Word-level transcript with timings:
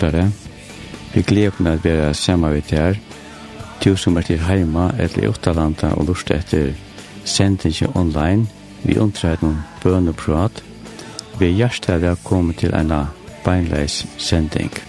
lortare. 0.00 0.32
Vi 1.14 1.22
gleder 1.22 1.58
meg 1.58 1.78
at 1.78 1.84
vi 1.84 1.90
er 1.90 2.12
sammen 2.12 2.54
vidt 2.54 2.70
her. 2.70 2.94
Du 3.84 3.96
som 3.96 4.16
er 4.16 4.22
til 4.22 4.38
heima 4.38 4.90
eller 4.98 5.24
i 5.24 5.28
Ottalanda 5.28 5.92
og 5.96 6.06
lortet 6.06 6.36
etter 6.38 6.72
sendingen 7.24 7.92
online. 7.94 8.46
Vi 8.84 8.98
undrer 8.98 9.36
noen 9.42 9.60
bøneprat. 9.82 10.62
Vi 11.38 11.46
er 11.46 11.56
hjertelig 11.56 12.00
velkommen 12.02 12.54
til 12.54 12.74
en 12.74 12.92
beinleis 13.44 14.06
sending. 14.18 14.79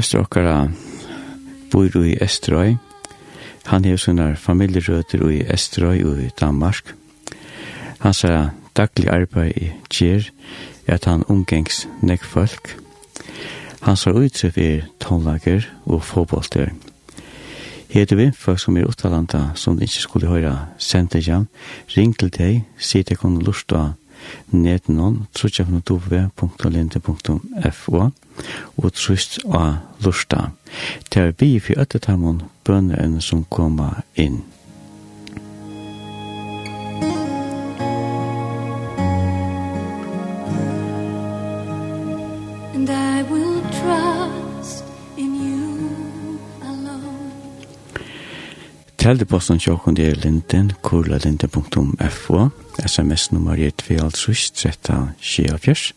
Søster 0.00 0.22
okkara 0.22 0.68
bor 1.70 1.96
i 2.00 2.16
Estrøy. 2.24 2.76
Han 3.68 3.84
har 3.84 3.98
sånne 4.00 4.32
familierøter 4.40 5.20
i 5.28 5.44
Estrøy 5.44 6.00
og 6.08 6.16
i 6.24 6.32
Danmark. 6.40 6.96
Han 8.00 8.16
sa 8.16 8.56
daglig 8.72 9.12
arbeid 9.12 9.52
i 9.60 9.68
Kjer, 9.92 10.24
er 10.86 10.94
at 10.96 11.04
han 11.04 11.28
omgengs 11.28 11.84
nekk 12.00 12.24
folk. 12.24 12.80
Han 13.84 13.96
sa 14.00 14.16
utsett 14.16 14.56
i 14.56 14.80
tonlager 15.04 15.68
og 15.84 16.00
fåbolter. 16.00 16.72
Heter 17.92 18.16
vi, 18.16 18.32
folk 18.32 18.64
som 18.64 18.80
er 18.80 18.88
uttalanda, 18.88 19.52
som 19.54 19.76
ikke 19.76 20.00
skulle 20.00 20.32
høyra 20.32 20.72
sendingen, 20.78 21.48
ring 21.92 22.16
til 22.16 22.32
deg, 22.32 22.64
si 22.78 23.02
til 23.04 23.16
kunne 23.20 23.44
lusta 23.44 24.00
nedenom, 24.48 25.28
trutjafnodove.linde.fo 25.36 28.10
og 28.76 28.92
trist 28.92 29.38
av 29.48 29.80
lusta. 30.04 30.50
Det 31.12 31.22
er 31.22 31.34
vi 31.38 31.58
for 31.58 31.80
øttetamon 31.82 32.42
bønene 32.64 33.20
som 33.20 33.44
kommer 33.50 34.02
inn. 34.14 34.42
Teldeposten 49.00 49.56
tjokken 49.58 49.96
det 49.96 50.10
er 50.10 50.18
linden, 50.20 50.74
kurlalinten.fo 50.84 52.50
SMS-nummer 52.86 53.52
er 53.52 53.70
2.13.24. 53.82 55.92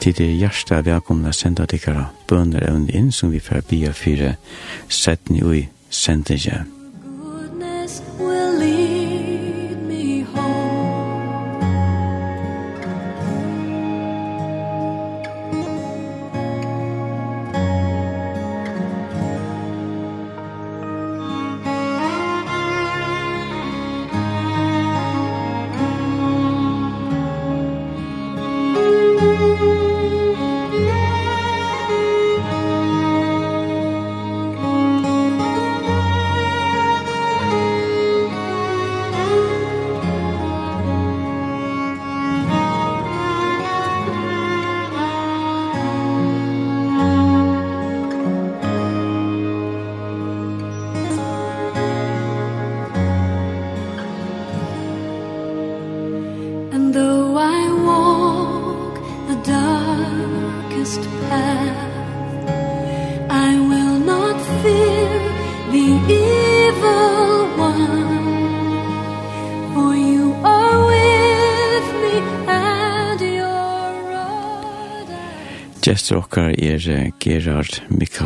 Tid 0.00 0.20
er 0.20 0.38
hjertet 0.38 0.86
velkomne 0.86 1.32
sende 1.32 1.66
dere 1.66 2.06
bønner 2.30 2.70
evne 2.70 2.92
inn 2.94 3.12
som 3.12 3.32
vi 3.34 3.40
får 3.42 3.60
bia 3.70 3.92
fire 3.92 4.34
setten 4.88 5.36
i 5.36 5.68
sendingen. 5.90 6.77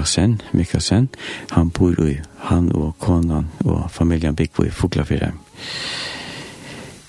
Mikkelsen, 0.03 0.41
Mikkelsen, 0.53 1.09
han 1.53 1.69
bor 1.71 1.95
i, 2.03 2.17
han 2.49 2.73
og 2.75 2.97
konan 2.99 3.45
og 3.63 3.85
familien 3.95 4.35
bygg 4.35 4.59
i 4.67 4.71
Fuglafire. 4.75 5.29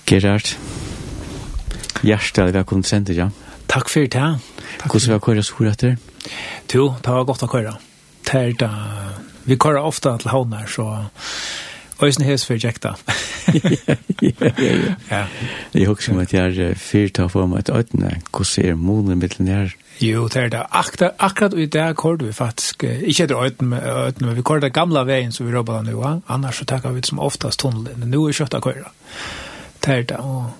Gerard, 0.06 0.52
hjertelig 2.06 2.54
velkommen 2.54 2.84
til 2.86 2.90
sender, 2.94 3.18
ja. 3.18 3.26
Takk 3.66 3.90
for 3.90 4.06
det. 4.06 4.14
ja. 4.14 4.36
Hvordan 4.86 5.10
var 5.10 5.18
køyre 5.18 5.42
skor 5.42 5.72
etter? 5.72 5.96
Jo, 6.70 6.94
det 7.02 7.10
var 7.10 7.26
godt 7.26 7.42
å 7.42 7.50
køyre. 7.50 7.74
Det 8.30 8.34
er 8.44 8.54
da, 8.62 8.70
vi 9.44 9.58
køyre 9.58 9.82
ofte 9.82 10.14
til 10.22 10.30
havner, 10.30 10.70
så 10.70 10.86
Øysen 12.02 12.24
hes 12.24 12.46
for 12.46 12.54
jekta. 12.54 12.94
Ja. 13.54 13.94
ja, 14.40 14.50
ja. 14.58 14.94
Ja. 15.10 15.24
Jeg 15.74 15.86
husker 15.86 16.12
om 16.12 16.18
at 16.18 16.32
jeg 16.32 16.56
er 16.58 16.74
fyrt 16.74 17.18
av 17.20 17.28
for 17.28 17.46
meg 17.46 17.58
et 17.58 17.70
øyne. 17.70 18.14
Hvordan 18.32 18.64
er 18.64 18.74
målen 18.74 19.18
mittlen 19.18 19.48
her? 19.48 19.74
Jo, 20.00 20.28
det 20.28 20.36
er 20.36 20.48
det. 20.48 20.62
Akkurat, 20.70 21.12
akkurat 21.18 21.54
i 21.54 21.66
det 21.66 21.96
kort 21.96 22.22
vi 22.24 22.32
faktisk, 22.32 22.84
ikke 22.84 23.22
etter 23.24 23.42
øyne, 23.44 23.80
øyne 23.84 24.26
men 24.26 24.36
vi 24.36 24.42
kort 24.42 24.62
det 24.62 24.72
gamle 24.72 25.04
veien 25.06 25.32
som 25.32 25.46
vi 25.46 25.52
råber 25.52 25.82
nå. 25.82 26.20
Annars 26.28 26.56
så 26.56 26.64
takker 26.64 26.96
vi 26.96 27.02
som 27.04 27.18
oftast 27.18 27.60
tunnelen. 27.60 28.08
Nå 28.10 28.28
er 28.28 28.32
kjøttet 28.32 28.62
køyre. 28.62 28.90
Det 29.84 29.94
er 29.98 30.02
det. 30.02 30.16
Og 30.16 30.50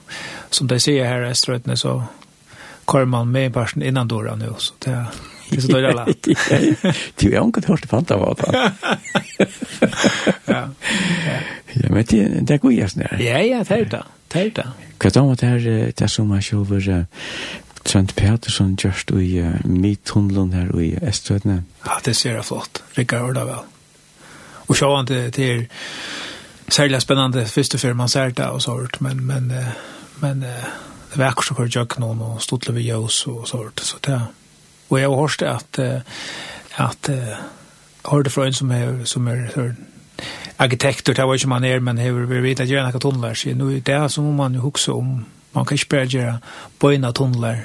som 0.51 0.69
de 0.69 0.79
sier 0.79 1.09
her 1.09 1.25
i 1.31 1.35
Strøtene 1.35 1.77
så 1.77 2.03
kommer 2.85 3.07
man 3.07 3.33
med 3.33 3.47
i 3.47 3.55
parten 3.55 3.83
innan 3.83 4.09
døra 4.09 4.37
nå. 4.37 4.55
Så 4.59 4.77
det 4.85 4.93
er 4.93 5.07
Det 5.51 5.61
så 5.61 5.69
dåliga 5.69 5.93
lätt. 5.93 6.29
Du 7.17 7.37
har 7.39 7.45
inte 7.45 7.69
hört 7.69 7.83
det 7.83 7.89
fanta 7.89 8.17
vad 8.17 8.37
det 8.37 8.73
Ja. 10.45 10.69
Ja, 11.73 11.89
men 11.91 12.05
det 12.09 12.41
det 12.41 12.59
går 12.59 12.73
ju 12.73 12.89
snär. 12.89 13.17
Ja, 13.21 13.39
ja, 13.39 13.65
det 13.69 13.75
är 13.75 13.85
det. 13.85 14.05
Det 14.29 14.41
är 14.41 14.51
det. 14.51 14.69
Vad 14.99 15.13
då 15.13 15.35
det 15.35 15.47
här 15.47 15.93
det 15.97 16.09
som 16.09 16.29
man 16.29 16.43
show 16.43 16.69
var 16.69 17.07
Trent 17.83 18.15
Peterson 18.17 18.77
just 18.81 19.11
i 19.11 19.41
uh, 19.41 19.55
Midtunneln 19.65 20.53
här 20.53 20.81
i 20.81 20.99
Eströdne. 21.03 21.63
Ja, 21.85 22.01
det 22.05 22.15
ser 22.15 22.35
jag 22.35 22.45
flott. 22.45 22.83
Rickard 22.93 23.21
hör 23.21 23.33
det 23.33 23.45
väl. 23.45 23.59
Och 24.67 24.77
så 24.77 24.97
han 24.97 25.07
det 25.07 25.31
till 25.31 25.67
särskilt 26.69 27.03
spännande 27.03 27.47
första 27.47 27.79
för 27.79 27.93
man 27.93 28.09
ser 28.09 28.31
det 28.31 28.49
och 28.49 28.63
sånt 28.63 29.01
men 29.01 29.27
men 29.27 29.55
men 30.21 30.41
det 30.41 31.19
verkar 31.19 31.43
så 31.43 31.55
kort 31.55 31.75
jag 31.75 32.01
någon 32.01 32.21
och 32.21 32.43
stod 32.43 32.71
vi 32.71 32.93
oss 32.93 33.27
och 33.27 33.49
sånt 33.49 33.81
så 33.81 33.97
där. 34.01 34.21
Og 34.91 35.01
jeg 35.01 35.09
har 35.09 35.17
hørt 35.17 35.43
at, 35.43 35.79
at 36.77 37.09
jeg 37.09 37.37
hørte 38.11 38.31
fra 38.31 38.47
en 38.47 38.53
som 38.53 38.71
er, 38.71 39.05
som 39.05 39.29
er 39.29 39.73
arkitekter, 40.59 41.13
det 41.13 41.25
var 41.25 41.35
ikke 41.35 41.49
man 41.49 41.65
er, 41.65 41.81
men 41.81 41.99
jeg 41.99 42.15
vil 42.15 42.43
vite 42.43 42.63
at 42.63 42.71
jeg 42.71 42.79
er 42.79 42.91
noen 42.91 43.01
tunneler, 43.01 43.35
så 43.35 43.55
nu, 43.55 43.71
det 43.75 43.89
er 43.95 44.09
som 44.09 44.25
man 44.37 44.55
husker 44.55 44.93
om, 44.93 45.25
man 45.55 45.65
kan 45.65 45.75
ikke 45.75 45.89
bare 45.89 46.07
gjøre 46.07 46.39
bøyne 46.81 47.13
tunneler, 47.13 47.65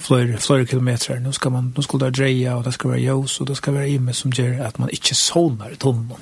flera 0.00 0.38
flera 0.38 0.64
kilometer. 0.64 1.18
Nu 1.18 1.32
ska 1.32 1.50
man 1.50 1.72
nu 1.76 1.82
skulle 1.82 2.06
det 2.06 2.14
dreja 2.14 2.56
och 2.56 2.64
det 2.64 2.72
ska 2.72 2.88
vara 2.88 2.98
jos 2.98 3.40
och 3.40 3.46
det 3.46 3.56
ska 3.56 3.72
vara 3.72 3.86
imme 3.86 4.12
som 4.12 4.30
gör 4.30 4.60
att 4.60 4.78
man 4.78 4.90
inte 4.90 5.14
sånar 5.14 5.74
tunneln. 5.74 6.20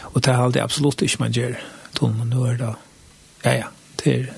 Och 0.00 0.20
det 0.20 0.32
har 0.32 0.50
det 0.50 0.62
absolut 0.62 1.02
inte 1.02 1.16
man 1.18 1.32
gör 1.32 1.60
tunneln 1.92 2.30
nu 2.30 2.46
är 2.46 2.54
det. 2.54 2.74
Ja 3.42 3.54
ja, 3.54 3.66
till 3.96 4.30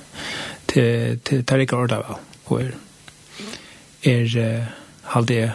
till 0.66 1.18
till 1.22 1.44
Tarikar 1.44 1.86
där 1.86 1.96
va. 1.96 2.18
Och 2.44 2.60
är 2.60 2.74
är 4.02 4.66
halde 5.12 5.34
jeg 5.34 5.52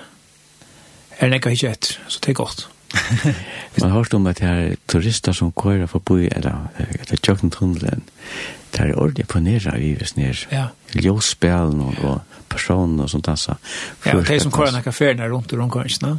er 1.20 1.32
nekka 1.34 1.50
ikke 1.50 1.72
et, 1.74 2.00
så 2.08 2.20
det 2.24 2.30
er 2.30 2.34
godt. 2.34 2.68
Man 3.82 3.90
har 3.90 3.98
hørt 3.98 4.14
om 4.14 4.28
at 4.28 4.40
det 4.40 4.48
er 4.48 4.76
turister 4.88 5.32
som 5.32 5.52
kører 5.52 5.86
forbi, 5.86 6.30
eller 6.32 6.68
at 6.78 7.10
det 7.10 7.30
er 7.30 7.50
tunnelen, 7.50 8.04
det 8.74 8.80
er 8.80 8.94
ordentlig 8.96 9.28
på 9.28 9.40
nere 9.40 9.82
i 9.82 9.94
hvis 9.94 10.16
nere, 10.18 10.36
ja. 10.52 10.66
ljøsspelen 10.96 11.82
og, 11.82 11.94
og 12.04 12.22
personen 12.50 13.00
og 13.00 13.10
sånt 13.10 13.26
dansa. 13.26 13.58
Ja, 14.06 14.18
det 14.20 14.30
er 14.36 14.40
som 14.40 14.52
kører 14.52 14.72
nekka 14.72 14.92
ferien 14.92 15.20
her 15.20 15.34
rundt 15.34 15.52
i 15.52 15.58
rundt 15.58 15.74
kanskje, 15.74 16.18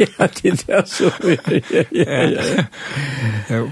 ja, 0.00 0.26
det 0.26 0.52
er 0.52 0.62
det 0.66 0.88
så, 0.88 1.12
ja, 1.24 1.58
ja, 1.92 2.22
ja. 2.28 2.64
Jo, 3.50 3.70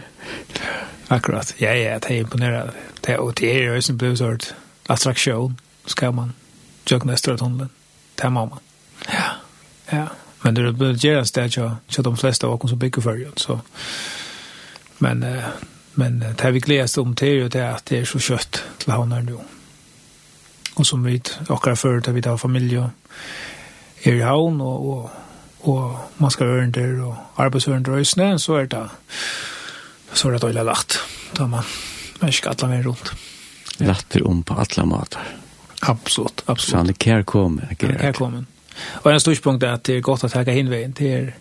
akkurat, 1.08 1.54
ja, 1.60 1.74
ja, 1.74 1.98
det 1.98 2.10
er 2.10 2.20
imponerende. 2.20 2.72
Det, 3.06 3.18
og 3.18 3.38
det 3.38 3.52
er 3.54 3.64
jo 3.64 3.74
en 3.74 3.98
blivsort 3.98 4.54
attraktion, 4.88 5.58
skal 5.86 6.14
man 6.14 6.32
jøkne 6.90 7.16
større 7.16 7.36
tunnelen, 7.36 7.70
det 8.22 8.32
må 8.32 8.44
man. 8.44 8.65
Ja, 9.12 9.28
ja. 9.92 10.06
Men 10.42 10.54
det 10.54 10.72
blir 10.78 10.94
gjerne 10.94 11.26
sted 11.26 11.50
til 11.50 12.04
de 12.04 12.16
fleste 12.16 12.46
av 12.46 12.54
oss 12.54 12.70
som 12.70 12.78
bygger 12.78 13.02
før, 13.02 13.22
så. 13.36 13.58
Men, 14.98 15.24
men 15.94 16.20
det 16.20 16.52
vi 16.54 16.60
gledes 16.60 16.98
om 16.98 17.14
til 17.14 17.40
jo 17.40 17.48
det 17.48 17.64
at 17.64 17.88
det 17.90 18.00
er 18.00 18.04
så 18.06 18.20
kjøtt 18.22 18.62
til 18.78 18.92
havner 18.92 19.24
nå. 19.26 19.40
Og 20.76 20.86
som 20.86 21.04
vi 21.04 21.16
akkurat 21.48 21.78
før, 21.78 22.00
da 22.00 22.12
vi 22.12 22.22
har 22.24 22.36
familie, 22.36 22.90
er 24.04 24.14
i 24.14 24.22
havn, 24.22 24.60
og, 24.60 24.88
og, 24.88 25.10
og 25.60 25.98
man 26.18 26.30
skal 26.30 26.46
øren 26.46 26.70
der, 26.70 27.02
og 27.02 27.16
arbeidsøren 27.36 27.84
der 27.84 28.36
så 28.38 28.60
er 28.60 28.66
det 28.66 28.88
så 30.16 30.28
er 30.28 30.32
det 30.32 30.42
dårlig 30.42 30.64
lagt. 30.64 31.00
Da 31.36 31.46
man, 31.46 31.64
man 32.20 32.28
ikke 32.32 32.48
alle 32.48 32.68
mer 32.68 32.86
rundt. 32.86 33.12
Latter 33.78 34.26
om 34.26 34.42
på 34.42 34.54
alle 34.54 34.86
måter. 34.86 35.32
Absolutt, 35.82 36.42
absolutt. 36.46 36.70
Så 36.70 36.76
han 36.76 36.88
er 36.88 36.92
kærkommen. 36.92 37.76
Kærkommen. 37.78 38.46
Og 39.02 39.12
en 39.12 39.20
stor 39.20 39.32
er 39.62 39.72
at 39.72 39.86
det 39.86 39.96
er 39.96 40.00
godt 40.04 40.24
å 40.24 40.28
ta 40.28 40.44
hinveien 40.46 40.92
til 40.92 41.12
er 41.12 41.32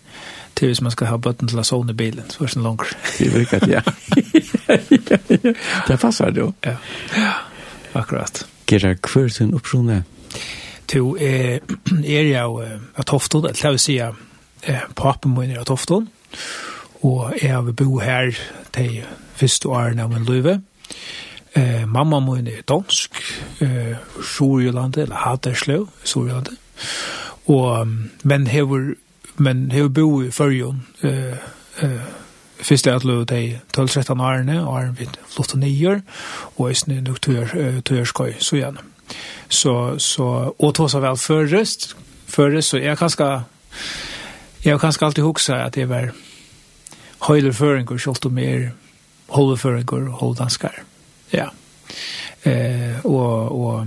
til 0.56 0.68
hvis 0.68 0.80
man 0.80 0.90
skal 0.90 1.10
ha 1.10 1.16
bøtten 1.20 1.48
til 1.48 1.60
å 1.60 1.64
sovne 1.66 1.94
bilen, 1.96 2.30
så 2.32 2.42
er 2.42 2.46
det 2.46 2.52
sånn 2.54 2.64
langer. 2.64 2.92
Det 3.18 3.26
virker 3.36 3.66
ja. 3.68 3.82
det 5.88 5.98
passer 6.00 6.32
det 6.32 6.40
jo. 6.40 6.52
Ja, 6.64 6.76
akkurat. 7.92 8.46
Gera, 8.66 8.94
hva 8.96 9.26
er 9.26 9.34
sin 9.34 9.52
oppsjone? 9.56 10.00
To 10.92 11.12
er 11.20 11.60
jeg 12.16 12.32
av 12.40 13.04
Tofton, 13.04 13.44
eller 13.44 13.62
jeg 13.62 13.76
vil 13.76 13.84
si 13.84 13.98
papen 14.96 15.36
min 15.36 15.52
er 15.52 15.62
av 15.62 15.68
Tofton, 15.68 16.08
og 17.04 17.36
jeg 17.42 17.52
har 17.52 17.72
bo 17.76 18.00
her 18.00 18.32
til 18.74 19.02
første 19.36 19.68
årene 19.68 20.06
av 20.06 20.14
min 20.14 20.24
løyve. 20.26 20.58
Eh, 21.56 21.84
mamma 21.88 22.20
min 22.20 22.48
er 22.48 22.64
dansk, 22.68 23.20
eh, 23.64 23.96
Sjorjølandet, 24.20 25.06
eller 25.06 25.20
Hadersløv, 25.24 25.86
Sjorjølandet. 26.04 26.56
Og, 27.46 27.88
men 28.22 28.46
hever, 28.46 28.94
men 29.36 29.70
hever 29.72 29.88
bo 29.88 30.22
i 30.22 30.30
førjon, 30.30 30.86
eh, 31.02 31.36
eh, 31.82 32.06
Fyrst 32.56 32.86
er 32.86 32.94
at 32.96 33.28
de 33.28 33.58
12-13 33.76 34.22
årene, 34.22 34.68
og 34.68 34.78
er 34.80 34.92
vi 34.96 35.08
flott 35.28 35.52
og 35.54 35.60
nyer, 35.60 36.00
og 36.56 36.70
er 36.70 36.74
er 36.96 37.00
nok 37.00 37.20
tøyerskøy, 37.84 38.32
så 38.38 38.56
gjerne. 38.56 38.78
Så, 39.48 39.98
så, 39.98 40.54
og 40.58 40.74
tås 40.74 40.94
av 40.94 41.02
vel 41.02 41.16
førrest, 41.16 41.96
førrest, 42.26 42.68
så 42.68 42.78
jeg 42.78 42.98
kan 42.98 43.10
ska, 43.10 43.40
jeg 44.64 44.80
kan 44.80 44.92
ska 44.92 45.06
alltid 45.06 45.22
hukse 45.22 45.54
at 45.54 45.76
jeg 45.76 45.88
var 45.88 46.10
høyler 47.28 47.52
føringer, 47.52 47.98
kjolt 47.98 48.26
om 48.26 48.38
jeg 48.38 48.72
er 49.28 49.56
føringer 49.56 50.08
og 50.08 50.12
holde. 50.12 50.48
Ja. 51.32 51.48
Eh, 52.44 53.04
og, 53.04 53.60
og, 53.60 53.86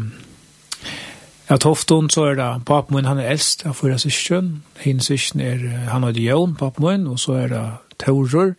Ja, 1.50 1.58
Tofton 1.58 2.10
så 2.14 2.28
er 2.30 2.36
det 2.38 2.66
papen 2.66 2.96
min, 2.96 3.06
han 3.10 3.18
er 3.18 3.32
eldst 3.32 3.64
av 3.66 3.74
fyra 3.74 3.98
syskjøn. 3.98 4.52
Hinn 4.84 5.00
syskjøn 5.02 5.42
er, 5.42 5.64
han 5.90 6.04
er 6.06 6.14
Dion, 6.14 6.54
papen 6.56 6.86
min, 6.86 7.08
og 7.10 7.18
så 7.20 7.40
er 7.42 7.48
det 7.50 7.64
Taurur 7.98 8.54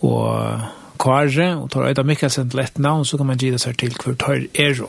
og 0.00 0.62
Kare, 1.00 1.50
og 1.56 1.68
tar 1.70 1.90
Øyda 1.90 2.02
Mikkelsen 2.02 2.50
til 2.50 2.60
ett 2.64 2.78
navn, 2.78 3.04
så 3.04 3.16
kan 3.16 3.26
man 3.26 3.38
gida 3.38 3.58
seg 3.60 3.76
til 3.78 3.92
hver 4.04 4.16
tar 4.16 4.46
Ero. 4.54 4.88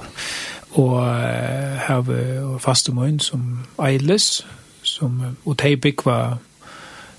Og 0.79 0.95
uh, 1.03 1.83
her 1.83 2.11
er 2.15 2.57
faste 2.63 2.95
min 2.95 3.19
som 3.19 3.59
Eilis, 3.83 4.45
som, 4.83 5.21
og 5.45 5.59
de 5.59 5.75
byggva, 5.77 6.17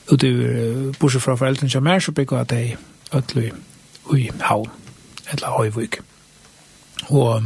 og 0.08 0.20
du, 0.20 0.92
bortsett 1.00 1.22
fra 1.22 1.36
foreldren 1.36 1.70
som 1.70 1.86
er, 1.86 1.98
så 1.98 2.12
byggva 2.12 2.44
de 2.44 2.76
ødelig 3.12 3.52
i 4.16 4.30
havn, 4.40 4.70
eller 5.32 5.56
høyvig. 5.58 6.00
Og, 7.08 7.42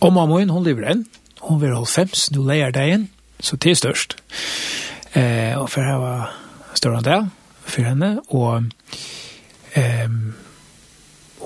og 0.00 0.12
mamma 0.12 0.36
min, 0.36 0.52
hun 0.52 0.64
lever 0.64 0.92
enn, 0.92 1.06
hon 1.46 1.60
vil 1.60 1.74
holde 1.74 1.90
fems, 1.90 2.30
nu 2.34 2.42
leier 2.46 2.72
det 2.72 2.80
dagen, 2.80 3.08
så 3.40 3.56
det 3.56 3.70
er 3.70 3.78
størst. 3.82 4.16
Eh, 5.14 5.54
og 5.58 5.70
for 5.70 5.86
her 5.86 6.00
var 6.02 6.32
større 6.74 7.00
enn 7.00 7.06
det, 7.06 7.20
for 7.66 7.86
henne, 7.86 8.10
og 8.28 8.66
eh, 9.78 10.10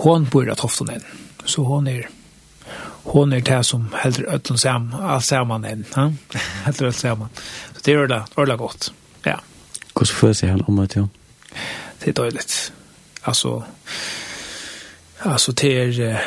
hon 0.01 0.27
bor 0.33 0.49
i 0.49 0.57
Tofton 0.57 0.93
inn, 0.95 1.05
så 1.45 1.67
hon 1.69 1.89
er 1.91 2.09
hon 3.11 3.33
er 3.33 3.41
det 3.41 3.63
som 3.67 3.89
heldur 3.97 4.29
öllum 4.29 4.59
sam, 4.61 4.91
all 4.95 5.23
saman 5.25 5.65
enn, 5.65 5.87
ha? 5.97 6.11
heldur 6.67 6.91
öll 6.91 6.97
saman. 6.97 7.33
Så 7.75 7.85
det 7.85 7.95
er 7.97 8.11
det, 8.11 8.21
det 8.37 8.59
godt, 8.61 8.93
ja. 9.27 9.39
Hvordan 9.95 10.17
føler 10.17 10.37
seg 10.37 10.53
han 10.53 10.65
om 10.69 10.83
det, 10.83 10.97
jo? 10.97 11.09
Det 12.01 12.13
er 12.13 12.17
døyligt. 12.17 12.73
Altså, 13.25 13.63
altså 15.25 15.53
det 15.53 15.73
er, 15.81 16.21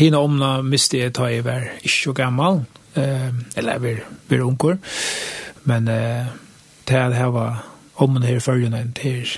hina 0.00 0.18
omna 0.18 0.62
miste 0.64 0.98
jeg 0.98 1.12
ta 1.16 1.28
i 1.28 1.42
var 1.44 1.66
ikke 1.82 1.96
så 1.96 2.12
gammal, 2.16 2.62
eh, 2.94 3.28
eller 3.56 3.72
jeg 3.72 4.00
var 4.30 4.46
unger, 4.46 4.78
men 5.68 5.88
eh, 5.88 6.30
til 6.88 6.96
at 6.96 7.16
jeg 7.18 7.32
var 7.34 7.64
omna 8.00 8.26
her 8.26 8.40
følgende 8.40 8.86
til 8.96 9.28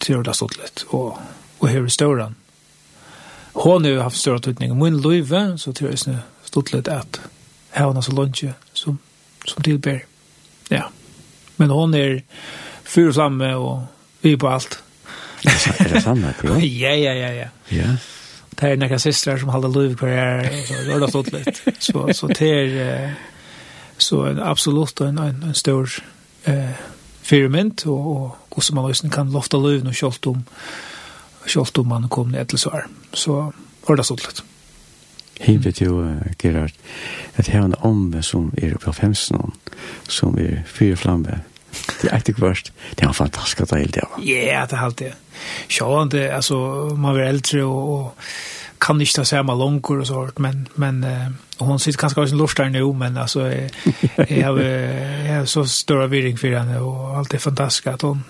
tredje 0.00 0.34
stått 0.34 0.56
litt, 0.60 0.84
og, 0.88 1.18
og 1.60 1.68
her 1.68 1.84
i 1.84 1.92
Støren. 1.92 2.36
Hon 3.56 3.84
har 3.84 4.02
haft 4.04 4.18
større 4.20 4.40
tøytning. 4.44 4.74
Min 4.76 4.98
løyve, 5.00 5.56
så 5.58 5.72
tror 5.72 5.88
jeg 5.88 6.18
stått 6.44 6.72
litt 6.74 6.88
at 6.92 7.20
hevna 7.72 8.02
så 8.04 8.12
lunge 8.12 8.52
som, 8.76 8.98
som 9.48 9.62
tilber. 9.64 10.02
Ja. 10.68 10.90
Men 11.56 11.72
hon 11.72 11.94
er 11.96 12.18
fyr 12.84 13.08
og 13.08 13.16
samme, 13.16 13.48
og 13.56 13.86
vi 14.20 14.36
på 14.36 14.50
alt. 14.52 14.76
Er 15.46 15.88
det 15.92 16.02
sant? 16.04 16.44
Ja, 16.82 16.92
ja, 16.92 17.14
ja, 17.16 17.32
ja. 17.32 17.48
Ja 17.72 17.96
det 18.60 18.72
er 18.72 18.76
nekka 18.76 18.98
systrar 18.98 19.38
som 19.38 19.48
halda 19.48 19.68
liv 19.68 19.96
kvar 19.96 20.08
er, 20.08 20.50
så 20.66 20.74
det 20.84 21.00
har 21.00 21.08
stått 21.08 21.32
litt. 21.32 21.62
så 21.78 22.12
så 22.12 22.26
det 22.26 22.50
är 22.50 23.14
så 23.98 24.24
en 24.26 24.38
absolutt 24.38 25.00
en 25.00 25.18
en, 25.18 25.42
en 25.42 25.54
stor 25.54 25.90
eh 26.44 26.76
firmynd, 27.26 27.86
og, 27.86 28.06
og 28.06 28.36
hvordan 28.54 28.74
man 28.74 28.88
lösen 28.88 29.10
kan 29.10 29.32
lofta 29.34 29.58
liv 29.58 29.84
nu 29.84 29.92
kjolt 29.92 30.26
om 30.26 30.44
kjolt 31.46 31.78
om 31.78 31.88
man 31.88 32.08
kommer 32.08 32.38
ner 32.38 32.44
till 32.44 32.58
så 32.58 32.70
här 32.70 32.86
så 33.12 33.52
har 33.86 33.96
det 33.96 34.04
stått 34.04 34.26
lite 34.26 34.42
Hivet 35.40 35.80
jo, 35.80 36.20
Gerard, 36.42 36.72
at 37.36 37.48
her 37.48 37.60
er 37.60 37.64
en 37.64 37.74
omme 37.84 38.22
som 38.22 38.52
er 38.56 38.78
på 38.80 38.88
av 38.88 38.94
femsen, 38.96 39.52
som 40.08 40.38
er 40.38 40.62
fire 40.64 40.96
flamme, 40.96 41.40
Det 42.02 42.08
är 42.08 42.16
inte 42.16 42.32
kvart. 42.32 42.72
Det 42.94 43.02
är 43.02 43.08
en 43.08 43.14
fantastisk 43.14 43.70
del 43.70 43.90
det 43.90 44.04
var. 44.10 44.24
Ja, 44.24 44.66
det 44.70 44.76
har 44.76 44.92
det. 44.96 45.14
Sjön 45.68 46.08
det 46.08 46.30
alltså 46.30 46.56
man 46.96 47.14
blir 47.14 47.24
äldre 47.24 47.64
och, 47.64 47.94
och 47.94 48.18
kan 48.78 49.00
inte 49.00 49.12
ta 49.12 49.24
samma 49.24 49.54
långkor 49.54 50.00
och 50.00 50.06
sånt 50.06 50.38
men 50.38 50.68
men 50.74 51.06
hon 51.58 51.78
sitter 51.78 51.98
kanske 51.98 52.28
sin 52.28 52.38
lust 52.38 52.56
där 52.56 52.68
nu 52.68 52.92
men 52.92 53.16
alltså 53.16 53.52
jag, 53.52 53.70
jag 54.30 54.46
har 54.46 54.60
jag 54.60 55.38
har 55.38 55.44
så 55.44 55.66
stora 55.66 56.06
viring 56.06 56.38
för 56.38 56.48
henne 56.48 56.78
och 56.80 57.16
allt 57.16 57.34
är 57.34 57.38
fantastiskt 57.38 57.86
att 57.86 58.02
hon 58.02 58.24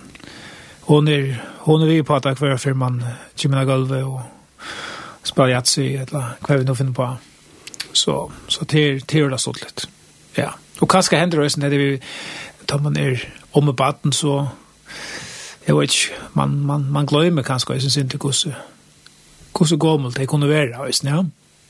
hon 0.79 1.07
är 1.07 1.43
hon 1.57 1.81
är 1.81 1.85
vi 1.85 2.03
på 2.03 2.15
att 2.15 2.39
för 2.39 2.57
för 2.57 2.73
man 2.73 3.05
gymna 3.35 3.65
golvet 3.65 4.05
och 4.05 4.21
spela 5.23 5.49
jatsi, 5.49 5.95
eller 5.95 6.25
vad 6.47 6.59
vi 6.59 6.65
nu 6.65 6.75
finner 6.75 6.93
på. 6.93 7.17
Så 7.91 8.31
så 8.47 8.65
till 8.65 9.01
till 9.01 9.29
det 9.29 9.37
stolt 9.37 9.61
lite. 9.61 9.87
Ja. 10.33 10.53
Och 10.79 10.91
kanske 10.91 11.17
händer 11.17 11.41
det 11.41 11.49
sen 11.49 11.69
det 11.69 11.77
vi 11.77 12.01
tar 12.67 12.81
man 12.83 12.97
er 12.97 13.21
om 13.53 13.69
og 13.71 13.75
baden, 13.75 14.11
så 14.11 14.47
jeg 15.67 15.75
vet 15.75 15.93
ikke, 15.93 16.15
man, 16.33 16.49
man, 16.49 16.85
man 16.91 17.05
glemmer 17.05 17.43
kanskje, 17.43 17.73
jeg 17.73 17.81
synes 17.81 17.97
ikke 17.97 18.17
hvordan, 18.17 18.55
hvordan 19.57 19.79
gammel 19.79 20.15
det 20.15 20.27
kunne 20.27 20.49
være, 20.49 20.85
jeg 20.85 20.93
ja. 21.03 21.23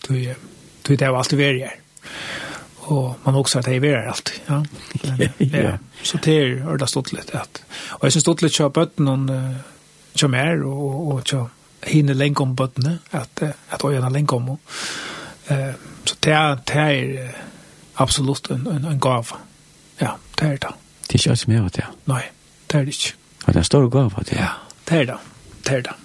Du 0.07 0.13
vet, 0.13 0.99
det 0.99 1.07
var 1.07 1.17
alltid 1.17 1.37
vært 1.37 1.61
her. 1.63 1.79
Og 2.87 3.15
man 3.25 3.35
også 3.35 3.59
at 3.59 3.65
det 3.65 3.75
er 3.75 3.81
her 3.81 4.11
alltid, 4.11 4.39
ja. 4.49 4.61
Men, 5.17 5.29
ja. 5.65 5.77
Så 6.03 6.17
det 6.23 6.37
er 6.37 6.77
det 6.77 6.89
stått 6.89 7.13
litt, 7.13 7.33
ja. 7.33 7.43
Og 7.97 8.03
jeg 8.03 8.11
synes 8.11 8.23
stått 8.23 8.41
litt 8.41 8.55
kjøp 8.55 8.73
bøtten, 8.73 9.07
og 9.07 9.29
kjøp 10.15 10.31
mer, 10.31 10.63
og, 10.63 11.11
og 11.11 11.23
kjøp 11.25 11.87
hinne 11.87 12.13
lenge 12.13 12.41
om 12.41 12.55
bøttene, 12.55 12.99
at, 13.11 13.43
at 13.43 13.83
øyene 13.85 14.09
lenge 14.13 14.33
om, 14.35 14.49
og 14.49 14.59
eh, 15.53 15.73
så 16.07 16.15
det 16.23 16.33
er, 16.33 16.55
det 16.67 16.75
er 16.75 17.31
absolutt 17.97 18.51
en, 18.51 18.67
en, 18.71 18.85
en 18.85 18.99
gav. 18.99 19.33
Ja, 20.01 20.15
det 20.39 20.47
er 20.47 20.59
det. 20.67 20.75
Det 21.07 21.15
er 21.15 21.19
ikke 21.19 21.29
alt 21.29 21.39
som 21.39 21.53
er 21.53 21.69
det. 21.75 21.85
Nei, 22.07 22.21
det 22.71 22.79
er 22.79 22.85
det 22.85 22.95
ikke. 22.95 23.13
Og 23.45 23.53
det 23.53 23.59
er 23.59 23.63
stor 23.63 23.89
gav 23.89 24.13
av 24.17 24.23
det. 24.27 24.35
Ja, 24.35 24.51
det 24.89 24.99
er 25.01 25.05
det. 25.05 25.17
Det 25.67 25.73
er 25.77 25.81
det. 25.81 25.95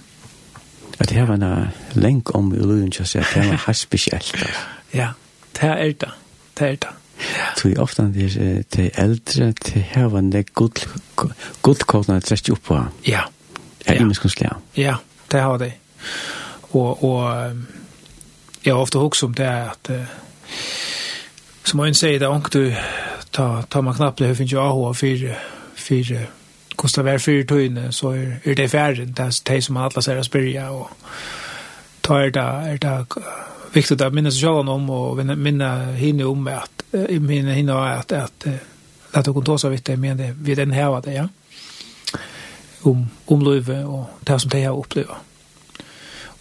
At 0.98 1.08
det 1.08 1.16
her 1.16 1.26
var 1.26 1.34
en 1.34 1.68
lenk 1.94 2.34
om 2.34 2.52
i 2.54 2.58
løyen 2.58 2.90
til 2.90 3.02
å 3.02 3.08
si 3.08 3.18
at 3.18 3.30
det 3.34 3.46
var 3.48 3.64
helt 3.66 3.78
spesielt. 3.78 4.34
Ja, 4.92 5.14
det 5.56 5.68
er 5.70 5.92
det. 5.96 6.08
Det 6.58 6.66
er 6.66 6.74
det. 6.76 6.88
Så 7.56 7.68
i 7.68 7.76
ofte 7.80 8.02
det 8.12 8.26
er 8.36 8.62
til 8.70 8.90
eldre, 9.00 9.52
til 9.52 9.82
her 9.82 10.10
var 10.12 10.18
en 10.18 10.34
godkåpene 11.62 12.18
å 12.18 12.24
trekker 12.24 12.52
opp 12.52 12.66
på. 12.66 12.80
Ja. 13.08 13.22
Er 13.86 13.96
det 13.96 14.04
menneskenslige? 14.04 14.52
Ja, 14.76 14.98
det 15.32 15.40
har 15.40 15.56
det. 15.58 15.72
Og, 16.72 17.04
og 17.04 17.56
jeg 18.64 18.74
har 18.74 18.80
ofte 18.80 19.00
hokst 19.00 19.24
om 19.24 19.34
det 19.34 19.48
at 19.48 19.90
Som 21.64 21.76
man 21.76 21.94
säger 21.94 22.20
det 22.20 22.28
ångt 22.28 22.52
du 22.52 22.74
ta 23.30 23.62
ta 23.62 23.82
man 23.82 23.94
knappt 23.94 24.18
det 24.18 24.34
finns 24.34 24.52
ju 24.52 24.58
AH 24.58 24.92
för 24.94 25.36
för 25.74 26.26
kostar 26.76 27.02
väl 27.02 27.18
för 27.18 27.42
tøyne, 27.42 27.92
så 27.92 28.10
är 28.10 28.40
er 28.44 28.54
det 28.54 28.68
färdigt 28.68 29.16
det 29.16 29.50
är 29.56 29.60
som 29.60 29.76
alla 29.76 30.02
säger 30.02 30.22
spyrja 30.22 30.70
och 30.70 30.90
ta 32.00 32.22
er 32.22 32.30
det 32.30 32.40
är 32.40 32.78
det 32.78 33.06
viktigt 33.72 34.00
att 34.00 34.14
minnas 34.14 34.40
själva 34.40 34.72
om 34.72 34.90
och 34.90 35.26
minna 35.38 35.92
hinna 35.92 36.26
om 36.26 36.46
att 36.46 36.84
i 37.10 37.18
minna 37.18 37.52
hinna 37.52 37.92
att 37.92 38.12
att 38.12 38.46
att 39.12 39.24
du 39.24 39.32
kan 39.32 39.44
ta 39.44 39.68
vitt 39.68 39.84
det 39.84 39.96
men 39.96 40.16
det 40.16 40.34
vid 40.40 40.56
den 40.56 40.70
här 40.70 40.90
vad 40.90 41.04
det 41.04 41.12
ja. 41.12 41.28
Om 42.82 43.06
om 43.26 43.42
löve 43.42 43.84
och 43.84 44.10
det 44.20 44.38
som 44.38 44.50
det 44.50 44.64
har 44.64 44.78
upplevt 44.78 45.08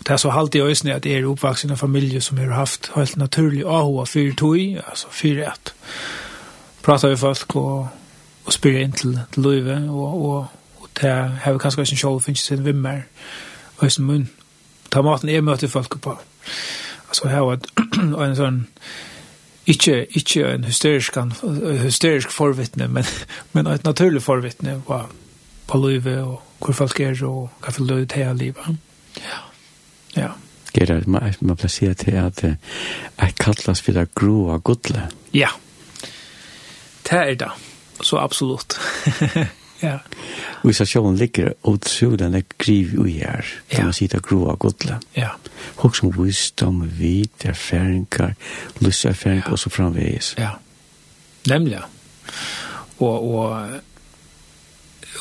det 0.08 0.10
er 0.10 0.18
så 0.18 0.30
halvt 0.30 0.56
i 0.56 0.62
øyne 0.62 0.94
at 0.94 1.06
jeg 1.06 1.14
er 1.14 1.28
oppvaksen 1.28 1.72
i 1.72 1.76
familie 1.76 2.22
som 2.22 2.38
har 2.38 2.54
haft 2.54 2.92
helt 2.96 3.18
naturlig 3.18 3.66
AHA 3.66 4.06
for 4.06 4.36
tog, 4.38 4.58
altså 4.88 5.08
for 5.12 5.52
at 5.52 5.74
prata 6.84 7.08
vi 7.08 7.16
folk 7.16 7.56
og, 7.56 7.88
og 8.46 8.54
spyr 8.54 8.78
inn 8.78 8.92
til, 8.92 9.20
til 9.34 9.44
løyve, 9.44 9.90
og, 9.90 10.26
og, 10.26 10.48
og 10.78 10.90
det 11.02 11.10
har 11.12 11.54
vi 11.54 11.60
kanskje 11.60 11.82
ikke 11.82 11.98
selv 11.98 12.22
finnes 12.22 12.40
sin 12.40 12.66
vimmer 12.66 13.02
og 13.78 13.92
sin 13.92 14.06
munn. 14.06 14.30
Ta 14.92 15.02
maten 15.02 15.30
jeg 15.30 15.44
møter 15.44 15.68
folk 15.68 16.02
på. 16.02 16.18
Altså 17.08 17.28
her 17.28 17.42
var 17.42 18.26
en 18.26 18.36
sånn 18.36 18.66
ikke 19.68 20.06
ikke 20.18 20.48
en 20.54 20.64
hysterisk 20.64 21.18
en 21.18 21.34
hysterisk 21.84 22.32
forvittne, 22.32 22.88
men 22.88 23.06
men 23.54 23.68
et 23.68 23.84
naturlig 23.84 24.22
forvittne 24.22 24.82
på, 24.88 25.02
på 25.68 25.78
løyve 25.78 26.24
og 26.24 26.42
hvor 26.60 26.74
folk 26.74 27.00
er 27.00 27.24
og 27.26 27.50
hva 27.62 27.72
for 27.72 27.84
løyve 27.84 28.06
til 28.06 28.22
er 28.22 28.34
livet. 28.34 28.78
Ja. 29.18 29.51
Ja. 30.16 30.32
Gerard, 30.74 31.08
man, 31.08 31.34
man 31.42 31.58
plasserer 31.58 31.94
til 31.94 32.12
at 32.12 32.44
jeg 32.44 33.34
kallas 33.40 33.82
for 33.82 33.92
det 33.92 34.08
groa 34.16 34.58
godle. 34.58 35.10
Ja, 35.34 35.50
det 37.10 37.20
er 37.20 37.34
det. 37.36 37.52
Så 38.04 38.18
absolutt. 38.18 38.80
ja. 39.88 39.98
Og 40.64 40.76
så 40.76 40.86
sjåen 40.86 41.18
ligger 41.18 41.54
utrolig 41.68 42.26
en 42.26 42.44
griv 42.58 42.94
ui 43.02 43.18
her, 43.20 43.46
kan 43.70 43.90
man 43.90 43.94
si 43.94 44.08
det 44.08 44.22
groa 44.26 44.56
godle. 44.56 45.00
Ja. 45.18 45.34
Hok 45.82 45.96
som 45.96 46.14
visdom, 46.16 46.84
vit, 46.98 47.46
erfæringar, 47.46 48.34
lyserfæringar 48.80 49.48
ja. 49.48 49.52
og 49.52 49.60
så 49.60 49.70
framvegis. 49.70 50.36
Ja, 50.38 50.50
nemlig. 51.50 51.72
ja. 51.72 51.88
Og, 53.00 53.36
og 53.36 53.70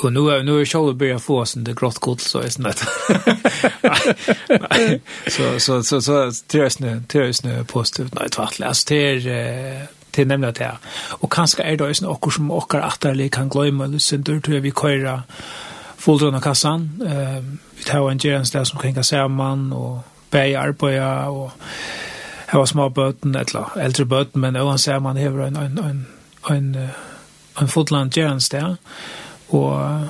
Och 0.03 0.13
nu 0.13 0.31
är 0.31 0.43
nu 0.43 0.61
är 0.61 0.65
Charles 0.65 0.97
börjar 0.97 1.19
få 1.19 1.45
sån 1.45 1.65
det 1.65 1.73
grått 1.73 1.99
kort 1.99 2.21
så 2.21 2.39
är 2.39 2.49
snett. 2.49 2.83
Så 5.29 5.61
så 5.61 5.83
så 5.83 6.01
så 6.01 6.33
tjösnö 6.53 7.01
tjösnö 7.13 7.65
positivt 7.65 8.15
nej 8.15 8.29
tvärtom. 8.29 8.69
Alltså 8.69 8.85
det 8.89 8.97
är 8.97 9.87
till 10.11 10.27
nämna 10.27 10.53
det. 10.53 10.77
Och 11.09 11.33
kanske 11.33 11.63
är 11.63 11.77
det 11.77 11.85
ju 11.85 12.07
något 12.07 12.33
som 12.33 12.51
och 12.51 12.75
åter 12.75 13.29
kan 13.29 13.49
glömma 13.49 13.87
det 13.87 14.01
sen 14.01 14.23
då 14.23 14.41
tror 14.41 14.61
vi 14.61 14.71
köra 14.71 15.23
fullt 15.97 16.23
av 16.23 16.41
kassan. 16.41 17.03
Ehm 17.07 17.59
vi 17.81 17.87
tar 17.87 18.11
en 18.11 18.19
gens 18.19 18.51
där 18.51 18.65
som 18.65 18.79
kan 18.79 18.95
gå 18.95 19.03
samman 19.03 19.73
och 19.73 19.99
bäja 20.31 20.61
arbeta 20.61 21.29
och 21.29 21.51
ha 22.53 22.67
små 22.67 22.89
böten 22.89 23.35
eller 23.35 23.79
äldre 23.79 24.05
böten 24.05 24.41
men 24.41 24.57
oavsett 24.57 25.03
man 25.03 25.17
har 25.17 25.41
en 25.47 25.57
en 25.57 25.79
en 25.79 26.07
en 26.49 26.89
en 27.61 27.69
fotland 27.69 28.15
gens 28.15 28.49
där 28.49 28.77
og 29.53 30.09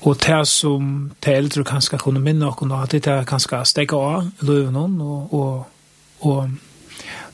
og 0.00 0.16
det 0.16 0.48
som 0.48 1.10
de 1.24 1.32
eldre 1.32 1.64
kanskje 1.64 1.98
kunne 2.00 2.22
minne 2.24 2.46
noen 2.46 2.72
at 2.72 2.92
det 2.92 3.06
er 3.06 3.26
kanskje 3.28 3.60
stekke 3.68 3.96
av 3.96 4.30
løven 4.40 5.00
og, 5.00 5.34
og, 5.34 5.66
og 6.20 6.48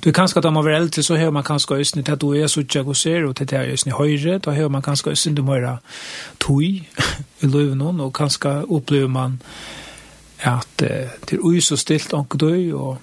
du 0.04 0.10
kanskje 0.12 0.38
at 0.40 0.44
da 0.44 0.50
man 0.50 0.64
var 0.66 0.80
eldre 0.80 1.02
så 1.02 1.16
har 1.16 1.30
man 1.30 1.46
kanskje 1.46 1.78
øsne 1.78 2.02
til 2.02 2.12
at 2.12 2.20
du 2.20 2.32
er 2.34 2.46
suttje 2.46 2.82
og 2.82 2.96
ser 2.96 3.26
og 3.26 3.36
til 3.36 3.46
det 3.46 3.58
er 3.58 3.72
øsne 3.72 3.92
høyre 3.92 4.38
da 4.38 4.50
har 4.50 4.68
man 4.68 4.82
kanskje 4.82 5.10
øsne 5.10 5.34
til 5.34 5.44
mer 5.44 5.76
tog 6.40 6.62
i 6.62 6.88
løven 7.40 8.00
og 8.00 8.12
kanskje 8.12 8.64
opplever 8.66 9.08
man 9.08 9.40
at 10.42 10.68
det 10.78 11.32
er 11.32 11.38
ui 11.40 11.60
så 11.60 11.76
stilt 11.76 12.14
anker 12.14 12.38
døy 12.38 12.72
og 12.72 12.96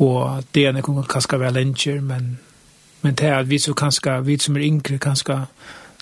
og 0.00 0.44
det 0.54 0.66
er 0.66 0.72
noen 0.72 1.04
kanskje 1.04 1.40
være 1.40 1.52
lenger 1.58 2.00
men 2.00 2.38
men 3.02 3.14
det 3.14 3.26
er 3.26 3.38
at 3.38 3.50
vi 3.50 3.58
så 3.58 3.74
kanskje 3.74 4.20
vi 4.24 4.38
som 4.38 4.56
er 4.56 4.62
yngre 4.62 4.98
kanskje 4.98 5.46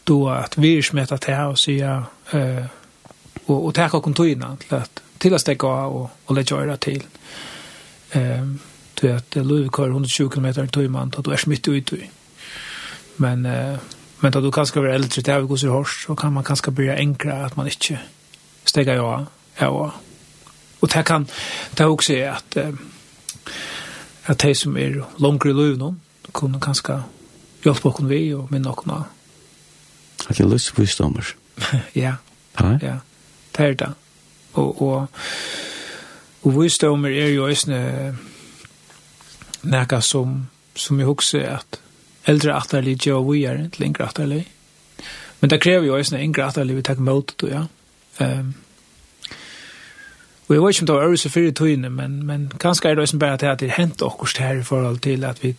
då 0.09 0.29
att 0.29 0.59
vi 0.59 0.79
är 0.79 0.83
smätta 0.83 1.19
till 1.19 1.35
och 1.35 1.59
säga 1.59 2.05
eh 2.33 2.65
och 3.47 3.67
och 3.67 3.75
tacka 3.75 4.01
kontoina 4.01 4.57
till 4.57 4.75
att 4.75 5.03
till 5.19 5.35
att 5.35 5.41
stäcka 5.41 5.67
och 5.67 6.11
och 6.25 6.35
lägga 6.35 6.57
göra 6.57 6.77
till. 6.77 7.03
Ehm 8.11 8.59
du 9.01 9.13
att 9.13 9.35
Louis 9.35 9.71
kör 9.77 9.89
120 9.89 10.29
km 10.29 10.47
i 10.47 10.69
timmen 10.69 11.13
då 11.19 11.31
är 11.31 11.37
smitt 11.37 11.69
ut. 11.69 11.93
Men 13.17 13.47
eh 13.47 13.77
men 14.21 14.33
då 14.33 14.41
du 14.41 14.53
kanske 14.53 14.81
blir 14.81 14.91
äldre 14.91 15.23
till 15.23 15.35
att 15.35 15.49
gå 15.49 15.57
så 15.57 15.69
hårt 15.69 15.89
så 16.07 16.17
kan 16.17 16.33
man 16.33 16.45
kanske 16.45 16.71
börja 16.71 16.95
enkla 16.97 17.45
att 17.47 17.57
man 17.57 17.67
inte 17.67 17.99
stäcka 18.65 18.95
ja 18.95 19.27
ja. 19.57 19.93
Och 20.81 20.89
det 20.89 21.03
kan 21.03 21.27
det 21.77 21.85
också 21.85 22.13
är 22.13 22.29
att 22.31 22.57
att 24.25 24.39
de 24.39 24.55
som 24.55 24.77
är 24.77 25.05
långt 25.17 25.47
i 25.47 25.53
liv 25.53 25.79
nu 25.79 25.95
kunde 26.33 26.59
kanske 26.61 27.03
hjälpa 27.65 27.89
oss 27.89 28.01
vi 28.01 28.35
och 28.35 28.53
minna 28.53 28.71
oss 28.71 28.85
At 30.29 30.41
jeg 30.41 30.49
lyst 30.51 30.79
visdommer. 30.79 31.35
ja. 32.05 32.15
Ha? 32.59 32.77
Ja. 32.83 32.97
Det 33.57 33.67
er 33.67 33.75
det. 33.75 33.93
Og, 34.53 34.83
og, 34.83 35.07
og 36.43 36.63
visdommer 36.63 37.09
er 37.09 37.29
jo 37.29 37.47
også 37.47 37.81
nekka 39.63 40.01
som, 40.01 40.47
som 40.75 40.99
jeg 40.99 41.07
husker 41.07 41.49
at 41.59 41.81
eldre 42.29 42.55
atterlig 42.59 42.99
gjør 43.07 43.25
vi 43.31 43.45
er 43.45 43.69
til 43.73 43.87
yngre 43.89 44.09
atterlig. 44.09 44.47
Men 45.41 45.51
det 45.51 45.61
krever 45.63 45.87
jo 45.87 45.97
også 45.97 46.17
eisne 46.17 46.25
yngre 46.25 46.49
atterlig 46.49 46.77
vi 46.77 46.83
tar 46.83 47.03
mot 47.03 47.35
det, 47.41 47.51
ja. 47.53 47.67
Um, 48.21 48.55
Og 50.49 50.55
jeg 50.55 50.63
vet 50.63 50.71
ikke 50.71 50.83
om 50.83 50.87
det 50.87 50.95
var 50.95 51.05
øvelse 51.05 51.29
fire 51.31 51.51
tøyene, 51.51 51.91
men, 51.91 52.27
men 52.27 52.53
kanskje 52.61 52.89
er 52.89 52.95
det 52.95 53.03
også 53.03 53.19
bare 53.19 53.33
at 53.33 53.61
det 53.61 53.71
har 53.71 53.83
hendt 53.83 54.03
akkurat 54.03 54.39
her 54.39 54.61
i 54.61 54.63
forhold 54.63 54.99
til 54.99 55.25
at 55.25 55.43
vi 55.45 55.57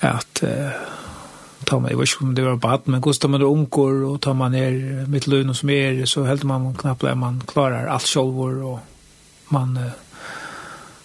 at 0.00 0.42
uh, 0.42 0.48
tar 1.66 1.78
man, 1.78 1.90
jeg 1.90 1.98
vet 1.98 2.08
ikke 2.08 2.24
om 2.24 2.34
det 2.34 2.44
var 2.44 2.56
bad, 2.56 2.86
men 2.86 3.02
kostar 3.02 3.28
man 3.28 3.42
omkor 3.42 4.04
og 4.08 4.20
tar 4.22 4.34
man 4.34 4.52
ner 4.52 5.06
mitt 5.08 5.26
løn 5.26 5.50
och 5.50 5.56
som 5.56 5.70
er, 5.70 6.04
så 6.06 6.24
helt 6.24 6.44
man 6.44 6.74
knappt 6.74 7.04
att 7.04 7.18
man 7.18 7.42
klarar 7.46 7.86
alt 7.86 8.06
selv, 8.06 8.38
og 8.38 8.80
man 9.48 9.78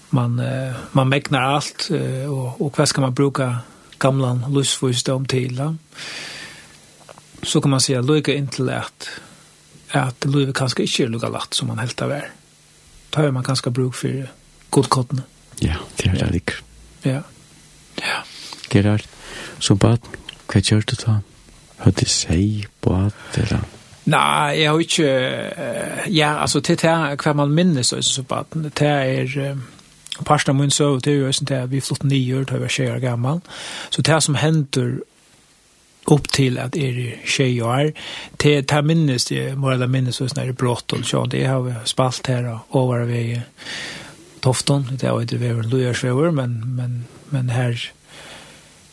man 0.09 0.41
man 0.91 1.09
mäknar 1.09 1.41
allt 1.41 1.89
och 2.27 2.61
och 2.61 2.77
vad 2.77 2.87
ska 2.87 3.01
man 3.01 3.13
bruka 3.13 3.57
gamla 3.99 4.33
lustfusdom 4.49 5.25
till 5.25 5.55
då? 5.55 5.75
Så 7.43 7.61
kan 7.61 7.71
man 7.71 7.81
säga 7.81 8.01
lycka 8.01 8.33
inte 8.33 8.61
lätt 8.61 9.09
att 9.91 10.25
lycka 10.25 10.53
kanske 10.53 10.81
inte 10.81 11.03
är 11.03 11.07
lika 11.07 11.29
lätt 11.29 11.53
som 11.53 11.67
man 11.67 11.79
helt 11.79 12.01
av 12.01 12.11
är. 12.11 12.31
Då 13.09 13.21
har 13.21 13.31
man 13.31 13.43
kanske 13.43 13.69
bruk 13.69 13.95
för 13.95 14.29
god 14.69 14.89
kottne. 14.89 15.21
Ja, 15.59 15.75
det 15.95 16.09
är 16.09 16.31
det. 16.31 16.51
Ja. 17.01 17.21
Ja. 17.95 18.23
Gerard, 18.71 19.03
så 19.59 19.75
bad 19.75 19.99
Hva 20.47 20.61
gjør 20.61 20.85
du 20.87 20.95
da? 21.05 21.19
Hva 21.77 21.91
du 21.91 22.05
sier 22.09 22.69
på 22.81 22.95
at 22.95 23.41
eller? 23.41 23.65
Nei, 24.07 24.61
jeg 24.61 24.69
har 24.71 24.79
ikke... 24.79 25.09
Ja, 26.15 26.41
altså, 26.41 26.61
til 26.63 26.77
det 26.79 26.89
her, 26.89 27.15
hva 27.19 27.33
man 27.35 27.51
minnes 27.51 27.93
også 27.93 28.23
på 28.23 28.35
at 28.35 28.55
det 28.79 28.87
er... 28.87 29.57
Parsten 30.25 30.55
mun 30.57 30.71
så 30.73 30.95
det 30.97 31.11
er 31.13 31.19
jo 31.19 31.31
sånn 31.35 31.51
at 31.53 31.69
vi 31.69 31.81
flott 31.83 32.01
nio 32.07 32.39
år, 32.39 32.47
da 32.49 32.55
jeg 32.55 32.61
var 32.63 32.71
tjejer 32.73 32.99
gammal. 33.03 33.41
Så 33.93 34.01
det 34.01 34.17
som 34.23 34.35
hender 34.35 34.95
upp 36.07 36.31
till 36.31 36.59
att 36.59 36.75
er 36.75 37.21
tjej 37.25 37.63
och 37.63 37.79
är 37.81 37.93
till 38.37 38.65
ta 38.65 38.81
minnes 38.81 39.25
det 39.25 39.55
morala 39.55 39.87
minnes 39.87 40.21
och 40.21 40.29
sådär 40.29 40.51
brått 40.51 40.93
och 40.93 41.05
så 41.05 41.25
det 41.25 41.45
har 41.45 41.61
vi 41.61 41.73
spalt 41.83 42.27
här 42.27 42.59
och 42.67 42.95
över 42.95 43.05
vi 43.05 43.41
tofton 44.39 44.97
det 44.99 45.07
har 45.07 45.21
inte 45.21 45.37
varit 45.37 45.65
lojärsväver 45.65 46.31
men 46.31 46.75
men 46.75 47.05
men 47.29 47.49
här 47.49 47.91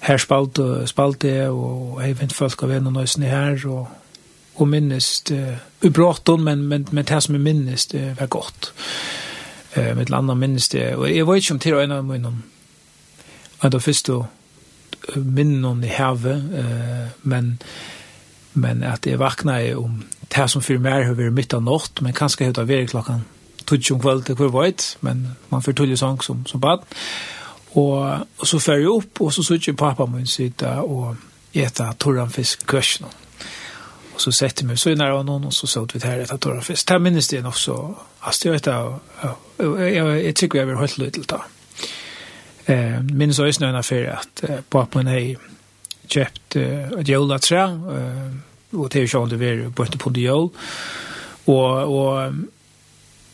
her 0.04 0.16
spalt 0.20 0.58
og 0.58 0.88
spalt 0.88 1.22
det, 1.22 1.48
og 1.48 2.00
jeg 2.04 2.18
vet 2.20 2.32
folk 2.32 2.62
av 2.62 2.72
en 2.74 2.90
og 2.90 2.96
nøysene 2.98 3.30
her, 3.30 3.56
og, 3.72 3.88
og 4.54 4.68
minnest, 4.68 5.32
uh, 5.32 5.56
ubråten, 5.86 6.44
men, 6.44 6.66
men, 6.68 6.86
men 6.92 7.04
det 7.08 7.22
som 7.22 7.34
er 7.34 7.44
minnest, 7.44 7.92
det 7.92 8.14
var 8.20 8.26
godt. 8.26 8.72
Uh, 9.76 9.96
med 9.96 10.12
landa 10.12 10.34
minnest 10.34 10.72
det, 10.72 10.94
og 10.96 11.08
jeg 11.08 11.26
vet 11.26 11.42
ikke 11.42 11.56
om 11.56 11.62
til 11.64 11.76
å 11.76 11.82
øyne 11.82 12.00
av 12.00 12.08
munnen, 12.08 12.42
og 13.60 13.72
da 13.72 13.80
først 13.80 14.10
og 14.12 14.26
minnen 15.16 15.84
i 15.84 15.92
havet, 15.92 16.50
uh, 16.52 17.06
men, 17.22 17.54
men 18.54 18.82
at 18.84 19.06
jeg 19.06 19.18
vakna 19.18 19.60
ju 19.62 19.84
om 19.84 20.02
det 20.34 20.50
som 20.50 20.62
fyrir 20.62 20.80
mer 20.80 21.04
har 21.04 21.16
vært 21.16 21.32
midt 21.32 21.54
av 21.54 21.62
nått, 21.64 22.02
men 22.02 22.12
kanskje 22.12 22.50
høyt 22.50 22.60
det 22.68 22.90
klockan 22.90 23.24
tog 23.64 23.78
tutsi 23.78 23.92
om 23.92 24.00
kvöld, 24.00 24.26
det 24.26 24.36
kvöld, 24.36 24.96
men 25.00 25.36
man 25.50 25.62
fyrir 25.62 25.76
tullig 25.76 25.98
sång 25.98 26.22
som, 26.22 26.46
som 26.46 26.60
bad, 26.60 26.78
men 26.78 27.33
Og, 27.74 28.26
og 28.38 28.46
så 28.46 28.58
fer 28.62 28.82
jeg 28.82 28.90
opp, 28.90 29.20
og 29.20 29.32
så 29.34 29.42
sitter 29.42 29.74
pappa 29.78 30.06
min 30.06 30.26
sitte 30.30 30.70
og 30.80 31.16
eta 31.54 31.90
torranfisk 31.98 32.66
køsjen. 32.70 33.06
Og 34.14 34.20
så 34.20 34.30
setter 34.30 34.66
vi 34.66 34.76
så 34.78 34.92
i 34.92 34.98
nære 34.98 35.24
noen, 35.26 35.48
og 35.48 35.54
så 35.54 35.66
satt 35.66 35.94
vi 35.94 36.02
her 36.04 36.22
etter 36.22 36.38
torranfisk. 36.38 36.86
Det 36.88 37.00
minnes 37.02 37.28
det 37.28 37.42
nok 37.42 37.58
så. 37.58 37.78
Altså, 38.22 38.48
jeg 38.48 38.52
vet 38.52 38.64
det, 38.64 40.22
jeg 40.24 40.36
tykker 40.38 40.60
jeg 40.60 40.70
vil 40.70 40.78
holde 40.78 41.02
litt 41.02 41.18
til 41.18 41.26
det. 41.32 41.40
Eh, 42.70 43.00
minnes 43.10 43.38
også 43.42 43.60
noen 43.60 43.76
affære 43.76 44.12
at 44.14 44.44
eh, 44.48 44.62
pappa 44.70 45.02
min 45.02 45.10
har 45.10 45.50
kjøpt 46.08 46.56
eh, 46.56 46.94
et 47.00 47.08
jølatræ, 47.10 47.64
eh, 47.96 48.30
og 48.72 48.92
det 48.92 49.00
er 49.00 49.04
jo 49.04 49.10
ikke 49.10 49.18
om 49.18 49.28
det 49.30 49.40
var 49.42 49.64
borte 49.76 49.98
på 50.00 50.12
det 50.14 50.24
jøl. 50.24 50.48
Og, 51.46 51.96
og, 51.98 52.34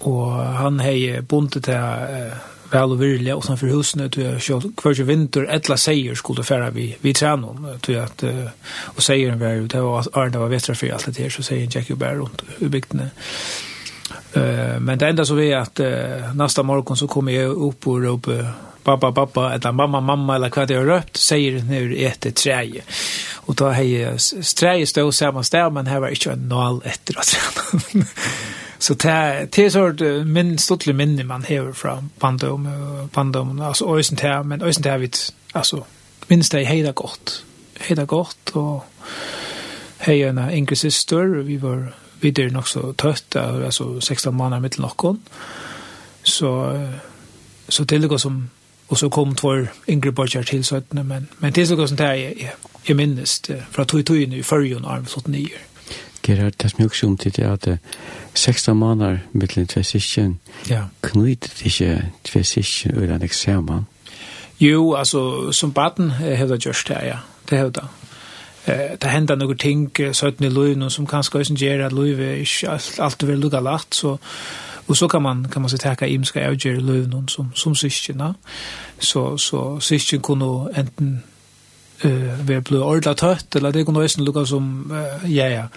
og 0.00 0.24
han 0.56 0.80
har 0.80 1.20
bundet 1.28 1.64
til 1.68 1.76
eh, 1.76 2.40
väl 2.70 2.92
och 2.92 3.02
virliga 3.02 3.36
och 3.36 3.44
sen 3.44 3.56
för 3.56 3.66
husen 3.66 4.06
att 4.06 4.16
jag 4.16 4.42
kvar 4.76 5.02
vinter 5.02 5.44
ettla 5.44 5.76
säger 5.76 6.14
skulle 6.14 6.42
färra 6.42 6.70
vi 6.70 6.96
vi 7.00 7.14
tränar 7.14 7.78
till 7.78 7.98
att 7.98 8.24
och 8.72 9.02
säger 9.02 9.30
vi 9.30 9.66
det 9.66 9.80
var 9.80 10.06
Arne 10.12 10.38
var 10.38 10.48
västra 10.48 10.74
för 10.74 10.90
allt 10.92 11.16
det 11.16 11.22
här 11.22 11.30
så 11.30 11.42
säger 11.42 11.76
Jackie 11.76 11.96
Bear 11.96 12.14
runt 12.14 12.42
ubygden. 12.58 13.00
Eh 14.32 14.80
men 14.80 14.98
det 14.98 15.08
enda 15.08 15.24
så 15.24 15.34
vi 15.34 15.54
att 15.54 15.80
nästa 16.34 16.62
morgon 16.62 16.96
så 16.96 17.08
kommer 17.08 17.32
jag 17.32 17.50
upp 17.50 17.86
och 17.86 18.02
ropa 18.02 18.32
pappa 18.82 19.12
pappa 19.12 19.54
eller 19.54 19.72
mamma 19.72 20.00
mamma 20.00 20.36
eller 20.36 20.52
vad 20.56 20.68
det 20.68 20.74
är 20.74 20.84
rött 20.84 21.16
säger 21.16 21.62
nu 21.62 21.96
ett 21.96 22.36
träje. 22.36 22.82
Och 23.34 23.54
då 23.54 23.68
hej 23.68 24.16
träje 24.56 24.86
stod 24.86 25.14
samma 25.14 25.42
stämman 25.42 25.86
här 25.86 26.00
var 26.00 26.08
inte 26.08 26.30
en 26.30 26.48
noll 26.48 26.82
efter 26.84 27.18
att 27.18 27.26
träna. 27.26 28.04
Så 28.80 28.94
det 28.94 29.10
er 29.10 29.44
det 29.44 29.64
er 29.64 29.68
sort 29.68 30.00
min 30.26 30.58
stortlig 30.58 30.94
minne 30.96 31.24
man 31.24 31.44
hever 31.44 31.72
fra 31.72 32.02
pandom 32.20 32.66
og 32.66 33.10
pandom, 33.12 33.60
altså 33.60 33.96
øysen 33.96 34.16
til, 34.16 34.44
men 34.44 34.62
øysen 34.62 34.82
til 34.82 34.92
er 34.92 34.98
vidt, 34.98 35.34
altså, 35.54 35.82
minst 36.28 36.52
det 36.52 36.60
er 36.60 36.66
heida 36.66 36.90
godt. 36.90 37.44
Heida 37.80 38.04
godt, 38.04 38.54
og 38.54 38.84
hei 40.00 40.22
en 40.22 40.38
yngre 40.38 40.76
syster, 40.76 41.42
vi 41.42 41.62
var 41.62 41.92
videre 42.20 42.50
nok 42.50 42.68
så 42.68 42.92
tøtt, 42.92 43.36
altså 43.36 44.00
16 44.00 44.34
måneder 44.34 44.60
mitt 44.60 44.78
noen, 44.78 45.20
så, 46.22 46.78
så 47.68 47.84
det 47.84 47.96
er 47.96 48.08
noe 48.08 48.18
som, 48.18 48.50
og 48.88 48.98
så 48.98 49.08
kom 49.08 49.34
två 49.34 49.56
yngre 49.88 50.12
borgere 50.12 50.44
til 50.44 50.64
17, 50.64 51.06
men, 51.06 51.28
men 51.38 51.52
det 51.52 51.70
er 51.70 51.76
noe 51.76 51.88
som 51.88 51.96
det 51.96 52.06
er, 52.06 52.12
jeg, 52.12 52.52
jeg 52.88 52.96
minnes 52.96 53.40
det, 53.40 53.62
fra 53.70 53.84
tog 53.84 54.06
tog 54.06 54.16
inn 54.16 54.32
i 54.32 54.42
førjen 54.42 54.84
arm 54.84 55.04
79 55.04 55.69
det 56.36 56.46
er 56.46 56.50
det 56.50 56.70
som 56.70 56.78
jeg 56.78 56.86
også 56.86 57.06
om 57.06 57.16
til 57.16 57.36
det 57.36 57.42
at 57.42 57.78
16 58.34 58.76
måneder 58.76 59.18
mellom 59.32 59.66
tve 59.66 59.84
sikken 59.84 60.38
ja. 60.70 60.82
knyter 61.02 61.48
det 61.58 61.66
ikke 61.66 62.02
tve 62.24 62.44
sikken 62.44 62.96
og 62.96 63.04
en 63.04 63.22
eksamen. 63.22 63.86
Jo, 64.60 64.94
altså, 64.94 65.52
som 65.52 65.72
baden 65.72 66.10
har 66.10 66.46
det 66.46 66.60
gjort 66.60 66.84
det, 66.88 66.98
ja. 67.02 67.16
Det 67.50 67.58
har 67.58 67.68
det. 67.68 67.84
Eh, 68.66 68.96
det 69.02 69.10
hender 69.10 69.34
noen 69.34 69.58
ting, 69.58 69.90
søtten 70.12 70.44
i 70.44 70.48
løyven, 70.48 70.90
som 70.90 71.06
kanskje 71.06 71.38
også 71.38 71.54
gjør 71.54 71.86
at 71.86 71.92
løyve 71.92 72.38
ikke 72.38 72.78
alltid 72.98 73.26
vil 73.26 73.38
lukke 73.38 73.60
lagt, 73.60 73.94
så 73.94 74.16
Og 74.90 74.96
så 74.96 75.08
kan 75.08 75.22
man 75.22 75.44
kan 75.44 75.62
man 75.62 75.68
se 75.68 75.76
tacka 75.76 76.06
imska 76.06 76.40
avgjer 76.40 76.72
i 76.72 76.80
løvnum 76.80 77.28
som 77.28 77.52
som 77.54 77.74
syskina. 77.74 78.32
Så 78.98 79.36
så 79.36 79.80
syskin 79.80 80.20
kunne 80.20 80.78
enten 80.78 81.22
eh 82.02 82.40
vi 82.40 82.60
blev 82.60 82.82
ordla 82.82 83.14
tött 83.14 83.56
eller 83.56 83.72
det 83.72 83.84
kunde 83.84 84.00
nästan 84.00 84.24
lukka 84.24 84.46
som 84.46 84.92
ja 85.24 85.48
ja 85.48 85.68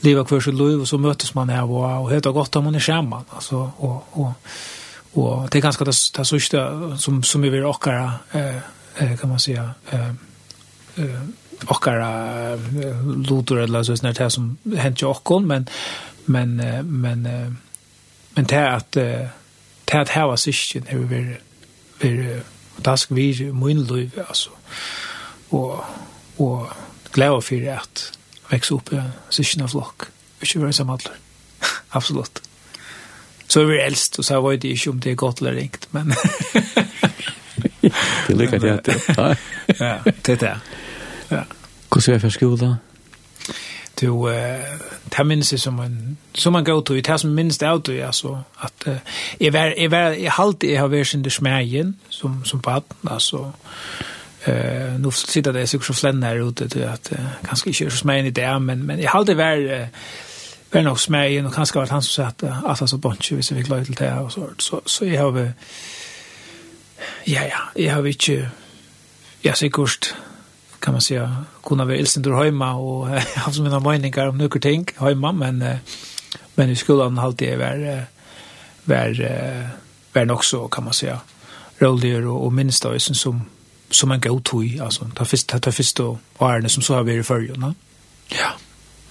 leva 0.00 0.24
kvar 0.24 0.40
så 0.40 0.50
lov 0.50 0.80
och 0.80 0.88
så 0.88 0.98
möttes 0.98 1.34
man 1.34 1.48
här 1.48 1.64
och 1.64 2.02
och 2.02 2.12
heter 2.12 2.30
gott 2.30 2.56
om 2.56 2.64
man 2.64 2.74
är 2.74 2.80
skärman 2.80 3.24
alltså 3.30 3.70
och 3.76 4.04
och 4.10 4.32
och 5.12 5.48
det 5.50 5.58
är 5.58 5.62
ganska 5.62 5.84
det 5.84 5.92
det 6.16 6.24
sista 6.24 6.96
som 6.98 7.22
som 7.22 7.42
vi 7.42 7.48
vill 7.48 7.64
åka 7.64 8.12
eh 8.32 9.16
kan 9.20 9.30
man 9.30 9.38
säga 9.38 9.70
eh 9.90 10.10
eh 10.96 11.20
kara 11.80 12.56
lotor 13.28 13.60
eller 13.60 13.82
så 13.82 13.96
snart 13.96 14.18
här 14.18 14.28
som 14.28 14.56
hänt 14.76 15.02
ju 15.02 15.06
också 15.06 15.40
men 15.40 15.66
men 16.24 16.56
men 17.00 17.22
men 18.34 18.44
det 18.44 18.70
att 18.70 18.92
det 18.92 19.30
att 19.92 20.08
här 20.08 20.26
var 20.26 20.36
sist 20.36 20.74
när 20.74 20.98
vi 20.98 21.04
vill 21.04 21.36
vill 22.00 22.40
dask 22.76 23.10
vi 23.10 23.52
mun 23.52 23.84
lov 23.84 24.10
alltså 24.28 24.50
og, 25.50 25.84
og 26.38 26.68
glede 27.12 27.42
for 27.42 27.70
at 27.76 28.04
vekse 28.50 28.74
opp 28.74 28.92
i 28.92 29.02
syskene 29.30 29.68
flokk. 29.68 30.08
Ikke 30.42 30.62
være 30.62 30.72
som 30.72 30.90
alle. 30.90 31.14
Absolutt. 31.98 32.42
Så 33.48 33.60
er 33.60 33.68
vi 33.68 33.78
eldst, 33.80 34.18
og 34.18 34.24
så 34.24 34.40
var 34.40 34.56
det 34.56 34.64
ikke 34.64 34.90
om 34.90 35.00
det 35.00 35.12
er 35.12 35.14
godt 35.20 35.38
eller 35.38 35.54
ringt, 35.60 35.88
men... 35.92 36.14
det 38.26 38.36
lykker 38.36 38.66
jeg 38.66 38.80
til. 38.84 39.00
ja, 39.80 39.98
det 40.26 40.28
er 40.28 40.36
det. 40.36 40.56
Ja. 41.30 41.42
Hvordan 41.88 42.08
er 42.08 42.12
det 42.12 42.20
for 42.20 42.28
skolen? 42.28 42.74
Du, 44.00 44.28
uh, 44.28 44.32
det 45.16 45.26
minnes 45.26 45.52
jeg 45.52 45.60
som 45.60 45.78
en, 45.80 46.18
som 46.34 46.56
en 46.56 46.64
god 46.64 46.82
tog, 46.82 46.96
det 46.96 47.20
som 47.20 47.30
minnes 47.30 47.58
det 47.58 47.68
av 47.68 47.82
tog, 47.82 47.98
altså, 48.02 48.38
at 48.62 48.86
uh, 48.86 48.96
jeg, 49.40 49.52
var, 49.52 49.72
jeg, 49.78 49.90
var, 49.90 50.16
jeg 50.18 50.32
halte 50.32 50.70
jeg 50.72 50.80
har 50.80 50.88
vært 50.90 51.06
sin 51.06 51.30
smægen 51.30 51.94
som, 52.08 52.40
som 52.44 52.60
baden, 52.60 52.96
altså, 53.10 53.52
Eh 54.44 54.98
nu 54.98 55.10
sitter 55.10 55.52
det 55.52 55.66
så 55.66 55.80
så 55.80 55.94
flänna 55.94 56.26
här 56.26 56.48
ute 56.48 56.68
till 56.68 56.84
att 56.84 57.12
kanske 57.46 57.68
inte 57.68 57.90
så 57.90 57.96
smän 57.96 58.26
i 58.26 58.30
det 58.30 58.58
men 58.58 58.86
men 58.86 59.00
jag 59.00 59.10
hade 59.10 59.34
väl 59.34 59.86
väl 60.70 60.84
nog 60.84 61.00
smän 61.00 61.46
och 61.46 61.54
kanske 61.54 61.78
vart 61.78 61.88
han 61.88 62.02
som 62.02 62.24
sagt 62.24 62.42
att 62.42 62.64
alltså 62.64 62.96
bunch 62.96 63.32
hvis 63.32 63.52
vi 63.52 63.64
klarar 63.64 63.84
till 63.84 63.94
det 63.94 64.14
och 64.14 64.32
så 64.32 64.50
så 64.58 64.82
så 64.86 65.04
jag 65.04 65.22
har 65.22 65.52
ja 67.24 67.42
ja 67.44 67.82
jag 67.82 67.94
har 67.94 68.06
inte 68.06 68.50
jag 69.40 69.56
ser 69.56 69.68
kust 69.68 70.14
kan 70.78 70.94
man 70.94 71.00
säga 71.00 71.44
kunna 71.62 71.84
vara 71.84 71.96
ilsen 71.96 72.22
där 72.22 72.44
hemma 72.44 72.74
och 72.74 73.08
har 73.36 73.52
som 73.52 73.64
mina 73.64 73.80
meningar 73.80 74.26
om 74.26 74.38
några 74.38 74.60
ting 74.60 74.86
hemma 74.96 75.32
men 75.32 75.64
men 76.54 76.70
i 76.70 76.76
skolan 76.76 77.18
har 77.18 77.32
det 77.32 77.56
varit 77.56 78.04
var 78.84 79.70
väl 80.12 80.26
nog 80.26 80.44
så 80.44 80.68
kan 80.68 80.84
man 80.84 80.92
säga 80.92 81.20
roligare 81.78 82.26
och 82.26 82.52
minst 82.52 82.82
då 82.82 82.98
som 82.98 83.44
som 83.90 84.12
en 84.12 84.20
god 84.20 84.40
tog, 84.40 84.64
altså, 84.80 85.06
ta 85.16 85.24
fyrst, 85.24 85.48
ta, 85.48 85.58
ta 85.58 85.70
fyrst 85.70 86.00
og 86.00 86.18
ærene 86.40 86.68
som 86.68 86.82
så 86.82 86.94
har 86.94 87.02
vært 87.02 87.24
i 87.24 87.26
følgen, 87.28 87.74
ja, 88.32 88.50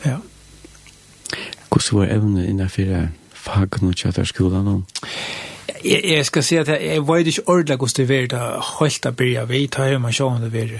ja. 0.05 0.17
Hvordan 1.69 1.99
var 1.99 2.05
evne 2.05 2.47
innenfor 2.47 3.07
fagen 3.33 3.88
og 3.88 3.95
kjøtter 3.95 4.23
skolen 4.23 4.65
nå? 4.65 4.81
Jeg, 5.86 6.01
jeg 6.03 6.25
skal 6.25 6.43
si 6.43 6.55
at 6.55 6.67
jeg, 6.67 6.81
jeg 6.86 7.07
var 7.07 7.17
ikke 7.17 7.47
ordentlig 7.47 7.77
hvordan 7.77 7.97
det 7.97 8.09
var 8.09 8.27
da 8.27 8.43
holdt 8.59 9.05
å 9.05 9.12
begynne 9.12 9.47
vi, 9.49 9.67
ta 9.67 9.88
hjemme 9.89 10.12
og 10.12 10.13
se 10.13 10.23
om 10.23 10.41
det 10.41 10.53
var 10.53 10.75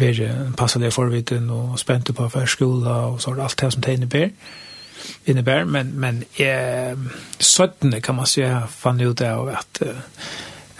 var 0.00 0.54
passet 0.56 0.82
det 0.82 0.92
forvitten 0.94 1.50
og 1.50 1.78
spente 1.78 2.12
på 2.12 2.28
for 2.28 2.46
skola 2.46 2.90
og 3.10 3.20
så 3.20 3.34
alt 3.34 3.60
det 3.60 3.72
som 3.72 3.82
det 3.82 3.92
innebär. 3.92 4.30
Innebär 5.24 5.64
men 5.64 6.00
men 6.00 6.24
eh, 6.36 6.96
17 7.38 8.00
kan 8.00 8.14
man 8.14 8.26
säga 8.26 8.66
fann 8.66 9.00
ut 9.00 9.18
det 9.18 9.34
av 9.34 9.48
att 9.48 9.82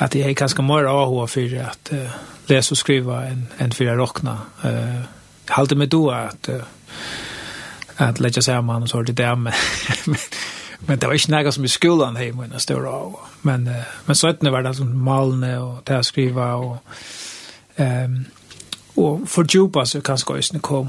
att 0.01 0.11
det 0.11 0.23
är 0.23 0.33
ganska 0.33 0.63
mer 0.63 0.85
AH 0.85 1.27
för 1.27 1.63
att 1.63 1.93
uh, 1.93 2.11
läsa 2.47 2.73
och 2.73 2.79
skriva 2.79 3.27
än, 3.27 3.47
än 3.59 3.73
för 3.73 3.87
att 3.87 3.97
rockna. 3.97 4.39
Uh, 4.65 5.01
hållde 5.49 5.75
med 5.75 5.89
då 5.89 6.11
att 6.11 6.49
uh, 6.49 6.63
att 7.97 8.21
lägga 8.21 8.43
sig 8.43 8.63
man 8.63 8.83
och 8.83 8.89
så 8.89 9.03
det 9.03 9.13
där 9.13 9.37
men, 9.37 9.53
men 10.79 10.99
det 10.99 11.07
var 11.07 11.15
inte 11.15 11.31
något 11.31 11.55
som 11.55 11.65
i 11.65 11.69
skolan 11.69 12.17
hemma 12.17 12.47
när 12.47 12.59
stora 12.59 12.91
AH. 12.91 13.15
Men, 13.43 13.69
uh, 13.69 13.83
men 14.05 14.17
så 14.17 14.29
att 14.29 14.43
nu 14.43 14.51
var 14.51 14.63
det 14.63 14.75
som 14.75 15.05
malne 15.05 15.59
och 15.59 15.83
det 15.85 16.05
skriva 16.05 16.55
och 16.55 16.77
um, 17.77 18.25
och 18.95 19.29
fördjupa 19.29 19.87
så 19.87 20.01
kanske 20.01 20.37
ju 20.37 20.59
kom 20.61 20.89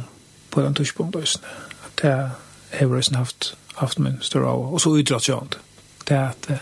på 0.49 0.61
den 0.61 0.73
tuschpunkt 0.73 1.15
ösnen. 1.15 1.51
Att 1.85 1.97
det 2.01 2.29
har 2.79 2.97
ösnen 2.97 3.19
haft, 3.19 3.55
haft 3.73 3.97
min 3.97 4.19
stora 4.21 4.47
av 4.47 4.73
Och 4.73 4.81
så 4.81 4.97
utdratt 4.97 5.27
jag. 5.27 5.55
Det 6.03 6.13
är 6.13 6.23
att 6.23 6.47
uh, 6.49 6.57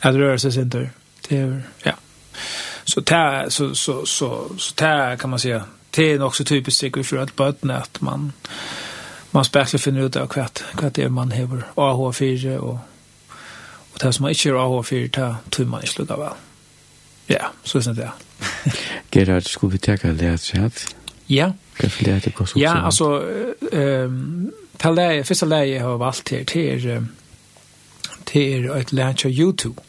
att 0.00 0.14
röra 0.14 0.38
sig 0.38 0.52
sin 0.52 0.70
tur. 0.70 0.90
Det 1.28 1.38
er, 1.38 1.62
ja. 1.84 1.92
Så 2.84 3.00
där 3.00 3.48
så 3.48 3.74
så 3.74 4.06
så 4.06 4.58
så 4.58 4.74
där 4.74 5.16
kan 5.16 5.30
man 5.30 5.38
säga 5.38 5.64
det 5.90 6.12
är 6.12 6.22
också 6.22 6.44
typiskt 6.44 6.80
det 6.80 7.04
för 7.04 7.16
att 7.16 7.36
botten 7.36 7.70
att 7.70 8.00
man 8.00 8.32
man 9.30 9.44
spärkar 9.44 9.78
finner 9.78 10.06
ut 10.06 10.16
av 10.16 10.26
kvart 10.26 10.62
kvart 10.76 10.94
det 10.94 11.08
man 11.08 11.32
har 11.32 11.64
AH4 11.74 12.56
och 12.56 12.78
och 13.92 13.98
det 14.00 14.12
som 14.12 14.22
man 14.22 14.30
inte 14.30 14.50
har 14.50 14.82
AH4 14.82 15.08
tar 15.10 15.36
tror 15.50 15.66
man 15.66 15.84
i 15.84 15.86
slutet 15.86 16.16
av. 16.16 16.36
Ja, 17.26 17.52
så 17.64 17.78
är 17.78 17.92
det. 17.92 18.12
Gerard, 19.12 19.44
skulle 19.44 19.72
vi 19.72 19.78
tacka 19.78 20.12
det 20.12 20.38
chat. 20.38 20.94
Ja. 21.26 21.52
Kan 21.76 21.90
vi 21.98 22.04
lära 22.04 22.20
det 22.20 22.32
Ja, 22.54 22.72
alltså 22.74 23.24
ehm 23.72 24.52
ta 24.76 24.90
läge 24.90 25.24
första 25.24 25.46
läge 25.46 25.80
har 25.80 25.98
valt 25.98 26.30
här 26.30 26.44
till 26.44 27.06
till 28.24 28.70
ett 28.70 28.92
läge 28.92 29.28
av 29.28 29.30
YouTube 29.30 29.80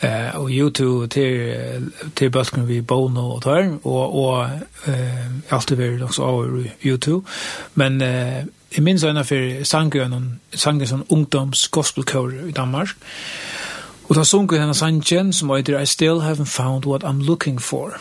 eh 0.00 0.36
och 0.36 0.50
YouTube 0.50 1.08
till 1.08 1.90
till 2.14 2.30
basken 2.30 2.66
vi 2.66 2.82
Bono 2.82 3.20
och 3.20 3.42
tar 3.42 3.78
och 3.82 4.28
och 4.28 4.44
eh 4.88 5.30
allt 5.48 5.68
det 5.68 5.76
vill 5.76 6.02
också 6.02 6.22
av 6.22 6.66
YouTube. 6.80 7.26
Men 7.74 8.00
eh 8.00 8.44
i 8.70 8.80
minns 8.80 9.04
en 9.04 9.24
för 9.24 9.64
sangen 9.64 10.12
och 10.12 10.58
sangen 10.58 10.88
som 10.88 11.04
ungdoms 11.08 11.68
gospelkör 11.68 12.48
i 12.48 12.52
Danmark. 12.52 12.90
Och 14.06 14.14
där 14.14 14.24
sunker 14.24 14.56
den 14.56 14.74
sangen 14.74 15.32
som 15.32 15.50
heter 15.50 15.80
I 15.80 15.86
still 15.86 16.20
haven't 16.20 16.44
found 16.44 16.84
what 16.84 17.02
I'm 17.02 17.24
looking 17.24 17.58
for. 17.58 18.00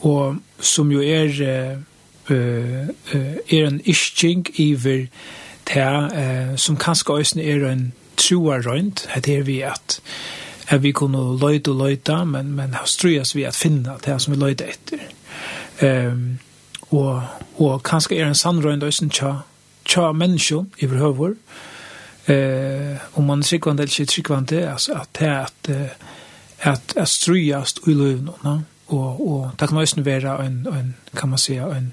Och 0.00 0.34
som 0.60 0.92
ju 0.92 1.10
är 1.10 1.42
eh 1.42 1.78
er 3.46 3.64
en 3.64 3.80
ischink 3.84 4.50
iver 4.60 5.08
där 5.74 5.96
eh 6.18 6.56
som 6.56 6.76
kanske 6.76 7.12
ösn 7.12 7.38
är 7.38 7.64
en 7.64 7.92
truar 8.14 8.62
runt 8.62 9.06
heter 9.08 9.42
vi 9.42 9.62
att 9.64 10.00
at 10.68 10.82
vi 10.82 10.92
kunne 10.92 11.38
løyde 11.38 11.70
og 11.70 11.76
løyde, 11.76 12.24
men, 12.26 12.52
men 12.52 12.74
har 12.74 12.86
strøyes 12.86 13.34
vi 13.36 13.42
at 13.42 13.54
finne 13.54 13.94
det 14.04 14.20
som 14.22 14.34
vi 14.34 14.40
løyde 14.40 14.66
etter. 14.66 14.98
Um, 15.82 16.38
og, 16.90 17.22
og 17.58 17.82
kanskje 17.82 18.18
er 18.18 18.28
en 18.28 18.34
sannrøynd 18.34 18.82
også 18.82 19.08
tja, 19.12 19.32
tja 19.84 20.12
mennesker 20.12 20.64
i 20.78 20.86
behøver. 20.86 21.34
Eh, 22.28 22.96
om 23.14 23.24
man 23.24 23.40
er 23.40 23.58
kvant 23.62 23.80
eller 23.80 23.90
shit 23.90 24.24
kvant 24.24 24.50
det 24.50 24.64
alltså 24.66 24.92
att 24.92 25.14
det 25.14 25.40
att 25.40 25.68
att 26.60 26.96
att 26.96 27.28
at 27.54 27.78
i 27.86 27.94
løyvnene. 27.94 28.32
No? 28.42 28.62
och 28.86 29.30
och 29.30 29.50
det 29.60 29.68
kan 29.68 29.78
også 29.78 30.00
være 30.00 30.46
en, 30.46 30.66
en, 30.66 30.94
kan 31.16 31.28
man 31.28 31.38
säga, 31.38 31.66
en, 31.66 31.92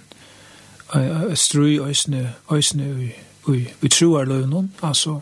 strøy 1.36 1.80
øysene, 1.80 2.34
øysene 2.52 2.84
vi 2.84 3.14
i, 3.48 3.68
i 3.82 3.88
troarløvnen, 3.88 4.74
alltså 4.82 5.20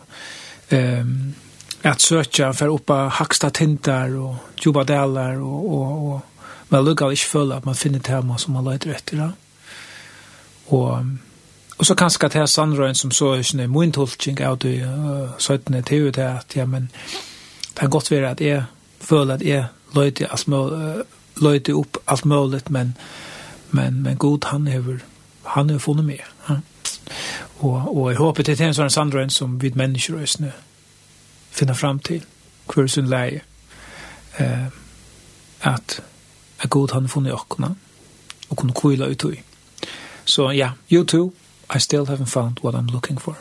ehm 0.70 1.34
att 1.82 2.00
söka 2.00 2.52
för 2.52 2.68
uppa 2.68 2.94
hacksta 2.94 3.50
tintar 3.50 4.16
och 4.16 4.34
djupa 4.64 4.84
delar 4.84 5.40
och 5.40 5.72
och 5.74 6.14
och 6.14 6.20
man 6.68 6.84
lukar 6.84 7.10
inte 7.10 7.22
full 7.22 7.52
att 7.52 7.64
man 7.64 7.74
finner 7.74 7.98
tema 7.98 8.38
som 8.38 8.54
man 8.54 8.64
letar 8.64 8.90
efter 8.90 9.16
då. 9.16 9.30
Och 10.76 10.98
och 11.76 11.86
så 11.86 11.94
kanske 11.94 12.26
att 12.26 12.34
här 12.34 12.46
sandrön 12.46 12.94
som 12.94 13.10
så 13.10 13.36
er 13.36 13.42
snö 13.42 13.66
min 13.66 13.92
tolking 13.92 14.46
av 14.46 14.58
det 14.58 14.82
uh, 14.82 15.30
att 15.48 15.86
til 15.86 16.12
det 16.12 16.30
att 16.30 16.56
ja 16.56 16.66
men 16.66 16.88
det 17.74 17.80
har 17.80 17.88
gått 17.88 18.12
vidare 18.12 18.30
att 18.30 18.40
är 18.40 18.64
full 19.00 19.30
att 19.30 19.42
är 19.42 19.64
löjte 19.94 20.26
allt 20.26 20.48
uh, 20.48 20.96
löjte 21.36 21.72
upp 21.72 21.96
alt 22.04 22.24
mulig 22.24 22.70
men 22.70 22.94
men 23.70 24.02
men 24.02 24.16
god 24.16 24.44
han 24.44 24.68
över 24.68 24.98
han 25.42 25.70
har 25.70 25.78
funnit 25.78 26.04
mer. 26.04 26.24
Ja. 26.48 26.60
Och 27.58 27.96
och 27.96 28.12
jag 28.12 28.18
hoppas 28.18 28.46
det 28.46 28.60
er 28.60 28.66
en 28.66 28.74
sånn 28.74 28.90
Sandrøyen 28.90 29.30
som 29.30 29.58
vi 29.58 29.72
mennesker 29.74 30.14
är 30.14 30.52
finna 31.52 31.72
fram 31.72 31.98
til 31.98 32.24
hver 32.74 32.86
sin 32.86 33.08
leie 33.08 33.40
eh, 34.38 34.66
at 35.62 36.02
att 36.58 36.70
god 36.70 36.90
han 36.92 37.08
funnit 37.08 37.32
åkna 37.32 37.74
og 38.48 38.56
kunne 38.56 38.72
kvila 38.72 39.06
ut 39.06 39.24
i. 39.24 39.42
Så 40.24 40.50
ja, 40.50 40.70
you 40.92 41.04
too, 41.04 41.32
I 41.74 41.78
still 41.78 42.04
haven't 42.06 42.30
found 42.30 42.60
what 42.64 42.74
I'm 42.74 42.92
looking 42.92 43.20
for. 43.20 43.36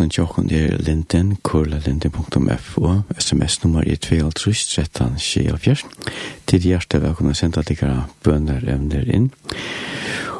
Adressen 0.00 0.10
tjokken 0.10 0.50
er 0.50 0.78
linden, 0.80 1.36
kurlalinde.fo, 1.42 3.02
sms-nummer 3.18 3.82
er 3.84 3.98
2.13.24. 4.00 5.84
Til 6.46 6.60
hjerte 6.60 7.00
vil 7.02 7.12
kunne 7.18 7.34
sende 7.36 7.60
deg 7.68 7.82
bønner 8.24 8.64
evner 8.64 9.04
inn. 9.04 9.28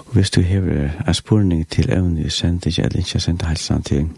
Og 0.07 0.17
hvis 0.17 0.31
du 0.33 0.41
hever 0.41 0.97
en 1.05 1.15
spørning 1.15 1.69
til 1.69 1.93
evner, 1.93 2.33
send 2.33 2.65
deg 2.65 2.79
eller 2.79 3.05
ikke 3.05 3.21
sender 3.21 3.53
helsen 3.53 3.83
til 3.83 4.09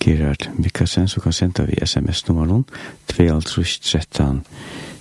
Gerard 0.00 0.50
Mikkelsen, 0.58 1.08
så 1.08 1.24
kan 1.24 1.32
sende 1.32 1.66
vi 1.66 1.80
sms-nummer 1.86 2.62
2.13 3.12 4.44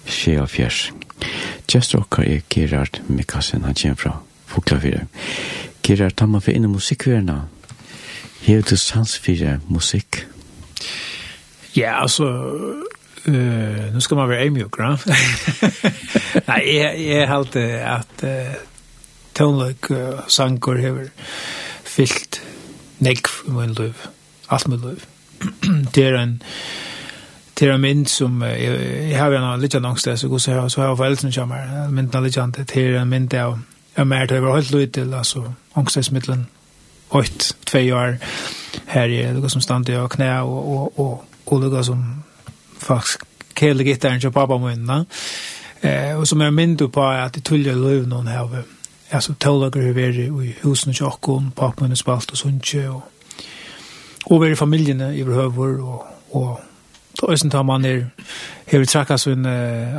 24. 0.05 0.93
Gjester 1.67 1.99
okker 1.99 2.23
er 2.23 2.47
Gerard 2.49 3.01
Mikkelsen, 3.07 3.67
han 3.67 3.75
kommer 3.75 3.95
fra 3.95 4.21
Fuglafire. 4.45 5.07
Gerard, 5.83 6.15
ta 6.15 6.25
meg 6.25 6.47
for 6.47 6.55
inn 6.55 6.63
i 6.63 6.71
musikkverna. 6.71 7.41
Hever 8.41 8.61
du 8.61 8.75
sans 8.75 9.19
for 9.19 9.59
musikk? 9.69 10.27
Ja, 11.77 12.01
altså, 12.01 12.25
uh, 13.27 13.93
nu 13.93 13.99
skal 13.99 14.17
man 14.17 14.29
være 14.29 14.49
mjuk, 14.49 14.77
va? 14.79 14.95
Nei, 16.47 16.61
jeg, 16.75 16.95
jeg 17.07 17.27
halte 17.27 17.59
at 17.61 18.23
uh, 18.23 18.55
tonløk 19.37 19.91
og 19.91 20.13
uh, 20.13 20.19
sanger 20.27 20.81
hever 20.81 21.11
fyllt 21.85 22.41
nekv 22.99 23.29
i 23.47 23.51
min 23.51 23.75
liv, 23.77 23.93
alt 24.49 24.67
min 24.67 24.79
liv. 24.79 25.05
det 25.95 26.05
er 26.07 26.17
en, 26.19 26.41
det 27.59 27.67
er 27.67 27.75
en 27.75 27.81
mynd 27.81 28.05
som, 28.05 28.41
uh, 28.41 28.47
jeg, 28.49 28.79
jeg 29.09 29.19
har 29.19 29.31
jo 29.31 29.55
litt 29.61 29.75
annonse, 29.75 30.17
så 30.17 30.27
god 30.27 30.39
så 30.39 30.51
har 30.81 30.87
jeg 30.87 30.97
foreldrene 30.97 31.35
kommer, 31.35 31.89
mynden 31.89 32.17
er 32.17 32.25
litt 32.25 32.37
annonse, 32.37 32.65
det 32.73 32.87
er 32.87 33.01
en 33.01 33.13
mynd 33.13 33.33
av, 33.33 33.59
jeg 33.97 34.07
mer 34.07 34.25
til 34.25 34.41
å 34.41 34.47
være 34.47 34.57
helt 34.59 34.73
lyd 34.75 34.97
til, 34.97 35.13
altså, 35.13 35.45
angstesmiddelen, 35.75 36.47
åt 37.11 37.55
två 37.63 37.79
år 37.79 38.17
här 38.85 39.09
är 39.09 39.33
det 39.33 39.49
som 39.49 39.61
stannar 39.61 39.91
jag 39.91 40.11
knä 40.11 40.41
och 40.41 40.77
och 40.77 40.99
och 40.99 41.25
och 41.45 41.61
det 41.61 41.83
som 41.83 42.23
faktiskt 42.79 43.19
kelle 43.59 43.83
gitarren 43.83 44.19
till 44.19 44.31
pappa 44.31 44.57
mun 44.57 45.05
Eh 45.83 46.19
och 46.19 46.27
som 46.27 46.41
jag 46.41 46.53
minns 46.53 46.91
på 46.91 47.03
att 47.03 47.33
det 47.33 47.41
tullade 47.41 47.75
löv 47.75 48.07
någon 48.07 48.27
här 48.27 48.63
alltså 49.11 49.33
tålager 49.33 49.81
hur 49.81 49.93
vi 49.93 50.47
i 50.47 50.55
husen 50.61 50.89
och 50.89 50.95
kyrkan 50.95 51.51
pappa 51.55 51.83
mun 51.83 51.95
spalt 51.95 52.31
och 52.31 52.37
sånt 52.37 52.73
och 52.89 53.01
och 54.25 54.43
vi 54.43 54.55
familjen 54.55 55.01
i 55.01 55.23
behöver 55.23 55.81
och 55.81 56.07
och 56.31 56.59
Då 57.21 57.27
är 57.27 57.35
sånt 57.35 57.53
här 57.53 57.63
man 57.63 57.85
är 57.85 58.07
hur 58.65 58.85
trakar 58.85 59.17
så 59.17 59.31
en 59.31 59.45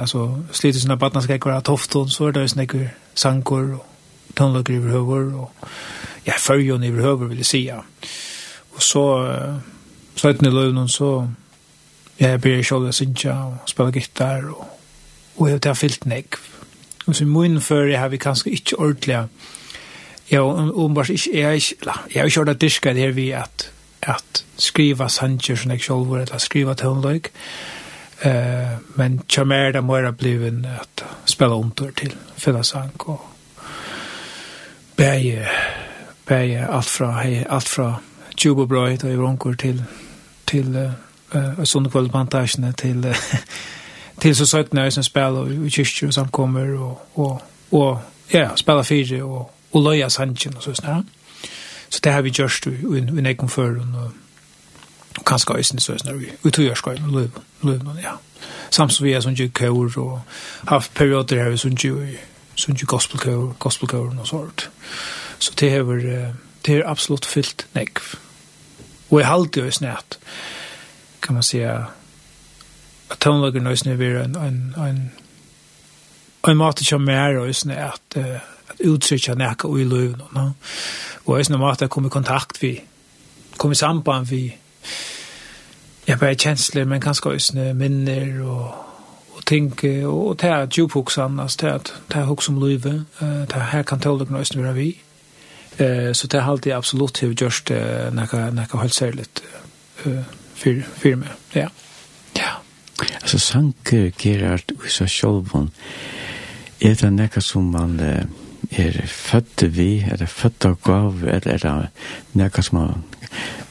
alltså 0.01 0.43
sliter 0.51 0.81
sina 0.81 0.97
barn 0.97 1.23
ska 1.23 1.57
att 1.57 1.65
tofton 1.65 2.11
så 2.11 2.27
är 2.27 2.33
det 2.33 2.49
snäcker 2.49 2.91
sankor 3.15 3.75
och 3.75 3.87
tonlager 4.35 4.75
över 4.75 5.35
och 5.35 5.53
ja, 6.25 6.33
fyrjon 6.39 6.85
i 6.85 6.91
behöver 6.91 7.27
vill 7.27 7.45
säga. 7.45 7.85
Och 8.75 8.83
så 8.83 9.37
så 10.15 10.21
slöt 10.21 10.41
ni 10.41 10.51
löven 10.51 10.89
så 10.89 11.33
ja, 12.17 12.29
jag 12.29 12.41
började 12.41 12.65
själva 12.65 12.93
synja 12.93 13.45
och 13.45 13.69
spela 13.69 13.91
gitarr 13.91 14.51
och, 14.51 14.81
och 15.37 15.51
jag 15.51 15.67
har 15.67 15.75
fyllt 15.75 16.05
nek. 16.05 16.35
Och 17.07 17.17
så 17.17 17.25
mun 17.25 17.61
för 17.61 17.87
jag 17.87 18.01
har 18.01 18.09
vi 18.09 18.19
kanske 18.19 18.51
inte 18.51 18.77
ordentliga 18.77 19.29
Ja, 20.29 20.41
og 20.41 20.71
och 20.71 20.85
om 20.85 20.95
bara 20.95 21.07
jag 21.33 21.55
är 21.55 21.75
jeg 22.15 22.23
har 22.23 22.31
kört 22.31 22.49
att 22.49 22.61
diska 22.61 22.93
det 22.93 23.01
her 23.01 23.11
vi 23.11 23.33
at, 23.33 23.71
at 24.01 24.45
skriva 24.57 25.09
sanger 25.09 25.57
som 25.57 25.71
jeg 25.71 25.81
själv 25.81 26.15
eller 26.15 26.35
att 26.35 26.41
skriva 26.41 26.75
tonlöjk. 26.75 27.33
Eh, 28.23 28.79
men 28.95 29.21
kjør 29.29 29.45
mer, 29.45 29.73
det 29.73 29.85
må 29.85 29.97
mera 29.97 30.13
bliven 30.13 30.65
at 30.65 31.05
spela 31.27 31.55
ontor 31.55 31.91
til, 31.91 32.15
fälla 32.37 32.63
sank 32.63 33.09
och 33.09 33.21
bäge 34.97 35.49
bæg 36.33 36.57
alt 36.69 36.89
fra, 36.89 37.23
hei, 37.23 37.45
alt 37.49 37.69
fra 37.69 37.95
Tjubobrøyd 38.37 39.05
og 39.05 39.13
Ivronkur 39.13 39.53
til, 39.53 39.85
til 40.47 40.77
uh, 41.35 41.65
Sundekvallplantasjene 41.65 42.73
til, 42.73 43.07
uh, 43.07 43.35
til 44.23 44.37
så 44.37 44.47
søttene 44.47 44.91
som 44.91 45.03
spiller 45.03 45.67
i 45.67 45.69
kyrkjø 45.69 46.07
og 46.07 46.15
samkommer 46.15 46.73
og, 46.79 47.03
og, 47.15 47.43
og 47.73 48.01
ja, 48.33 48.57
spiller 48.57 48.83
fire 48.83 49.23
og, 49.23 49.51
og 49.73 49.85
løya 49.85 50.09
sannsjen 50.09 50.57
og 50.57 50.65
sånn. 50.65 51.05
Så 51.91 52.01
det 52.05 52.13
har 52.13 52.25
vi 52.25 52.33
gjørst 52.33 52.67
i, 52.67 52.77
i, 52.81 53.03
i 53.03 53.25
nekken 53.29 53.53
før 53.53 53.83
og, 53.83 54.13
og 55.19 55.25
kanskje 55.29 55.59
øyne 55.59 55.85
sånn 55.85 56.17
vi, 56.17 56.31
vi 56.43 56.51
tog 56.51 56.65
gjørst 56.65 56.95
i 56.97 57.13
løy, 57.13 57.29
ja. 58.01 58.17
Samt 58.71 58.95
som 58.97 59.05
vi 59.05 59.13
er 59.13 59.21
sånn 59.21 59.37
kjør 59.37 59.99
og 60.01 60.39
har 60.71 60.89
perioder 60.95 61.45
her 61.45 61.53
vi 61.53 61.61
sånn 61.61 61.77
kjør 61.77 62.87
gospelkøren 62.89 64.19
og 64.19 64.27
sånt. 64.27 64.71
Så 65.43 65.53
det 65.61 65.71
har 65.71 65.85
det 66.63 66.75
är 66.75 66.91
absolut 66.91 67.27
fyllt 67.27 67.67
nekv. 67.75 68.15
Og 69.11 69.19
jeg 69.21 69.27
halte 69.27 69.61
jo 69.61 69.67
i 69.67 69.71
snett, 69.71 70.19
kan 71.23 71.35
man 71.35 71.43
si, 71.43 71.59
at 71.59 73.19
tonelager 73.21 73.61
nøysene 73.61 73.99
vil 73.99 74.21
en, 74.21 74.37
en, 74.37 74.75
en, 74.79 75.03
en 76.49 76.57
måte 76.57 76.85
som 76.85 77.09
er 77.09 77.41
og 77.41 77.55
snett 77.55 77.91
at, 77.91 78.17
at 78.71 78.87
utsøkja 78.87 79.35
nekka 79.35 79.69
ui 79.69 79.83
løyvn. 79.85 80.23
No? 80.33 80.49
Og 81.27 81.37
jeg 81.37 81.51
snett 81.51 81.61
måte 81.61 81.89
jeg 81.89 81.91
kom 81.91 82.07
i 82.07 82.15
kontakt 82.15 82.63
vi, 82.63 82.77
kom 83.59 83.75
i 83.75 83.83
samband 83.83 84.31
vi, 84.31 84.45
ja, 86.07 86.17
bare 86.17 86.39
kjensler, 86.39 86.87
men 86.87 87.03
kanskje 87.03 87.35
også 87.35 87.73
minner 87.75 88.43
og 88.47 88.83
og 89.33 89.47
ting 89.47 89.73
og 90.07 90.39
ta 90.39 90.47
er 90.47 90.67
djuphuxan, 90.67 91.41
altså 91.41 91.59
ta, 91.59 91.67
er 91.67 91.79
det 91.79 92.17
er 92.17 92.25
hux 92.29 92.49
om 92.49 92.61
løyve, 92.61 93.05
det 93.21 93.57
er 93.57 93.71
her 93.73 93.83
kan 93.83 94.01
tåle 94.01 94.27
noe 94.31 94.45
som 94.45 94.63
vi 94.77 94.93
Eh 95.79 96.13
så 96.13 96.27
det 96.27 96.41
har 96.41 96.53
alltid 96.53 96.73
absolut 96.73 97.23
hur 97.23 97.35
just 97.43 97.71
några 98.13 98.51
några 98.51 98.81
helt 98.81 98.95
särligt 98.95 99.43
eh 100.05 100.23
för 100.55 100.85
för 100.97 101.17
mig. 101.17 101.29
Ja. 101.53 101.69
Ja. 102.33 102.63
Alltså 103.21 103.39
sanker 103.39 104.13
Gerard 104.19 104.73
och 104.79 104.91
så 104.91 105.07
självon 105.07 105.71
är 106.79 106.95
det 106.95 107.11
några 107.11 107.41
som 107.41 107.71
man 107.71 108.01
er 108.71 109.07
født 109.07 109.65
vi, 109.77 110.01
er 110.01 110.17
det 110.17 110.29
født 110.31 110.65
av 110.65 110.79
gav, 110.85 111.25
eller 111.25 111.55
er 111.55 111.63
det 111.63 111.91
noe 112.39 112.63
som 112.65 112.79
man, 112.79 113.05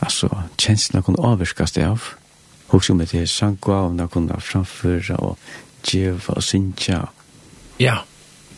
altså, 0.02 0.30
kjenslene 0.62 1.04
kan 1.06 1.20
avvirkes 1.20 1.78
av. 1.82 2.12
Og 2.72 2.84
som 2.84 3.02
det 3.02 3.12
er 3.18 3.28
sang 3.28 3.58
av 3.68 3.92
noe 3.96 4.12
kan 4.12 4.30
framføre 4.40 5.18
og 5.20 5.38
djeva 5.88 6.38
og 6.38 6.46
synsja. 6.46 7.02
Ja, 7.82 8.02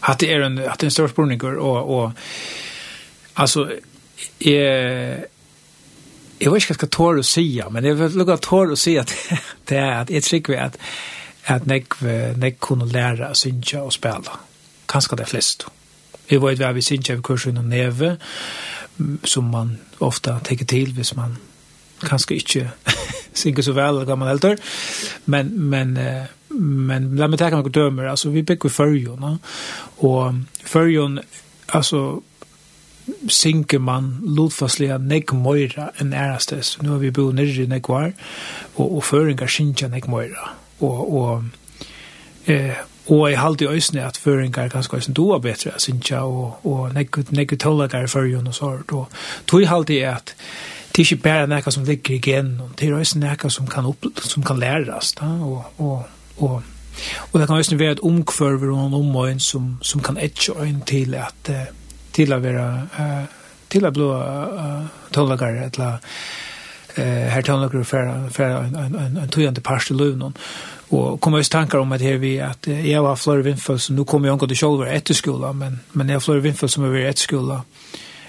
at 0.04 0.20
det 0.20 0.32
er 0.34 0.46
en, 0.46 0.60
at 0.60 0.80
det 0.80 0.90
er 0.90 0.92
en 0.92 0.98
stor 0.98 1.12
spørninger, 1.14 1.58
og, 1.58 1.90
og 1.90 2.12
Alltså 3.36 3.68
eh 4.40 5.24
Jeg 6.40 6.52
vet 6.52 6.58
ikke 6.58 6.68
hva 6.68 6.74
jeg 6.74 6.76
skal 6.76 6.90
tåre 6.90 7.20
å 7.20 7.24
si, 7.24 7.62
men 7.72 7.86
jeg 7.86 7.98
vil 7.98 8.18
lukke 8.20 8.36
tåre 8.38 8.74
å 8.74 8.76
si 8.76 8.98
at 8.98 9.14
det 9.70 9.78
är 9.78 10.02
att 10.02 10.10
jag 10.10 10.24
tycker 10.24 10.58
at 10.58 10.78
att 11.46 11.66
nek 11.66 12.60
kunne 12.60 12.86
lære 12.86 13.30
å 13.30 13.34
synge 13.34 13.82
og 13.82 13.94
spille. 13.94 14.38
Kanskje 14.88 15.16
det 15.16 15.28
flest. 15.28 15.66
Jeg 16.30 16.42
vet 16.42 16.60
hva 16.60 16.72
vi 16.74 16.82
synge 16.82 17.14
av 17.14 17.22
kursen 17.22 17.58
og 17.58 17.66
neve, 17.66 18.18
som 19.24 19.50
man 19.52 19.78
ofta 20.00 20.40
tenker 20.44 20.66
til 20.66 20.94
hvis 20.94 21.16
man 21.16 21.38
kanskje 22.04 22.36
ikke 22.36 22.70
synger 23.42 23.64
så 23.64 23.74
vel, 23.74 23.96
eller 23.96 24.06
gammel 24.06 24.30
eldre. 24.30 24.56
Men, 25.26 25.52
men, 25.70 25.98
men 26.60 27.16
la 27.20 27.28
meg 27.28 27.40
tenke 27.40 27.60
noen 27.60 27.76
dømer. 27.76 28.12
Altså, 28.12 28.30
vi 28.30 28.46
bygger 28.48 28.70
førjon, 28.70 29.40
og 29.98 30.40
førjon, 30.66 31.20
altså, 31.74 32.22
synker 33.28 33.80
man 33.80 34.10
lotfastlega 34.24 34.98
nek 35.02 35.34
moira 35.36 35.90
enn 36.02 36.14
ærastes. 36.14 36.78
Nu 36.82 36.94
har 36.94 37.02
vi 37.02 37.12
bo 37.12 37.30
nirri 37.32 37.68
nek 37.68 37.90
var, 37.90 38.12
og, 38.76 38.88
og 38.88 39.04
føringar 39.04 39.52
synkja 39.52 39.90
nek 39.92 40.08
moira. 40.12 40.54
Og, 40.80 41.14
og, 41.20 41.44
eh, 42.48 42.76
og 43.08 43.30
jeg 43.30 43.40
halte 43.40 43.66
i 43.66 43.68
øysene 43.68 44.06
at 44.06 44.18
føringar 44.18 44.72
ganske 44.72 44.98
øysen 44.98 45.14
doa 45.14 45.40
betre 45.44 45.76
synkja, 45.78 46.24
og, 46.24 46.66
og 46.66 46.94
nek, 46.96 47.20
nek 47.32 47.58
tålakar 47.60 48.08
i 48.08 48.12
fyrjun 48.12 48.48
og 48.48 48.56
sånt. 48.56 48.92
Og 48.92 49.08
tog 49.48 49.68
halte 49.68 49.98
i 49.98 50.04
at 50.08 50.36
det 50.94 51.02
er 51.02 51.08
ikke 51.08 51.24
bare 51.24 51.48
nekka 51.50 51.72
som 51.74 51.88
ligger 51.88 52.16
i 52.16 52.22
gen, 52.22 52.60
det 52.80 52.88
er 52.88 53.00
øysen 53.00 53.24
nekka 53.26 53.50
som 53.50 53.68
kan, 53.68 53.86
opp, 53.90 54.06
som 54.22 54.44
kan 54.44 54.60
læras, 54.60 55.16
da, 55.20 55.26
og, 55.26 55.64
og, 55.78 56.04
og 56.38 56.62
Og 57.32 57.40
det 57.40 57.48
kan 57.48 57.58
også 57.58 57.76
være 57.76 57.92
et 57.92 58.00
omkvørver 58.06 58.70
og 58.70 58.92
noen 58.92 58.94
omøyen 58.94 59.40
som, 59.40 59.78
som 59.82 60.02
kan 60.02 60.18
etja 60.22 60.54
øyn 60.62 60.82
til 60.86 61.16
at 61.18 61.50
uh, 61.50 61.56
till 62.14 62.34
å 62.34 62.40
være 62.40 62.66
uh, 63.00 63.24
til 63.70 63.86
å 63.86 63.92
blå 63.92 64.10
uh, 64.14 64.86
tonlagare 65.12 65.66
att 65.66 65.78
la 65.78 66.00
eh 66.96 67.30
här 67.30 67.42
tonlagare 67.42 67.84
för 67.84 68.30
för 68.30 68.44
en 68.44 68.76
en 68.76 69.18
en 69.18 69.30
tøyende 69.30 69.62
parst 69.62 69.92
i 69.92 69.94
lövnon 69.94 70.34
och 70.90 71.22
kommer 71.22 71.38
just 71.38 71.52
tankar 71.52 71.78
om 71.78 71.92
att 71.92 72.02
här 72.02 72.18
vi 72.18 72.42
att 72.42 72.68
jeg 72.68 73.02
har 73.02 73.16
flere 73.16 73.42
Winfeld 73.42 73.82
som 73.82 73.96
nu 73.96 74.04
kommer 74.04 74.28
jag 74.28 74.40
gå 74.40 74.48
till 74.48 74.58
Scholver 74.58 74.86
etter 74.86 75.14
skolen 75.14 75.58
men 75.58 75.80
men 75.92 76.08
jeg 76.08 76.16
har 76.16 76.20
flere 76.20 76.40
Winfeld 76.40 76.72
som 76.72 76.84
är 76.84 76.96
etter 76.96 77.22
skolen 77.22 77.62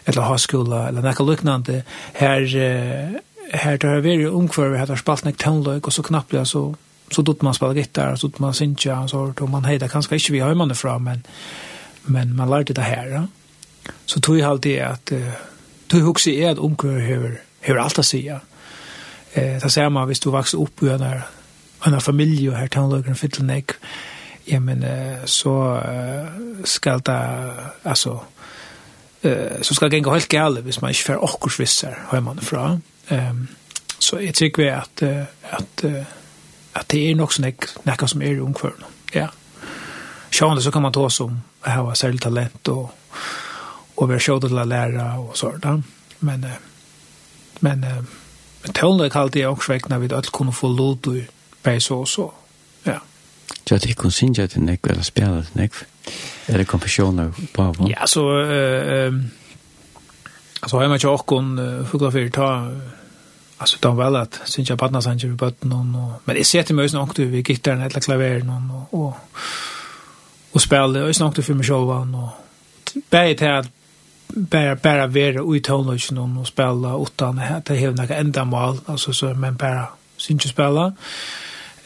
eller 0.05 0.23
har 0.23 0.37
skola 0.37 0.89
eller 0.89 1.03
noe 1.03 1.31
liknande 1.31 1.83
här 2.13 2.41
uh, 2.57 3.19
här 3.53 3.77
tar 3.77 4.01
vi 4.01 4.27
omkvar 4.27 4.69
vi 4.69 4.79
har 4.79 4.97
spalt 4.97 5.25
nek 5.25 5.37
tonlag 5.37 5.87
og 5.87 5.93
så 5.93 6.03
knappt 6.03 6.49
så 6.49 6.75
så 7.11 7.23
dot 7.23 7.43
man 7.43 7.55
spelar 7.55 7.75
gitarr 7.75 8.17
så 8.17 8.27
dot 8.27 8.39
man 8.39 8.55
synja 8.55 9.09
så 9.09 9.33
då 9.37 9.47
man 9.47 9.65
hejda 9.65 9.89
kanske 9.89 10.15
inte 10.15 10.33
vi 10.33 10.41
har 10.41 10.55
man 10.55 10.71
ifrån 10.71 10.91
fram 10.91 11.05
men 11.05 11.23
men 12.03 12.37
man 12.37 12.51
lärde 12.51 12.73
det 12.73 12.83
här 12.83 13.07
ja? 13.07 13.27
Så 14.07 14.21
tog 14.21 14.39
jeg 14.39 14.49
alltid 14.49 14.79
at 14.85 15.13
uh, 15.13 15.33
tog 15.89 16.01
jeg 16.01 16.09
også 16.09 16.31
er 16.31 16.51
at 16.51 16.59
omkører 16.59 17.01
hever, 17.01 17.39
hever 17.61 17.81
alt 17.83 17.99
å 17.99 18.05
si. 18.07 18.27
Eh, 18.29 19.57
det 19.63 19.73
ser 19.73 19.89
man 19.89 20.07
hvis 20.07 20.23
du 20.23 20.31
vokser 20.31 20.61
opp 20.63 20.83
i 20.83 20.93
en, 20.95 21.05
en 21.87 22.01
familie 22.01 22.51
og 22.53 22.59
her 22.59 22.71
tannløkeren 22.73 23.19
fyller 23.19 23.47
nek, 23.49 23.77
ja, 24.47 24.59
men 24.61 24.85
uh, 24.85 25.25
så 25.25 25.53
uh, 25.81 26.65
skal 26.69 27.01
det, 27.01 27.21
altså, 27.85 28.19
uh, 29.25 29.63
så 29.63 29.75
skal 29.75 29.91
det 29.91 30.03
gå 30.05 30.13
helt 30.13 30.29
gale 30.29 30.61
hvis 30.61 30.83
man 30.83 30.93
ikke 30.93 31.07
får 31.07 31.15
akkurat 31.15 31.35
akkursvisser 31.35 31.95
hjemmefra. 32.13 32.65
Um, 33.11 33.47
så 33.99 34.21
jeg 34.21 34.35
tykker 34.35 34.63
vi 34.63 34.69
at, 34.69 35.03
uh, 35.03 35.57
at, 35.57 35.85
uh, 35.85 36.05
at 36.75 36.91
det 36.93 37.01
er 37.09 37.17
nok 37.17 37.33
sånn 37.33 37.49
nekka 37.49 38.11
som 38.11 38.23
er 38.23 38.37
i 38.37 38.45
omkøren. 38.45 38.85
Ja. 39.15 39.31
Sjående 40.35 40.63
så 40.63 40.71
kan 40.75 40.85
man 40.85 40.93
ta 40.93 41.09
som 41.09 41.41
jeg 41.65 41.73
har 41.73 41.97
særlig 41.97 42.21
talent 42.21 42.69
og 42.69 42.91
och 43.95 44.11
vi 44.11 44.21
såg 44.21 44.41
till 44.41 44.59
att 44.59 44.69
lära 44.69 45.19
och 45.19 45.37
sådant. 45.37 45.87
Men 46.19 46.47
men 47.61 47.81
men 48.63 48.73
tålna 48.73 49.11
kallade 49.11 49.39
jag 49.39 49.53
också 49.53 49.73
väckna 49.73 49.99
vid 49.99 50.13
att 50.13 50.33
kunna 50.33 50.53
få 50.53 50.69
låt 50.69 51.07
och 51.07 51.15
på 51.63 51.81
så 51.81 51.99
och 51.99 52.09
så. 52.09 52.33
Ja. 52.83 53.01
Jag 53.65 53.83
tycker 53.83 54.03
hon 54.03 54.13
syns 54.13 54.39
att 54.39 54.55
den 54.55 54.69
är 54.69 55.03
spela 55.03 55.45
den 55.53 55.69
är 56.47 56.59
det 56.59 56.65
konfessioner 56.65 57.33
på 57.53 57.75
Ja, 57.89 58.07
så 58.07 58.41
eh 58.41 59.13
alltså 60.65 60.77
har 60.77 60.89
man 60.89 60.99
ju 60.99 61.09
också 61.09 61.35
hon 61.35 61.87
fugla 61.91 62.11
för 62.11 62.29
ta 62.29 62.71
alltså 63.57 63.77
de 63.81 63.97
väl 63.97 64.17
att 64.17 64.41
syns 64.45 64.69
jag 64.69 64.79
partner 64.79 65.01
sen 65.01 65.19
vi 65.19 65.29
botten 65.29 65.73
och 65.73 66.23
men 66.25 66.37
det 66.37 66.45
ser 66.45 66.63
till 66.63 66.75
mig 66.75 66.97
också 66.97 67.23
vi 67.23 67.43
gitarren 67.43 67.81
eller 67.81 68.01
klaveren 68.01 68.51
och 68.51 69.01
och 69.01 69.15
och 70.53 70.63
spelade 70.63 71.05
och 71.05 71.17
snart 71.17 71.45
för 71.45 71.55
mig 71.55 71.67
själv 71.67 72.15
och 72.15 72.29
bäget 73.11 73.41
här 73.41 73.67
bara 74.29 74.77
bara 74.77 75.07
vara 75.07 75.57
i 75.57 75.61
tonlösen 75.61 76.19
och 76.19 76.47
spela 76.47 76.99
utan 77.03 77.39
att 77.39 77.65
det 77.65 77.75
hela 77.75 77.95
några 77.95 78.15
ändamål 78.15 78.79
alltså 78.87 79.13
så 79.13 79.35
men 79.35 79.57
bara 79.57 79.87
syns 80.17 80.47
ju 80.47 80.49
spela. 80.49 80.93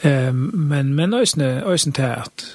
Ehm 0.01 0.51
men 0.53 0.95
men 0.95 1.13
ösne 1.13 1.61
ösne 1.61 1.93
tät 1.93 2.17
att 2.17 2.45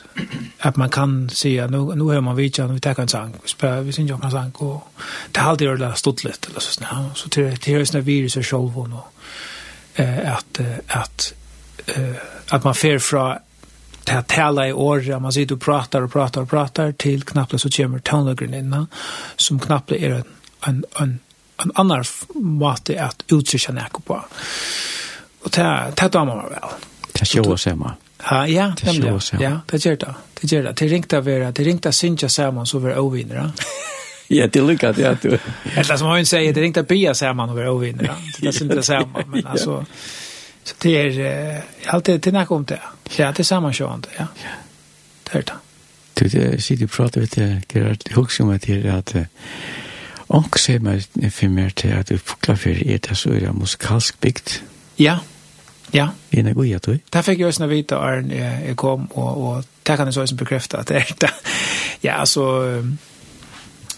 att 0.58 0.76
man 0.76 0.90
kan 0.90 1.30
se 1.30 1.66
nu 1.66 1.78
nu 1.78 2.04
hör 2.04 2.20
man 2.20 2.36
vidare 2.36 2.72
vi 2.72 2.80
tar 2.80 3.00
en 3.00 3.08
sång 3.08 3.34
vi 3.42 3.48
spelar 3.48 3.80
vi 3.80 3.92
syns 3.92 4.10
ju 4.10 4.14
en 4.14 4.30
sång 4.30 4.50
och 4.54 4.88
det 5.32 5.40
har 5.40 5.56
det 5.56 5.76
där 5.76 5.94
stått 5.94 6.24
lite 6.24 6.48
eller 6.48 6.60
så 6.60 6.72
snä 6.72 7.10
så 7.14 7.28
till 7.28 7.56
till 7.56 7.76
ösne 7.76 8.00
virus 8.00 8.36
och 8.36 8.46
själv 8.46 8.78
och 8.78 8.88
eh 9.94 10.34
att 10.34 10.60
att 10.86 11.34
eh 11.86 12.16
att 12.48 12.64
man 12.64 12.74
fer 12.74 12.98
från 12.98 13.36
ta 14.04 14.22
tala 14.22 14.68
i 14.68 14.72
år 14.72 15.20
man 15.20 15.32
sitter 15.32 15.54
och 15.54 15.60
pratar 15.60 16.02
och 16.02 16.12
pratar 16.12 16.42
och 16.42 16.50
pratar 16.50 16.92
till 16.92 17.22
knappt 17.22 17.60
så 17.60 17.70
kommer 17.70 17.98
tonlagren 17.98 18.54
in 18.54 18.86
som 19.36 19.60
knappt 19.60 19.92
är 19.92 20.10
en 20.10 20.24
en 20.66 20.84
en 21.00 21.18
en 21.62 21.72
annan 21.74 22.04
måte 22.34 23.04
att 23.04 23.24
uttrycka 23.32 23.72
näka 23.72 23.98
på. 24.04 24.24
Och 25.42 25.52
ta 25.52 25.90
ta 25.94 26.08
tar 26.08 26.24
man 26.24 26.36
väl. 26.36 26.60
Det 27.12 27.24
sjå 27.24 27.56
ser 27.56 27.74
man. 27.74 27.92
Ja, 28.30 28.48
ja, 28.48 28.74
det 28.82 28.86
Ja, 29.40 29.60
det 29.66 29.84
gör 29.84 29.96
det. 29.96 30.14
Det 30.40 30.52
gör 30.52 30.62
det. 30.62 30.72
Det 30.72 30.86
ringta 30.86 31.20
vara, 31.20 31.52
det 31.52 31.62
ringta 31.62 31.92
synja 31.92 32.28
samman 32.28 32.66
så 32.66 32.78
var 32.78 32.98
ovinnare. 32.98 33.52
Ja, 34.28 34.46
det 34.46 34.60
lyckas 34.60 34.98
jag 34.98 35.16
du. 35.22 35.38
Eller 35.74 35.96
som 35.96 36.08
hon 36.08 36.26
säger, 36.26 36.52
det 36.52 36.60
ringta 36.60 36.82
bia 36.82 37.14
samman 37.14 37.50
och 37.50 37.56
var 37.56 37.68
ovinnare. 37.68 38.14
Det 38.40 38.52
syns 38.52 38.62
inte 38.62 38.82
samman, 38.82 39.22
men 39.26 39.46
alltså 39.46 39.84
så 40.64 40.74
det 40.78 40.96
är 40.96 41.62
alltid 41.86 42.22
till 42.22 42.32
näkom 42.32 42.64
det. 42.64 42.80
Ja, 43.18 43.28
det 43.28 43.38
er 43.38 43.44
sammansjående, 43.44 44.08
ja. 44.18 44.26
Ja. 44.44 44.54
Det 45.24 45.34
er 45.34 45.40
det. 45.40 45.54
Du, 46.20 46.24
det 46.38 46.62
sitter 46.62 46.86
du 46.86 46.90
prater 46.92 47.20
vet 47.20 47.36
jag, 47.36 47.62
Gerard, 47.74 47.96
jeg 48.06 48.14
husker 48.14 48.44
om 48.44 48.50
att 48.50 48.62
det 48.62 48.86
är 48.86 48.92
att 48.92 49.16
Och 50.28 50.58
ser 50.58 50.78
man 50.78 51.02
mer 51.42 51.68
til 51.68 51.88
at 51.88 52.08
du 52.08 52.18
fukler 52.18 52.54
for 52.54 52.70
er 52.70 52.98
det 52.98 53.16
så 53.16 53.30
er 53.30 53.40
det 53.40 53.54
musikalsk 53.54 54.20
bygd. 54.20 54.62
Ja, 54.98 55.18
ja. 55.94 56.08
Er 56.32 56.42
Det 56.42 56.54
god, 56.54 56.64
ja, 56.64 56.78
du? 56.78 56.90
jätte. 56.90 57.22
fikk 57.22 57.38
jeg 57.38 57.46
også 57.46 57.66
vite 57.66 57.76
vita 57.76 57.94
Arn 57.94 58.30
jag 58.66 58.76
kom 58.76 59.12
og, 59.12 59.44
og 59.46 59.64
det 59.86 59.96
kan 59.96 60.06
jeg 60.06 60.14
så 60.14 60.20
også 60.20 60.36
bekrefte 60.36 60.78
at 60.78 60.88
det 60.88 60.96
er 60.96 61.14
det. 61.20 61.30
Ja, 62.02 62.12
alltså 62.12 62.66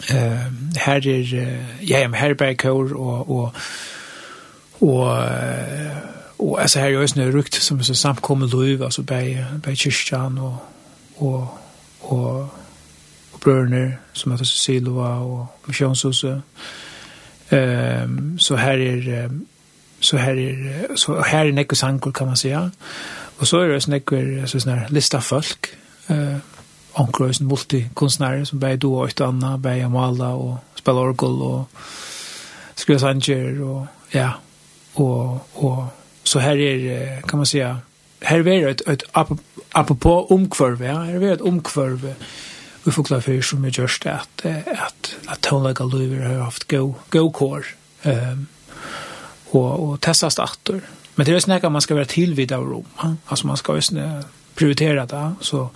eh 0.09 0.41
här 0.75 1.07
är 1.07 1.33
ja, 1.81 1.99
jag 1.99 2.01
är 2.01 2.13
här 2.13 2.69
och 2.69 3.29
och 3.29 3.53
och 4.79 5.17
Och 6.37 6.61
alltså 6.61 6.79
här 6.79 6.85
är 6.85 7.01
ju 7.01 7.07
snö 7.07 7.31
rukt 7.31 7.53
som 7.53 7.83
så 7.83 7.95
samt 7.95 8.21
kommer 8.21 8.45
altså 8.45 8.83
alltså 8.83 9.01
bei 9.01 9.45
bei 9.63 9.75
kyrkan 9.75 10.37
och 10.37 10.55
och 11.15 11.47
och 11.99 12.47
och 13.31 13.39
bröner 13.39 13.97
som 14.13 14.31
heter 14.31 14.45
Silva 14.45 15.17
och 15.17 15.45
Misjonshuset. 15.65 16.41
Um, 17.49 18.39
så 18.39 18.55
här 18.55 18.77
är 18.77 19.31
så 19.99 20.17
här 20.17 20.37
är 20.37 20.87
så 20.95 21.21
här 21.21 21.45
är 21.45 21.51
Nekos 21.51 21.83
ankor 21.83 22.11
kan 22.11 22.27
man 22.27 22.37
säga. 22.37 22.71
Och 23.37 23.47
så 23.47 23.59
är 23.59 23.67
det 23.67 23.81
snäcker 23.81 24.45
så 24.45 24.59
sån 24.59 24.79
lista 24.89 25.21
folk 25.21 25.67
eh 26.07 26.37
onkrösen 26.99 27.47
multikonstnärer 27.47 28.45
som 28.45 28.59
bär 28.59 28.77
då 28.77 29.03
åt 29.03 29.21
Anna, 29.21 29.57
bär 29.57 29.83
Amala 29.83 30.29
och 30.29 30.57
spelar 30.75 31.01
orgel 31.01 31.41
och 31.41 31.69
skriver 32.75 32.99
sanger 32.99 33.61
och 33.61 33.85
ja 34.09 34.33
och 34.93 35.49
och 35.53 35.83
Så 36.27 36.39
här 36.39 36.57
är, 36.57 37.21
kan 37.21 37.39
man 37.39 37.45
säga, 37.45 37.77
här 38.21 38.47
är 38.47 38.67
ett, 38.67 38.87
ett 38.87 39.03
apropå 39.71 40.25
omkvarv, 40.29 40.83
ja, 40.83 40.99
här 40.99 41.23
är 41.23 41.33
ett 41.33 41.41
omkvarv 41.41 42.13
vi 42.83 42.91
får 42.91 43.03
klara 43.03 43.21
för 43.21 43.41
som 43.41 43.65
är 43.65 43.79
just 43.79 44.03
det 44.03 44.13
att 44.13 44.45
att 44.67 45.15
att 45.25 45.41
tonlaga 45.41 45.85
löver 45.85 46.25
har 46.25 46.43
haft 46.43 46.71
go 46.71 46.95
go 47.09 47.31
core 47.31 47.63
ehm 48.01 48.47
och 49.49 49.89
och 49.89 50.01
testast 50.01 50.39
åter. 50.39 50.81
Men 51.15 51.25
det 51.25 51.31
är 51.31 51.39
snäcka 51.39 51.69
man 51.69 51.81
ska 51.81 51.93
vara 51.93 52.05
till 52.05 52.33
vid 52.33 52.51
av 52.51 52.63
rom. 52.63 52.85
Alltså 53.25 53.47
man 53.47 53.57
ska 53.57 53.75
ju 53.75 53.81
prioritera 54.55 55.05
det 55.05 55.31
så 55.41 55.69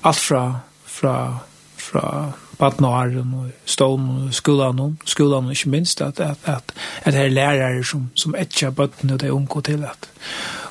allt 0.00 0.16
från 0.16 0.56
från 0.84 1.36
från 1.76 2.32
vattnaren 2.58 3.34
og 3.34 3.50
stån 3.64 4.08
og 4.10 4.34
skolan 4.34 4.80
og 4.80 4.94
skolan 5.04 5.44
og 5.44 5.50
ikke 5.50 5.70
minst 5.70 6.00
at, 6.00 6.20
at, 6.20 6.38
at, 6.44 6.74
at 7.02 7.12
det 7.12 7.20
er 7.20 7.28
lærere 7.28 7.84
som, 7.84 8.10
som 8.14 8.34
etja 8.38 8.70
bøtten 8.70 9.10
og 9.10 9.20
det 9.20 9.28
er 9.28 9.36
unge 9.36 9.62
til 9.62 9.84
at 9.84 10.10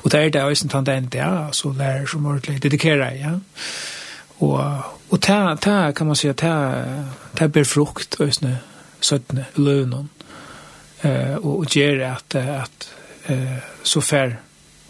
og 0.02 0.12
det 0.12 0.20
er 0.20 0.28
det 0.28 0.42
også 0.42 0.64
en 0.64 0.70
tendent 0.70 1.14
ja, 1.14 1.46
altså 1.46 1.72
lærere 1.78 2.08
som 2.08 2.26
ordentlig 2.26 2.62
dedikerer 2.62 3.14
ja. 3.14 3.30
Og, 4.38 4.82
og 5.10 5.26
det, 5.26 5.64
det 5.64 5.94
kan 5.96 6.06
man 6.06 6.16
si 6.16 6.28
at 6.28 6.40
det, 6.40 6.84
det 7.38 7.52
ber 7.52 7.64
frukt 7.64 8.20
også 8.20 8.56
17 9.00 9.38
løvnene 9.56 10.08
eh, 11.02 11.36
og, 11.36 11.58
og 11.58 11.66
gjør 11.66 12.06
at, 12.14 12.34
at 12.34 12.88
eh, 13.28 13.58
så 13.82 14.00
fær 14.00 14.30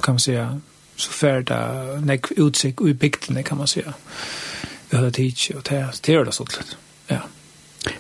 kan 0.02 0.14
man 0.14 0.18
si 0.18 0.36
så 0.96 1.10
fær 1.10 1.42
det 1.42 2.06
nek 2.06 2.32
utsikt 2.38 2.80
og 2.80 2.88
i 2.88 2.92
bygdene 2.92 3.42
kan 3.42 3.58
man 3.58 3.66
si 3.66 3.82
vi 4.90 4.96
hadde 4.96 5.10
tids 5.10 5.50
og 5.50 5.62
det 5.68 6.14
er 6.14 6.24
det 6.24 6.34
sånn 6.34 6.52
litt 6.54 6.76
Ja. 7.10 7.20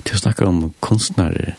Du 0.04 0.14
å 0.16 0.46
om 0.48 0.60
kunstnere, 0.84 1.54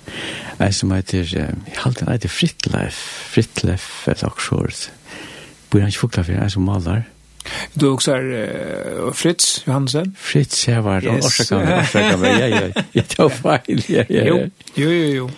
jeg 0.57 0.73
som 0.73 0.93
heter, 0.95 1.25
jeg 1.29 1.77
halte 1.83 2.05
han 2.05 2.15
heter 2.15 2.31
Fritlef, 2.31 3.01
Fritleif, 3.33 3.89
et 4.09 4.23
aksjord, 4.25 4.87
bor 5.69 5.83
han 5.83 5.91
ikke 5.91 6.07
fukla 6.07 6.23
for, 6.25 6.37
jeg 6.39 6.55
som 6.55 6.65
maler. 6.65 7.05
Du 7.77 7.91
også 7.91 8.15
er 8.15 8.29
uh, 8.33 9.11
Fritz 9.13 9.59
Johansen? 9.67 10.15
Fritz, 10.17 10.67
jeg 10.67 10.81
var, 10.83 11.05
yes. 11.05 11.25
årsakan, 11.25 11.67
årsakan, 11.79 12.23
ja, 12.41 12.47
ja, 12.47 12.85
ja, 12.95 13.03
det 13.03 13.19
var 13.19 13.35
feil, 13.35 13.83
ja, 13.89 14.05
ja, 14.09 14.23
ja. 14.25 14.37
Jo, 14.75 14.89
jo, 14.89 15.11
jo. 15.13 15.29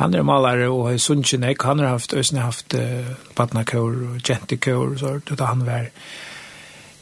Han 0.00 0.14
er 0.14 0.24
malare 0.26 0.70
og 0.72 0.88
har 0.88 0.96
sunnkjen 0.98 1.44
ek, 1.46 1.62
han 1.68 1.82
har 1.82 1.92
haft, 1.92 2.16
øsne 2.16 2.46
haft 2.46 2.74
uh, 2.78 3.12
badnakår 3.36 3.98
og 4.08 4.22
jentekår 4.24 4.94
og 4.94 5.02
sånt, 5.02 5.34
og 5.34 5.38
da 5.38 5.50
han 5.52 5.66
var, 5.68 5.90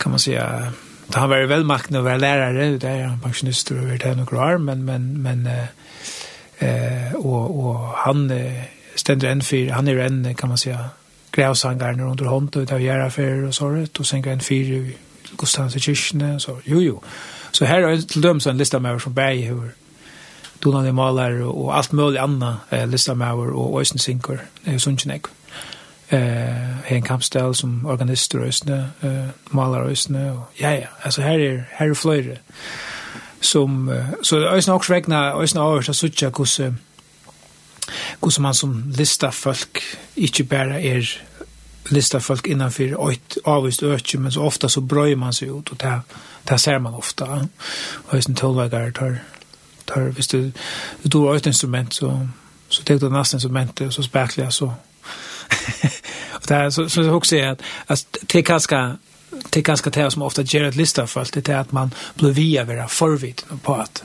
kan 0.02 0.10
man 0.10 0.18
säga, 0.18 0.72
Da 1.12 1.20
han 1.20 1.30
var 1.30 1.46
velmakten 1.50 1.98
å 1.98 2.04
være 2.06 2.22
lærere, 2.22 2.70
det 2.80 2.88
er 2.88 3.04
han 3.04 3.20
pensjonister 3.20 3.76
og 3.76 3.90
vært 3.90 4.06
her 4.08 4.16
noen 4.16 4.38
år, 4.38 4.58
men, 4.64 4.84
men, 4.88 5.10
men 5.20 5.46
eh, 5.50 7.12
og, 7.18 7.58
og 7.64 7.88
han 8.06 8.26
stender 8.96 9.30
en 9.30 9.42
fyr, 9.44 9.72
han 9.76 9.88
er 9.88 10.00
en, 10.06 10.24
kan 10.38 10.48
man 10.48 10.58
säga, 10.58 10.78
grævsangaren 11.32 12.00
under 12.00 12.24
hånd, 12.24 12.56
og 12.56 12.68
det 12.68 12.72
er 12.72 12.78
gjerne 12.78 13.04
affærer 13.04 13.46
og 13.46 13.54
sånt, 13.54 14.00
og 14.00 14.06
senker 14.06 14.32
en 14.32 14.40
fyr 14.40 14.72
i 14.76 14.80
Gustavs 15.36 15.76
i 15.76 15.80
kyrkene, 15.80 16.40
så 16.40 16.56
jo, 16.66 16.80
jo. 16.80 17.02
Så 17.52 17.64
her 17.64 17.86
er 17.88 18.00
til 18.00 18.22
dømes 18.22 18.46
en 18.46 18.58
lista 18.58 18.78
med 18.78 19.00
som 19.00 19.14
bæg 19.14 19.50
hver, 19.50 19.70
Donald 20.64 20.92
Maler 20.92 21.42
og 21.42 21.76
alt 21.76 21.92
mulig 21.92 22.20
anna 22.22 22.54
eh, 22.70 22.88
lista 22.88 23.14
med 23.14 23.26
og 23.26 23.80
Øysen 23.80 23.98
Sinker, 23.98 24.32
det 24.32 24.66
er 24.66 24.72
jo 24.72 24.78
sunnkjenekk. 24.78 25.26
ikke 25.26 25.41
eh 26.12 26.96
en 26.96 27.02
kampstel 27.02 27.54
som 27.54 27.86
organister 27.86 28.38
og 28.38 28.46
eh 29.02 29.28
maler 29.50 29.78
og 29.78 29.96
og 30.10 30.44
ja 30.60 30.70
ja, 30.70 30.86
altså 31.04 31.22
her 31.22 31.38
er 31.38 31.62
her 31.78 31.90
er 31.90 31.94
fløyre 31.94 32.36
som 33.40 33.90
så 34.22 34.54
øsne 34.56 34.74
også 34.74 34.92
regna 34.92 35.42
øsne 35.42 35.60
over 35.60 35.80
så 35.80 35.92
sucha 35.92 36.30
kus 36.30 36.60
kus 38.20 38.38
man 38.38 38.54
som 38.54 38.84
lista 38.86 39.30
folk 39.30 39.80
ikkje 40.16 40.44
bara 40.44 40.80
er 40.80 41.18
lista 41.90 42.18
folk 42.18 42.46
innanför 42.46 43.10
ett 43.10 43.38
avvist 43.44 43.82
öke 43.82 44.18
men 44.18 44.32
så 44.32 44.42
ofta 44.42 44.68
så 44.68 44.80
bröjer 44.80 45.16
man 45.16 45.32
sig 45.32 45.48
ut 45.48 45.68
och 45.68 45.76
det 45.76 46.00
det 46.48 46.60
ser 46.60 46.78
man 46.78 46.94
ofta 46.94 47.48
och 48.08 48.14
ösne 48.14 48.34
tolvagar 48.34 48.90
tar 48.90 49.18
tar 49.86 50.00
visst 50.00 50.30
du 50.30 50.52
du 51.02 51.18
har 51.18 51.34
ett 51.34 51.46
instrument 51.46 51.94
så 51.94 52.28
så 52.68 52.82
tar 52.82 52.98
du 52.98 53.10
nästa 53.10 53.36
instrument 53.36 53.80
så 53.90 54.02
speklar 54.02 54.50
så 54.50 54.72
det 56.48 56.54
här, 56.54 56.70
så, 56.70 56.88
så 56.88 57.02
jag 57.02 57.16
också 57.16 57.36
är 57.36 57.48
att, 57.48 57.62
att 57.86 58.16
det 58.22 58.38
är 58.38 58.42
ganska 58.42 58.96
det 59.50 59.60
är 59.60 59.62
ganska 59.62 59.90
det 59.90 60.10
som 60.10 60.22
ofta 60.22 60.42
ger 60.42 60.64
ett 60.64 60.76
lista 60.76 61.06
för 61.06 61.20
allt. 61.20 61.32
Det 61.32 61.48
är 61.48 61.58
att 61.58 61.72
man 61.72 61.94
blir 62.14 62.30
via 62.30 62.64
våra 62.64 62.88
förvid 62.88 63.42
på 63.62 63.74
att 63.74 64.04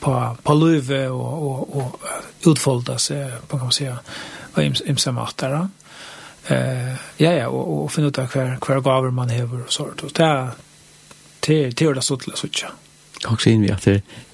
på 0.00 0.36
på 0.42 0.54
löve 0.54 1.08
och 1.08 1.50
och 1.50 1.76
och 1.76 2.02
utfolda 2.46 2.98
sig 2.98 3.32
på 3.48 3.56
kan 3.56 3.66
man 3.66 3.72
säga 3.72 3.98
och 4.54 4.62
ims, 4.62 4.80
imsa 4.80 5.12
matara. 5.12 5.70
Eh 6.46 6.94
ja 7.16 7.32
ja 7.32 7.48
och 7.48 7.84
och 7.84 7.92
finna 7.92 8.08
ut 8.08 8.14
kvar 8.14 8.58
kvar 8.60 8.80
gaver 8.80 9.10
man 9.10 9.30
har 9.30 9.64
och 9.64 9.72
sånt 9.72 10.02
och 10.02 10.10
det 10.14 10.48
till 11.40 11.74
till 11.74 11.94
det 11.94 12.02
så 12.02 12.16
till 12.16 12.32
så 12.34 12.48
tjå. 12.48 12.68
Och 13.26 13.42
sen 13.42 13.62
vi 13.62 13.70
att 13.70 13.88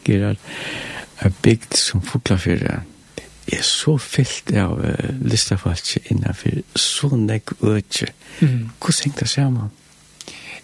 Gerard. 0.05 0.37
En 1.17 1.35
bygd 1.43 1.73
som 1.73 2.03
fulla 2.03 2.39
för 2.39 2.51
det 2.51 2.81
er 3.47 3.63
så 3.63 3.97
fyllt 3.99 4.53
av 4.57 4.79
uh, 4.79 5.09
listafalsk 5.21 6.11
innenfor 6.11 6.63
så 6.79 7.11
nek 7.17 7.55
øtje. 7.61 8.13
Mm. 8.41 8.71
Hvordan 8.79 9.01
hengt 9.05 9.21
det 9.21 9.29
sammen? 9.29 9.71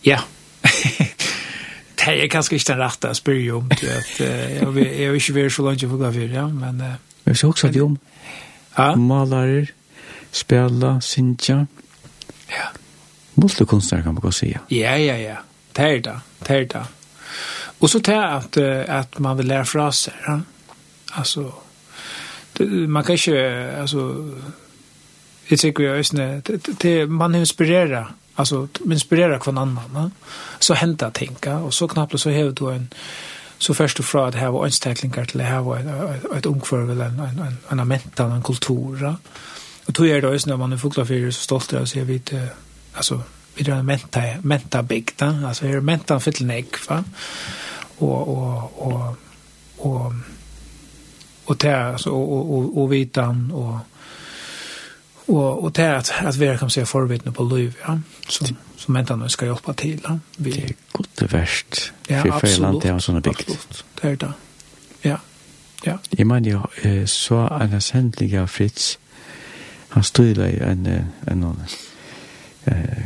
Ja, 0.06 0.20
det 1.98 2.14
er 2.14 2.28
kanskje 2.30 2.58
ikke 2.58 2.72
den 2.72 2.82
rette 2.82 3.10
å 3.10 3.18
spørre 3.18 3.56
om. 3.58 3.72
At, 3.74 3.82
uh, 3.82 4.26
jeg, 4.26 4.68
jeg 4.84 5.08
er 5.08 5.18
ikke 5.18 5.36
vært 5.40 5.56
så 5.56 5.66
langt 5.66 5.86
for 5.88 6.04
kafir, 6.04 6.30
ja, 6.32 6.46
men... 6.52 6.80
Uh, 6.80 6.94
men 7.24 7.36
så 7.36 7.50
også 7.50 7.68
det 7.68 7.82
om. 7.82 7.98
Ja. 8.78 8.94
malere, 8.94 9.66
spela, 10.32 11.00
sinja. 11.00 11.64
Ja. 12.48 12.68
Multikonstnär 13.34 14.02
kan 14.02 14.14
man 14.14 14.22
gå 14.22 14.32
säga. 14.32 14.60
Ja, 14.68 14.96
ja, 14.96 15.16
ja. 15.16 15.36
Det 15.72 15.82
er 15.84 16.00
det. 16.00 16.14
Det 16.46 16.56
er 16.56 16.64
det. 16.64 16.84
Og 17.80 17.90
så 17.90 17.98
det 17.98 18.16
at, 18.16 18.56
at 18.88 19.18
man 19.18 19.38
vil 19.38 19.46
lære 19.46 19.66
fra 19.66 19.92
sig. 19.92 20.12
Ja? 20.26 20.38
Altså, 21.14 21.50
man 22.66 23.04
kan 23.04 23.14
ikke, 23.14 23.38
altså, 23.80 24.24
jeg 25.50 25.58
tykker 25.58 25.84
jo, 25.84 25.94
øsne, 25.94 26.42
det, 26.82 27.10
man 27.10 27.34
inspirerer, 27.34 28.14
altså, 28.36 28.66
man 28.84 28.92
inspirerer 28.92 29.38
hver 29.38 29.58
annen, 29.58 29.78
ne? 29.94 30.10
så 30.60 30.74
henter 30.74 31.10
ting, 31.10 31.46
og 31.46 31.74
så 31.74 31.86
knappt 31.86 32.20
så 32.20 32.30
har 32.30 32.50
du 32.50 32.68
en, 32.70 32.88
så 33.58 33.74
først 33.74 33.98
og 33.98 34.04
fra 34.04 34.26
at 34.28 34.34
her 34.34 34.48
var 34.48 34.64
ønsteklinger 34.64 35.24
til 35.24 35.40
her 35.40 35.58
var 35.58 35.78
et, 35.78 36.26
et 36.36 36.46
ungførvel, 36.46 37.00
en, 37.00 37.20
en, 37.20 37.40
en, 37.72 37.80
en 37.80 37.88
mental, 37.88 38.30
en 38.30 38.42
kultur, 38.42 38.96
ja? 39.00 39.14
og 39.86 39.94
tog 39.94 40.08
er 40.08 40.20
det 40.20 40.34
øsne, 40.34 40.56
man 40.56 40.72
er 40.72 40.76
fukla 40.76 41.04
fyrir 41.04 41.30
så 41.30 41.42
stolt 41.42 41.72
av 41.72 41.82
å 41.82 41.88
si, 41.88 42.00
vi, 42.04 42.20
altså, 42.96 43.20
vi 43.56 43.64
er 43.64 43.78
en 43.78 43.86
menta, 43.86 44.22
menta 44.42 44.82
bygd, 44.82 45.22
altså, 45.22 45.66
her 45.66 45.80
er 45.80 45.86
menta 45.86 46.18
fyllnek, 46.18 46.78
va? 46.88 47.02
och 47.98 48.28
og, 48.28 48.72
og, 48.78 48.86
og, 48.86 49.16
og 49.78 50.12
och 51.48 51.58
tärs 51.58 52.00
så 52.00 52.14
och 52.14 52.58
och, 52.58 52.82
och 52.82 52.92
vitan 52.92 53.50
och 53.52 53.76
och 55.34 55.64
och 55.64 55.72
det 55.72 55.96
att 55.96 56.12
att 56.24 56.36
vi 56.36 56.58
kan 56.58 56.70
se 56.70 56.86
förvittne 56.86 57.32
på 57.32 57.42
liv 57.42 57.76
ja 57.86 58.00
så 58.28 58.44
som 58.76 58.94
väntan 58.94 59.30
ska 59.30 59.46
hjälpa 59.46 59.74
till 59.74 60.00
ja. 60.04 60.18
vi 60.36 60.50
det 60.50 60.64
är 60.64 60.74
gott 60.92 61.10
det 61.14 61.32
värst 61.32 61.92
ja, 62.06 62.22
för 62.22 62.46
Finland 62.46 62.82
det 62.82 62.88
är 62.88 62.98
såna 62.98 63.20
bikt 63.20 63.84
det 64.00 64.08
är 64.08 64.16
det 64.16 64.32
ja 65.02 65.18
ja 65.82 65.98
i 66.10 66.24
man 66.24 66.44
jag 66.44 66.68
så 67.06 67.36
en 67.36 67.70
väsentlig 67.70 68.36
av 68.36 68.46
Fritz 68.46 68.98
han 69.88 70.04
stod 70.04 70.26
i 70.26 70.58
en 70.58 71.04
en 71.26 71.40
någon 71.40 71.62
eh 72.64 73.02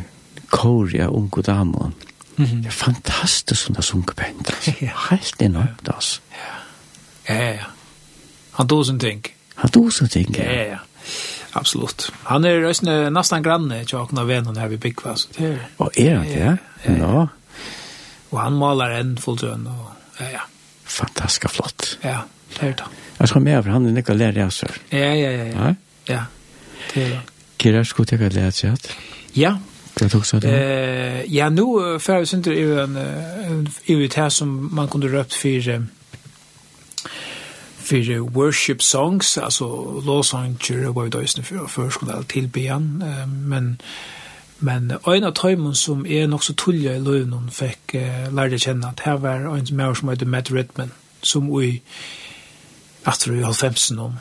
Korea 0.48 1.06
unko 1.06 1.42
damon 1.42 1.92
Mm 2.36 2.50
-hmm. 2.50 2.62
Det 2.62 2.68
är 2.68 2.70
fantastiskt 2.70 3.62
som 3.62 3.74
det 3.74 3.78
har 3.78 4.02
på 4.02 4.22
henne. 4.22 4.92
Helt 5.10 5.42
enormt 5.42 5.88
alltså. 5.88 6.20
Ja. 6.30 7.34
Ja, 7.34 7.44
ja. 7.44 7.64
Han 8.52 8.68
tog 8.68 8.86
sin 8.86 8.98
ting. 8.98 9.22
Han 9.54 9.70
tog 9.70 9.92
sin 9.92 10.08
ting, 10.08 10.34
ja. 10.38 10.44
Ja, 10.44 10.64
ja. 10.64 10.78
Absolut. 11.52 12.12
Han 12.22 12.44
är 12.44 12.60
röstne 12.60 13.10
nästan 13.10 13.42
granne 13.42 13.84
til 13.84 13.96
Akna 13.96 14.24
Venon 14.24 14.56
här 14.56 14.68
vid 14.68 14.78
Bikva. 14.78 15.16
Så 15.16 15.28
det 15.36 15.44
Er. 15.44 15.58
Är 15.96 16.14
han 16.14 16.26
det? 16.26 16.58
Ja. 16.84 16.92
ja. 16.98 17.28
Och 18.30 18.40
han 18.40 18.52
maler 18.52 18.90
en 18.90 19.18
fulltön. 19.18 19.66
Og, 19.66 19.90
ja, 20.18 20.30
ja. 20.32 20.40
Fantastisk 20.84 21.50
flott. 21.50 21.98
Ja, 22.02 22.18
det 22.60 22.68
er 22.68 22.72
det. 22.72 22.84
Jag 23.18 23.28
skal 23.28 23.42
med 23.42 23.56
över, 23.56 23.70
han 23.70 23.86
er 23.86 23.92
nekka 23.92 24.12
lærer 24.12 24.40
jeg, 24.40 24.52
sør. 24.52 24.78
Ja, 24.92 25.14
ja, 25.14 25.30
ja. 25.30 25.44
Ja, 25.44 25.74
ja. 26.08 26.24
det 26.94 27.02
er 27.02 27.08
det. 27.08 27.20
Kira, 27.58 27.84
skulle 27.84 28.18
jag 28.20 28.32
lære 28.32 28.50
seg 28.50 28.72
at? 28.72 28.96
Ja. 29.36 29.56
Det 29.98 30.10
tog 30.10 30.26
så 30.26 30.38
det. 30.38 30.50
Eh, 30.50 31.34
ja, 31.34 31.48
nu 31.48 31.98
för 32.00 32.20
vi 32.20 32.26
synte 32.26 32.50
ju 32.50 32.80
en 32.80 32.96
en, 32.96 33.68
en, 33.86 34.10
en, 34.16 34.30
som 34.30 34.68
man 34.72 34.88
kunde 34.88 35.08
röpt 35.08 35.34
för 35.34 35.86
för 37.82 38.18
worship 38.18 38.82
songs 38.82 39.38
alltså 39.38 40.00
lovsanger 40.00 40.88
och 40.88 40.94
vad 40.94 41.10
det 41.10 41.18
är 41.18 41.42
för 41.42 41.66
för 41.66 41.90
skulle 41.90 42.22
till 42.24 42.48
bian 42.48 43.04
men 43.48 43.78
men 44.62 44.90
en 45.06 45.24
av 45.24 45.32
timmen 45.32 45.74
som 45.74 46.06
är 46.06 46.26
nog 46.26 46.44
så 46.44 46.54
tulliga 46.54 46.94
i 46.94 46.98
lönen 46.98 47.50
fick 47.50 47.94
uh, 47.94 48.32
lärde 48.34 48.58
känna 48.58 48.88
att 48.88 49.00
här 49.00 49.16
var 49.16 49.56
en 49.56 49.66
som 49.66 49.94
som 49.94 50.08
heter 50.08 50.26
Matt 50.26 50.50
Redman 50.50 50.90
som 51.22 51.62
i 51.62 51.82
att 53.02 53.26
i 53.26 53.42
halvfemsen 53.42 53.98
om 53.98 54.16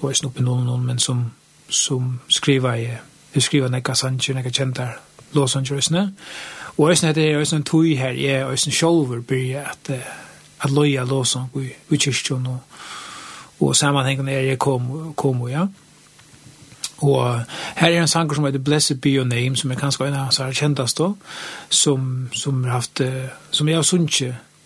och 0.00 0.10
är 0.10 0.14
snoppen 0.14 0.44
någon 0.44 0.86
men 0.86 0.98
som 0.98 1.30
som 1.68 2.20
skriver 2.28 2.76
i 2.76 2.98
uh, 3.34 3.40
skriver 3.40 3.68
några 3.68 3.94
sanger 3.94 4.34
några 4.34 4.50
kända 4.50 4.88
lovsanger 5.30 5.72
och 5.72 5.78
ösne 5.78 6.12
och 6.76 6.90
ösne 6.90 7.12
det 7.12 7.32
är 7.32 7.36
ösne 7.36 7.62
tog 7.62 7.86
här 7.94 8.12
är 8.12 8.44
ösne 8.44 8.72
sjolver 8.72 9.18
börjar 9.18 9.64
at 9.64 9.90
uh, 9.90 9.96
at 10.62 10.70
loja 10.70 11.04
lovsang 11.04 11.50
i, 11.58 11.68
i 11.90 11.98
kyrkjon 11.98 12.46
og, 12.46 12.58
og 13.60 13.76
sammanhengen 13.76 14.28
er 14.28 14.46
jeg 14.52 14.58
kom, 14.58 15.14
kom 15.16 15.48
ja. 15.48 15.66
Og 17.02 17.40
her 17.76 17.88
er 17.88 18.00
en 18.00 18.08
sanger 18.08 18.34
som 18.34 18.44
heter 18.44 18.58
Blessed 18.62 19.00
Be 19.02 19.08
Your 19.08 19.24
Name, 19.24 19.56
som 19.56 19.70
er 19.70 19.78
kanskje 19.78 20.06
en 20.06 20.14
av 20.14 20.28
hans 20.28 20.38
her 20.38 20.52
kjentast 20.54 20.98
da, 20.98 21.08
som, 21.70 22.28
som, 22.32 22.64
haft, 22.64 23.02
som 23.50 23.68
jeg 23.68 23.76
har 23.76 23.82
sunnet 23.82 24.20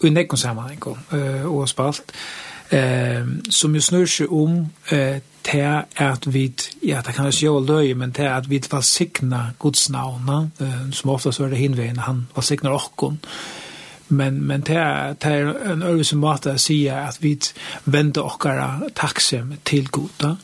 i 0.05 0.11
nekken 0.12 0.36
sammanheng 0.38 0.82
uh, 0.84 1.47
og 1.49 1.68
spalt, 1.68 2.12
uh, 2.72 3.24
som 3.51 3.74
jo 3.74 3.80
snur 3.80 4.05
seg 4.05 4.32
om 4.32 4.59
uh, 4.92 5.16
til 5.47 5.64
at 5.97 6.28
vi, 6.28 6.51
ja, 6.84 7.01
det 7.07 7.14
kan 7.14 7.30
jeg 7.30 7.38
si 7.38 7.47
jo 7.47 7.61
løye, 7.61 7.94
men 7.94 8.12
til 8.12 8.28
at 8.28 8.51
vi 8.51 8.61
valsikna 8.70 9.47
Guds 9.59 9.88
navna, 9.90 10.42
uh, 10.61 10.90
som 10.92 11.14
ofte 11.16 11.32
så 11.32 11.47
er 11.47 11.55
det 11.55 11.62
hinveien, 11.64 12.05
han 12.05 12.26
valsikner 12.36 12.76
okkon, 12.76 13.16
uh, 13.22 13.65
men 14.09 14.46
men 14.46 14.61
det 14.61 14.76
er, 14.76 15.12
det 15.12 15.32
er 15.32 15.72
en 15.72 15.82
øvelse 15.82 16.16
måte 16.16 16.54
å 16.54 16.61
si 16.61 16.86
at 16.86 17.18
vi 17.20 17.38
vender 17.84 18.22
okkara 18.22 18.68
taksem 18.94 19.54
til 19.64 19.88
goda 19.88 20.36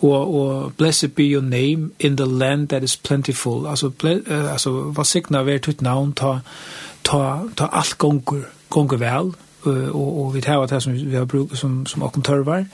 og, 0.00 0.34
og 0.34 0.72
blessed 0.76 1.08
be 1.08 1.22
your 1.22 1.42
name 1.42 1.90
in 2.00 2.16
the 2.16 2.26
land 2.26 2.68
that 2.68 2.82
is 2.82 2.96
plentiful. 2.96 3.66
Altså, 3.66 3.88
ble, 3.88 4.20
uh, 4.30 4.52
altså 4.52 4.70
hva 4.70 5.04
sikna 5.04 5.42
vi 5.42 5.54
er 5.54 5.64
tutt 5.64 5.82
navn 5.82 6.12
ta 6.12 6.38
ta 7.04 7.40
ta 7.56 7.68
allt 7.72 7.98
gonger 7.98 8.42
gånger 8.70 8.96
väl 8.96 9.32
og 9.66 10.18
og 10.20 10.34
vi 10.34 10.40
tar 10.40 10.66
det 10.66 10.82
som 10.82 10.92
vi 10.92 11.14
har 11.14 11.24
bruk 11.24 11.56
som 11.56 11.86
som 11.86 12.02
och 12.02 12.24
tørvar. 12.24 12.64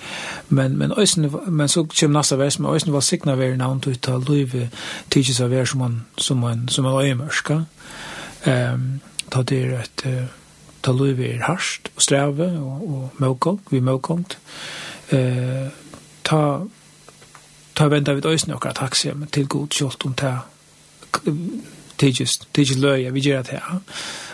Men 0.49 0.79
men 0.79 0.93
øysen 0.99 1.35
men 1.49 1.69
så 1.69 1.87
kommer 2.01 2.19
nasta 2.19 2.37
vers 2.37 2.59
men 2.59 2.75
øysen 2.75 2.93
vad 2.93 3.03
signar 3.03 3.37
vi 3.37 3.57
navn 3.57 3.81
till 3.81 3.99
ta 3.99 4.19
löve 4.19 4.71
teaches 5.11 5.41
av 5.41 5.53
er 5.53 5.65
som 5.65 5.79
man 5.79 6.03
som 6.19 6.37
man 6.37 6.69
som 6.69 6.85
man 6.85 7.07
är 7.07 7.65
ehm 8.47 8.75
um, 8.75 9.01
ta 9.33 9.43
det 9.43 9.65
er 9.65 9.81
et 9.81 10.07
ta 10.83 10.93
liv 10.93 11.21
er 11.23 11.45
harsht 11.47 11.89
og 11.97 12.03
streve 12.03 12.49
og, 12.59 12.87
og 12.89 13.23
møkong, 13.23 13.61
vi 13.71 13.81
møkong 13.81 14.27
Eh, 15.13 15.69
ta 16.23 16.61
ta 17.75 17.89
venda 17.89 18.13
vid 18.13 18.25
øysene 18.25 18.55
okra 18.55 18.73
taksiem 18.73 19.27
til 19.33 19.49
god 19.49 19.69
kjolt 19.69 20.07
om 20.07 20.15
ta 20.15 20.37
tidsis, 21.99 22.39
tidsis 22.55 22.77
vi 23.13 23.21
gjer 23.21 23.43
det 23.43 23.51
her. 23.51 23.81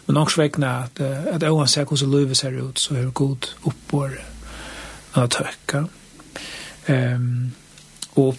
Men 0.07 0.14
nok 0.14 0.30
svekna 0.30 0.84
at, 0.84 1.01
at 1.01 1.42
oan 1.42 1.68
seg 1.68 1.86
hvordan 1.86 2.11
livet 2.11 2.36
ser 2.36 2.62
ut, 2.62 2.80
så 2.80 2.94
er 2.94 3.11
god 3.11 3.51
oppår 3.64 4.11
av 5.14 5.28
tøkka. 5.28 5.84
Um, 6.88 7.53
og 8.16 8.36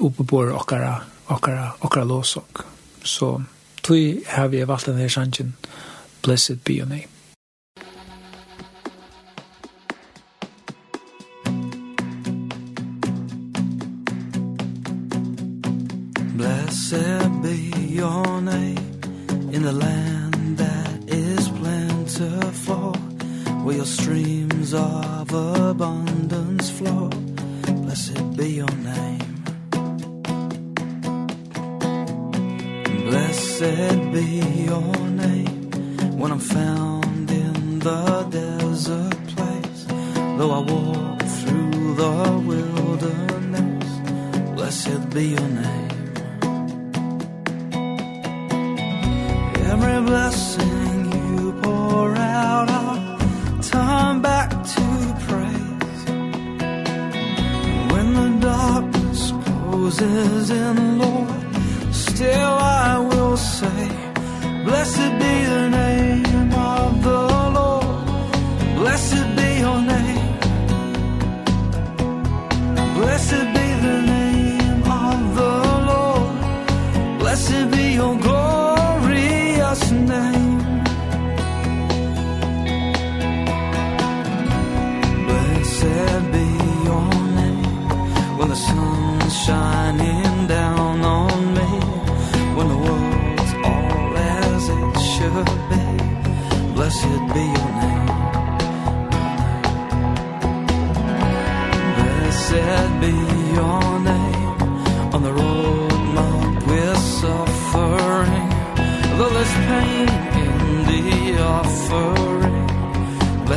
oppår 0.00 0.52
okkara, 0.52 0.94
okkara, 1.26 1.70
okkara 1.80 2.04
låsok. 2.04 2.64
Så 3.02 3.42
tog 3.82 4.22
har 4.26 4.48
vi 4.48 4.66
valgt 4.66 4.86
denne 4.86 5.08
sjangen. 5.08 5.56
Blessed 6.28 6.62
be 6.62 6.74
your 6.74 6.84
name. 6.84 7.08
Blessed 16.36 17.42
be 17.42 17.72
your 17.88 18.42
name. 18.42 18.76
In 19.54 19.62
the 19.62 19.72
land 19.72 20.58
that 20.58 21.08
is 21.08 21.48
plentiful 21.48 22.92
where 23.64 23.76
your 23.76 23.86
streams 23.86 24.74
of 24.74 25.32
abundance 25.32 26.68
flow 26.68 27.08
blessed 27.84 28.36
be 28.36 28.48
your 28.60 28.74
name. 28.84 29.44
Blessed 33.08 34.12
be 34.12 34.26
your 34.68 35.08
name 35.08 35.37
when 36.18 36.32
I'm 36.32 36.40
found 36.40 37.30
in 37.30 37.78
the 37.78 38.26
desert 38.30 39.18
place 39.34 39.86
though 40.36 40.52
I 40.58 40.60
walk 40.72 41.22
through 41.40 41.94
the 41.94 42.42
wilderness 42.50 43.88
blessed 44.56 45.10
be 45.14 45.28
your 45.28 45.48
name. 45.48 45.88
Every 49.70 50.00
blessing 50.10 51.12
you 51.12 51.52
pour 51.62 52.14
out 52.16 52.68
I'll 52.68 53.62
turn 53.62 54.20
back 54.20 54.50
to 54.74 54.84
praise. 55.26 56.02
When 57.92 58.08
the 58.18 58.28
darkness 58.40 59.32
closes 59.44 60.50
in 60.50 60.97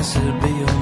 blessed 0.02 0.42
be 0.42 0.50
your 0.50 0.81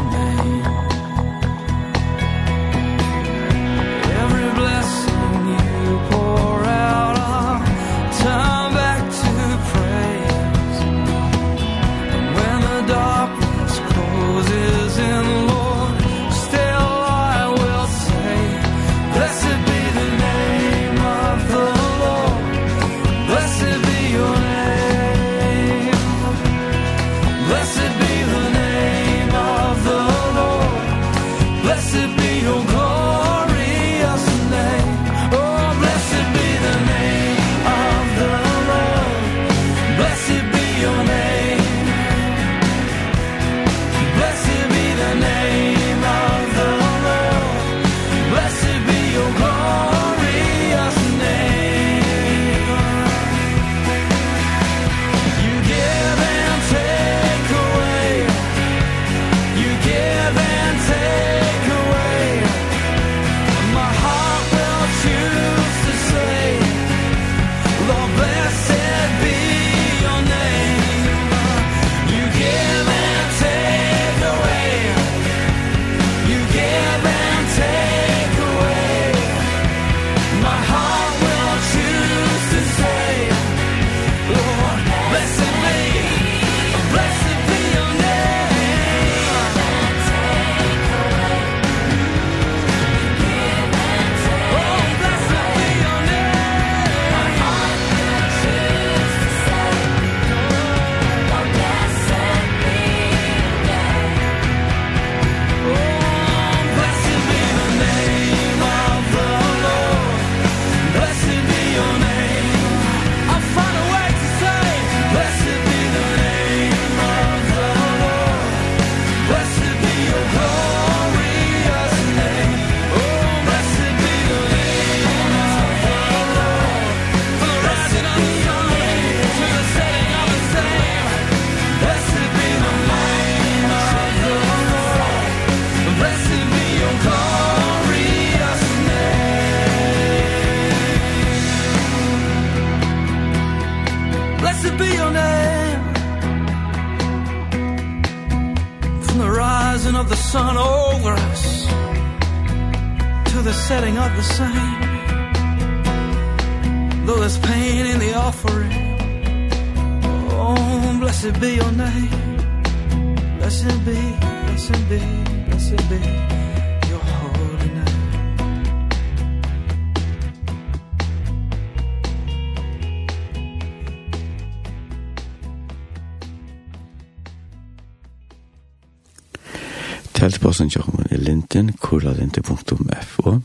radio.fo, 182.50 183.42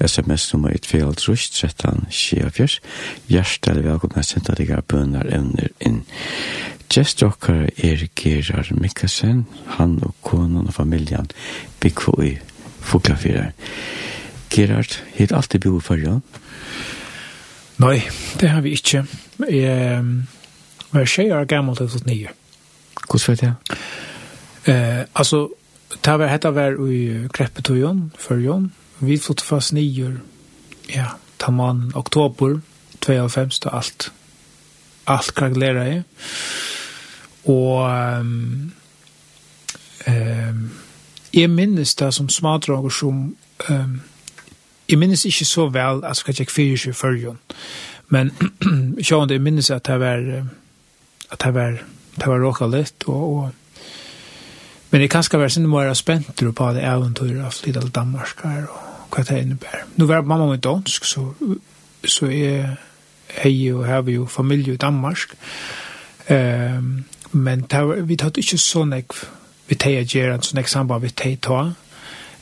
sms-nummer 0.00 0.70
i 0.70 0.78
2.13.24, 0.80 2.80
hjertel 3.28 3.82
velkomna 3.84 4.22
senda 4.24 4.54
deg 4.56 4.72
av 4.76 4.84
bønner 4.88 5.28
evner 5.32 5.68
inn. 5.84 6.04
Gjest 6.92 7.22
okkar 7.26 7.66
er 7.76 8.06
Gerard 8.16 8.70
Mikkelsen, 8.80 9.44
han 9.76 9.98
og 10.06 10.12
konan 10.24 10.68
og 10.68 10.74
familjan 10.76 11.28
bygg 11.82 11.98
i 12.24 12.38
Fuglafyrer. 12.86 13.50
Gerard, 14.50 14.92
heit 15.18 15.32
alltid 15.34 15.60
bo 15.66 15.70
i 15.76 15.84
fyrja? 15.84 16.14
Nei, 17.82 17.98
det 18.40 18.48
har 18.48 18.60
vi 18.64 18.70
ikkje. 18.76 19.00
Jeg 19.50 20.04
var 20.92 21.04
tjej 21.04 21.28
år 21.34 21.44
gammel 21.50 21.76
til 21.76 21.86
2009. 21.92 22.26
Hvordan 23.06 23.28
var 23.28 23.36
det? 23.42 23.52
Eh, 24.66 25.02
altså, 25.14 25.48
Det 25.94 26.18
var 26.18 26.26
hetta 26.26 26.50
var 26.50 26.78
i 26.90 27.28
Kreppetøyen, 27.34 28.12
Førjøen. 28.18 28.72
Vi 29.00 29.18
flyttet 29.18 29.46
fast 29.46 29.72
nyer, 29.72 30.16
ja, 30.88 31.06
tamman 31.38 31.92
oktober, 31.94 32.58
92 33.00 33.66
og 33.66 33.76
alt. 33.76 34.12
Alt 35.06 35.34
kraglera 35.34 35.84
i. 35.86 36.00
Og 37.46 37.84
um, 38.20 38.72
um, 40.08 40.70
jeg 41.34 41.50
minnes 41.50 41.94
det 41.94 42.14
som 42.14 42.28
smadrager 42.28 42.88
som 42.88 43.36
um, 43.70 44.00
jeg 44.88 44.98
minnes 44.98 45.24
ikke 45.24 45.44
så 45.44 45.68
vel 45.68 46.04
at 46.04 46.24
jeg 46.26 46.40
ikke 46.40 46.52
fyrir 46.52 46.76
seg 46.78 46.90
i 46.90 46.98
Førjøen. 46.98 47.38
Men 48.08 48.30
sjående, 49.06 49.34
jeg 49.34 49.42
minnes 49.42 49.70
at 49.70 49.86
det 49.86 50.00
var 50.00 50.46
at 51.30 51.42
det 51.44 51.54
var, 51.54 51.78
det 52.16 52.26
var 52.26 52.38
råka 52.38 52.66
litt, 52.66 53.04
og, 53.06 53.36
og 53.36 53.50
Men 54.90 55.00
det 55.00 55.10
kan 55.10 55.22
ska 55.22 55.38
vara 55.38 55.50
sin 55.50 55.68
mer 55.68 55.94
spänt 55.94 56.54
på 56.54 56.72
det 56.72 56.80
äventyr 56.80 57.42
av 57.44 57.50
flytta 57.50 57.80
til 57.80 57.90
Danmark 57.90 58.44
här 58.44 58.66
och 58.70 59.18
vad 59.18 59.26
det 59.26 59.40
innebär. 59.40 59.84
Nu 59.94 60.04
var 60.04 60.22
mamma 60.22 60.46
med 60.46 60.58
dansk, 60.58 61.04
så, 61.04 61.34
så 62.04 62.26
jeg, 62.26 62.76
jeg 63.44 63.74
og 63.74 63.86
har 63.86 64.02
ju 64.02 64.26
familj 64.26 64.70
i 64.72 64.76
Danmark. 64.76 65.34
Um, 66.30 67.04
men 67.32 67.64
var, 67.70 67.94
vi 67.94 68.16
tar 68.16 68.26
inte 68.26 68.58
så 68.58 68.84
nek 68.84 69.12
vi 69.68 69.74
tar 69.74 69.90
er 69.90 70.04
gjerant, 70.04 70.44
sånn 70.44 70.58
jeg 70.58 70.68
samband 70.68 71.02
vi 71.02 71.08
tar 71.08 71.36
ta. 71.42 71.60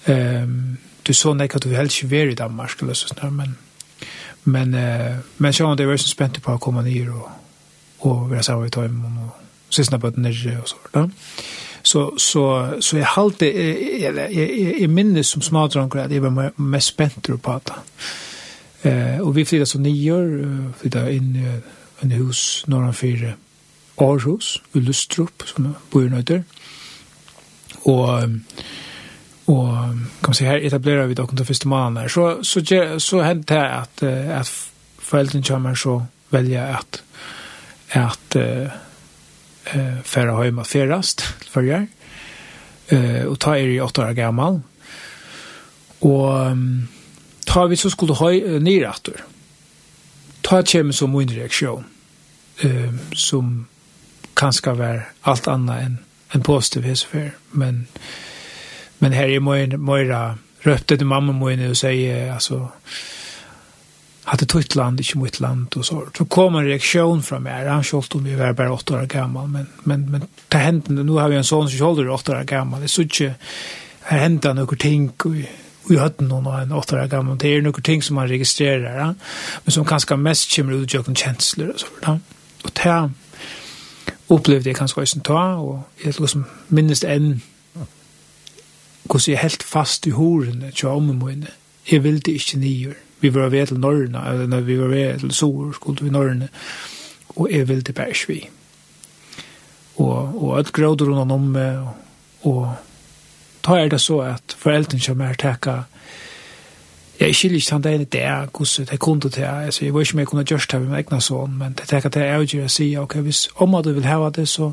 Um, 0.09 0.79
du 1.07 1.13
så 1.13 1.35
nek 1.35 1.55
att 1.55 1.63
du 1.63 1.75
helst 1.75 2.03
ikke 2.03 2.17
var 2.17 2.33
i 2.33 2.35
Danmark, 2.35 2.83
eller 2.83 2.95
så 2.95 3.09
snart 3.09 3.33
men 3.33 3.57
men 4.45 4.75
uh, 4.75 5.17
men 5.39 5.53
så 5.53 5.75
det 5.75 5.87
var 5.87 5.97
så 5.97 6.09
spänt 6.09 6.43
på 6.43 6.53
att 6.53 6.61
komma 6.61 6.83
ner 6.83 7.11
och 7.11 7.31
och 7.99 8.31
vi 8.31 8.37
har 8.37 8.43
sa 8.43 8.59
vi 8.59 8.71
tar 8.71 8.83
hem 8.83 9.19
och 9.19 9.37
sysna 9.69 9.99
på 9.99 10.11
den 10.11 10.23
där 10.23 10.61
och 10.63 10.69
så 10.69 10.77
där. 10.93 11.11
Så, 11.85 12.19
så, 12.19 12.75
så 12.81 12.97
jag 12.97 13.05
halte, 13.05 13.47
eller 14.07 14.29
i 14.29 14.87
minne 14.89 14.95
minnes 14.95 15.29
som 15.29 15.43
smadranker 15.43 15.99
att 15.99 16.11
det 16.11 16.21
var 16.21 16.53
mest 16.57 16.87
spänt 16.87 17.43
på 17.43 17.61
det. 17.65 17.75
Eh, 18.91 19.21
och 19.21 19.37
vi 19.37 19.45
flyttade 19.45 19.67
så 19.67 19.79
nior 19.79 20.73
flyttade 20.81 21.15
in 21.15 21.37
i 21.37 21.61
en 22.01 22.11
hus 22.11 22.65
norrfyr 22.67 23.37
Aarhus, 23.97 24.63
i 24.73 24.81
Lustrup, 24.81 25.43
som 25.47 25.75
bor 25.91 26.09
nøyder. 26.09 26.43
Og, 27.85 28.31
og 29.47 29.69
kan 30.23 30.29
man 30.29 30.35
si, 30.35 30.45
her 30.45 30.57
etablerer 30.67 31.07
vi 31.07 31.15
dere 31.15 31.37
til 31.37 31.47
første 31.47 31.69
mannen 31.69 32.03
her. 32.03 32.09
Så, 32.09 32.43
så, 32.43 32.65
så, 32.99 33.23
hendte 33.23 33.55
det 33.55 33.63
at, 33.63 34.03
at 34.41 34.53
foreldrene 34.99 35.45
kommer 35.45 35.75
så 35.75 36.01
velger 36.31 36.79
at, 36.79 37.03
at, 37.91 38.37
uh, 38.37 38.73
eh, 39.65 40.03
färra 40.05 40.45
hem 40.45 40.59
att 40.59 40.69
färast 40.69 41.21
förrjar. 41.51 41.87
Eh, 42.89 43.23
och 43.23 43.41
ta 43.41 43.57
er 43.57 43.67
i 43.67 43.81
åtta 43.81 44.09
år 44.09 44.13
gammal. 44.13 44.61
Och 45.99 46.47
um, 46.47 46.89
ta 47.45 47.67
vi 47.67 47.77
så 47.77 47.91
skulle 47.91 48.13
ha 48.13 48.31
nyrattor. 48.31 49.25
Ta 50.41 50.63
kemi 50.63 50.93
som 50.93 51.17
min 51.17 51.29
reaktion. 51.29 51.85
Eh, 52.61 52.95
som 53.13 53.67
kanske 54.35 54.73
var 54.73 55.09
allt 55.21 55.49
annat 55.49 55.83
än 55.83 55.99
en 56.29 56.43
positiv 56.43 56.83
hesfer. 56.83 57.33
Men, 57.51 57.87
men 58.99 59.13
här 59.13 59.29
är 59.29 59.41
mer 59.41 59.77
röpte 60.65 60.97
till 60.97 61.07
mamma 61.07 61.33
Moira 61.33 61.71
och 61.71 61.77
säger 61.77 62.33
alltså 62.33 62.69
att 64.25 64.39
det 64.39 64.47
tog 64.47 64.61
land, 64.75 65.01
inte 65.01 65.19
mot 65.19 65.41
land 65.41 65.75
och 65.77 65.87
så. 65.87 66.07
Så 66.19 66.25
kom 66.25 66.57
en 66.57 66.65
reaktion 66.65 67.23
från 67.23 67.43
mig. 67.43 67.69
Han 67.69 67.83
kjolt 67.83 68.15
om 68.15 68.25
vi 68.25 68.35
var 68.35 68.53
bara 68.53 68.73
åtta 68.73 68.95
år 68.95 69.07
gammal. 69.07 69.49
Men, 69.49 69.67
men, 69.83 70.11
men 70.11 70.23
det 70.49 70.59
hände, 70.59 71.03
nu 71.03 71.13
har 71.13 71.29
vi 71.29 71.37
en 71.37 71.45
son 71.45 71.69
som 71.69 71.79
kjolt 71.79 72.09
åtta 72.09 72.33
år 72.33 72.43
gammal. 72.45 72.81
Det 72.81 72.87
är 72.87 72.89
så 72.89 73.03
inte, 73.03 73.35
här 74.01 74.19
hände 74.19 74.55
några 74.55 74.77
ting 74.77 75.13
och 75.25 75.35
vi 75.89 75.99
hade 75.99 76.25
någon 76.25 76.47
av 76.47 76.61
en 76.61 76.73
åtta 76.73 77.03
år 77.03 77.07
gammal. 77.07 77.39
Det 77.39 77.49
är 77.49 77.63
några 77.63 77.83
ting 77.83 78.03
som 78.03 78.17
man 78.17 78.29
registrerar. 78.29 78.99
Ja? 78.99 79.15
Men 79.65 79.73
som 79.73 79.85
ganska 79.85 80.17
mest 80.17 80.57
kommer 80.57 80.73
ut 80.73 80.95
och 80.95 81.17
känslor 81.17 81.69
och 81.69 81.81
så. 81.81 81.87
Ja? 82.03 82.19
Och 82.63 82.71
det 82.73 82.81
här 82.81 83.11
upplevde 84.27 84.71
jag 84.71 84.77
kanske 84.77 85.01
också 85.01 85.21
ta 85.21 85.55
och 85.55 85.79
jag 86.05 86.21
liksom 86.21 86.45
minnes 86.69 87.05
en 87.05 87.41
hur 89.09 89.33
jag 89.33 89.39
helt 89.39 89.63
fast 89.63 90.07
i 90.07 90.11
horen 90.11 90.73
till 90.73 90.87
om 90.87 91.19
mig. 91.19 91.47
Jag 91.85 92.01
ville 92.01 92.17
inte 92.17 92.31
nio 92.59 92.89
år 92.89 92.95
vi 93.25 93.41
var 93.41 93.49
ved 93.53 93.67
til 93.67 93.81
Norrna, 93.81 94.25
eller 94.31 94.47
når 94.47 94.61
vi 94.61 94.79
var 94.81 94.93
ved 94.93 95.19
til 95.19 95.33
Sor, 95.33 95.73
skulle 95.73 96.05
vi 96.05 96.11
Norrna, 96.13 96.49
og 97.37 97.49
jeg 97.53 97.69
ville 97.69 97.83
til 97.83 97.97
Bergsvi. 97.97 98.39
Og, 99.97 100.43
og 100.43 100.59
alt 100.59 100.73
gråder 100.73 101.11
hun 101.11 101.31
om 101.31 101.49
meg, 101.55 101.79
og, 101.79 102.53
og 102.53 102.69
ta 103.65 103.79
er 103.81 103.89
det 103.89 104.01
så 104.01 104.21
at 104.27 104.57
foreldrene 104.59 105.03
kommer 105.07 105.33
her 105.33 105.41
takka, 105.41 105.77
jeg 107.21 107.35
skiljer 107.39 107.61
ikke 107.61 107.69
sånn 107.69 107.85
det 107.85 107.93
ene 107.95 108.07
det, 108.11 108.25
hvordan 108.57 108.89
det 108.91 108.99
kunne 109.01 109.31
til, 109.31 109.45
altså 109.47 109.85
jeg 109.85 109.95
var 109.95 110.03
ikke 110.05 110.19
mer 110.19 110.27
kunne 110.31 110.47
gjørst 110.51 110.73
det 110.73 110.81
med 110.81 110.89
min 110.91 110.99
egna 110.99 111.21
sånn, 111.23 111.55
men 111.61 111.77
det 111.79 111.87
takka 111.91 112.11
det 112.13 112.25
er 112.27 112.43
jo 112.43 112.65
å 112.65 112.73
si, 112.73 112.89
ok, 112.99 113.21
hvis 113.23 113.47
om 113.63 113.77
du 113.87 113.93
vil 113.95 114.09
ha 114.11 114.31
det, 114.35 114.49
så 114.51 114.73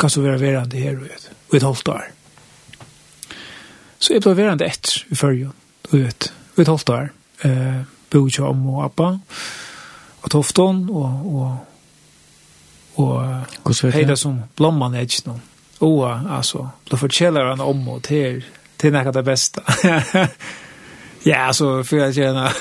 kan 0.00 0.10
du 0.14 0.20
være 0.24 0.40
verande 0.40 0.82
her, 0.82 0.98
og 0.98 1.56
et 1.56 1.62
halvt 1.62 1.88
år. 1.94 2.10
Så 4.00 4.14
jeg 4.16 4.24
ble 4.24 4.34
verande 4.36 4.66
etter 4.66 5.04
i 5.12 5.18
fyrrjon, 5.18 5.54
og 5.92 6.04
et 6.60 6.68
halvt 6.68 6.92
år 6.96 7.10
eh, 7.44 7.82
bo 8.10 8.26
jo 8.38 8.46
om 8.48 8.66
og 8.74 8.84
appa, 8.84 9.10
og 10.20 10.30
tofton, 10.30 10.88
og, 10.90 11.36
og, 11.36 13.10
og 13.64 13.92
heida 13.94 14.16
som 14.16 14.42
blomman 14.56 14.94
er 14.94 15.06
ikke 15.06 15.28
noen. 15.28 15.46
Og, 15.80 16.02
altså, 16.36 16.66
da 16.90 16.98
fortjeller 17.00 17.54
han 17.54 17.62
om 17.64 17.86
og 17.88 18.02
til, 18.04 18.42
til 18.76 18.92
nekka 18.92 19.14
det 19.16 19.22
beste. 19.24 19.62
ja, 21.30 21.46
altså, 21.46 21.80
for 21.82 22.02
jeg 22.02 22.18
kjenner, 22.18 22.58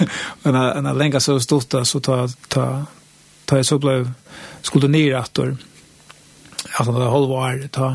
en 0.48 0.88
av 0.92 0.96
lenge 0.98 1.20
så 1.20 1.36
stort, 1.44 1.76
så 1.84 2.00
ta, 2.00 2.22
ta, 2.48 2.68
ta 3.46 3.60
jeg 3.60 3.68
så 3.68 3.80
ble, 3.82 3.98
skulle 4.64 4.88
nyrrattor, 4.88 5.58
altså, 6.78 6.96
det 6.96 7.12
holdt 7.12 7.34
var, 7.34 7.60
ta, 7.76 7.92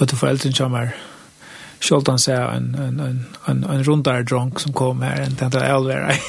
høyde 0.00 0.18
foreldren 0.18 0.58
kommer, 0.58 0.90
Schultan 1.80 2.18
säger 2.18 2.48
en, 2.48 2.74
en, 2.74 3.00
en, 3.00 3.26
en, 3.46 3.64
en 3.64 3.84
rundare 3.84 4.22
dronk 4.22 4.60
som 4.60 4.72
kom 4.72 5.02
här, 5.02 5.20
en 5.20 5.36
tental 5.36 5.62
Elver. 5.62 6.20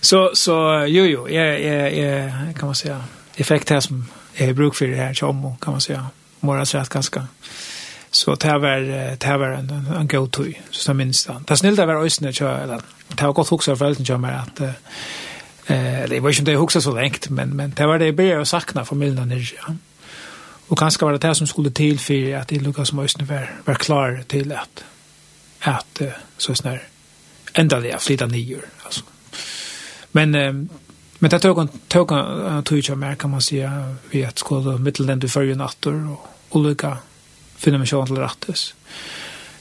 så, 0.00 0.30
så 0.34 0.84
jo, 0.88 1.04
jo, 1.04 1.28
ja 1.28 1.42
ja 1.42 1.88
jag, 1.88 2.32
kan 2.56 2.66
man 2.66 2.74
säga, 2.74 3.04
effekt 3.36 3.70
här 3.70 3.80
som 3.80 4.06
är 4.34 4.52
bruk 4.52 4.74
för 4.74 4.86
det 4.86 4.96
här, 4.96 5.14
som 5.14 5.56
kan 5.56 5.72
man 5.72 5.80
säga, 5.80 6.06
morgans 6.40 6.74
rätt 6.74 6.88
ganska. 6.88 7.26
Så 8.10 8.34
det 8.34 8.58
var, 8.58 8.78
det 9.16 9.36
var 9.36 9.46
en, 9.46 9.70
en, 9.70 9.86
en 9.86 10.08
god 10.08 10.30
så 10.70 10.92
det 10.92 10.96
minns 10.96 11.24
det. 11.26 11.40
Det 11.46 11.56
snillta 11.56 11.86
var 11.86 12.04
ösnet, 12.06 12.40
eller 12.40 12.80
det 13.08 13.24
var 13.24 13.32
gott 13.32 13.52
också 13.52 13.76
för 13.76 13.86
ösnet, 13.90 14.08
jag 14.08 14.40
att 14.40 14.60
eh, 14.60 16.08
det 16.08 16.20
var 16.20 16.30
ju 16.30 16.38
inte 16.38 16.50
det 16.50 16.80
så 16.80 16.94
längt, 16.94 17.30
men, 17.30 17.56
men 17.56 17.72
det 17.76 17.86
var 17.86 17.98
det 17.98 18.06
jag 18.06 18.16
började 18.16 18.46
sakna 18.46 18.84
familjen 18.84 19.30
här, 19.30 19.54
ja. 19.66 19.74
Och 20.70 20.78
kanske 20.78 21.04
var 21.04 21.12
det 21.12 21.28
det 21.28 21.34
som 21.34 21.46
skulle 21.46 21.70
till 21.70 21.98
för 21.98 22.36
att 22.36 22.48
det 22.48 22.58
Lukas 22.58 22.92
Möjsner 22.92 23.24
var, 23.24 23.50
var 23.64 23.74
klar 23.74 24.22
till 24.26 24.52
att, 24.52 24.84
att 25.60 26.02
så 26.36 26.54
snär 26.54 26.82
ändaliga 27.52 27.98
flytta 27.98 28.26
nior. 28.26 28.64
Alltså. 28.84 29.04
Men 30.12 30.30
men 31.18 31.30
det 31.30 31.38
tog 31.38 31.58
en 31.58 31.68
tog 31.88 32.12
en 32.12 32.62
tog 32.62 32.78
jag 32.88 32.98
mer 32.98 33.14
kan 33.14 33.30
man 33.30 33.42
säga 33.42 33.96
vi 34.10 34.24
att 34.24 34.38
skulle 34.38 34.78
mittelden 34.78 35.28
för 35.28 35.42
ju 35.42 35.54
natter 35.54 36.08
och 36.10 36.28
olika 36.48 36.96
finna 37.56 37.78
mig 37.78 37.86
sjön 37.86 38.06
til 38.06 38.16
rättes. 38.16 38.74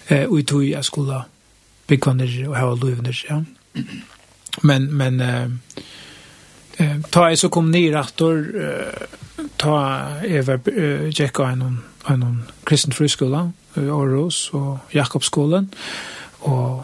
Eh 0.07 0.23
och 0.23 0.47
tog 0.47 0.63
jeg 0.63 0.85
skulle 0.85 1.23
bygga 1.87 2.13
ner 2.13 2.49
och 2.49 2.57
ha 2.57 2.75
lövner 2.75 3.25
ja. 3.29 3.43
Men 4.61 4.97
men 4.97 5.21
eh 6.77 7.01
ta 7.09 7.35
så 7.35 7.49
kom 7.49 7.71
ni 7.71 7.91
rattor 7.91 8.37
eh 8.55 9.18
ta 9.57 9.75
Eva 10.25 10.57
Jekka 11.09 11.51
en 11.53 11.79
en 12.09 12.43
kristen 12.65 12.93
friskola 12.93 13.49
i 13.77 13.89
Aarhus 13.89 14.49
og 14.53 14.93
Jakobskolen 14.93 15.69
og 16.47 16.83